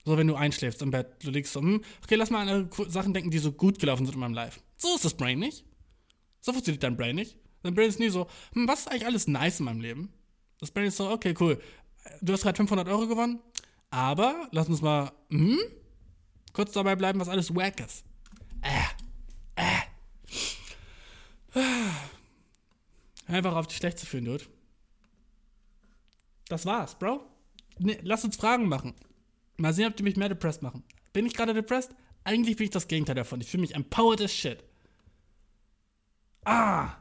So, 0.04 0.18
wenn 0.18 0.26
du 0.26 0.34
einschläfst 0.34 0.82
im 0.82 0.90
Bett, 0.90 1.24
du 1.24 1.30
liegst 1.30 1.54
so, 1.54 1.62
hm, 1.62 1.82
okay, 2.04 2.16
lass 2.16 2.28
mal 2.28 2.46
an 2.46 2.68
Sachen 2.88 3.14
denken, 3.14 3.30
die 3.30 3.38
so 3.38 3.52
gut 3.52 3.78
gelaufen 3.78 4.04
sind 4.04 4.16
in 4.16 4.20
meinem 4.20 4.34
Life. 4.34 4.60
So 4.76 4.94
ist 4.94 5.06
das 5.06 5.14
Brain 5.14 5.38
nicht. 5.38 5.64
So 6.42 6.52
funktioniert 6.52 6.82
dein 6.82 6.94
Brain 6.94 7.16
nicht. 7.16 7.38
Dein 7.62 7.74
Brain 7.74 7.88
ist 7.88 8.00
nie 8.00 8.10
so, 8.10 8.26
hm, 8.52 8.68
was 8.68 8.80
ist 8.80 8.88
eigentlich 8.88 9.06
alles 9.06 9.28
nice 9.28 9.60
in 9.60 9.64
meinem 9.64 9.80
Leben? 9.80 10.12
Das 10.60 10.70
Brain 10.70 10.88
ist 10.88 10.98
so, 10.98 11.08
okay, 11.08 11.34
cool. 11.40 11.58
Du 12.20 12.34
hast 12.34 12.42
gerade 12.42 12.58
500 12.58 12.86
Euro 12.88 13.06
gewonnen, 13.06 13.40
aber 13.88 14.46
lass 14.50 14.68
uns 14.68 14.82
mal, 14.82 15.10
hm, 15.30 15.58
kurz 16.52 16.72
dabei 16.72 16.96
bleiben, 16.96 17.18
was 17.18 17.30
alles 17.30 17.54
wack 17.54 17.80
ist. 17.80 18.04
Äh, 18.60 18.91
Einfach 23.32 23.56
auf 23.56 23.66
dich 23.66 23.78
schlecht 23.78 23.98
zu 23.98 24.04
fühlen, 24.04 24.26
Dude. 24.26 24.44
Das 26.48 26.66
war's, 26.66 26.98
Bro. 26.98 27.24
Nee, 27.78 27.98
lass 28.02 28.24
uns 28.24 28.36
Fragen 28.36 28.68
machen. 28.68 28.94
Mal 29.56 29.72
sehen, 29.72 29.86
ob 29.88 29.96
die 29.96 30.02
mich 30.02 30.16
mehr 30.16 30.28
depressed 30.28 30.62
machen. 30.62 30.84
Bin 31.14 31.24
ich 31.24 31.32
gerade 31.32 31.54
depressed? 31.54 31.94
Eigentlich 32.24 32.56
bin 32.56 32.64
ich 32.64 32.70
das 32.72 32.88
Gegenteil 32.88 33.14
davon. 33.14 33.40
Ich 33.40 33.50
fühle 33.50 33.62
mich 33.62 33.74
empowered 33.74 34.20
as 34.20 34.34
shit. 34.34 34.62
Ah! 36.44 36.96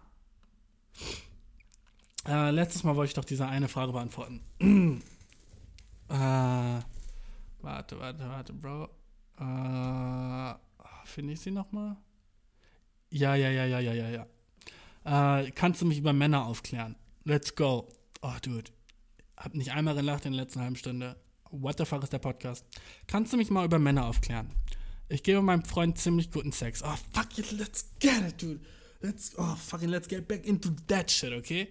Äh, 2.26 2.52
letztes 2.52 2.86
Mal 2.86 2.96
wollte 2.96 3.10
ich 3.10 3.16
doch 3.16 3.26
diese 3.26 3.48
eine 3.48 3.68
Frage 3.68 3.92
beantworten. 3.92 4.42
äh, 6.08 6.14
warte, 7.62 8.00
warte, 8.00 8.30
warte, 8.30 8.54
Bro. 8.54 8.90
Äh, 9.38 10.56
Finde 11.04 11.34
ich 11.34 11.42
sie 11.42 11.52
nochmal? 11.52 11.98
Ja, 13.10 13.36
ja, 13.36 13.50
ja, 13.50 13.66
ja, 13.66 13.80
ja, 13.80 13.94
ja, 13.94 14.10
ja. 14.10 14.28
Äh, 15.04 15.52
kannst 15.52 15.82
du 15.82 15.86
mich 15.86 15.98
über 15.98 16.14
Männer 16.14 16.46
aufklären? 16.46 16.96
Let's 17.24 17.56
go. 17.56 17.88
Oh, 18.22 18.34
Dude. 18.42 18.72
Hab 19.38 19.56
nicht 19.56 19.72
einmal 19.72 19.96
gelacht 19.96 20.26
in 20.26 20.34
der 20.34 20.44
letzten 20.44 20.62
halben 20.62 20.76
Stunde. 20.76 21.16
What 21.50 21.78
the 21.78 21.86
fuck 21.86 22.04
ist 22.04 22.14
der 22.14 22.20
Podcast? 22.20 22.66
Kannst 23.08 23.34
du 23.34 23.38
mich 23.38 23.50
mal 23.50 23.66
über 23.66 23.80
Männer 23.80 24.06
aufklären? 24.06 24.50
Ich 25.10 25.24
gebe 25.24 25.42
meinem 25.42 25.66
Freund 25.66 25.98
ziemlich 25.98 26.32
guten 26.32 26.52
Sex. 26.52 26.82
Oh, 26.84 26.96
fuck 27.14 27.38
it, 27.38 27.52
let's 27.52 27.92
get 28.00 28.22
it, 28.28 28.42
dude. 28.42 28.62
Let's, 29.02 29.34
oh, 29.38 29.56
fucking, 29.56 29.90
let's 29.90 30.08
get 30.08 30.28
back 30.28 30.46
into 30.46 30.70
that 30.88 31.10
shit, 31.12 31.34
okay? 31.34 31.68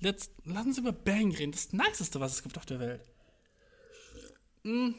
Let's, 0.00 0.30
lass 0.44 0.64
uns 0.64 0.78
über 0.78 0.92
Bang 0.92 1.34
reden. 1.34 1.52
Das 1.52 1.72
Niceste, 1.72 2.20
was 2.20 2.32
es 2.32 2.42
gibt 2.42 2.56
auf 2.56 2.64
der 2.64 2.80
Welt. 2.80 3.02
Hm. 4.64 4.94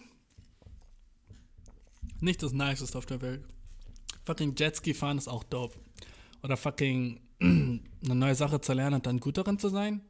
Nicht 2.20 2.44
das 2.44 2.52
Niceste 2.52 2.98
auf 2.98 3.06
der 3.06 3.22
Welt. 3.22 3.44
Fucking 4.26 4.56
Jetski 4.56 4.94
fahren 4.94 5.18
ist 5.18 5.28
auch 5.28 5.44
dope. 5.44 5.80
Oder 6.44 6.58
fucking 6.58 7.20
eine 8.04 8.16
neue 8.16 8.36
Sache 8.36 8.62
zu 8.62 8.74
lernen 8.74 8.96
und 8.96 9.06
dann 9.06 9.20
gut 9.20 9.38
darin 9.38 9.60
zu 9.60 9.70
sein. 9.70 10.02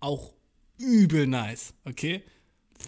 Auch 0.00 0.34
übel 0.78 1.26
nice, 1.26 1.74
okay? 1.84 2.22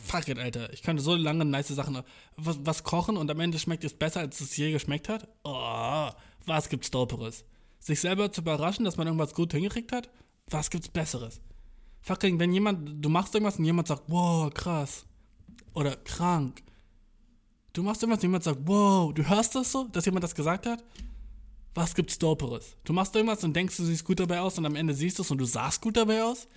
fuck 0.01 0.29
it, 0.29 0.39
Alter. 0.39 0.73
Ich 0.73 0.83
könnte 0.83 1.03
so 1.03 1.15
lange 1.15 1.45
nice 1.45 1.69
Sachen, 1.69 2.03
was, 2.37 2.59
was, 2.65 2.85
kochen 2.85 3.17
und 3.17 3.31
am 3.31 3.41
Ende 3.41 3.59
schmeckt 3.59 3.85
es 3.85 3.95
besser, 3.95 4.21
als 4.21 4.41
es 4.41 4.57
je 4.57 4.73
geschmeckt 4.73 5.09
hat. 5.09 5.29
Oh, 5.45 6.09
was 6.47 6.69
gibt's 6.69 6.91
Doperes? 6.91 7.45
Sich 7.79 8.01
selber 8.01 8.31
zu 8.33 8.41
überraschen, 8.41 8.85
dass 8.85 8.97
man 8.97 9.07
irgendwas 9.07 9.35
gut 9.35 9.53
hingekriegt 9.53 9.93
hat? 9.93 10.09
Was 10.49 10.71
gibt's 10.71 10.89
Besseres? 10.89 11.41
Fucking, 12.03 12.39
wenn 12.39 12.53
jemand, 12.53 13.05
du 13.05 13.09
machst 13.09 13.35
irgendwas 13.35 13.59
und 13.59 13.65
jemand 13.65 13.89
sagt, 13.89 14.05
wow, 14.09 14.53
krass. 14.53 15.05
Oder 15.75 15.97
krank. 15.97 16.63
Du 17.73 17.83
machst 17.83 18.03
irgendwas 18.03 18.19
und 18.19 18.25
jemand 18.25 18.45
sagt, 18.45 18.61
wow, 18.65 19.13
du 19.13 19.29
hörst 19.29 19.55
das 19.55 19.73
so, 19.73 19.85
dass 19.85 20.05
jemand 20.05 20.25
das 20.25 20.35
gesagt 20.35 20.67
hat? 20.67 20.85
Was 21.75 21.95
gibt's 21.95 22.19
Doperes? 22.19 22.77
Du 22.85 22.93
machst 22.93 23.15
irgendwas 23.17 23.45
und 23.45 23.55
denkst, 23.55 23.77
du 23.77 23.85
siehst 23.85 24.05
gut 24.05 24.21
dabei 24.21 24.41
aus 24.41 24.59
und 24.59 24.67
am 24.67 24.77
Ende 24.77 24.95
siehst 24.95 25.19
du 25.19 25.23
es 25.23 25.31
und 25.31 25.39
du 25.39 25.45
sahst 25.45 25.81
gut 25.81 25.97
dabei 25.97 26.23
aus? 26.23 26.49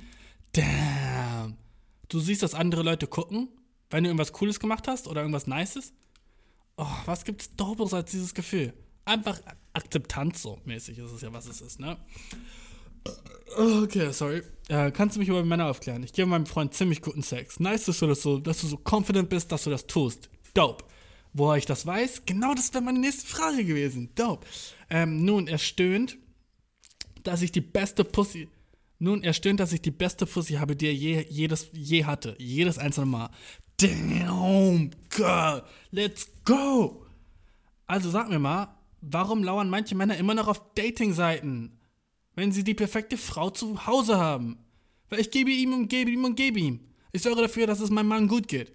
Damn. 0.51 1.57
Du 2.09 2.20
siehst, 2.20 2.43
dass 2.43 2.53
andere 2.53 2.84
Leute 2.84 3.07
gucken, 3.07 3.49
wenn 3.89 4.03
du 4.03 4.09
irgendwas 4.09 4.34
Cooles 4.34 4.59
gemacht 4.59 4.88
hast 4.88 5.07
oder 5.07 5.22
irgendwas 5.22 5.47
Nices. 5.47 5.93
Oh, 6.78 6.86
was 7.05 7.24
gibt's 7.24 7.55
Doperes 7.55 7.93
als 7.93 8.11
dieses 8.11 8.34
Gefühl? 8.34 8.74
Einfach 9.05 9.39
Akzeptanz 9.74 10.41
so 10.41 10.59
mäßig 10.66 10.97
ist 10.97 11.11
es 11.11 11.22
ja, 11.22 11.32
was 11.32 11.45
es 11.45 11.61
ist, 11.61 11.80
ne? 11.80 11.97
Okay, 13.55 14.11
sorry. 14.11 14.41
Äh, 14.68 14.91
kannst 14.91 15.16
du 15.16 15.20
mich 15.20 15.30
über 15.30 15.45
Männer 15.45 15.68
aufklären? 15.68 16.03
Ich 16.03 16.11
gebe 16.11 16.28
meinem 16.28 16.47
Freund 16.47 16.74
ziemlich 16.74 17.01
guten 17.01 17.22
Sex. 17.22 17.59
Nice, 17.59 17.86
dass 17.86 17.99
du, 17.99 18.07
das 18.07 18.22
so, 18.22 18.39
dass 18.39 18.61
du 18.61 18.68
so 18.68 18.78
confident 18.78 19.30
bist, 19.30 19.51
dass 19.51 19.63
du 19.63 19.70
das 19.70 19.88
tust. 19.88 20.30
Dope. 20.53 20.84
Woher 21.34 21.57
ich 21.57 21.66
das 21.66 21.86
weiß? 21.86 22.24
Genau 22.26 22.53
das 22.53 22.74
wäre 22.74 22.84
meine 22.84 22.99
nächste 22.99 23.28
Frage 23.28 23.63
gewesen. 23.63 24.09
Dope. 24.16 24.45
Ähm, 24.89 25.23
nun, 25.23 25.47
er 25.47 25.57
stöhnt, 25.57 26.17
dass 27.23 27.41
ich 27.41 27.51
die 27.51 27.61
beste 27.61 28.03
Pussy. 28.03 28.49
Nun, 28.99 29.23
er 29.23 29.33
stöhnt, 29.33 29.59
dass 29.59 29.73
ich 29.73 29.81
die 29.81 29.91
beste 29.91 30.25
Pussy 30.25 30.53
habe, 30.53 30.75
die 30.75 30.88
er 30.88 30.93
je, 30.93 31.25
jedes, 31.29 31.69
je 31.73 32.05
hatte. 32.05 32.36
Jedes 32.39 32.77
einzelne 32.77 33.07
Mal. 33.07 33.29
damn, 33.77 34.91
girl, 35.09 35.63
let's 35.91 36.27
go. 36.45 37.05
Also 37.88 38.09
sag 38.09 38.29
mir 38.29 38.39
mal, 38.39 38.75
warum 39.01 39.43
lauern 39.43 39.69
manche 39.69 39.95
Männer 39.95 40.17
immer 40.17 40.33
noch 40.33 40.47
auf 40.47 40.61
Dating-Seiten, 40.75 41.77
wenn 42.36 42.51
sie 42.51 42.63
die 42.63 42.73
perfekte 42.73 43.17
Frau 43.17 43.49
zu 43.49 43.86
Hause 43.86 44.17
haben? 44.17 44.57
Weil 45.09 45.19
ich 45.19 45.31
gebe 45.31 45.51
ihm 45.51 45.73
und 45.73 45.88
gebe 45.88 46.09
ihm 46.09 46.23
und 46.23 46.36
gebe 46.36 46.59
ihm. 46.59 46.79
Ich 47.11 47.21
sorge 47.21 47.43
dafür, 47.43 47.67
dass 47.67 47.79
es 47.79 47.89
meinem 47.89 48.07
Mann 48.07 48.27
gut 48.27 48.47
geht. 48.47 48.73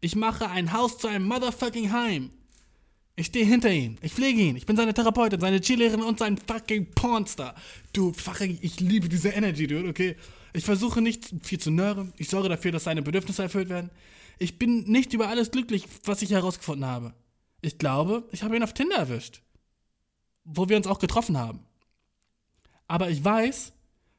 Ich 0.00 0.16
mache 0.16 0.48
ein 0.48 0.72
Haus 0.72 0.98
zu 0.98 1.08
einem 1.08 1.26
motherfucking 1.26 1.92
Heim. 1.92 2.30
Ich 3.20 3.26
stehe 3.26 3.44
hinter 3.44 3.70
ihm. 3.70 3.96
Ich 4.00 4.14
pflege 4.14 4.40
ihn. 4.40 4.56
Ich 4.56 4.64
bin 4.64 4.78
seine 4.78 4.94
Therapeutin, 4.94 5.40
seine 5.40 5.60
Cheerleaderin 5.60 6.02
und 6.02 6.18
sein 6.18 6.38
fucking 6.38 6.86
Pornstar. 6.92 7.54
Du 7.92 8.14
fucking, 8.14 8.58
ich 8.62 8.80
liebe 8.80 9.10
diese 9.10 9.28
Energy, 9.28 9.66
dude, 9.66 9.90
okay? 9.90 10.16
Ich 10.54 10.64
versuche 10.64 11.02
nicht 11.02 11.30
viel 11.42 11.60
zu 11.60 11.70
nörren. 11.70 12.14
Ich 12.16 12.30
sorge 12.30 12.48
dafür, 12.48 12.72
dass 12.72 12.84
seine 12.84 13.02
Bedürfnisse 13.02 13.42
erfüllt 13.42 13.68
werden. 13.68 13.90
Ich 14.38 14.58
bin 14.58 14.84
nicht 14.84 15.12
über 15.12 15.28
alles 15.28 15.50
glücklich, 15.50 15.84
was 16.04 16.22
ich 16.22 16.30
herausgefunden 16.30 16.86
habe. 16.86 17.12
Ich 17.60 17.76
glaube, 17.76 18.26
ich 18.32 18.42
habe 18.42 18.56
ihn 18.56 18.62
auf 18.62 18.72
Tinder 18.72 18.96
erwischt. 18.96 19.42
Wo 20.44 20.70
wir 20.70 20.78
uns 20.78 20.86
auch 20.86 20.98
getroffen 20.98 21.36
haben. 21.36 21.60
Aber 22.88 23.10
ich 23.10 23.22
weiß, 23.22 23.74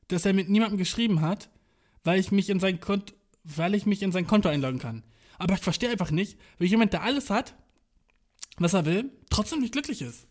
dass 0.10 0.28
er 0.28 0.34
mit 0.34 0.48
niemandem 0.48 0.78
geschrieben 0.78 1.22
hat, 1.22 1.50
weil 2.04 2.20
ich 2.20 2.32
mich 2.32 2.52
in 2.52 2.60
sein 2.60 2.80
Konto, 2.80 3.16
weil 3.44 3.74
ich 3.74 3.88
mich 3.88 4.04
in 4.04 4.12
sein 4.12 4.28
Konto 4.28 4.48
einloggen 4.48 4.78
kann. 4.78 5.02
Aber 5.40 5.56
ich 5.56 5.62
verstehe 5.62 5.90
einfach 5.90 6.12
nicht, 6.12 6.38
wie 6.60 6.68
jemand, 6.68 6.94
der 6.94 7.02
alles 7.02 7.32
hat, 7.32 7.56
was 8.62 8.74
er 8.74 8.86
will, 8.86 9.12
trotzdem 9.30 9.60
nicht 9.60 9.74
glücklich 9.74 10.02
ist. 10.02 10.28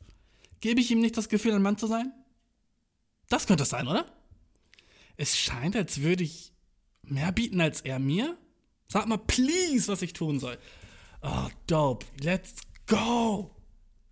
Gebe 0.60 0.80
ich 0.80 0.90
ihm 0.90 1.00
nicht 1.00 1.16
das 1.16 1.28
Gefühl, 1.28 1.54
ein 1.54 1.62
Mann 1.62 1.78
zu 1.78 1.86
sein? 1.86 2.12
Das 3.28 3.46
könnte 3.46 3.62
es 3.62 3.70
sein, 3.70 3.88
oder? 3.88 4.06
Es 5.16 5.36
scheint, 5.36 5.76
als 5.76 6.00
würde 6.00 6.24
ich 6.24 6.52
mehr 7.02 7.32
bieten 7.32 7.60
als 7.60 7.80
er 7.80 7.98
mir. 7.98 8.36
Sag 8.88 9.06
mal, 9.06 9.18
please, 9.18 9.88
was 9.88 10.02
ich 10.02 10.12
tun 10.12 10.40
soll. 10.40 10.58
Oh, 11.22 11.48
dope. 11.66 12.06
Let's 12.20 12.56
go. 12.86 13.54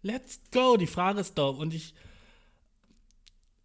Let's 0.02 0.40
go. 0.52 0.76
Die 0.76 0.86
Frage 0.86 1.20
ist 1.20 1.36
dope. 1.36 1.60
Und 1.60 1.74
ich. 1.74 1.94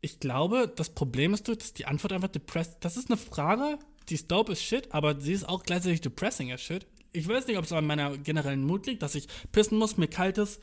Ich 0.02 0.20
glaube, 0.20 0.72
das 0.76 0.90
Problem 0.90 1.34
ist, 1.34 1.48
dass 1.48 1.74
die 1.74 1.86
Antwort 1.86 2.12
einfach 2.12 2.28
depressed. 2.28 2.78
Das 2.82 2.98
ist 2.98 3.10
eine 3.10 3.16
Frage, 3.16 3.80
die 4.10 4.16
ist 4.16 4.30
dope 4.30 4.52
as 4.52 4.62
shit, 4.62 4.94
aber 4.94 5.22
sie 5.22 5.32
ist 5.32 5.48
auch 5.48 5.64
gleichzeitig 5.64 6.02
depressing 6.02 6.52
as 6.52 6.62
shit 6.62 6.86
ich 7.14 7.28
weiß 7.28 7.48
nicht, 7.48 7.58
ob 7.58 7.66
es 7.66 7.72
an 7.72 7.86
meiner 7.86 8.18
generellen 8.18 8.64
Mut 8.64 8.88
liegt, 8.88 9.04
dass 9.04 9.16
ich 9.16 9.28
pissen 9.52 9.78
muss, 9.78 9.98
mir 9.98 10.08
kalt 10.08 10.38
ist, 10.38 10.60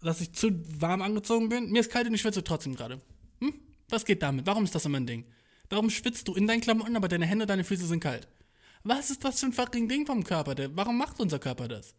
dass 0.00 0.20
ich 0.20 0.32
zu 0.32 0.50
warm 0.80 1.02
angezogen 1.02 1.48
bin. 1.48 1.70
Mir 1.70 1.80
ist 1.80 1.90
kalt 1.90 2.06
und 2.06 2.14
ich 2.14 2.20
schwitze 2.20 2.44
trotzdem 2.44 2.76
gerade. 2.76 3.00
Hm? 3.40 3.54
Was 3.88 4.04
geht 4.04 4.22
damit? 4.22 4.46
Warum 4.46 4.64
ist 4.64 4.74
das 4.74 4.84
immer 4.84 4.98
ein 4.98 5.06
Ding? 5.06 5.24
Warum 5.68 5.90
schwitzt 5.90 6.28
du 6.28 6.34
in 6.34 6.46
deinen 6.46 6.60
Klamotten, 6.60 6.96
aber 6.96 7.08
deine 7.08 7.26
Hände, 7.26 7.46
deine 7.46 7.64
Füße 7.64 7.86
sind 7.86 8.00
kalt? 8.00 8.28
Was 8.84 9.10
ist 9.10 9.24
das 9.24 9.40
für 9.40 9.46
ein 9.46 9.52
fucking 9.52 9.88
Ding 9.88 10.06
vom 10.06 10.24
Körper? 10.24 10.54
Warum 10.74 10.96
macht 10.96 11.20
unser 11.20 11.38
Körper 11.38 11.68
das? 11.68 11.94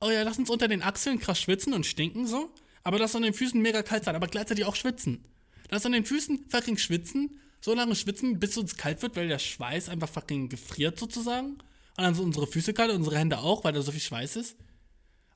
Oh 0.00 0.10
ja, 0.10 0.22
lass 0.22 0.38
uns 0.38 0.50
unter 0.50 0.68
den 0.68 0.82
Achseln 0.82 1.18
krass 1.18 1.40
schwitzen 1.40 1.72
und 1.72 1.86
stinken 1.86 2.26
so, 2.26 2.52
aber 2.82 2.98
lass 2.98 3.16
an 3.16 3.22
den 3.22 3.32
Füßen 3.32 3.60
mega 3.60 3.82
kalt 3.82 4.04
sein, 4.04 4.16
aber 4.16 4.26
gleichzeitig 4.26 4.64
auch 4.64 4.76
schwitzen. 4.76 5.24
Lass 5.70 5.86
an 5.86 5.92
den 5.92 6.04
Füßen 6.04 6.46
fucking 6.48 6.78
schwitzen, 6.78 7.38
so 7.60 7.74
lange 7.74 7.94
schwitzen, 7.94 8.38
bis 8.38 8.56
uns 8.56 8.76
kalt 8.76 9.02
wird, 9.02 9.16
weil 9.16 9.28
der 9.28 9.38
Schweiß 9.38 9.88
einfach 9.88 10.08
fucking 10.08 10.48
gefriert 10.48 10.98
sozusagen. 10.98 11.58
Und 11.98 12.04
dann 12.04 12.14
sind 12.14 12.26
unsere 12.26 12.46
Füße 12.46 12.74
kalt, 12.74 12.92
unsere 12.92 13.18
Hände 13.18 13.38
auch, 13.38 13.64
weil 13.64 13.72
da 13.72 13.82
so 13.82 13.90
viel 13.90 14.00
Schweiß 14.00 14.36
ist. 14.36 14.56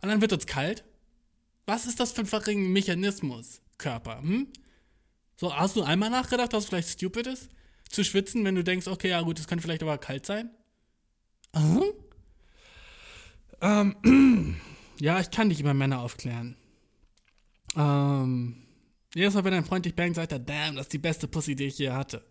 Und 0.01 0.09
dann 0.09 0.21
wird 0.21 0.33
uns 0.33 0.47
kalt. 0.47 0.85
Was 1.67 1.87
ist 1.87 1.99
das 1.99 2.13
für 2.13 2.21
ein 2.21 2.27
fucking 2.27 2.73
Mechanismus, 2.73 3.61
Körper? 3.79 4.23
Hm? 4.23 4.47
So, 5.37 5.57
hast 5.57 5.75
du 5.75 5.83
einmal 5.83 6.09
nachgedacht, 6.09 6.53
dass 6.53 6.63
es 6.63 6.69
vielleicht 6.69 6.91
stupid 6.91 7.27
ist? 7.27 7.49
Zu 7.91 8.05
schwitzen, 8.05 8.45
wenn 8.45 8.55
du 8.55 8.63
denkst, 8.63 8.87
okay, 8.87 9.09
ja 9.09 9.23
gut, 9.23 9.41
es 9.41 9.49
könnte 9.49 9.63
vielleicht 9.63 9.83
aber 9.83 9.99
kalt 9.99 10.25
sein? 10.25 10.51
Uh 11.57 11.93
ähm, 13.61 14.57
ja, 15.01 15.19
ich 15.19 15.33
kann 15.33 15.49
dich 15.49 15.59
über 15.59 15.75
Männer 15.75 16.01
aufklären. 16.01 16.57
Ähm, 17.77 18.63
jedes 19.17 19.35
Mal, 19.35 19.43
wenn 19.43 19.55
ein 19.55 19.65
Freund 19.65 19.85
dich 19.85 19.97
bangt, 19.97 20.15
sagt 20.15 20.31
er, 20.31 20.39
damn, 20.39 20.77
das 20.77 20.87
ist 20.87 20.93
die 20.93 20.99
beste 20.99 21.27
Pussy, 21.27 21.57
die 21.57 21.65
ich 21.65 21.79
je 21.79 21.91
hatte. 21.91 22.25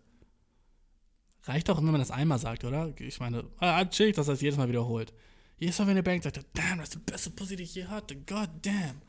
Reicht 1.44 1.68
auch, 1.70 1.78
wenn 1.78 1.84
man 1.86 1.98
das 2.00 2.10
einmal 2.10 2.38
sagt, 2.38 2.64
oder? 2.64 2.92
Ich 3.00 3.18
meine, 3.18 3.44
ah, 3.58 3.84
chillig, 3.84 4.14
dass 4.14 4.28
er 4.28 4.34
das 4.34 4.40
jedes 4.40 4.56
Mal 4.56 4.68
wiederholt. 4.68 5.12
Jedes 5.58 5.78
Mal, 5.78 5.88
wenn 5.88 5.96
der 5.96 6.02
Bank 6.02 6.22
sagt, 6.22 6.44
damn, 6.54 6.78
das 6.78 6.90
ist 6.90 6.94
die 6.94 7.12
beste 7.12 7.30
Pussy, 7.30 7.56
die 7.56 7.64
ich 7.64 7.74
je 7.74 7.86
hatte. 7.86 8.16
God 8.16 8.50
damn. 8.62 9.02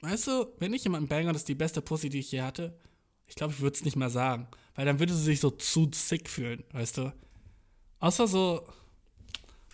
Weißt 0.00 0.26
du, 0.26 0.46
wenn 0.58 0.74
ich 0.74 0.84
jemanden 0.84 1.08
bange 1.08 1.28
und 1.28 1.32
das 1.32 1.42
ist 1.42 1.48
die 1.48 1.54
beste 1.54 1.82
Pussy, 1.82 2.08
die 2.08 2.20
ich 2.20 2.30
je 2.30 2.42
hatte, 2.42 2.78
ich 3.26 3.34
glaube, 3.34 3.52
ich 3.52 3.60
würde 3.60 3.76
es 3.76 3.84
nicht 3.84 3.96
mehr 3.96 4.10
sagen. 4.10 4.48
Weil 4.74 4.86
dann 4.86 4.98
würde 4.98 5.14
sie 5.14 5.22
sich 5.22 5.40
so 5.40 5.50
zu 5.50 5.90
sick 5.92 6.28
fühlen, 6.28 6.64
weißt 6.72 6.98
du? 6.98 7.12
Außer 7.98 8.28
so, 8.28 8.66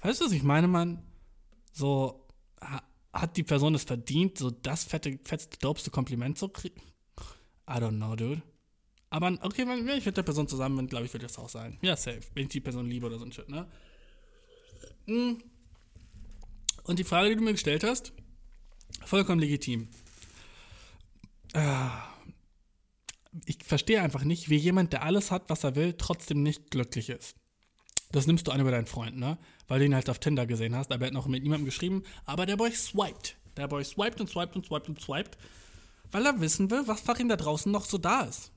weißt 0.03 0.20
du, 0.20 0.24
was 0.26 0.32
ich 0.32 0.42
meine, 0.42 0.66
Mann? 0.66 1.03
So, 1.72 2.26
hat 3.12 3.36
die 3.36 3.42
Person 3.42 3.74
es 3.74 3.84
verdient, 3.84 4.38
so 4.38 4.51
das 4.51 4.84
fette, 4.84 5.18
fetteste, 5.24 5.59
dopeste 5.59 5.90
Kompliment 5.90 6.38
zu 6.38 6.49
kriegen? 6.49 6.80
I 7.68 7.74
don't 7.74 7.97
know, 7.97 8.16
dude. 8.16 8.42
Aber 9.15 9.33
okay, 9.43 9.65
wenn 9.65 9.87
ich 9.97 10.05
mit 10.05 10.17
der 10.17 10.25
Person 10.25 10.49
zusammen 10.49 10.77
bin, 10.77 10.87
glaube 10.89 11.05
ich, 11.05 11.15
würde 11.15 11.27
ich 11.27 11.31
das 11.31 11.39
auch 11.39 11.49
sagen. 11.49 11.79
Ja, 11.83 11.97
safe. 11.97 12.19
Wenn 12.35 12.45
ich 12.45 12.49
die 12.49 12.59
Person 12.59 12.91
liebe 12.91 13.07
oder 13.07 13.17
so 13.17 13.25
ein 13.25 13.31
Shit, 13.31 13.49
ne? 13.49 13.71
Hm. 15.07 15.41
Und 16.83 16.99
die 16.99 17.05
Frage, 17.05 17.29
die 17.29 17.37
du 17.37 17.43
mir 17.43 17.53
gestellt 17.53 17.85
hast, 17.85 18.12
vollkommen 19.05 19.39
legitim. 19.39 19.87
Ah. 21.53 22.09
Ich 23.47 23.59
verstehe 23.62 24.03
einfach 24.03 24.25
nicht, 24.25 24.51
wie 24.51 24.57
jemand, 24.57 24.93
der 24.93 25.05
alles 25.05 25.31
hat, 25.31 25.45
was 25.47 25.62
er 25.62 25.77
will, 25.77 25.93
trotzdem 25.93 26.43
nicht 26.43 26.73
glücklich 26.73 27.09
ist. 27.09 27.37
Das 28.11 28.27
nimmst 28.27 28.49
du 28.49 28.51
an 28.51 28.61
über 28.61 28.73
deinen 28.73 28.87
Freund, 28.87 29.17
ne? 29.17 29.39
Weil 29.69 29.79
du 29.79 29.87
ihn 29.87 29.95
halt 29.95 30.11
auf 30.11 30.19
Tinder 30.19 30.45
gesehen 30.45 30.75
hast, 30.75 30.91
aber 30.91 31.05
er 31.05 31.07
hat 31.07 31.15
noch 31.15 31.29
mit 31.29 31.45
niemandem 31.45 31.67
geschrieben, 31.67 32.03
aber 32.25 32.47
der 32.47 32.57
Boy 32.57 32.73
swiped. 32.73 33.37
Der 33.57 33.69
Boy 33.69 33.85
swiped 33.85 34.21
und 34.21 34.29
swiped 34.29 34.57
und 34.57 34.67
swiped 34.67 34.89
und 34.89 35.01
swiped, 35.01 35.39
weil 36.11 36.27
er 36.27 36.41
wissen 36.41 36.69
will, 36.73 36.83
was 36.89 37.03
für 37.03 37.17
ihn 37.21 37.29
da 37.29 37.37
draußen 37.37 37.71
noch 37.71 37.85
so 37.85 37.97
da 37.97 38.23
ist. 38.23 38.51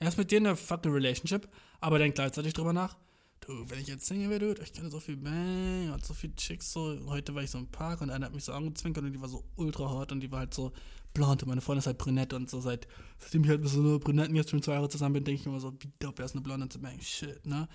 Er 0.00 0.08
ist 0.08 0.18
mit 0.18 0.30
dir 0.30 0.38
in 0.38 0.46
einer 0.46 0.56
fucking 0.56 0.92
Relationship, 0.92 1.48
aber 1.80 1.98
denkt 1.98 2.16
gleichzeitig 2.16 2.52
drüber 2.52 2.72
nach. 2.72 2.96
Du, 3.40 3.68
wenn 3.68 3.78
ich 3.78 3.88
jetzt 3.88 4.06
Single 4.06 4.30
wäre, 4.30 4.40
dude, 4.40 4.62
ich 4.62 4.72
kenne 4.72 4.90
so 4.90 5.00
viel 5.00 5.16
Bang 5.16 5.92
und 5.92 6.04
so 6.04 6.14
viel 6.14 6.34
Chicks 6.34 6.72
so. 6.72 6.98
Heute 7.06 7.34
war 7.34 7.42
ich 7.42 7.50
so 7.50 7.58
im 7.58 7.66
Park 7.66 8.00
und 8.00 8.10
einer 8.10 8.26
hat 8.26 8.34
mich 8.34 8.44
so 8.44 8.52
angezwinkert 8.52 9.04
und 9.04 9.12
die 9.12 9.20
war 9.20 9.28
so 9.28 9.44
ultra 9.56 9.88
hot 9.90 10.12
und 10.12 10.20
die 10.20 10.30
war 10.32 10.40
halt 10.40 10.54
so 10.54 10.72
blond 11.12 11.42
und 11.42 11.48
meine 11.48 11.60
Freundin 11.60 11.80
ist 11.80 11.86
halt 11.86 11.98
brünett 11.98 12.32
und 12.32 12.50
so 12.50 12.60
seit, 12.60 12.88
seitdem 13.18 13.44
ich 13.44 13.50
halt 13.50 13.60
mit 13.60 13.70
so 13.70 13.80
einer 13.80 13.98
Brünetten 13.98 14.34
jetzt 14.34 14.50
schon 14.50 14.62
zwei 14.62 14.72
Jahre 14.72 14.88
zusammen 14.88 15.14
bin, 15.14 15.24
denke 15.24 15.40
ich 15.40 15.46
immer 15.46 15.60
so, 15.60 15.72
wie 15.78 15.92
dope 15.98 16.22
er 16.22 16.26
ist 16.26 16.32
eine 16.32 16.40
Blonde 16.40 16.68
zu 16.68 16.80
bang. 16.80 16.98
Shit, 17.00 17.44
ne? 17.46 17.68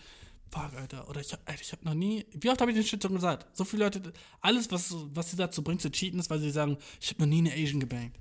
Fuck, 0.51 0.73
Alter. 0.75 1.07
Oder 1.07 1.21
ich, 1.21 1.31
Alter, 1.45 1.61
ich 1.61 1.71
hab 1.71 1.85
noch 1.85 1.93
nie, 1.93 2.25
wie 2.33 2.49
oft 2.49 2.59
habe 2.59 2.71
ich 2.71 2.77
den 2.77 2.83
Shit 2.83 3.03
schon 3.03 3.13
gesagt? 3.13 3.45
So 3.55 3.63
viele 3.63 3.85
Leute, 3.85 4.11
alles, 4.41 4.71
was, 4.71 4.93
was 5.13 5.29
sie 5.31 5.37
dazu 5.37 5.63
bringt 5.63 5.81
zu 5.81 5.91
cheaten, 5.91 6.19
ist, 6.19 6.29
weil 6.29 6.39
sie 6.39 6.51
sagen, 6.51 6.77
ich 6.99 7.11
habe 7.11 7.21
noch 7.21 7.27
nie 7.27 7.39
eine 7.39 7.53
Asian 7.53 7.79
gebankt. 7.79 8.17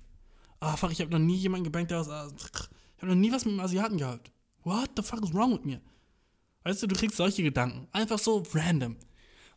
Ah, 0.61 0.77
fuck, 0.77 0.93
ich 0.93 1.01
habe 1.01 1.11
noch 1.11 1.19
nie 1.19 1.37
jemanden 1.37 1.65
gebankt, 1.65 1.91
der 1.91 2.01
aus, 2.01 2.11
ah, 2.11 2.31
ich 2.99 3.03
habe 3.03 3.15
noch 3.15 3.21
nie 3.21 3.31
was 3.31 3.45
mit 3.45 3.53
einem 3.53 3.61
Asiaten 3.61 3.97
gehabt. 3.97 4.33
What 4.65 4.91
the 4.97 5.05
fuck 5.05 5.23
is 5.23 5.33
wrong 5.33 5.53
with 5.53 5.65
me? 5.65 5.81
Weißt 6.65 6.83
du, 6.83 6.89
du 6.89 6.97
kriegst 6.97 7.17
solche 7.17 7.45
Gedanken. 7.45 7.87
Einfach 7.93 8.19
so 8.19 8.43
random. 8.53 8.97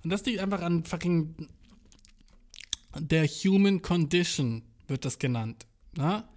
Und 0.04 0.12
das 0.12 0.24
liegt 0.26 0.42
einfach 0.42 0.62
an 0.62 0.86
fucking 0.86 1.50
der 3.00 3.26
Human 3.26 3.82
Condition, 3.82 4.62
wird 4.86 5.06
das 5.06 5.18
genannt. 5.18 5.66
Na? 5.94 6.30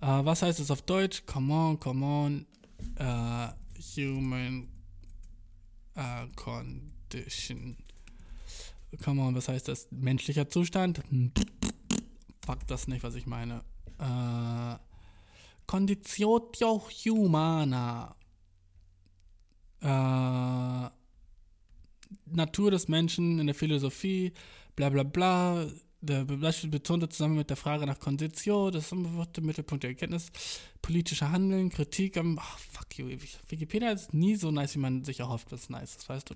Uh, 0.00 0.24
was 0.24 0.42
heißt 0.42 0.60
es 0.60 0.70
auf 0.70 0.82
Deutsch? 0.82 1.24
Come 1.26 1.52
on, 1.52 1.80
come 1.80 2.06
on. 2.06 2.46
Uh, 3.00 3.48
human 3.96 4.68
uh, 5.96 6.28
Condition. 6.36 7.76
Come 9.02 9.20
on, 9.22 9.34
was 9.34 9.48
heißt 9.48 9.66
das? 9.66 9.88
Menschlicher 9.90 10.48
Zustand? 10.48 11.02
Fuck 12.46 12.64
das 12.68 12.86
nicht, 12.86 13.02
was 13.02 13.16
ich 13.16 13.26
meine. 13.26 13.64
Uh, 13.98 14.78
Conditio 15.68 16.50
Humana. 17.04 18.16
Äh, 19.80 20.90
Natur 22.24 22.70
des 22.70 22.88
Menschen 22.88 23.38
in 23.38 23.46
der 23.46 23.54
Philosophie, 23.54 24.32
bla 24.74 24.88
bla 24.88 25.02
bla. 25.04 25.66
Der 26.00 26.24
Beispiel 26.24 26.70
betonte 26.70 27.08
zusammen 27.08 27.36
mit 27.36 27.50
der 27.50 27.56
Frage 27.56 27.84
nach 27.84 27.98
Conditio, 27.98 28.70
das 28.70 28.92
wird 28.92 29.36
der 29.36 29.44
Mittelpunkt 29.44 29.82
der 29.82 29.90
Erkenntnis, 29.90 30.30
politische 30.80 31.30
Handeln, 31.30 31.70
Kritik 31.70 32.16
am. 32.16 32.38
Oh, 32.38 32.58
fuck 32.72 32.96
you. 32.96 33.08
Wikipedia 33.48 33.90
ist 33.90 34.14
nie 34.14 34.36
so 34.36 34.50
nice, 34.50 34.76
wie 34.76 34.78
man 34.80 35.04
sich 35.04 35.20
erhofft, 35.20 35.52
was 35.52 35.68
nice 35.68 35.96
ist, 35.96 36.08
weißt 36.08 36.30
du. 36.30 36.34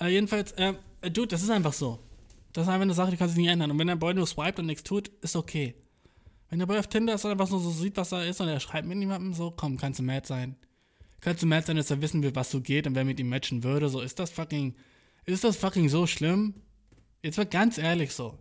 Äh, 0.00 0.08
jedenfalls, 0.08 0.52
äh, 0.52 0.74
dude, 1.02 1.28
das 1.28 1.42
ist 1.42 1.50
einfach 1.50 1.74
so. 1.74 2.00
Das 2.52 2.64
ist 2.64 2.68
einfach 2.68 2.82
eine 2.82 2.94
Sache, 2.94 3.10
die 3.12 3.16
kann 3.16 3.28
sich 3.28 3.38
nicht 3.38 3.48
ändern. 3.48 3.70
Und 3.70 3.78
wenn 3.78 3.86
der 3.86 3.96
Boy 3.96 4.14
nur 4.14 4.26
swiped 4.26 4.58
und 4.58 4.66
nichts 4.66 4.82
tut, 4.82 5.08
ist 5.20 5.36
okay. 5.36 5.74
Wenn 6.48 6.58
der 6.58 6.66
Boy 6.66 6.78
auf 6.78 6.86
Tinder 6.86 7.14
ist 7.14 7.24
und 7.24 7.32
einfach 7.32 7.50
nur 7.50 7.60
so 7.60 7.70
sieht, 7.70 7.96
was 7.96 8.10
da 8.10 8.22
ist 8.22 8.40
und 8.40 8.48
er 8.48 8.60
schreibt 8.60 8.86
mit 8.86 8.98
jemandem 8.98 9.34
so, 9.34 9.50
komm, 9.50 9.76
kannst 9.76 9.98
du 9.98 10.02
mad 10.02 10.26
sein. 10.26 10.56
Kannst 11.20 11.42
du 11.42 11.46
mad 11.46 11.66
sein, 11.66 11.76
dass 11.76 11.90
er 11.90 12.00
wissen 12.02 12.22
will, 12.22 12.34
was 12.34 12.50
so 12.50 12.60
geht 12.60 12.86
und 12.86 12.94
wer 12.94 13.04
mit 13.04 13.18
ihm 13.18 13.28
matchen 13.28 13.64
würde, 13.64 13.88
so, 13.88 14.00
ist 14.00 14.18
das 14.18 14.30
fucking, 14.30 14.74
ist 15.24 15.44
das 15.44 15.56
fucking 15.56 15.88
so 15.88 16.06
schlimm? 16.06 16.54
Jetzt 17.22 17.38
wird 17.38 17.50
ganz 17.50 17.78
ehrlich 17.78 18.12
so. 18.12 18.38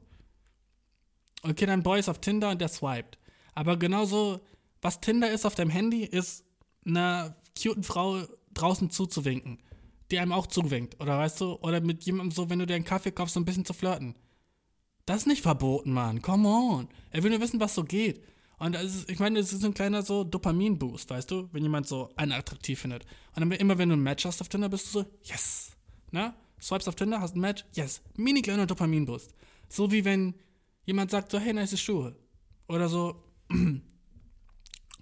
Okay, 1.41 1.65
dein 1.65 1.84
Boy 1.84 1.99
ist 1.99 2.10
auf 2.10 2.19
Tinder 2.19 2.52
und 2.52 2.61
der 2.61 2.68
swiped. 2.68 3.18
Aber 3.53 3.77
genauso, 3.77 4.41
was 4.82 4.99
Tinder 5.02 5.32
ist 5.32 5.45
auf 5.45 5.56
deinem 5.56 5.72
Handy, 5.72 6.03
ist 6.03 6.44
einer 6.86 7.36
cuten 7.57 7.84
Frau 7.84 8.22
draußen 8.53 8.90
zuzuwinken. 8.91 9.60
die 10.11 10.19
einem 10.19 10.32
auch 10.32 10.48
zuwinkt. 10.48 10.99
Oder 11.02 11.18
weißt 11.18 11.41
du, 11.41 11.56
oder 11.61 11.82
mit 11.82 12.03
jemandem 12.03 12.32
so, 12.32 12.49
wenn 12.49 12.60
du 12.60 12.65
dir 12.65 12.76
einen 12.76 12.86
Kaffee 12.86 13.11
kaufst, 13.11 13.34
so 13.34 13.40
ein 13.40 13.45
bisschen 13.45 13.65
zu 13.65 13.73
flirten. 13.73 14.15
Das 15.06 15.18
ist 15.18 15.27
nicht 15.27 15.44
verboten, 15.44 15.91
Mann. 15.91 16.22
Come 16.22 16.48
on. 16.48 16.88
Er 17.11 17.23
will 17.23 17.32
nur 17.32 17.41
wissen, 17.41 17.60
was 17.60 17.76
so 17.76 17.84
geht. 17.84 18.23
Und 18.57 18.76
ist, 18.76 19.10
ich 19.10 19.19
meine, 19.19 19.40
es 19.40 19.53
ist 19.53 19.64
ein 19.64 19.73
kleiner 19.73 20.02
so 20.02 20.23
Dopamin-Boost, 20.23 21.10
weißt 21.10 21.30
du, 21.30 21.49
wenn 21.52 21.64
jemand 21.64 21.88
so 21.88 22.10
einen 22.15 22.32
attraktiv 22.32 22.80
findet. 22.80 23.06
Und 23.36 23.41
dann 23.41 23.52
immer, 23.52 23.77
wenn 23.77 23.90
du 23.90 23.95
ein 23.95 24.02
Match 24.02 24.26
hast 24.26 24.41
auf 24.41 24.49
Tinder, 24.49 24.69
bist 24.69 24.88
du 24.88 24.99
so, 25.02 25.06
yes. 25.23 25.72
Ne? 26.11 26.34
Swipes 26.61 26.88
auf 26.88 26.95
Tinder, 26.95 27.19
hast 27.19 27.36
ein 27.36 27.41
Match, 27.41 27.65
yes. 27.73 28.02
Mini 28.15 28.41
kleiner 28.41 28.65
Dopamin-Boost. 28.65 29.36
So 29.69 29.91
wie 29.91 30.06
wenn 30.06 30.36
jemand 30.86 31.11
sagt 31.11 31.32
so, 31.32 31.40
hey, 31.40 31.53
nice 31.53 31.80
Schuhe. 31.80 32.15
Oder 32.68 32.88
so, 32.88 33.22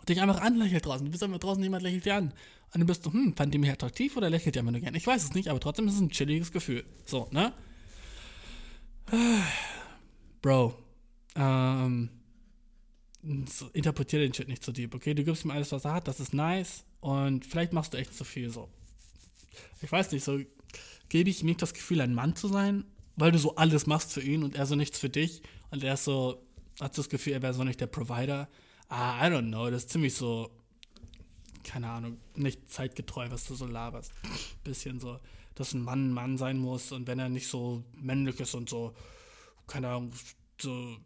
dich 0.09 0.21
einfach 0.21 0.41
anlächelt 0.41 0.85
draußen. 0.85 1.05
Du 1.05 1.11
bist 1.11 1.23
einfach 1.23 1.39
draußen, 1.39 1.63
jemand 1.63 1.83
lächelt 1.83 2.05
dir 2.05 2.15
an. 2.15 2.33
Und 2.73 2.81
du 2.81 2.87
bist 2.87 3.03
so, 3.03 3.13
hm, 3.13 3.35
fand 3.37 3.53
die 3.53 3.59
mich 3.59 3.69
attraktiv 3.69 4.17
oder 4.17 4.29
lächelt 4.29 4.55
die 4.55 4.59
einfach 4.59 4.71
nur 4.71 4.81
gern? 4.81 4.95
Ich 4.95 5.05
weiß 5.05 5.23
es 5.23 5.33
nicht, 5.35 5.47
aber 5.47 5.59
trotzdem 5.59 5.87
ist 5.87 5.93
es 5.93 6.01
ein 6.01 6.09
chilliges 6.09 6.51
Gefühl. 6.51 6.83
So, 7.05 7.29
ne? 7.31 7.53
Bro, 10.43 10.77
ähm, 11.37 12.09
so, 13.47 13.69
interpretiere 13.71 14.23
den 14.23 14.33
Shit 14.33 14.49
nicht 14.49 14.61
zu 14.61 14.73
deep, 14.73 14.93
okay? 14.93 15.13
Du 15.13 15.23
gibst 15.23 15.45
ihm 15.45 15.51
alles, 15.51 15.71
was 15.71 15.85
er 15.85 15.93
hat, 15.93 16.09
das 16.09 16.19
ist 16.19 16.33
nice 16.33 16.83
und 16.99 17.45
vielleicht 17.45 17.71
machst 17.71 17.93
du 17.93 17.97
echt 17.97 18.13
zu 18.13 18.25
viel 18.25 18.49
so. 18.49 18.67
Ich 19.81 19.89
weiß 19.89 20.11
nicht, 20.11 20.25
so 20.25 20.41
gebe 21.07 21.29
ich 21.29 21.41
ihm 21.41 21.45
nicht 21.45 21.61
das 21.61 21.73
Gefühl, 21.73 22.01
ein 22.01 22.13
Mann 22.13 22.35
zu 22.35 22.49
sein, 22.49 22.83
weil 23.15 23.31
du 23.31 23.39
so 23.39 23.55
alles 23.55 23.87
machst 23.87 24.11
für 24.11 24.21
ihn 24.21 24.43
und 24.43 24.55
er 24.55 24.65
so 24.65 24.75
nichts 24.75 24.99
für 24.99 25.09
dich 25.09 25.43
und 25.71 25.81
er 25.81 25.93
ist 25.93 26.03
so, 26.03 26.45
hat 26.81 26.93
so 26.93 27.01
das 27.03 27.09
Gefühl, 27.09 27.31
er 27.31 27.41
wäre 27.41 27.53
so 27.53 27.63
nicht 27.63 27.79
der 27.79 27.87
Provider. 27.87 28.49
Ah, 28.89 29.25
I 29.25 29.31
don't 29.31 29.47
know, 29.47 29.71
das 29.71 29.83
ist 29.83 29.91
ziemlich 29.91 30.13
so, 30.13 30.49
keine 31.63 31.87
Ahnung, 31.87 32.17
nicht 32.35 32.69
zeitgetreu, 32.69 33.27
was 33.29 33.47
du 33.47 33.55
so 33.55 33.65
laberst. 33.65 34.11
Bisschen 34.65 34.99
so, 34.99 35.21
dass 35.55 35.73
ein 35.73 35.83
Mann 35.83 36.09
ein 36.09 36.13
Mann 36.13 36.37
sein 36.37 36.57
muss 36.57 36.91
und 36.91 37.07
wenn 37.07 37.19
er 37.19 37.29
nicht 37.29 37.47
so 37.47 37.85
männlich 37.95 38.41
ist 38.41 38.55
und 38.55 38.67
so, 38.67 38.93
keine 39.67 39.89
Ahnung, 39.89 40.11
so 40.59 40.97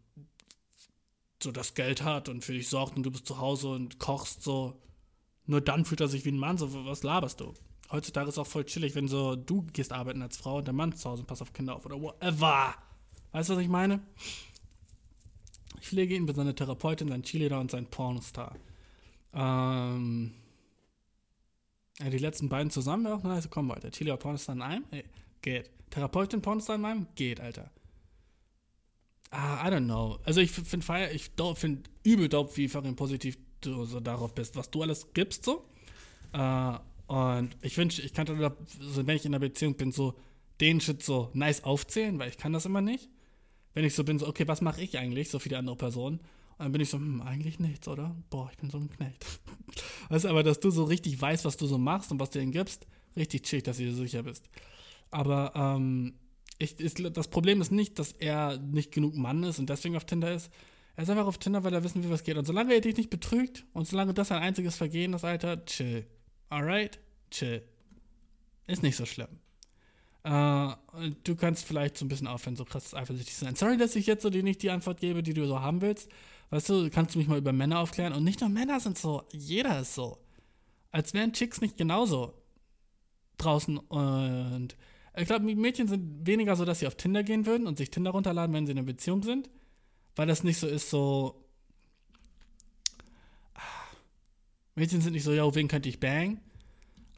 so 1.41 1.51
das 1.51 1.73
Geld 1.75 2.03
hat 2.03 2.29
und 2.29 2.43
für 2.43 2.53
dich 2.53 2.67
sorgt 2.67 2.97
und 2.97 3.03
du 3.03 3.11
bist 3.11 3.27
zu 3.27 3.37
Hause 3.37 3.69
und 3.69 3.99
kochst 3.99 4.43
so, 4.43 4.81
nur 5.45 5.61
dann 5.61 5.85
fühlt 5.85 6.01
er 6.01 6.07
sich 6.07 6.25
wie 6.25 6.31
ein 6.31 6.37
Mann, 6.37 6.57
so 6.57 6.85
was 6.85 7.03
laberst 7.03 7.39
du? 7.39 7.53
Heutzutage 7.91 8.29
ist 8.29 8.37
auch 8.37 8.47
voll 8.47 8.65
chillig, 8.65 8.95
wenn 8.95 9.07
so 9.07 9.35
du 9.35 9.61
gehst 9.73 9.93
arbeiten 9.93 10.21
als 10.21 10.37
Frau 10.37 10.57
und 10.57 10.65
der 10.65 10.73
Mann 10.73 10.93
zu 10.93 11.09
Hause 11.09 11.21
und 11.21 11.27
passt 11.27 11.41
auf 11.41 11.53
Kinder 11.53 11.75
auf 11.75 11.85
oder 11.85 12.01
whatever. 12.01 12.75
Weißt 13.31 13.49
du, 13.49 13.55
was 13.55 13.61
ich 13.61 13.69
meine? 13.69 14.01
Ich 15.79 15.87
pflege 15.87 16.15
ihn 16.15 16.25
mit 16.25 16.35
seiner 16.35 16.55
Therapeutin, 16.55 17.07
sein 17.07 17.23
Cheerleader 17.23 17.59
und 17.59 17.71
sein 17.71 17.85
Pornostar. 17.85 18.55
Ähm, 19.33 20.33
ja, 21.99 22.09
die 22.09 22.17
letzten 22.17 22.49
beiden 22.49 22.71
zusammen 22.71 23.05
wäre 23.05 23.15
auch 23.15 23.23
eine 23.23 23.35
nice 23.35 23.49
Kombo, 23.49 23.73
Alter. 23.73 23.91
Cheerleader, 23.91 24.17
Pornostar 24.17 24.55
in 24.55 24.61
einem? 24.61 24.85
Ey, 24.91 25.05
geht. 25.41 25.69
Therapeutin, 25.91 26.41
Pornostar 26.41 26.75
in 26.75 26.85
einem? 26.85 27.07
Geht, 27.15 27.39
Alter. 27.39 27.71
Ah, 29.29 29.67
I 29.67 29.71
don't 29.71 29.85
know. 29.85 30.19
Also 30.23 30.41
ich 30.41 30.51
finde 30.51 30.85
feier, 30.85 31.11
ich 31.11 31.31
finde 31.55 31.89
übel 32.03 32.29
dope, 32.29 32.55
wie 32.55 32.67
fucking 32.67 32.95
positiv 32.95 33.37
du 33.61 33.85
so 33.85 33.99
darauf 33.99 34.33
bist, 34.33 34.55
was 34.55 34.69
du 34.69 34.81
alles 34.81 35.13
gibst 35.13 35.43
so. 35.43 35.65
Uh, 36.33 36.77
und 37.07 37.55
ich 37.61 37.77
wünsche, 37.77 38.01
ich 38.01 38.13
kann 38.13 38.27
so, 38.27 39.07
wenn 39.07 39.15
ich 39.15 39.25
in 39.25 39.33
einer 39.33 39.39
Beziehung 39.39 39.75
bin, 39.75 39.91
so 39.91 40.13
den 40.59 40.81
Shit 40.81 41.03
so 41.03 41.29
nice 41.33 41.63
aufzählen, 41.63 42.19
weil 42.19 42.29
ich 42.29 42.37
kann 42.37 42.53
das 42.53 42.65
immer 42.65 42.81
nicht. 42.81 43.09
Wenn 43.73 43.85
ich 43.85 43.95
so 43.95 44.03
bin, 44.03 44.19
so, 44.19 44.27
okay, 44.27 44.47
was 44.47 44.61
mache 44.61 44.81
ich 44.81 44.97
eigentlich, 44.97 45.29
so 45.29 45.39
für 45.39 45.49
die 45.49 45.55
andere 45.55 45.75
Person? 45.75 46.13
Und 46.15 46.65
dann 46.65 46.71
bin 46.71 46.81
ich 46.81 46.89
so, 46.89 46.97
hm, 46.97 47.21
eigentlich 47.21 47.59
nichts, 47.59 47.87
oder? 47.87 48.15
Boah, 48.29 48.49
ich 48.51 48.57
bin 48.57 48.69
so 48.69 48.77
ein 48.77 48.89
Knecht. 48.89 49.25
weißt 50.09 50.25
du, 50.25 50.29
aber 50.29 50.43
dass 50.43 50.59
du 50.59 50.71
so 50.71 50.83
richtig 50.83 51.19
weißt, 51.21 51.45
was 51.45 51.57
du 51.57 51.67
so 51.67 51.77
machst 51.77 52.11
und 52.11 52.19
was 52.19 52.31
du 52.31 52.41
ihnen 52.41 52.51
gibst, 52.51 52.87
richtig 53.15 53.43
chill, 53.43 53.61
dass 53.61 53.77
du 53.77 53.83
dir 53.83 53.93
sicher 53.93 54.23
bist. 54.23 54.49
Aber, 55.11 55.53
ähm, 55.55 56.15
ich, 56.57 56.79
ist, 56.79 56.99
das 57.15 57.27
Problem 57.27 57.61
ist 57.61 57.71
nicht, 57.71 57.99
dass 57.99 58.13
er 58.13 58.57
nicht 58.57 58.91
genug 58.91 59.15
Mann 59.15 59.43
ist 59.43 59.59
und 59.59 59.69
deswegen 59.69 59.95
auf 59.95 60.05
Tinder 60.05 60.33
ist. 60.33 60.51
Er 60.95 61.03
ist 61.03 61.09
einfach 61.09 61.27
auf 61.27 61.37
Tinder, 61.37 61.63
weil 61.63 61.73
er 61.73 61.83
wissen 61.83 62.03
will, 62.03 62.09
was 62.09 62.23
geht. 62.23 62.37
Und 62.37 62.45
solange 62.45 62.73
er 62.73 62.81
dich 62.81 62.97
nicht 62.97 63.11
betrügt 63.11 63.65
und 63.73 63.87
solange 63.87 64.13
das 64.13 64.31
ein 64.31 64.41
einziges 64.41 64.75
Vergehen 64.75 65.13
ist, 65.13 65.23
Alter, 65.23 65.63
chill. 65.65 66.07
Alright? 66.49 66.99
Chill. 67.29 67.61
Ist 68.65 68.81
nicht 68.81 68.95
so 68.95 69.05
schlimm. 69.05 69.27
Äh, 70.23 70.73
du 71.23 71.35
kannst 71.35 71.65
vielleicht 71.65 71.97
so 71.97 72.05
ein 72.05 72.07
bisschen 72.07 72.27
aufhören, 72.27 72.55
so 72.55 72.65
krass 72.65 72.95
eifersüchtig 72.95 73.35
zu 73.35 73.45
sein. 73.45 73.55
Sorry, 73.55 73.77
dass 73.77 73.95
ich 73.95 74.07
jetzt 74.07 74.23
so 74.23 74.29
dir 74.29 74.43
nicht 74.43 74.63
die 74.63 74.71
Antwort 74.71 74.99
gebe, 74.99 75.21
die 75.21 75.33
du 75.33 75.45
so 75.45 75.61
haben 75.61 75.81
willst. 75.81 76.09
Weißt 76.49 76.69
du, 76.69 76.89
kannst 76.89 77.13
du 77.13 77.19
mich 77.19 77.27
mal 77.27 77.37
über 77.37 77.53
Männer 77.53 77.79
aufklären? 77.79 78.13
Und 78.13 78.23
nicht 78.23 78.41
nur 78.41 78.49
Männer 78.49 78.79
sind 78.79 78.97
so, 78.97 79.23
jeder 79.31 79.81
ist 79.81 79.93
so. 79.93 80.17
Als 80.91 81.13
wären 81.13 81.33
Chicks 81.33 81.61
nicht 81.61 81.77
genauso 81.77 82.33
draußen 83.37 83.77
und 83.77 84.75
ich 85.17 85.27
glaube, 85.27 85.45
Mädchen 85.45 85.87
sind 85.87 86.27
weniger 86.27 86.55
so, 86.55 86.63
dass 86.63 86.79
sie 86.79 86.87
auf 86.87 86.95
Tinder 86.95 87.23
gehen 87.23 87.45
würden 87.45 87.65
und 87.65 87.77
sich 87.77 87.89
Tinder 87.89 88.11
runterladen, 88.11 88.53
wenn 88.53 88.65
sie 88.65 88.71
in 88.73 88.77
einer 88.77 88.85
Beziehung 88.85 89.23
sind. 89.23 89.49
Weil 90.15 90.27
das 90.27 90.43
nicht 90.43 90.59
so 90.59 90.67
ist, 90.67 90.89
so. 90.89 91.43
Mädchen 94.75 95.01
sind 95.01 95.13
nicht 95.13 95.23
so, 95.23 95.31
ja, 95.33 95.55
wen 95.55 95.67
könnte 95.67 95.89
ich 95.89 95.99
bang? 95.99 96.39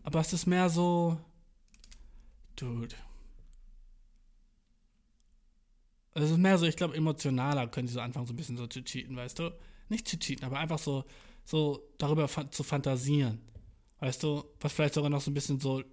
Aber 0.04 0.22
es 0.22 0.32
ist 0.32 0.46
mehr 0.46 0.70
so. 0.70 1.18
Dude. 2.56 2.96
Es 6.14 6.32
ist 6.32 6.38
mehr 6.38 6.58
so, 6.58 6.66
ich 6.66 6.78
glaube, 6.78 6.96
emotionaler 6.96 7.68
können 7.68 7.88
sie 7.88 7.94
so 7.94 8.00
anfangen, 8.00 8.26
so 8.26 8.34
ein 8.34 8.38
bisschen 8.38 8.58
so 8.58 8.68
zu 8.68 8.84
cheaten, 8.84 9.16
weißt 9.16 9.40
du? 9.40 9.52
Nicht 9.90 10.08
zu 10.08 10.18
cheaten, 10.18 10.46
aber 10.46 10.58
einfach 10.58 10.80
so, 10.80 11.04
so 11.46 11.84
darüber 11.98 12.28
fa 12.28 12.50
zu 12.50 12.64
fantasieren. 12.64 13.42
Weißt 14.00 14.24
du? 14.24 14.46
Was 14.62 14.74
vielleicht 14.74 14.94
sogar 14.94 15.10
noch 15.10 15.22
so 15.22 15.32
ein 15.32 15.34
bisschen 15.34 15.60
so 15.60 15.84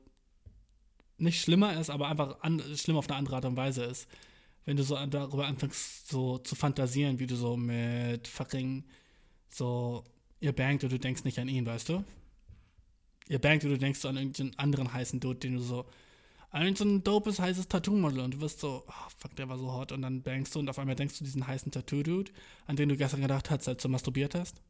nicht 1.19 1.41
schlimmer 1.41 1.79
ist, 1.79 1.91
aber 1.91 2.09
einfach 2.09 2.41
an, 2.41 2.63
schlimm 2.77 2.97
auf 2.97 3.09
eine 3.09 3.17
andere 3.17 3.37
Art 3.37 3.45
und 3.45 3.57
Weise 3.57 3.85
ist. 3.85 4.09
Wenn 4.65 4.77
du 4.77 4.83
so 4.83 4.97
darüber 5.07 5.47
anfängst, 5.47 6.09
so 6.09 6.39
zu 6.39 6.55
fantasieren, 6.55 7.19
wie 7.19 7.27
du 7.27 7.37
so 7.37 7.57
mit 7.57 8.27
fucking 8.27 8.85
so, 9.49 10.05
ihr 10.41 10.53
bangt 10.53 10.83
und 10.83 10.93
du 10.93 10.99
denkst 10.99 11.25
nicht 11.25 11.39
an 11.39 11.49
ihn, 11.49 11.65
weißt 11.65 11.89
du? 11.89 12.05
Ihr 13.29 13.39
bangt 13.39 13.65
und 13.65 13.71
du 13.71 13.79
denkst 13.79 14.05
an 14.05 14.17
irgendeinen 14.17 14.59
anderen 14.59 14.93
heißen 14.93 15.21
Dude, 15.21 15.39
den 15.39 15.55
du 15.55 15.61
so, 15.61 15.87
an 16.51 16.75
so 16.75 16.85
ein 16.85 17.03
dopes, 17.05 17.39
heißes 17.39 17.69
Tattoo-Model 17.69 18.21
und 18.21 18.35
du 18.35 18.41
wirst 18.41 18.61
so, 18.61 18.85
oh, 18.87 19.11
fuck, 19.19 19.35
der 19.37 19.49
war 19.49 19.59
so 19.59 19.73
hot 19.73 19.93
und 19.93 20.03
dann 20.03 20.23
bangst 20.23 20.55
du 20.55 20.59
und 20.59 20.69
auf 20.69 20.79
einmal 20.79 20.97
denkst 20.97 21.19
du 21.19 21.25
diesen 21.25 21.47
heißen 21.47 21.73
Tattoo-Dude, 21.73 22.33
an 22.67 22.77
den 22.77 22.89
du 22.89 22.97
gestern 22.97 23.23
gedacht 23.23 23.51
hast, 23.51 23.69
als 23.69 23.83
du 23.83 23.89
masturbiert 23.89 24.35
hast. 24.35 24.61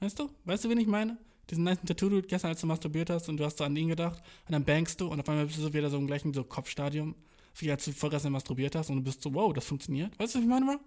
Weißt 0.00 0.18
du? 0.18 0.30
Weißt 0.44 0.64
du, 0.64 0.70
wen 0.70 0.78
ich 0.78 0.86
meine? 0.86 1.18
Diesen 1.50 1.64
nice 1.64 1.78
Tattoo 1.84 2.22
gestern, 2.22 2.48
als 2.50 2.60
du 2.60 2.66
masturbiert 2.66 3.10
hast 3.10 3.28
und 3.28 3.36
du 3.36 3.44
hast 3.44 3.58
so 3.58 3.64
an 3.64 3.76
ihn 3.76 3.88
gedacht 3.88 4.22
und 4.46 4.52
dann 4.52 4.64
bangst 4.64 5.00
du 5.00 5.08
und 5.08 5.20
auf 5.20 5.28
einmal 5.28 5.46
bist 5.46 5.58
du 5.58 5.72
wieder 5.72 5.90
so 5.90 5.98
im 5.98 6.06
gleichen 6.06 6.32
so 6.32 6.44
Kopfstadium, 6.44 7.14
wie 7.56 7.70
als 7.70 7.84
du 7.84 7.92
vorgestern 7.92 8.32
masturbiert 8.32 8.74
hast 8.74 8.90
und 8.90 8.96
du 8.96 9.02
bist 9.02 9.22
so, 9.22 9.34
wow, 9.34 9.52
das 9.52 9.64
funktioniert. 9.64 10.18
Weißt 10.18 10.34
du, 10.34 10.38
was 10.38 10.44
ich 10.44 10.48
meine, 10.48 10.66
Bro? 10.66 10.80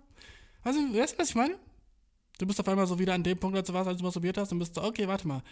Weißt 0.63 0.77
du, 0.77 0.97
weißt 0.97 1.13
du, 1.13 1.19
was 1.19 1.29
ich 1.29 1.35
meine? 1.35 1.55
Du 2.37 2.47
bist 2.47 2.59
auf 2.59 2.67
einmal 2.67 2.87
so 2.87 2.97
wieder 2.97 3.13
an 3.13 3.23
dem 3.23 3.37
Punkt, 3.37 3.57
als 3.57 3.67
du 3.67 3.73
warst, 3.73 3.87
als 3.87 3.97
du 3.97 4.03
masturbiert 4.03 4.37
hast 4.37 4.51
und 4.51 4.59
bist 4.59 4.75
so, 4.75 4.83
okay, 4.83 5.07
warte 5.07 5.27
mal, 5.27 5.43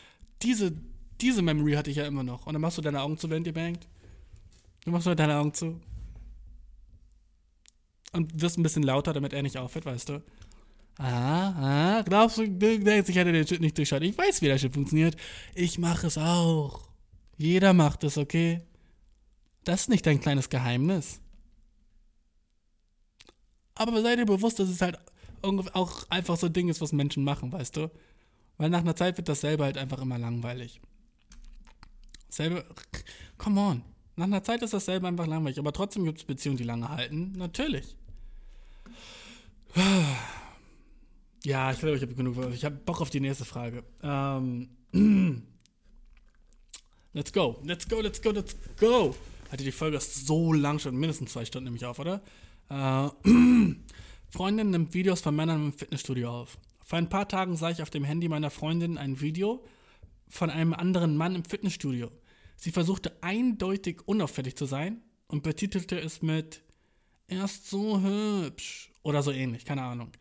diese, 0.42 0.74
diese 1.20 1.42
Memory 1.42 1.74
hatte 1.74 1.92
ich 1.92 1.98
ja 1.98 2.06
immer 2.06 2.24
noch. 2.24 2.48
Und 2.48 2.54
dann 2.54 2.62
machst 2.62 2.78
du 2.78 2.82
deine 2.82 3.02
Augen 3.02 3.18
zu, 3.18 3.30
während 3.30 3.46
ihr 3.46 3.54
bangt. 3.54 3.88
Du 4.84 4.92
machst 4.92 5.06
halt 5.06 5.20
deine 5.20 5.38
Augen 5.38 5.54
zu. 5.54 5.80
Und 8.14 8.42
wirst 8.42 8.58
ein 8.58 8.64
bisschen 8.64 8.84
lauter, 8.84 9.14
damit 9.14 9.32
er 9.34 9.44
nicht 9.44 9.58
aufhört, 9.58 9.86
weißt 9.86 10.10
du? 10.10 10.24
Ah, 10.98 11.98
ah, 11.98 12.02
glaubst 12.04 12.38
du, 12.38 12.48
du 12.48 12.80
denkst, 12.80 13.10
ich 13.10 13.16
hätte 13.16 13.32
den 13.32 13.48
Shit 13.48 13.62
nicht 13.62 13.78
durchschaut. 13.78 14.04
Ich 14.04 14.18
weiß, 14.18 14.42
wie 14.42 14.48
der 14.48 14.58
Shit 14.58 14.74
funktioniert. 14.74 15.16
Ich 15.56 15.80
mache 15.80 16.08
es 16.08 16.18
auch. 16.18 16.88
Jeder 17.38 17.74
macht 17.74 18.04
es, 18.04 18.18
okay? 18.18 18.62
Das 19.64 19.82
ist 19.82 19.90
nicht 19.90 20.06
dein 20.06 20.20
kleines 20.20 20.50
Geheimnis. 20.50 21.20
Aber 23.76 24.02
sei 24.02 24.16
dir 24.16 24.26
bewusst, 24.26 24.60
dass 24.60 24.70
es 24.70 24.82
halt 24.82 25.00
auch 25.42 26.06
einfach 26.10 26.38
so 26.38 26.48
ein 26.48 26.54
Ding 26.54 26.70
ist, 26.70 26.82
was 26.82 26.92
Menschen 26.92 27.24
machen, 27.24 27.52
weißt 27.52 27.78
du? 27.78 27.92
Weil 28.58 28.70
nach 28.70 28.82
einer 28.82 28.96
Zeit 28.96 29.18
wird 29.18 29.28
das 29.28 29.42
selber 29.42 29.66
halt 29.66 29.78
einfach 29.78 30.00
immer 30.00 30.20
langweilig. 30.20 30.82
Selber, 32.30 32.64
come 33.38 33.60
on. 33.60 33.84
Nach 34.16 34.26
einer 34.26 34.44
Zeit 34.44 34.62
ist 34.62 34.74
das 34.74 34.86
selber 34.86 35.08
einfach 35.08 35.26
langweilig. 35.26 35.58
Aber 35.58 35.74
trotzdem 35.74 36.06
gibt 36.06 36.20
es 36.20 36.26
Beziehungen, 36.26 36.58
die 36.58 36.64
lange 36.64 36.90
halten. 36.90 37.32
Natürlich. 37.38 37.96
Ja, 41.44 41.72
ich 41.72 41.80
glaube, 41.80 41.96
ich 41.96 42.02
habe 42.04 42.14
genug. 42.14 42.38
Ich 42.54 42.64
habe 42.66 42.76
Bock 42.76 43.02
auf 43.02 43.10
die 43.10 43.20
nächste 43.20 43.46
Frage. 43.46 43.84
Ähm, 44.04 44.70
let's 47.14 47.34
go, 47.34 47.60
let's 47.64 47.88
go, 47.88 48.00
let's 48.00 48.22
go, 48.22 48.30
let's 48.30 48.56
go. 48.80 49.16
Hatte 49.52 49.64
die 49.64 49.72
Folge 49.72 50.00
so 50.00 50.54
lang 50.54 50.80
schon, 50.80 50.96
mindestens 50.96 51.34
zwei 51.34 51.46
Stunden 51.46 51.66
nämlich 51.66 51.86
auf, 51.86 51.98
oder? 52.00 52.22
Äh, 52.70 53.10
Freundin 54.30 54.70
nimmt 54.70 54.94
Videos 54.94 55.22
von 55.22 55.36
Männern 55.36 55.66
im 55.66 55.74
Fitnessstudio 55.74 56.30
auf. 56.30 56.58
Vor 56.84 57.00
ein 57.00 57.10
paar 57.10 57.28
Tagen 57.28 57.56
sah 57.56 57.72
ich 57.72 57.82
auf 57.82 57.90
dem 57.90 58.04
Handy 58.04 58.30
meiner 58.30 58.52
Freundin 58.52 58.98
ein 58.98 59.20
Video 59.20 59.66
von 60.30 60.50
einem 60.50 60.74
anderen 60.74 61.18
Mann 61.18 61.36
im 61.36 61.44
Fitnessstudio. 61.44 62.12
Sie 62.56 62.72
versuchte 62.72 63.18
eindeutig 63.22 64.08
unauffällig 64.08 64.56
zu 64.56 64.66
sein 64.66 65.02
und 65.28 65.42
betitelte 65.42 66.00
es 66.00 66.22
mit 66.22 66.62
Er 67.28 67.46
ist 67.46 67.70
so 67.70 68.02
hübsch 68.02 68.92
oder 69.02 69.24
so 69.24 69.32
ähnlich, 69.32 69.66
keine 69.66 69.82
Ahnung. 69.82 70.12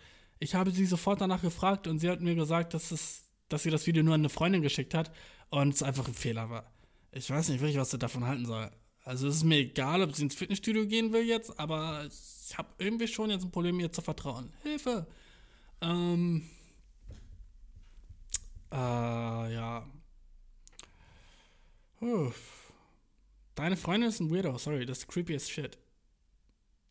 Ich 0.40 0.54
habe 0.54 0.70
sie 0.70 0.86
sofort 0.86 1.20
danach 1.20 1.42
gefragt 1.42 1.86
und 1.86 1.98
sie 1.98 2.08
hat 2.08 2.22
mir 2.22 2.34
gesagt, 2.34 2.72
dass, 2.72 2.90
es, 2.90 3.30
dass 3.50 3.62
sie 3.62 3.70
das 3.70 3.86
Video 3.86 4.02
nur 4.02 4.14
an 4.14 4.22
eine 4.22 4.30
Freundin 4.30 4.62
geschickt 4.62 4.94
hat 4.94 5.12
und 5.50 5.74
es 5.74 5.82
einfach 5.82 6.08
ein 6.08 6.14
Fehler 6.14 6.48
war. 6.48 6.72
Ich 7.12 7.28
weiß 7.28 7.50
nicht 7.50 7.60
wirklich, 7.60 7.76
was 7.76 7.90
sie 7.90 7.98
davon 7.98 8.24
halten 8.24 8.46
soll. 8.46 8.70
Also 9.04 9.28
es 9.28 9.36
ist 9.36 9.44
mir 9.44 9.58
egal, 9.58 10.02
ob 10.02 10.14
sie 10.14 10.22
ins 10.22 10.34
Fitnessstudio 10.34 10.86
gehen 10.86 11.12
will 11.12 11.26
jetzt, 11.26 11.58
aber 11.60 12.06
ich 12.06 12.56
habe 12.56 12.68
irgendwie 12.78 13.06
schon 13.06 13.30
jetzt 13.30 13.44
ein 13.44 13.50
Problem, 13.50 13.78
ihr 13.80 13.92
zu 13.92 14.00
vertrauen. 14.00 14.50
Hilfe! 14.62 15.06
Ähm. 15.82 16.48
Äh, 18.72 18.76
ja. 18.76 19.86
Uff. 22.00 22.72
Deine 23.56 23.76
Freundin 23.76 24.08
ist 24.08 24.20
ein 24.20 24.30
Weirdo, 24.30 24.56
sorry, 24.56 24.86
das 24.86 24.98
ist 24.98 25.08
creepy 25.08 25.34
as 25.34 25.50
shit. 25.50 25.76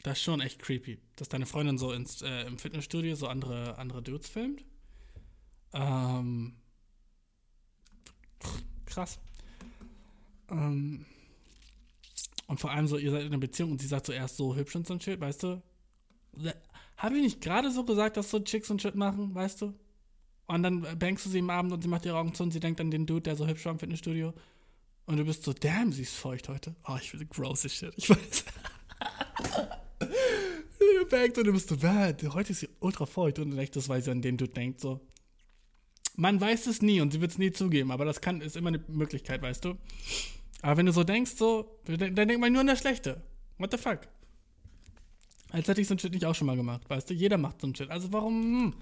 Das 0.04 0.18
ist 0.18 0.24
schon 0.24 0.40
echt 0.40 0.60
creepy, 0.60 1.00
dass 1.18 1.28
deine 1.28 1.46
Freundin 1.46 1.78
so 1.78 1.92
ins, 1.92 2.22
äh, 2.22 2.48
im 2.48 2.58
Fitnessstudio 2.58 3.16
so 3.16 3.28
andere, 3.28 3.78
andere 3.78 4.02
Dudes 4.02 4.30
filmt. 4.30 4.64
Ähm. 5.74 6.56
Krass. 8.86 9.20
Ähm. 10.50 11.06
Und 12.48 12.60
vor 12.60 12.72
allem 12.72 12.88
so, 12.88 12.98
ihr 12.98 13.12
seid 13.12 13.22
in 13.22 13.28
einer 13.28 13.38
Beziehung 13.38 13.72
und 13.72 13.82
sie 13.82 13.88
sagt 13.88 14.08
zuerst 14.08 14.38
so 14.38 14.56
hübsch 14.56 14.76
und 14.76 14.88
so 14.88 14.94
ein 14.94 15.02
Shit, 15.02 15.20
weißt 15.20 15.44
du? 15.44 15.62
Habe 16.98 17.18
ich 17.18 17.22
nicht 17.22 17.42
gerade 17.42 17.72
so 17.72 17.84
gesagt, 17.84 18.18
dass 18.18 18.32
so 18.32 18.40
Chicks 18.40 18.72
und 18.72 18.82
Shit 18.82 18.96
machen, 18.96 19.36
weißt 19.36 19.62
du? 19.62 19.74
Und 20.48 20.64
dann 20.64 20.82
bangst 20.98 21.26
du 21.26 21.30
sie 21.30 21.40
am 21.40 21.52
Abend 21.52 21.74
und 21.74 21.84
sie 21.84 21.88
macht 21.88 22.06
ihre 22.06 22.18
Augen 22.18 22.34
zu 22.34 22.42
und 22.42 22.52
sie 22.52 22.60
denkt 22.60 22.82
an 22.82 22.90
den 22.90 23.06
Dude, 23.06 23.22
der 23.22 23.36
so 23.36 23.46
hübsch 23.46 23.66
war 23.66 23.74
im 23.74 23.80
Fitnessstudio. 23.80 24.34
Und 25.06 25.18
du 25.18 25.26
bist 25.26 25.44
so, 25.44 25.54
damn, 25.54 25.92
sie 25.92 26.02
ist 26.04 26.16
feucht 26.16 26.50
heute. 26.50 26.76
Oh, 26.88 26.98
ich 27.00 27.14
will 27.14 27.26
gross 27.28 27.66
as 27.66 27.74
shit. 27.74 27.94
Ich 27.98 28.10
weiß. 28.10 28.46
Du 31.10 31.18
bangst 31.18 31.38
und 31.38 31.48
du 31.48 31.54
bist 31.54 31.70
so, 31.70 32.34
heute 32.34 32.52
ist 32.52 32.60
sie 32.60 32.70
ultra 32.80 33.06
feucht. 33.06 33.40
Und 33.40 33.58
echt, 33.58 33.76
das 33.76 33.90
weiß 33.90 34.06
sie 34.06 34.12
an 34.12 34.22
den 34.22 34.38
Dude 34.38 34.52
denkt 34.52 34.80
so. 34.80 35.02
Man 36.16 36.42
weiß 36.42 36.68
es 36.68 36.82
nie 36.82 37.00
und 37.02 37.12
sie 37.14 37.22
wird 37.22 37.32
es 37.32 37.38
nie 37.38 37.52
zugeben, 37.52 37.92
aber 37.92 38.04
das 38.04 38.20
kann, 38.20 38.42
ist 38.42 38.58
immer 38.58 38.70
eine 38.70 38.84
Möglichkeit, 38.88 39.42
weißt 39.42 39.64
du? 39.64 39.78
Aber 40.62 40.78
wenn 40.78 40.86
du 40.86 40.92
so 40.92 41.04
denkst, 41.04 41.32
so, 41.38 41.80
dann 41.86 42.16
denkt 42.16 42.40
man 42.40 42.52
nur 42.52 42.62
an 42.62 42.68
das 42.68 42.80
Schlechte. 42.80 43.24
What 43.58 43.72
the 43.72 43.78
fuck? 43.78 44.02
Als 45.52 45.68
hätte 45.68 45.82
ich 45.82 45.88
so 45.88 45.96
ein 45.96 46.00
Shit 46.00 46.14
nicht 46.14 46.26
auch 46.26 46.36
schon 46.36 46.48
mal 46.48 46.58
gemacht, 46.58 46.90
weißt 46.90 47.10
du? 47.10 47.14
Jeder 47.14 47.38
macht 47.38 47.62
so 47.62 47.68
ein 47.68 47.76
Shit. 47.76 47.90
Also 47.90 48.12
warum, 48.12 48.34
hm, 48.34 48.74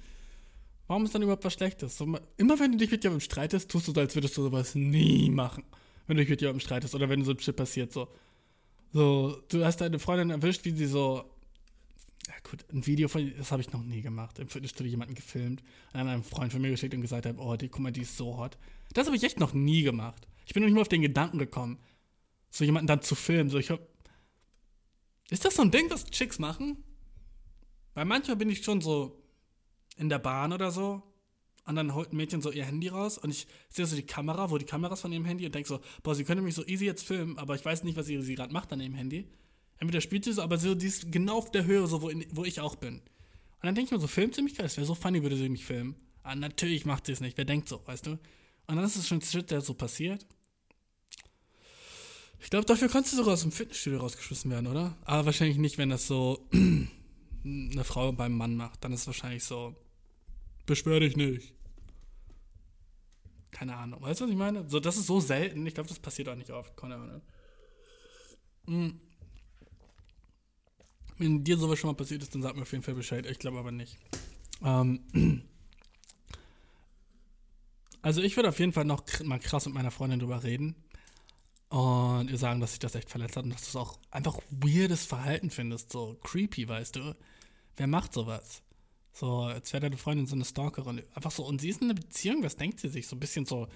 warum 0.87 1.05
ist 1.05 1.13
dann 1.13 1.21
überhaupt 1.21 1.45
was 1.45 1.53
Schlechtes? 1.53 1.97
So, 1.97 2.05
immer 2.37 2.59
wenn 2.59 2.71
du 2.73 2.77
dich 2.77 2.91
mit 2.91 3.03
jemandem 3.03 3.21
streitest, 3.21 3.69
tust 3.69 3.87
du 3.87 3.93
so, 3.93 3.99
als 3.99 4.15
würdest 4.15 4.35
du 4.37 4.43
sowas 4.43 4.75
nie 4.75 5.29
machen. 5.29 5.63
Wenn 6.07 6.17
du 6.17 6.23
dich 6.23 6.29
mit 6.29 6.41
jemandem 6.41 6.61
streitest 6.61 6.95
oder 6.95 7.07
wenn 7.09 7.23
so 7.23 7.31
ein 7.31 7.39
Shit 7.39 7.55
passiert, 7.55 7.93
so. 7.93 8.07
So, 8.93 9.41
du 9.49 9.63
hast 9.65 9.81
deine 9.81 9.99
Freundin 9.99 10.29
erwischt, 10.31 10.65
wie 10.65 10.71
sie 10.71 10.87
so. 10.87 11.25
Gut, 12.49 12.65
ein 12.71 12.85
Video 12.85 13.09
von, 13.09 13.33
das 13.37 13.51
habe 13.51 13.61
ich 13.61 13.71
noch 13.73 13.83
nie 13.83 14.01
gemacht. 14.01 14.39
Im 14.39 14.47
Fitnessstudio 14.47 14.91
jemanden 14.91 15.15
gefilmt, 15.15 15.63
an 15.91 16.07
einem 16.07 16.23
Freund 16.23 16.51
von 16.53 16.61
mir 16.61 16.69
geschickt 16.69 16.93
und 16.93 17.01
gesagt 17.01 17.25
habe, 17.25 17.39
oh, 17.41 17.55
die, 17.57 17.67
guck 17.67 17.81
mal, 17.81 17.91
die 17.91 18.01
ist 18.01 18.15
so 18.15 18.37
hot. 18.37 18.57
Das 18.93 19.05
habe 19.05 19.17
ich 19.17 19.23
echt 19.23 19.39
noch 19.39 19.53
nie 19.53 19.81
gemacht. 19.81 20.27
Ich 20.45 20.53
bin 20.53 20.63
noch 20.63 20.67
nicht 20.67 20.75
mal 20.75 20.81
auf 20.81 20.87
den 20.87 21.01
Gedanken 21.01 21.39
gekommen, 21.39 21.77
so 22.49 22.63
jemanden 22.63 22.87
dann 22.87 23.01
zu 23.01 23.15
filmen. 23.15 23.49
So, 23.49 23.57
ich 23.57 23.69
hab, 23.69 23.81
ist 25.29 25.43
das 25.43 25.55
so 25.55 25.61
ein 25.61 25.71
Ding, 25.71 25.89
das 25.89 26.05
Chicks 26.05 26.39
machen? 26.39 26.83
Weil 27.93 28.05
manchmal 28.05 28.37
bin 28.37 28.49
ich 28.49 28.63
schon 28.63 28.79
so 28.79 29.21
in 29.97 30.07
der 30.07 30.19
Bahn 30.19 30.53
oder 30.53 30.71
so 30.71 31.03
und 31.65 31.75
dann 31.75 31.93
holt 31.93 32.13
ein 32.13 32.17
Mädchen 32.17 32.41
so 32.41 32.51
ihr 32.51 32.63
Handy 32.63 32.87
raus 32.87 33.17
und 33.17 33.29
ich 33.29 33.45
sehe 33.67 33.85
so 33.85 33.95
die 33.95 34.05
Kamera, 34.05 34.51
wo 34.51 34.57
die 34.57 34.65
Kameras 34.65 35.01
von 35.01 35.11
ihrem 35.11 35.25
Handy 35.25 35.45
und 35.45 35.53
denke 35.53 35.67
so, 35.67 35.81
boah, 36.01 36.15
sie 36.15 36.23
könnte 36.23 36.43
mich 36.43 36.55
so 36.55 36.65
easy 36.65 36.85
jetzt 36.85 37.05
filmen, 37.05 37.37
aber 37.37 37.55
ich 37.55 37.65
weiß 37.65 37.83
nicht, 37.83 37.97
was 37.97 38.05
sie, 38.05 38.21
sie 38.21 38.35
gerade 38.35 38.53
macht 38.53 38.71
an 38.71 38.79
ihrem 38.79 38.93
Handy. 38.93 39.27
Entweder 39.79 40.01
spielt 40.01 40.25
sie 40.25 40.33
so, 40.33 40.41
aber 40.41 40.57
so, 40.57 40.75
die 40.75 40.87
ist 40.87 41.11
genau 41.11 41.37
auf 41.37 41.51
der 41.51 41.65
Höhe, 41.65 41.85
so 41.87 42.01
wo, 42.01 42.09
in, 42.09 42.25
wo 42.31 42.43
ich 42.45 42.59
auch 42.59 42.75
bin. 42.75 42.95
Und 42.95 43.03
dann 43.63 43.75
denke 43.75 43.89
ich 43.89 43.91
mir 43.91 43.99
so, 43.99 44.07
filmt 44.07 44.35
sie 44.35 44.41
mich? 44.41 44.53
Das 44.53 44.77
wäre 44.77 44.87
so 44.87 44.95
funny, 44.95 45.21
würde 45.21 45.37
sie 45.37 45.49
mich 45.49 45.65
filmen. 45.65 45.95
Aber 46.23 46.33
ah, 46.33 46.35
natürlich 46.35 46.85
macht 46.85 47.05
sie 47.05 47.13
es 47.13 47.21
nicht. 47.21 47.37
Wer 47.37 47.45
denkt 47.45 47.69
so, 47.69 47.81
weißt 47.85 48.07
du? 48.07 48.11
Und 48.11 48.75
dann 48.75 48.83
ist 48.83 48.97
es 48.97 49.07
schon 49.07 49.19
ein 49.19 49.21
Shit, 49.21 49.49
der 49.49 49.61
so 49.61 49.73
passiert. 49.73 50.25
Ich 52.39 52.49
glaube, 52.49 52.65
dafür 52.65 52.89
kannst 52.89 53.13
du 53.13 53.17
sogar 53.17 53.33
aus 53.33 53.41
dem 53.41 53.51
Fitnessstudio 53.51 53.99
rausgeschmissen 53.99 54.51
werden, 54.51 54.67
oder? 54.67 54.97
Aber 55.05 55.27
wahrscheinlich 55.27 55.57
nicht, 55.57 55.77
wenn 55.77 55.89
das 55.89 56.05
so 56.05 56.47
eine 56.53 57.83
Frau 57.83 58.11
beim 58.11 58.33
Mann 58.33 58.55
macht. 58.55 58.83
Dann 58.83 58.91
ist 58.91 59.01
es 59.01 59.07
wahrscheinlich 59.07 59.43
so, 59.43 59.75
beschwer 60.65 60.99
dich 60.99 61.15
nicht. 61.15 61.53
Keine 63.51 63.75
Ahnung. 63.75 64.01
Weißt 64.01 64.19
du, 64.19 64.25
was 64.25 64.31
ich 64.31 64.37
meine? 64.37 64.69
So, 64.69 64.79
das 64.79 64.97
ist 64.97 65.07
so 65.07 65.19
selten. 65.19 65.65
Ich 65.65 65.73
glaube, 65.73 65.89
das 65.89 65.99
passiert 65.99 66.29
auch 66.29 66.35
nicht 66.35 66.51
oft. 66.51 66.75
Keine 66.77 66.95
Ahnung. 66.95 67.21
Mhm. 68.65 68.99
Wenn 71.17 71.43
dir 71.43 71.57
sowas 71.57 71.79
schon 71.79 71.89
mal 71.89 71.95
passiert 71.95 72.21
ist, 72.21 72.33
dann 72.33 72.41
sag 72.41 72.55
mir 72.55 72.61
auf 72.61 72.71
jeden 72.71 72.83
Fall 72.83 72.93
Bescheid. 72.93 73.25
Ich 73.25 73.39
glaube 73.39 73.59
aber 73.59 73.71
nicht. 73.71 73.97
Ähm. 74.63 75.43
Also 78.03 78.21
ich 78.21 78.37
würde 78.37 78.47
auf 78.47 78.59
jeden 78.59 78.71
Fall 78.71 78.85
noch 78.85 79.03
mal 79.23 79.39
krass 79.39 79.65
mit 79.65 79.75
meiner 79.75 79.91
Freundin 79.91 80.19
drüber 80.19 80.41
reden 80.41 80.75
und 81.69 82.29
ihr 82.29 82.37
sagen, 82.37 82.61
dass 82.61 82.71
sich 82.71 82.79
das 82.79 82.95
echt 82.95 83.09
verletzt 83.09 83.35
hat 83.35 83.43
und 83.43 83.49
dass 83.49 83.63
du 83.63 83.67
es 83.67 83.75
auch 83.75 83.99
einfach 84.11 84.39
weirdes 84.49 85.05
Verhalten 85.05 85.49
findest, 85.49 85.91
so 85.91 86.17
creepy, 86.23 86.67
weißt 86.67 86.95
du. 86.95 87.15
Wer 87.75 87.87
macht 87.87 88.13
sowas? 88.13 88.61
So, 89.11 89.41
als 89.41 89.73
wäre 89.73 89.81
deine 89.81 89.97
Freundin 89.97 90.27
so 90.27 90.35
eine 90.35 90.45
Stalkerin. 90.45 91.03
Einfach 91.13 91.31
so, 91.31 91.45
und 91.45 91.59
sie 91.59 91.69
ist 91.69 91.81
in 91.81 91.89
einer 91.89 91.99
Beziehung, 91.99 92.43
was 92.43 92.55
denkt 92.55 92.79
sie 92.79 92.87
sich? 92.87 93.07
So 93.07 93.15
ein 93.15 93.19
bisschen 93.19 93.45
so, 93.45 93.67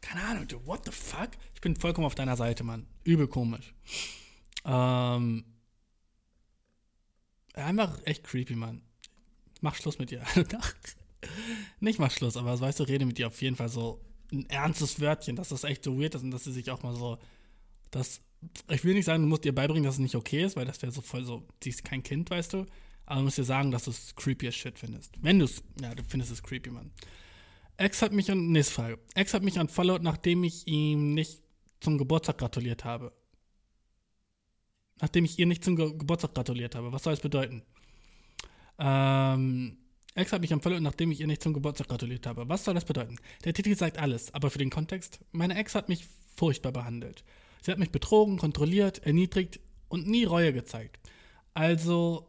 keine 0.00 0.22
Ahnung, 0.22 0.46
du, 0.46 0.64
what 0.66 0.84
the 0.84 0.92
fuck? 0.92 1.30
Ich 1.54 1.60
bin 1.60 1.74
vollkommen 1.74 2.06
auf 2.06 2.14
deiner 2.14 2.36
Seite, 2.36 2.62
Mann. 2.62 2.86
Übel 3.02 3.26
komisch. 3.26 3.74
Ähm, 4.64 5.44
einfach 7.54 7.98
echt 8.04 8.24
creepy, 8.24 8.54
Mann. 8.54 8.82
Mach 9.60 9.74
Schluss 9.74 9.98
mit 9.98 10.12
ihr. 10.12 10.22
Nicht 11.80 11.98
mach 11.98 12.10
Schluss, 12.10 12.36
aber 12.36 12.58
weißt 12.58 12.80
du, 12.80 12.84
rede 12.84 13.04
mit 13.04 13.18
ihr 13.18 13.26
auf 13.26 13.42
jeden 13.42 13.56
Fall 13.56 13.68
so 13.68 14.00
ein 14.32 14.48
ernstes 14.48 15.00
Wörtchen, 15.00 15.36
dass 15.36 15.50
das 15.50 15.64
echt 15.64 15.84
so 15.84 16.00
weird 16.00 16.14
ist 16.14 16.22
und 16.22 16.30
dass 16.30 16.44
sie 16.44 16.52
sich 16.52 16.70
auch 16.70 16.82
mal 16.82 16.94
so 16.94 17.18
das, 17.90 18.20
ich 18.68 18.84
will 18.84 18.94
nicht 18.94 19.04
sagen, 19.04 19.22
du 19.22 19.28
musst 19.28 19.44
ihr 19.44 19.54
beibringen, 19.54 19.84
dass 19.84 19.94
es 19.94 20.00
nicht 20.00 20.14
okay 20.14 20.44
ist, 20.44 20.56
weil 20.56 20.64
das 20.64 20.80
wäre 20.82 20.92
so 20.92 21.00
voll 21.00 21.24
so, 21.24 21.46
sie 21.62 21.70
ist 21.70 21.84
kein 21.84 22.02
Kind, 22.02 22.30
weißt 22.30 22.52
du. 22.54 22.66
Aber 23.06 23.18
du 23.18 23.24
musst 23.24 23.38
ihr 23.38 23.44
sagen, 23.44 23.70
dass 23.70 23.84
du 23.84 23.90
es 23.90 24.14
creepy 24.14 24.48
as 24.48 24.54
shit 24.54 24.78
findest. 24.78 25.12
Wenn 25.20 25.40
du 25.40 25.44
es, 25.44 25.62
ja, 25.80 25.94
du 25.94 26.04
findest 26.04 26.32
es 26.32 26.42
creepy, 26.42 26.70
Mann. 26.70 26.92
Ex 27.76 28.02
hat 28.02 28.12
mich 28.12 28.30
an, 28.30 28.52
nächste 28.52 28.74
Frage. 28.74 28.98
Ex 29.14 29.34
hat 29.34 29.42
mich 29.42 29.58
unfollowed, 29.58 30.02
nachdem 30.02 30.44
ich 30.44 30.66
ihm 30.68 31.14
nicht 31.14 31.42
zum 31.80 31.98
Geburtstag 31.98 32.38
gratuliert 32.38 32.84
habe. 32.84 33.12
Nachdem 35.00 35.24
ich 35.24 35.38
ihr 35.38 35.46
nicht 35.46 35.64
zum 35.64 35.76
Ge 35.76 35.92
Geburtstag 35.96 36.34
gratuliert 36.34 36.74
habe. 36.74 36.92
Was 36.92 37.04
soll 37.04 37.12
das 37.12 37.22
bedeuten? 37.22 37.62
Ähm, 38.78 39.78
Ex 40.14 40.32
hat 40.32 40.40
mich 40.40 40.52
unfollowed, 40.52 40.82
nachdem 40.82 41.12
ich 41.12 41.20
ihr 41.20 41.26
nicht 41.26 41.42
zum 41.42 41.52
Geburtstag 41.52 41.88
gratuliert 41.88 42.26
habe. 42.26 42.48
Was 42.48 42.64
soll 42.64 42.74
das 42.74 42.84
bedeuten? 42.84 43.16
Der 43.44 43.54
Titel 43.54 43.76
sagt 43.76 43.98
alles, 43.98 44.34
aber 44.34 44.50
für 44.50 44.58
den 44.58 44.70
Kontext, 44.70 45.20
meine 45.32 45.56
Ex 45.56 45.74
hat 45.74 45.88
mich 45.88 46.06
furchtbar 46.36 46.72
behandelt. 46.72 47.24
Sie 47.62 47.70
hat 47.70 47.78
mich 47.78 47.90
betrogen, 47.90 48.38
kontrolliert, 48.38 49.04
erniedrigt 49.04 49.60
und 49.88 50.06
nie 50.06 50.24
Reue 50.24 50.52
gezeigt. 50.52 50.98
Also 51.54 52.26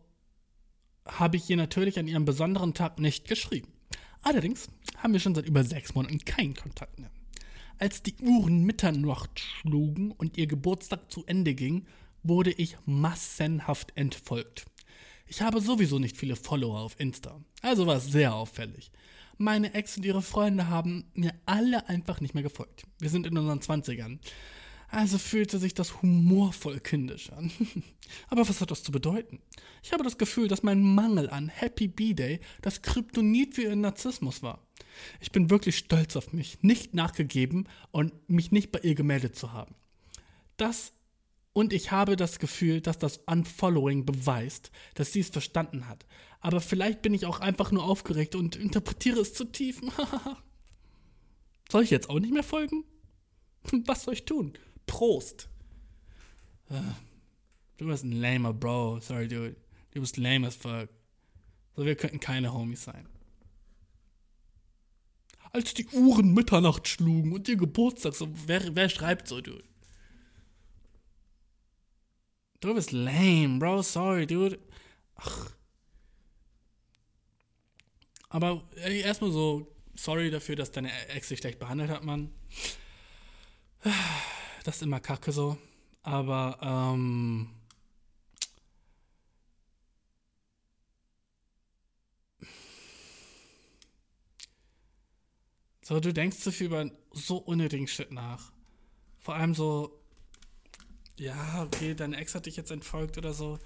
habe 1.05 1.37
ich 1.37 1.49
ihr 1.49 1.57
natürlich 1.57 1.97
an 1.97 2.07
ihrem 2.07 2.25
besonderen 2.25 2.73
Tag 2.73 2.99
nicht 2.99 3.27
geschrieben. 3.27 3.71
Allerdings 4.21 4.69
haben 4.97 5.13
wir 5.13 5.19
schon 5.19 5.35
seit 5.35 5.47
über 5.47 5.63
sechs 5.63 5.95
Monaten 5.95 6.19
keinen 6.19 6.53
Kontakt 6.53 6.99
mehr. 6.99 7.11
Als 7.79 8.03
die 8.03 8.15
Uhren 8.21 8.63
Mitternacht 8.63 9.39
schlugen 9.39 10.11
und 10.11 10.37
ihr 10.37 10.45
Geburtstag 10.45 11.11
zu 11.11 11.25
Ende 11.25 11.55
ging, 11.55 11.87
wurde 12.23 12.51
ich 12.51 12.77
massenhaft 12.85 13.93
entfolgt. 13.95 14.65
Ich 15.27 15.41
habe 15.41 15.61
sowieso 15.61 15.99
nicht 15.99 16.17
viele 16.17 16.35
Follower 16.35 16.79
auf 16.79 16.99
Insta, 16.99 17.39
also 17.61 17.87
war 17.87 17.97
es 17.97 18.05
sehr 18.05 18.35
auffällig. 18.35 18.91
Meine 19.37 19.73
Ex 19.73 19.97
und 19.97 20.05
ihre 20.05 20.21
Freunde 20.21 20.67
haben 20.67 21.05
mir 21.13 21.33
alle 21.45 21.87
einfach 21.89 22.21
nicht 22.21 22.33
mehr 22.33 22.43
gefolgt. 22.43 22.83
Wir 22.99 23.09
sind 23.09 23.25
in 23.25 23.37
unseren 23.37 23.61
Zwanzigern. 23.61 24.19
Also 24.91 25.17
fühlte 25.17 25.57
sich 25.57 25.73
das 25.73 26.01
humorvoll 26.01 26.81
kindisch 26.81 27.31
an. 27.31 27.49
Aber 28.27 28.47
was 28.47 28.59
hat 28.59 28.71
das 28.71 28.83
zu 28.83 28.91
bedeuten? 28.91 29.39
Ich 29.81 29.93
habe 29.93 30.03
das 30.03 30.17
Gefühl, 30.17 30.49
dass 30.49 30.63
mein 30.63 30.81
Mangel 30.81 31.29
an 31.29 31.47
Happy 31.47 31.87
B-Day 31.87 32.41
das 32.61 32.81
Kryptonit 32.81 33.55
für 33.55 33.63
ihren 33.63 33.81
Narzissmus 33.81 34.43
war. 34.43 34.67
Ich 35.21 35.31
bin 35.31 35.49
wirklich 35.49 35.77
stolz 35.77 36.17
auf 36.17 36.33
mich, 36.33 36.61
nicht 36.61 36.93
nachgegeben 36.93 37.67
und 37.91 38.11
mich 38.29 38.51
nicht 38.51 38.73
bei 38.73 38.79
ihr 38.79 38.95
gemeldet 38.95 39.37
zu 39.37 39.53
haben. 39.53 39.75
Das 40.57 40.91
und 41.53 41.73
ich 41.73 41.91
habe 41.91 42.15
das 42.15 42.39
Gefühl, 42.39 42.81
dass 42.81 42.97
das 42.97 43.17
Unfollowing 43.17 44.05
beweist, 44.05 44.71
dass 44.93 45.11
sie 45.11 45.19
es 45.19 45.29
verstanden 45.29 45.87
hat. 45.87 46.05
Aber 46.39 46.61
vielleicht 46.61 47.01
bin 47.01 47.13
ich 47.13 47.25
auch 47.25 47.39
einfach 47.39 47.71
nur 47.71 47.83
aufgeregt 47.83 48.35
und 48.35 48.55
interpretiere 48.55 49.19
es 49.19 49.33
zu 49.33 49.45
tief. 49.45 49.81
soll 51.71 51.83
ich 51.83 51.89
jetzt 51.89 52.09
auch 52.09 52.19
nicht 52.19 52.33
mehr 52.33 52.43
folgen? 52.43 52.83
Was 53.85 54.03
soll 54.03 54.15
ich 54.15 54.25
tun? 54.25 54.53
Prost. 54.87 55.49
Ah, 56.69 56.95
du 57.77 57.87
bist 57.87 58.03
ein 58.03 58.13
lamer 58.13 58.53
Bro. 58.53 59.01
Sorry, 59.01 59.27
dude. 59.27 59.55
Du 59.91 59.99
bist 59.99 60.17
lame 60.17 60.47
as 60.47 60.55
fuck. 60.55 60.89
So, 61.75 61.85
wir 61.85 61.95
könnten 61.95 62.19
keine 62.19 62.53
Homies 62.53 62.83
sein. 62.83 63.07
Als 65.51 65.73
die 65.73 65.85
Uhren 65.87 66.33
Mitternacht 66.33 66.87
schlugen 66.87 67.33
und 67.33 67.49
ihr 67.49 67.57
Geburtstag, 67.57 68.15
so, 68.15 68.29
wer, 68.47 68.73
wer 68.73 68.87
schreibt 68.87 69.27
so, 69.27 69.41
dude? 69.41 69.63
Du 72.61 72.73
bist 72.73 72.91
lame, 72.93 73.59
Bro. 73.59 73.81
Sorry, 73.81 74.25
dude. 74.25 74.59
Ach. 75.15 75.51
Aber 78.29 78.63
erstmal 78.77 79.31
so, 79.31 79.67
sorry 79.93 80.31
dafür, 80.31 80.55
dass 80.55 80.71
deine 80.71 80.89
Ex 81.09 81.27
dich 81.27 81.39
schlecht 81.39 81.59
behandelt 81.59 81.89
hat, 81.89 82.03
Mann 82.03 82.31
das 84.63 84.75
ist 84.77 84.83
immer 84.83 84.99
kacke 84.99 85.31
so. 85.31 85.57
Aber, 86.03 86.57
ähm. 86.61 87.49
So, 95.81 95.99
du 95.99 96.13
denkst 96.13 96.37
zu 96.39 96.51
viel 96.51 96.67
über 96.67 96.89
so 97.11 97.37
unnötigen 97.37 97.87
Shit 97.87 98.11
nach. 98.11 98.51
Vor 99.19 99.35
allem 99.35 99.53
so, 99.53 100.00
ja, 101.21 101.63
okay, 101.63 101.93
deine 101.93 102.17
Ex 102.17 102.33
hat 102.33 102.47
dich 102.47 102.55
jetzt 102.55 102.71
entfolgt 102.71 103.17
oder 103.17 103.33
so. 103.33 103.59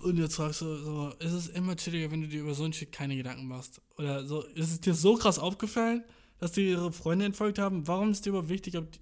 Und 0.00 0.18
jetzt 0.18 0.34
fragst 0.34 0.62
du 0.62 0.76
so, 0.76 1.12
ist 1.20 1.32
es 1.32 1.48
immer 1.48 1.76
chilliger, 1.76 2.10
wenn 2.10 2.22
du 2.22 2.28
dir 2.28 2.40
über 2.40 2.54
so 2.54 2.64
ein 2.64 2.72
Shit 2.72 2.90
keine 2.90 3.16
Gedanken 3.16 3.46
machst? 3.46 3.80
Oder 3.96 4.26
so, 4.26 4.42
ist 4.42 4.72
es 4.72 4.80
dir 4.80 4.94
so 4.94 5.16
krass 5.16 5.38
aufgefallen, 5.38 6.02
dass 6.38 6.52
die 6.52 6.68
ihre 6.68 6.92
Freunde 6.92 7.24
entfolgt 7.24 7.58
haben? 7.58 7.86
Warum 7.86 8.10
ist 8.10 8.24
dir 8.26 8.30
überhaupt 8.30 8.48
wichtig, 8.48 8.76
ob 8.76 8.90
die, 8.90 8.98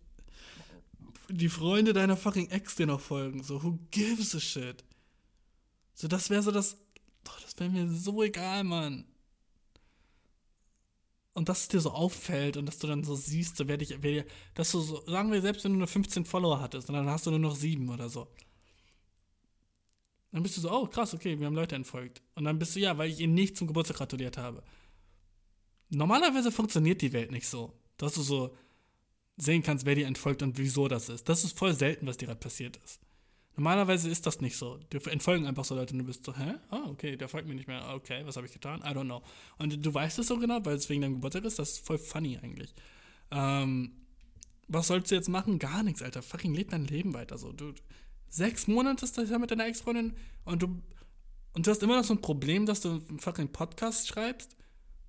die 1.31 1.49
Freunde 1.49 1.95
deiner 1.95 2.17
fucking 2.17 2.51
Ex 2.51 2.77
dir 2.77 2.87
noch 2.87 3.01
folgen? 3.01 3.43
So, 3.43 3.63
who 3.63 3.79
gives 3.91 4.35
a 4.35 4.41
shit? 4.41 4.85
So, 5.95 6.09
das 6.09 6.29
wäre 6.29 6.43
so 6.43 6.51
das, 6.51 6.77
oh, 7.29 7.41
das 7.43 7.59
wäre 7.59 7.71
mir 7.71 7.89
so 7.89 8.23
egal, 8.23 8.65
Mann 8.65 9.07
und 11.35 11.49
dass 11.49 11.63
es 11.63 11.69
dir 11.69 11.81
so 11.81 11.91
auffällt 11.91 12.57
und 12.57 12.67
dass 12.67 12.79
du 12.79 12.87
dann 12.87 13.05
so 13.05 13.15
siehst, 13.15 13.57
so 13.57 13.69
werde 13.69 13.85
ich, 13.85 14.03
wer, 14.03 14.25
dass 14.55 14.73
du 14.73 14.81
so, 14.81 15.03
sagen 15.07 15.33
wir, 15.33 15.41
selbst 15.41 15.65
wenn 15.65 15.73
du 15.73 15.79
nur 15.79 15.87
15 15.87 16.25
Follower 16.25 16.61
hattest 16.61 16.89
und 16.89 16.95
dann 16.95 17.09
hast 17.09 17.27
du 17.27 17.31
nur 17.31 17.39
noch 17.39 17.57
sieben 17.57 17.89
oder 17.89 18.09
so. 18.09 18.29
Dann 20.33 20.43
bist 20.43 20.57
du 20.57 20.63
so, 20.63 20.73
oh 20.73 20.87
krass, 20.87 21.15
okay, 21.15 21.39
wir 21.39 21.47
haben 21.47 21.55
Leute 21.55 21.77
entfolgt. 21.77 22.23
Und 22.35 22.45
dann 22.45 22.59
bist 22.59 22.75
du, 22.75 22.81
ja, 22.81 22.97
weil 22.97 23.11
ich 23.11 23.21
ihnen 23.21 23.35
nicht 23.35 23.57
zum 23.57 23.67
Geburtstag 23.67 23.99
gratuliert 23.99 24.39
habe. 24.39 24.63
Normalerweise 25.91 26.51
funktioniert 26.51 27.03
die 27.03 27.13
Welt 27.13 27.31
nicht 27.31 27.47
so, 27.47 27.73
dass 27.99 28.15
du 28.15 28.23
so 28.23 28.57
sehen 29.37 29.63
kannst, 29.63 29.85
wer 29.85 29.95
dir 29.95 30.07
entfolgt 30.07 30.43
und 30.43 30.57
wieso 30.57 30.89
das 30.89 31.11
ist. 31.11 31.29
Das 31.29 31.45
ist 31.45 31.59
voll 31.59 31.75
selten, 31.75 32.07
was 32.07 32.17
dir 32.17 32.27
gerade 32.27 32.41
passiert 32.41 32.79
ist. 32.79 33.02
Normalerweise 33.57 34.09
ist 34.09 34.27
das 34.27 34.41
nicht 34.41 34.57
so. 34.57 34.79
Die 34.93 34.97
entfolgen 35.11 35.47
einfach 35.47 35.65
so 35.65 35.75
Leute 35.75 35.93
und 35.93 35.99
du 35.99 36.05
bist 36.07 36.25
so, 36.25 36.35
hä? 36.37 36.55
Ah, 36.71 36.89
okay, 36.89 37.17
der 37.17 37.29
folgt 37.29 37.49
mir 37.49 37.55
nicht 37.55 37.69
mehr. 37.69 37.87
Okay, 37.95 38.23
was 38.25 38.37
habe 38.37 38.47
ich 38.47 38.53
getan? 38.53 38.81
I 38.81 38.95
don't 38.95 39.05
know. 39.05 39.23
Und 39.59 39.85
du 39.85 39.93
weißt 39.93 40.19
es 40.19 40.29
so 40.29 40.39
genau, 40.39 40.65
weil 40.65 40.77
es 40.77 40.89
wegen 40.89 41.03
deinem 41.03 41.15
Geburtstag 41.15 41.45
ist. 41.45 41.59
Das 41.59 41.73
ist 41.73 41.87
voll 41.87 41.99
funny 41.99 42.39
eigentlich. 42.43 42.75
Ähm, 43.31 43.93
was 44.69 44.87
sollst 44.87 45.11
du 45.11 45.15
jetzt 45.15 45.29
machen? 45.29 45.59
Gar 45.59 45.83
nichts, 45.83 46.03
Alter. 46.03 46.23
Fucking 46.23 46.55
leb 46.55 46.71
dein 46.71 46.87
Leben 46.87 47.13
weiter 47.13 47.37
so. 47.37 47.53
Du, 47.53 47.75
sechs 48.29 48.67
Monate 48.67 49.05
ist 49.05 49.19
das 49.19 49.29
ja 49.29 49.39
mit 49.39 49.51
deiner 49.51 49.67
Ex-Freundin 49.67 50.15
und 50.45 50.63
du, 50.63 50.81
und 51.53 51.67
du 51.67 51.71
hast 51.71 51.83
immer 51.83 51.97
noch 51.97 52.05
so 52.05 52.15
ein 52.15 52.23
Problem, 52.23 52.65
dass 52.65 52.81
du 52.81 52.91
einen 52.91 53.19
fucking 53.19 53.49
Podcast 53.49 54.09
schreibst, 54.09 54.57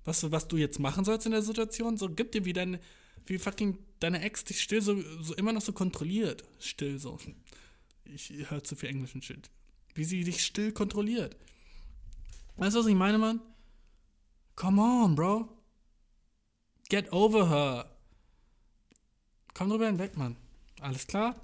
was, 0.04 0.30
was 0.30 0.48
du 0.48 0.58
jetzt 0.58 0.78
machen 0.78 1.04
sollst 1.06 1.24
in 1.24 1.32
der 1.32 1.40
Situation. 1.40 1.96
So, 1.96 2.10
gib 2.10 2.32
dir 2.32 2.44
wie 2.44 2.52
deine, 2.52 2.78
wie 3.24 3.38
fucking 3.38 3.78
deine 4.00 4.20
Ex 4.20 4.44
dich 4.44 4.60
still 4.60 4.82
so, 4.82 5.00
so 5.22 5.34
immer 5.34 5.52
noch 5.52 5.62
so 5.62 5.72
kontrolliert. 5.72 6.44
Still 6.60 6.98
so 6.98 7.18
ich 8.14 8.50
höre 8.50 8.64
zu 8.64 8.76
viel 8.76 8.88
englischen 8.88 9.22
Shit. 9.22 9.50
Wie 9.94 10.04
sie 10.04 10.24
dich 10.24 10.44
still 10.44 10.72
kontrolliert. 10.72 11.36
Weißt 12.56 12.74
du, 12.74 12.80
was 12.80 12.86
ich 12.86 12.94
meine, 12.94 13.18
Mann? 13.18 13.40
Come 14.56 14.80
on, 14.80 15.14
Bro. 15.14 15.48
Get 16.88 17.12
over 17.12 17.48
her. 17.48 17.90
Komm 19.54 19.70
drüber 19.70 19.86
hinweg, 19.86 20.16
Mann. 20.16 20.36
Alles 20.80 21.06
klar? 21.06 21.36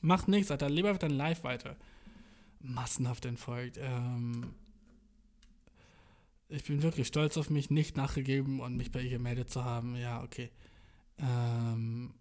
Mach 0.00 0.26
nichts, 0.26 0.50
Alter. 0.50 0.70
Lieber 0.70 0.92
dein 0.94 1.10
Live 1.12 1.44
weiter. 1.44 1.76
Massenhaft 2.60 3.24
entfolgt. 3.24 3.78
Ähm, 3.78 4.54
ich 6.48 6.64
bin 6.64 6.82
wirklich 6.82 7.06
stolz 7.06 7.36
auf 7.36 7.48
mich, 7.48 7.70
nicht 7.70 7.96
nachgegeben 7.96 8.60
und 8.60 8.76
mich 8.76 8.90
bei 8.90 9.02
ihr 9.02 9.10
gemeldet 9.10 9.50
zu 9.50 9.64
haben. 9.64 9.96
Ja, 9.96 10.22
okay. 10.22 10.50
Ähm, 11.18 12.12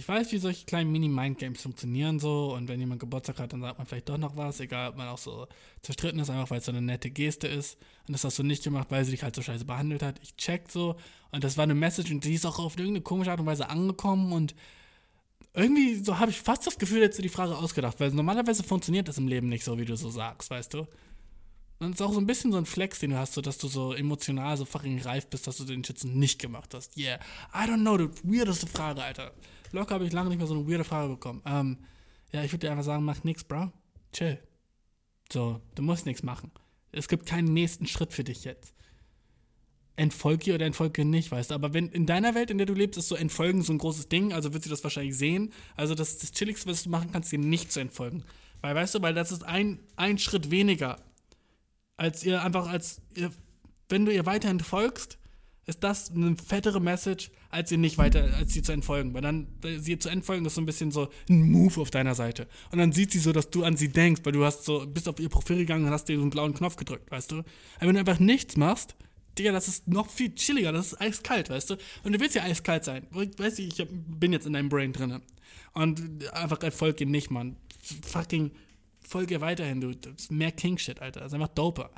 ich 0.00 0.08
weiß, 0.08 0.32
wie 0.32 0.38
solche 0.38 0.64
kleinen 0.64 0.90
Mini-Mind-Games 0.92 1.60
funktionieren 1.60 2.18
so 2.18 2.54
und 2.54 2.68
wenn 2.68 2.80
jemand 2.80 3.00
Geburtstag 3.00 3.38
hat, 3.38 3.52
dann 3.52 3.60
sagt 3.60 3.76
man 3.76 3.86
vielleicht 3.86 4.08
doch 4.08 4.16
noch 4.16 4.34
was, 4.34 4.58
egal 4.58 4.88
ob 4.88 4.96
man 4.96 5.08
auch 5.08 5.18
so 5.18 5.46
zerstritten 5.82 6.18
ist, 6.20 6.30
einfach 6.30 6.50
weil 6.50 6.60
es 6.60 6.64
so 6.64 6.72
eine 6.72 6.80
nette 6.80 7.10
Geste 7.10 7.46
ist 7.46 7.76
und 8.08 8.14
das 8.14 8.24
hast 8.24 8.38
du 8.38 8.42
nicht 8.42 8.64
gemacht, 8.64 8.86
weil 8.90 9.04
sie 9.04 9.10
dich 9.10 9.22
halt 9.22 9.36
so 9.36 9.42
scheiße 9.42 9.66
behandelt 9.66 10.02
hat. 10.02 10.18
Ich 10.22 10.36
check 10.36 10.70
so 10.70 10.96
und 11.32 11.44
das 11.44 11.58
war 11.58 11.64
eine 11.64 11.74
Message 11.74 12.10
und 12.10 12.24
die 12.24 12.32
ist 12.32 12.46
auch 12.46 12.58
auf 12.58 12.78
irgendeine 12.78 13.02
komische 13.02 13.30
Art 13.30 13.40
und 13.40 13.46
Weise 13.46 13.68
angekommen 13.68 14.32
und 14.32 14.54
irgendwie 15.52 15.96
so 15.96 16.18
habe 16.18 16.30
ich 16.30 16.40
fast 16.40 16.66
das 16.66 16.78
Gefühl, 16.78 17.02
jetzt 17.02 17.22
die 17.22 17.28
Frage 17.28 17.58
ausgedacht, 17.58 18.00
weil 18.00 18.10
normalerweise 18.10 18.62
funktioniert 18.62 19.06
das 19.06 19.18
im 19.18 19.28
Leben 19.28 19.50
nicht 19.50 19.64
so, 19.64 19.78
wie 19.78 19.84
du 19.84 19.96
so 19.96 20.08
sagst, 20.08 20.48
weißt 20.48 20.72
du? 20.72 20.86
Und 21.78 21.90
es 21.90 22.00
ist 22.00 22.02
auch 22.02 22.12
so 22.14 22.20
ein 22.20 22.26
bisschen 22.26 22.52
so 22.52 22.58
ein 22.58 22.66
Flex, 22.66 23.00
den 23.00 23.10
du 23.10 23.18
hast, 23.18 23.34
so 23.34 23.42
dass 23.42 23.58
du 23.58 23.68
so 23.68 23.92
emotional 23.92 24.56
so 24.56 24.64
fucking 24.64 25.02
reif 25.02 25.26
bist, 25.26 25.46
dass 25.46 25.58
du 25.58 25.64
den 25.64 25.84
Shit 25.84 26.04
nicht 26.04 26.38
gemacht 26.38 26.72
hast. 26.72 26.96
Yeah. 26.96 27.20
I 27.54 27.68
don't 27.68 27.80
know, 27.80 27.98
du 27.98 28.10
weirdeste 28.22 28.66
Frage, 28.66 29.02
Alter. 29.02 29.32
Locker 29.72 29.94
habe 29.94 30.04
ich 30.04 30.12
lange 30.12 30.28
nicht 30.28 30.38
mehr 30.38 30.46
so 30.46 30.54
eine 30.54 30.68
weirde 30.68 30.84
Frage 30.84 31.08
bekommen. 31.08 31.42
Ähm, 31.44 31.78
ja, 32.32 32.42
ich 32.44 32.52
würde 32.52 32.66
dir 32.66 32.70
einfach 32.70 32.84
sagen, 32.84 33.04
mach 33.04 33.22
nix, 33.24 33.44
Bro. 33.44 33.72
Chill. 34.12 34.38
So, 35.32 35.60
du 35.74 35.82
musst 35.82 36.06
nichts 36.06 36.22
machen. 36.22 36.50
Es 36.92 37.08
gibt 37.08 37.26
keinen 37.26 37.52
nächsten 37.52 37.86
Schritt 37.86 38.12
für 38.12 38.24
dich 38.24 38.44
jetzt. 38.44 38.74
Entfolge 39.96 40.54
oder 40.54 40.66
entfolge 40.66 41.04
nicht, 41.04 41.30
weißt 41.30 41.50
du. 41.50 41.54
Aber 41.54 41.74
wenn 41.74 41.88
in 41.88 42.06
deiner 42.06 42.34
Welt, 42.34 42.50
in 42.50 42.58
der 42.58 42.66
du 42.66 42.72
lebst, 42.72 42.98
ist 42.98 43.08
so 43.08 43.16
Entfolgen 43.16 43.62
so 43.62 43.72
ein 43.72 43.78
großes 43.78 44.08
Ding, 44.08 44.32
also 44.32 44.52
wird 44.52 44.62
sie 44.62 44.70
das 44.70 44.82
wahrscheinlich 44.82 45.16
sehen. 45.16 45.52
Also 45.76 45.94
das 45.94 46.10
ist 46.10 46.22
das 46.22 46.32
Chilligste, 46.32 46.68
was 46.70 46.84
du 46.84 46.90
machen 46.90 47.10
kannst, 47.12 47.30
dir 47.30 47.38
nicht 47.38 47.70
zu 47.70 47.80
entfolgen. 47.80 48.24
Weil, 48.62 48.74
weißt 48.74 48.94
du, 48.94 49.02
weil 49.02 49.14
das 49.14 49.30
ist 49.30 49.44
ein, 49.44 49.78
ein 49.96 50.18
Schritt 50.18 50.50
weniger, 50.50 50.96
als 51.96 52.24
ihr 52.24 52.42
einfach 52.42 52.66
als 52.66 53.02
ihr, 53.14 53.30
wenn 53.88 54.06
du 54.06 54.12
ihr 54.12 54.26
weiterhin 54.26 54.60
folgst, 54.60 55.18
ist 55.70 55.82
das 55.82 56.10
eine 56.10 56.36
fettere 56.36 56.80
Message, 56.80 57.30
als 57.48 57.70
sie 57.70 57.76
nicht 57.76 57.96
weiter, 57.96 58.34
als 58.36 58.52
sie 58.52 58.62
zu 58.62 58.72
entfolgen. 58.72 59.14
Weil 59.14 59.22
dann, 59.22 59.46
sie 59.78 59.98
zu 59.98 60.08
entfolgen 60.08 60.44
ist 60.44 60.54
so 60.54 60.60
ein 60.60 60.66
bisschen 60.66 60.90
so 60.90 61.08
ein 61.28 61.50
Move 61.50 61.80
auf 61.80 61.90
deiner 61.90 62.14
Seite. 62.14 62.46
Und 62.70 62.78
dann 62.78 62.92
sieht 62.92 63.12
sie 63.12 63.18
so, 63.18 63.32
dass 63.32 63.50
du 63.50 63.64
an 63.64 63.76
sie 63.76 63.88
denkst, 63.88 64.22
weil 64.24 64.32
du 64.32 64.44
hast 64.44 64.64
so, 64.64 64.86
bist 64.86 65.08
auf 65.08 65.18
ihr 65.18 65.28
Profil 65.28 65.58
gegangen 65.58 65.86
und 65.86 65.90
hast 65.90 66.08
dir 66.08 66.16
so 66.16 66.22
einen 66.22 66.30
blauen 66.30 66.54
Knopf 66.54 66.76
gedrückt, 66.76 67.10
weißt 67.10 67.32
du? 67.32 67.38
Aber 67.38 67.46
wenn 67.86 67.94
du 67.94 68.00
einfach 68.00 68.18
nichts 68.18 68.56
machst, 68.56 68.94
Digga, 69.38 69.52
das 69.52 69.68
ist 69.68 69.88
noch 69.88 70.08
viel 70.08 70.34
chilliger, 70.34 70.72
das 70.72 70.88
ist 70.92 71.00
eiskalt, 71.00 71.50
weißt 71.50 71.70
du? 71.70 71.76
Und 72.02 72.12
du 72.12 72.20
willst 72.20 72.34
ja 72.34 72.42
eiskalt 72.42 72.84
sein. 72.84 73.06
Weißt 73.10 73.58
du, 73.58 73.62
ich 73.62 73.86
bin 73.88 74.32
jetzt 74.32 74.46
in 74.46 74.52
deinem 74.52 74.68
Brain 74.68 74.92
drin. 74.92 75.22
Und 75.72 76.32
einfach 76.32 76.60
erfolg 76.62 77.00
ihn 77.00 77.10
nicht, 77.10 77.30
Mann. 77.30 77.56
Fucking 78.06 78.50
folge 79.00 79.40
weiterhin, 79.40 79.80
du. 79.80 79.94
Das 79.94 80.12
ist 80.22 80.32
mehr 80.32 80.52
King-Shit, 80.52 81.00
Alter. 81.00 81.20
Das 81.20 81.28
ist 81.28 81.34
einfach 81.34 81.48
doper. 81.48 81.90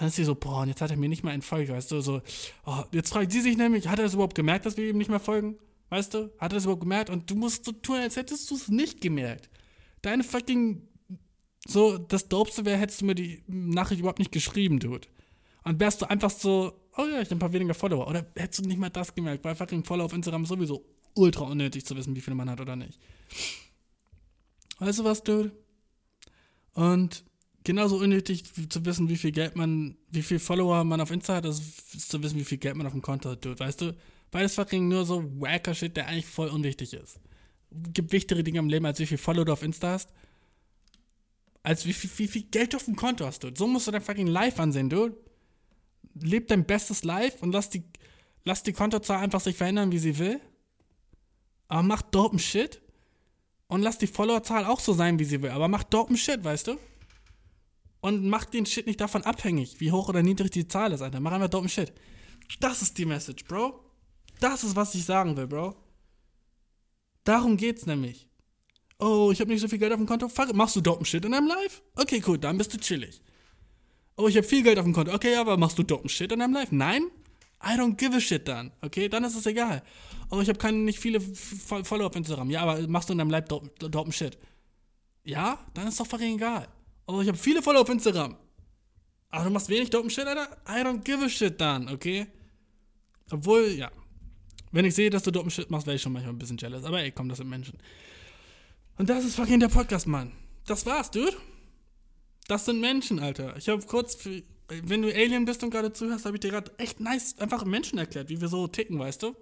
Dann 0.00 0.08
ist 0.08 0.16
sie 0.16 0.24
so, 0.24 0.34
boah, 0.34 0.62
und 0.62 0.68
jetzt 0.68 0.80
hat 0.80 0.90
er 0.90 0.96
mir 0.96 1.10
nicht 1.10 1.24
mal 1.24 1.34
entfolgt, 1.34 1.68
weißt 1.68 1.92
du, 1.92 2.00
so, 2.00 2.22
oh, 2.64 2.84
jetzt 2.90 3.10
fragt 3.10 3.32
sie 3.32 3.42
sich 3.42 3.58
nämlich, 3.58 3.86
hat 3.86 3.98
er 3.98 4.06
das 4.06 4.14
überhaupt 4.14 4.34
gemerkt, 4.34 4.64
dass 4.64 4.78
wir 4.78 4.88
ihm 4.88 4.96
nicht 4.96 5.10
mehr 5.10 5.20
folgen? 5.20 5.58
Weißt 5.90 6.14
du? 6.14 6.32
Hat 6.38 6.52
er 6.52 6.54
das 6.54 6.64
überhaupt 6.64 6.80
gemerkt? 6.80 7.10
Und 7.10 7.30
du 7.30 7.34
musst 7.34 7.66
so 7.66 7.72
tun, 7.72 7.96
als 7.96 8.16
hättest 8.16 8.50
du 8.50 8.54
es 8.54 8.68
nicht 8.68 9.02
gemerkt. 9.02 9.50
Deine 10.00 10.24
fucking, 10.24 10.88
so, 11.66 11.98
das 11.98 12.28
Dopeste 12.28 12.64
wäre, 12.64 12.78
hättest 12.78 13.02
du 13.02 13.04
mir 13.04 13.14
die 13.14 13.44
Nachricht 13.46 14.00
überhaupt 14.00 14.20
nicht 14.20 14.32
geschrieben, 14.32 14.78
Dude. 14.78 15.06
Und 15.64 15.78
wärst 15.80 16.00
du 16.00 16.08
einfach 16.08 16.30
so, 16.30 16.72
oh 16.96 17.02
ja, 17.02 17.20
ich 17.20 17.26
habe 17.26 17.36
ein 17.36 17.38
paar 17.38 17.52
weniger 17.52 17.74
Follower. 17.74 18.08
Oder 18.08 18.24
hättest 18.36 18.64
du 18.64 18.68
nicht 18.70 18.80
mal 18.80 18.88
das 18.88 19.14
gemerkt, 19.14 19.44
weil 19.44 19.54
fucking 19.54 19.84
Follower 19.84 20.06
auf 20.06 20.14
Instagram 20.14 20.46
sowieso 20.46 20.82
ultra 21.12 21.44
unnötig 21.44 21.84
zu 21.84 21.94
wissen, 21.94 22.16
wie 22.16 22.22
viele 22.22 22.36
man 22.36 22.48
hat 22.48 22.62
oder 22.62 22.74
nicht. 22.74 22.98
Weißt 24.78 25.00
du 25.00 25.04
was, 25.04 25.22
Dude? 25.22 25.52
Und 26.72 27.22
genauso 27.64 27.96
unnötig 27.98 28.44
zu 28.68 28.84
wissen, 28.84 29.08
wie 29.08 29.16
viel 29.16 29.32
Geld 29.32 29.56
man, 29.56 29.96
wie 30.10 30.22
viel 30.22 30.38
Follower 30.38 30.84
man 30.84 31.00
auf 31.00 31.10
Insta 31.10 31.36
hat, 31.36 31.44
ist 31.44 32.10
zu 32.10 32.22
wissen, 32.22 32.38
wie 32.38 32.44
viel 32.44 32.58
Geld 32.58 32.76
man 32.76 32.86
auf 32.86 32.92
dem 32.92 33.02
Konto 33.02 33.30
hat, 33.30 33.44
dude. 33.44 33.58
Weißt 33.58 33.80
du? 33.80 33.94
Beides 34.30 34.54
fucking 34.54 34.88
nur 34.88 35.04
so 35.04 35.24
wacker 35.40 35.74
Shit, 35.74 35.96
der 35.96 36.06
eigentlich 36.06 36.26
voll 36.26 36.48
unwichtig 36.48 36.94
ist. 36.94 37.18
Gibt 37.92 38.12
wichtigere 38.12 38.44
Dinge 38.44 38.60
im 38.60 38.68
Leben, 38.68 38.86
als 38.86 38.98
wie 38.98 39.06
viel 39.06 39.18
Follower 39.18 39.44
du 39.44 39.52
auf 39.52 39.62
Insta 39.62 39.92
hast. 39.92 40.10
Als 41.62 41.84
wie 41.84 41.92
viel, 41.92 42.10
wie 42.16 42.28
viel 42.28 42.42
Geld 42.44 42.72
du 42.72 42.78
auf 42.78 42.84
dem 42.84 42.96
Konto 42.96 43.26
hast, 43.26 43.44
dude. 43.44 43.58
So 43.58 43.66
musst 43.66 43.86
du 43.86 43.90
dein 43.90 44.02
fucking 44.02 44.26
Live 44.26 44.58
ansehen, 44.58 44.88
dude. 44.88 45.16
Leb 46.14 46.48
dein 46.48 46.64
bestes 46.64 47.04
Live 47.04 47.42
und 47.42 47.52
lass 47.52 47.70
die, 47.70 47.84
lass 48.44 48.62
die 48.62 48.72
Kontozahl 48.72 49.18
einfach 49.18 49.40
sich 49.40 49.56
verändern, 49.56 49.92
wie 49.92 49.98
sie 49.98 50.18
will. 50.18 50.40
Aber 51.68 51.82
mach 51.82 52.02
dopen 52.02 52.38
Shit. 52.38 52.80
Und 53.68 53.82
lass 53.82 53.98
die 53.98 54.08
Followerzahl 54.08 54.64
auch 54.64 54.80
so 54.80 54.92
sein, 54.92 55.20
wie 55.20 55.24
sie 55.24 55.42
will. 55.42 55.50
Aber 55.50 55.68
mach 55.68 55.84
dopen 55.84 56.16
Shit, 56.16 56.42
weißt 56.42 56.68
du? 56.68 56.78
Und 58.00 58.26
mach 58.26 58.44
den 58.44 58.66
Shit 58.66 58.86
nicht 58.86 59.00
davon 59.00 59.22
abhängig, 59.22 59.80
wie 59.80 59.92
hoch 59.92 60.08
oder 60.08 60.22
niedrig 60.22 60.50
die 60.50 60.68
Zahl 60.68 60.92
ist, 60.92 61.02
Alter. 61.02 61.20
Mach 61.20 61.32
einfach 61.32 61.48
dummen 61.48 61.68
Shit. 61.68 61.92
Das 62.60 62.82
ist 62.82 62.96
die 62.98 63.04
Message, 63.04 63.44
Bro. 63.44 63.78
Das 64.40 64.64
ist, 64.64 64.74
was 64.76 64.94
ich 64.94 65.04
sagen 65.04 65.36
will, 65.36 65.46
Bro. 65.46 65.76
Darum 67.24 67.56
geht's 67.56 67.86
nämlich. 67.86 68.26
Oh, 68.98 69.30
ich 69.32 69.40
habe 69.40 69.50
nicht 69.50 69.60
so 69.60 69.68
viel 69.68 69.78
Geld 69.78 69.92
auf 69.92 69.98
dem 69.98 70.06
Konto. 70.06 70.28
Fuck, 70.28 70.54
machst 70.54 70.76
du 70.76 70.80
dopen 70.80 71.06
Shit 71.06 71.24
in 71.24 71.32
deinem 71.32 71.48
Live? 71.48 71.82
Okay, 71.94 72.22
cool, 72.26 72.38
dann 72.38 72.58
bist 72.58 72.72
du 72.72 72.78
chillig. 72.78 73.22
Oh, 74.16 74.28
ich 74.28 74.36
habe 74.36 74.46
viel 74.46 74.62
Geld 74.62 74.78
auf 74.78 74.84
dem 74.84 74.92
Konto. 74.92 75.12
Okay, 75.14 75.36
aber 75.36 75.56
machst 75.56 75.78
du 75.78 75.82
dopen 75.82 76.08
Shit 76.08 76.32
in 76.32 76.40
deinem 76.40 76.54
Live? 76.54 76.72
Nein? 76.72 77.04
I 77.62 77.78
don't 77.78 77.96
give 77.96 78.16
a 78.16 78.20
shit 78.20 78.48
dann. 78.48 78.72
Okay, 78.80 79.08
dann 79.08 79.24
ist 79.24 79.36
es 79.36 79.44
egal. 79.44 79.82
Oh, 80.30 80.40
ich 80.40 80.48
habe 80.48 80.58
keine 80.58 80.78
nicht 80.78 80.98
viele 80.98 81.20
Follower 81.20 82.06
auf 82.06 82.16
Instagram. 82.16 82.50
Ja, 82.50 82.62
aber 82.62 82.86
machst 82.88 83.10
du 83.10 83.12
in 83.12 83.18
deinem 83.18 83.30
Live 83.30 83.48
dopen 83.48 84.12
Shit? 84.12 84.38
Ja, 85.24 85.58
dann 85.74 85.86
ist 85.86 86.00
doch 86.00 86.06
fucking 86.06 86.36
egal. 86.36 86.68
Oh, 87.10 87.20
ich 87.20 87.28
habe 87.28 87.38
viele 87.38 87.60
Follower 87.60 87.82
auf 87.82 87.88
Instagram. 87.88 88.36
Aber 89.30 89.44
du 89.44 89.50
machst 89.50 89.68
wenig 89.68 89.90
dopen 89.90 90.10
Shit, 90.10 90.26
Alter? 90.26 90.56
I 90.68 90.84
don't 90.84 91.02
give 91.02 91.24
a 91.24 91.28
shit 91.28 91.60
dann, 91.60 91.88
okay? 91.88 92.28
Obwohl, 93.30 93.66
ja. 93.68 93.90
Wenn 94.70 94.84
ich 94.84 94.94
sehe, 94.94 95.10
dass 95.10 95.24
du 95.24 95.32
dummen 95.32 95.50
Shit 95.50 95.70
machst, 95.70 95.86
wäre 95.88 95.96
ich 95.96 96.02
schon 96.02 96.12
manchmal 96.12 96.34
ein 96.34 96.38
bisschen 96.38 96.56
jealous. 96.56 96.84
Aber 96.84 97.00
ey, 97.00 97.10
komm, 97.10 97.28
das 97.28 97.38
sind 97.38 97.48
Menschen. 97.48 97.78
Und 98.96 99.10
das 99.10 99.24
ist 99.24 99.34
fucking 99.34 99.58
der 99.58 99.68
Podcast, 99.68 100.06
Mann. 100.06 100.30
Das 100.66 100.86
war's, 100.86 101.10
dude. 101.10 101.36
Das 102.46 102.64
sind 102.64 102.80
Menschen, 102.80 103.18
Alter. 103.18 103.56
Ich 103.56 103.68
habe 103.68 103.84
kurz, 103.86 104.14
für, 104.14 104.42
wenn 104.68 105.02
du 105.02 105.12
Alien 105.12 105.44
bist 105.44 105.64
und 105.64 105.70
gerade 105.70 105.92
zuhörst, 105.92 106.26
habe 106.26 106.36
ich 106.36 106.40
dir 106.40 106.50
gerade 106.50 106.70
echt 106.78 107.00
nice 107.00 107.36
einfach 107.38 107.64
Menschen 107.64 107.98
erklärt, 107.98 108.28
wie 108.28 108.40
wir 108.40 108.48
so 108.48 108.68
ticken, 108.68 109.00
weißt 109.00 109.24
du? 109.24 109.34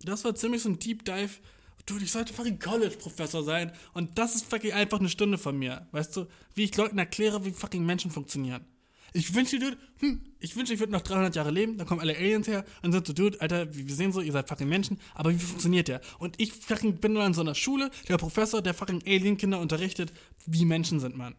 Das 0.00 0.24
war 0.24 0.34
ziemlich 0.34 0.62
so 0.62 0.68
ein 0.68 0.78
Deep 0.78 1.06
Dive. 1.06 1.38
Dude, 1.86 2.04
ich 2.04 2.10
sollte 2.10 2.34
fucking 2.34 2.58
College-Professor 2.58 3.44
sein. 3.44 3.72
Und 3.94 4.18
das 4.18 4.34
ist 4.34 4.46
fucking 4.46 4.72
einfach 4.72 4.98
eine 4.98 5.08
Stunde 5.08 5.38
von 5.38 5.56
mir. 5.56 5.86
Weißt 5.92 6.16
du, 6.16 6.26
wie 6.54 6.64
ich 6.64 6.76
Leuten 6.76 6.98
erkläre, 6.98 7.44
wie 7.44 7.52
fucking 7.52 7.86
Menschen 7.86 8.10
funktionieren. 8.10 8.64
Ich 9.12 9.34
wünsche, 9.34 9.58
Dude, 9.58 9.78
hm, 10.00 10.20
ich 10.40 10.56
wünsche, 10.56 10.74
ich 10.74 10.80
würde 10.80 10.92
noch 10.92 11.00
300 11.00 11.34
Jahre 11.36 11.50
leben, 11.50 11.78
dann 11.78 11.86
kommen 11.86 12.00
alle 12.00 12.14
Aliens 12.16 12.48
her 12.48 12.64
und 12.82 12.92
sind 12.92 13.06
so, 13.06 13.12
Dude, 13.12 13.40
Alter, 13.40 13.74
wir 13.74 13.94
sehen 13.94 14.12
so, 14.12 14.20
ihr 14.20 14.32
seid 14.32 14.48
fucking 14.48 14.68
Menschen, 14.68 14.98
aber 15.14 15.32
wie 15.32 15.38
funktioniert 15.38 15.88
der? 15.88 16.00
Und 16.18 16.38
ich 16.38 16.52
fucking 16.52 16.96
bin 16.96 17.14
nur 17.14 17.24
in 17.24 17.32
so 17.32 17.40
einer 17.40 17.54
Schule, 17.54 17.90
der 18.08 18.18
Professor, 18.18 18.60
der 18.60 18.74
fucking 18.74 19.02
Alien-Kinder 19.06 19.60
unterrichtet, 19.60 20.12
wie 20.44 20.64
Menschen 20.64 21.00
sind, 21.00 21.16
Mann. 21.16 21.34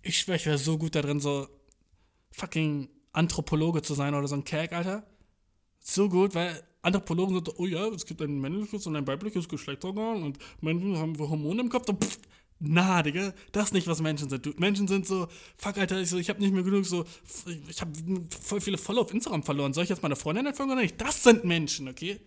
Ich 0.00 0.20
schwöre, 0.20 0.36
ich 0.36 0.46
wäre 0.46 0.58
so 0.58 0.78
gut 0.78 0.94
da 0.94 1.02
drin, 1.02 1.20
so 1.20 1.48
fucking 2.30 2.88
Anthropologe 3.12 3.82
zu 3.82 3.94
sein 3.94 4.14
oder 4.14 4.28
so 4.28 4.34
ein 4.34 4.44
Kerk, 4.44 4.72
Alter. 4.72 5.04
So 5.80 6.08
gut, 6.08 6.34
weil 6.34 6.62
Anthropologen 6.82 7.36
sind, 7.36 7.58
oh 7.58 7.66
ja, 7.66 7.86
es 7.88 8.04
gibt 8.04 8.20
ein 8.22 8.40
männliches 8.40 8.86
und 8.86 8.96
ein 8.96 9.06
weibliches 9.06 9.48
Geschlechtsorgan 9.48 10.22
und 10.22 10.38
Menschen 10.60 10.98
haben 10.98 11.16
Hormone 11.18 11.62
im 11.62 11.68
Kopf. 11.68 11.86
Pff, 11.86 12.18
na, 12.64 13.02
Digga, 13.02 13.34
das 13.50 13.66
ist 13.66 13.74
nicht, 13.74 13.86
was 13.86 14.00
Menschen 14.00 14.28
sind. 14.28 14.60
Menschen 14.60 14.86
sind 14.86 15.06
so, 15.06 15.26
fuck, 15.56 15.78
Alter, 15.78 16.00
ich, 16.00 16.10
so, 16.10 16.18
ich 16.18 16.28
habe 16.28 16.40
nicht 16.40 16.52
mehr 16.52 16.62
genug 16.62 16.84
so, 16.84 17.04
ich 17.68 17.80
habe 17.80 17.92
voll 18.40 18.60
viele 18.60 18.78
Follower 18.78 19.02
auf 19.02 19.12
Instagram 19.12 19.42
verloren. 19.42 19.72
Soll 19.72 19.84
ich 19.84 19.90
jetzt 19.90 20.02
meine 20.02 20.16
Freundin 20.16 20.46
entfolgen 20.46 20.72
oder 20.72 20.82
nicht? 20.82 21.00
Das 21.00 21.22
sind 21.22 21.44
Menschen, 21.44 21.88
okay? 21.88 22.20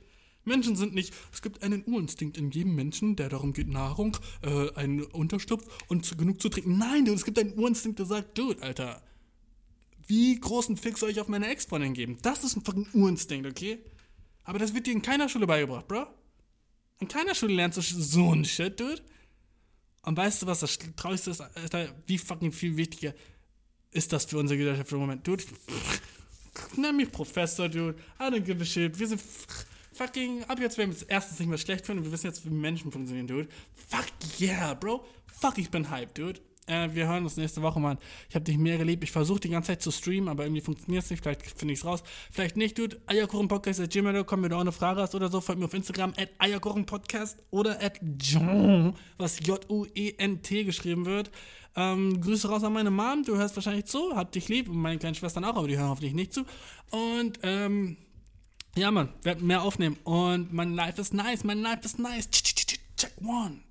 Menschen 0.44 0.76
sind 0.76 0.94
nicht, 0.94 1.14
es 1.34 1.42
gibt 1.42 1.64
einen 1.64 1.84
Urinstinkt 1.86 2.38
in 2.38 2.52
jedem 2.52 2.76
Menschen, 2.76 3.16
der 3.16 3.30
darum 3.30 3.54
geht, 3.54 3.68
Nahrung, 3.68 4.18
äh, 4.42 4.72
einen 4.76 5.04
Unterschlupf 5.04 5.66
und 5.88 6.18
genug 6.18 6.42
zu 6.42 6.50
trinken. 6.50 6.78
Nein, 6.78 7.06
dude, 7.06 7.16
es 7.16 7.26
gibt 7.26 7.40
einen 7.40 7.58
Urinstinkt, 7.58 8.00
der 8.00 8.06
sagt, 8.06 8.38
dude, 8.38 8.62
Alter, 8.62 9.02
wie 10.08 10.40
großen 10.40 10.78
Fix 10.78 11.00
soll 11.00 11.10
ich 11.10 11.20
auf 11.20 11.28
meine 11.28 11.48
Ex-Freundin 11.48 11.94
geben? 11.94 12.18
Das 12.22 12.44
ist 12.44 12.56
ein 12.56 12.64
fucking 12.64 12.88
Urinstinkt, 12.94 13.50
okay? 13.50 13.80
Aber 14.46 14.60
das 14.60 14.74
wird 14.74 14.88
dir 14.88 14.94
in 14.94 15.02
keiner 15.02 15.28
Schule 15.28 15.48
beigebracht, 15.48 15.88
Bro. 15.88 16.08
In 17.00 17.08
keiner 17.08 17.36
Schule 17.36 17.54
lernst 17.54 17.78
du 17.78 17.82
so 17.82 18.32
ein 18.32 18.46
Shit, 18.46 18.80
dude. 18.80 19.02
Und 20.04 20.16
weißt 20.16 20.44
du, 20.44 20.48
was 20.48 20.60
das 20.60 20.78
Traurigste 20.96 21.32
ist? 21.32 21.44
Wie 22.06 22.18
fucking 22.18 22.52
viel 22.52 22.78
wichtiger 22.78 23.14
ist 23.92 24.14
das 24.14 24.26
für 24.26 24.38
unsere 24.38 24.58
Gesellschaft 24.58 24.92
im 24.92 25.00
Moment? 25.00 25.28
Dude, 25.28 25.44
nenn 26.78 26.96
mich 26.96 27.12
Professor, 27.12 27.68
dude. 27.68 27.98
I 28.20 28.24
don't 28.24 28.42
give 28.42 28.62
a 28.62 28.66
shit. 28.66 28.98
Wir 28.98 29.08
sind 29.08 29.22
fucking, 29.94 30.44
ab 30.44 30.60
jetzt 30.60 30.78
werden 30.78 30.92
wir 30.92 30.96
es 30.96 31.04
erstens 31.04 31.40
nicht 31.40 31.50
mehr 31.50 31.58
schlecht 31.58 31.86
finden. 31.86 32.04
Wir 32.04 32.12
wissen 32.12 32.28
jetzt, 32.28 32.46
wie 32.46 32.50
Menschen 32.50 32.92
funktionieren, 32.92 33.28
dude. 33.28 33.50
Fuck 33.90 34.06
yeah, 34.40 34.74
bro. 34.76 35.06
Fuck, 35.26 35.58
ich 35.58 35.72
bin 35.72 35.90
hyped, 35.90 36.18
dude. 36.18 36.40
Äh, 36.68 36.90
wir 36.94 37.08
hören 37.08 37.24
uns 37.24 37.38
nächste 37.38 37.62
Woche, 37.62 37.80
Mann. 37.80 37.98
Ich 38.30 38.36
habe 38.36 38.44
dich 38.44 38.58
mehr 38.58 38.78
geliebt. 38.78 39.04
Ich 39.04 39.12
versuche 39.12 39.40
die 39.40 39.50
ganze 39.50 39.68
Zeit 39.68 39.82
zu 39.82 39.92
streamen, 39.92 40.30
aber 40.30 40.44
irgendwie 40.46 40.62
funktioniert 40.62 41.04
es 41.04 41.10
nicht. 41.12 41.22
Vielleicht 41.22 41.44
finde 41.44 41.74
ich 41.74 41.80
es 41.80 41.86
raus. 41.86 42.04
Vielleicht 42.32 42.58
nicht, 42.58 42.78
dude. 42.78 43.00
Eierkuchenpodcast 43.06 43.80
wenn 43.80 44.50
du 44.50 44.56
auch 44.56 44.62
eine 44.62 44.72
Frage 44.72 45.02
hast 45.02 45.16
oder 45.16 45.30
so, 45.30 45.42
folgt 45.42 45.60
mir 45.60 45.66
auf 45.66 45.74
Instagram 45.74 46.14
at 46.18 46.30
Eierkuchenpodcast 46.40 47.38
oder 47.52 47.82
at 47.82 48.00
John, 48.20 48.96
was 49.18 49.40
J-U-E-N-T 49.46 50.64
geschrieben 50.64 51.06
wird. 51.06 51.32
Ähm, 51.76 52.22
Grüße 52.22 52.48
raus 52.48 52.64
an 52.64 52.74
meine 52.74 52.90
Mom. 52.90 53.24
Du 53.24 53.36
hörst 53.36 53.56
wahrscheinlich 53.56 53.86
zu. 53.86 54.16
Hab 54.16 54.32
dich 54.32 54.48
lieb. 54.48 54.70
Und 54.70 54.78
meine 54.78 54.98
kleinen 54.98 55.16
Schwestern 55.16 55.44
auch, 55.44 55.56
aber 55.56 55.68
die 55.68 55.78
hören 55.78 55.90
hoffentlich 55.90 56.14
nicht 56.14 56.34
zu. 56.34 56.46
Und, 56.90 57.40
ähm, 57.44 57.98
ja, 58.78 58.92
Mann, 58.92 59.14
werden 59.24 59.46
mehr 59.46 59.62
aufnehmen. 59.62 59.98
Und 60.04 60.52
mein 60.52 60.74
Life 60.74 61.00
is 61.00 61.14
nice. 61.14 61.44
Mein 61.44 61.60
Life 61.60 61.82
is 61.84 61.98
nice. 61.98 62.30
Check 62.30 63.12
one. 63.22 63.62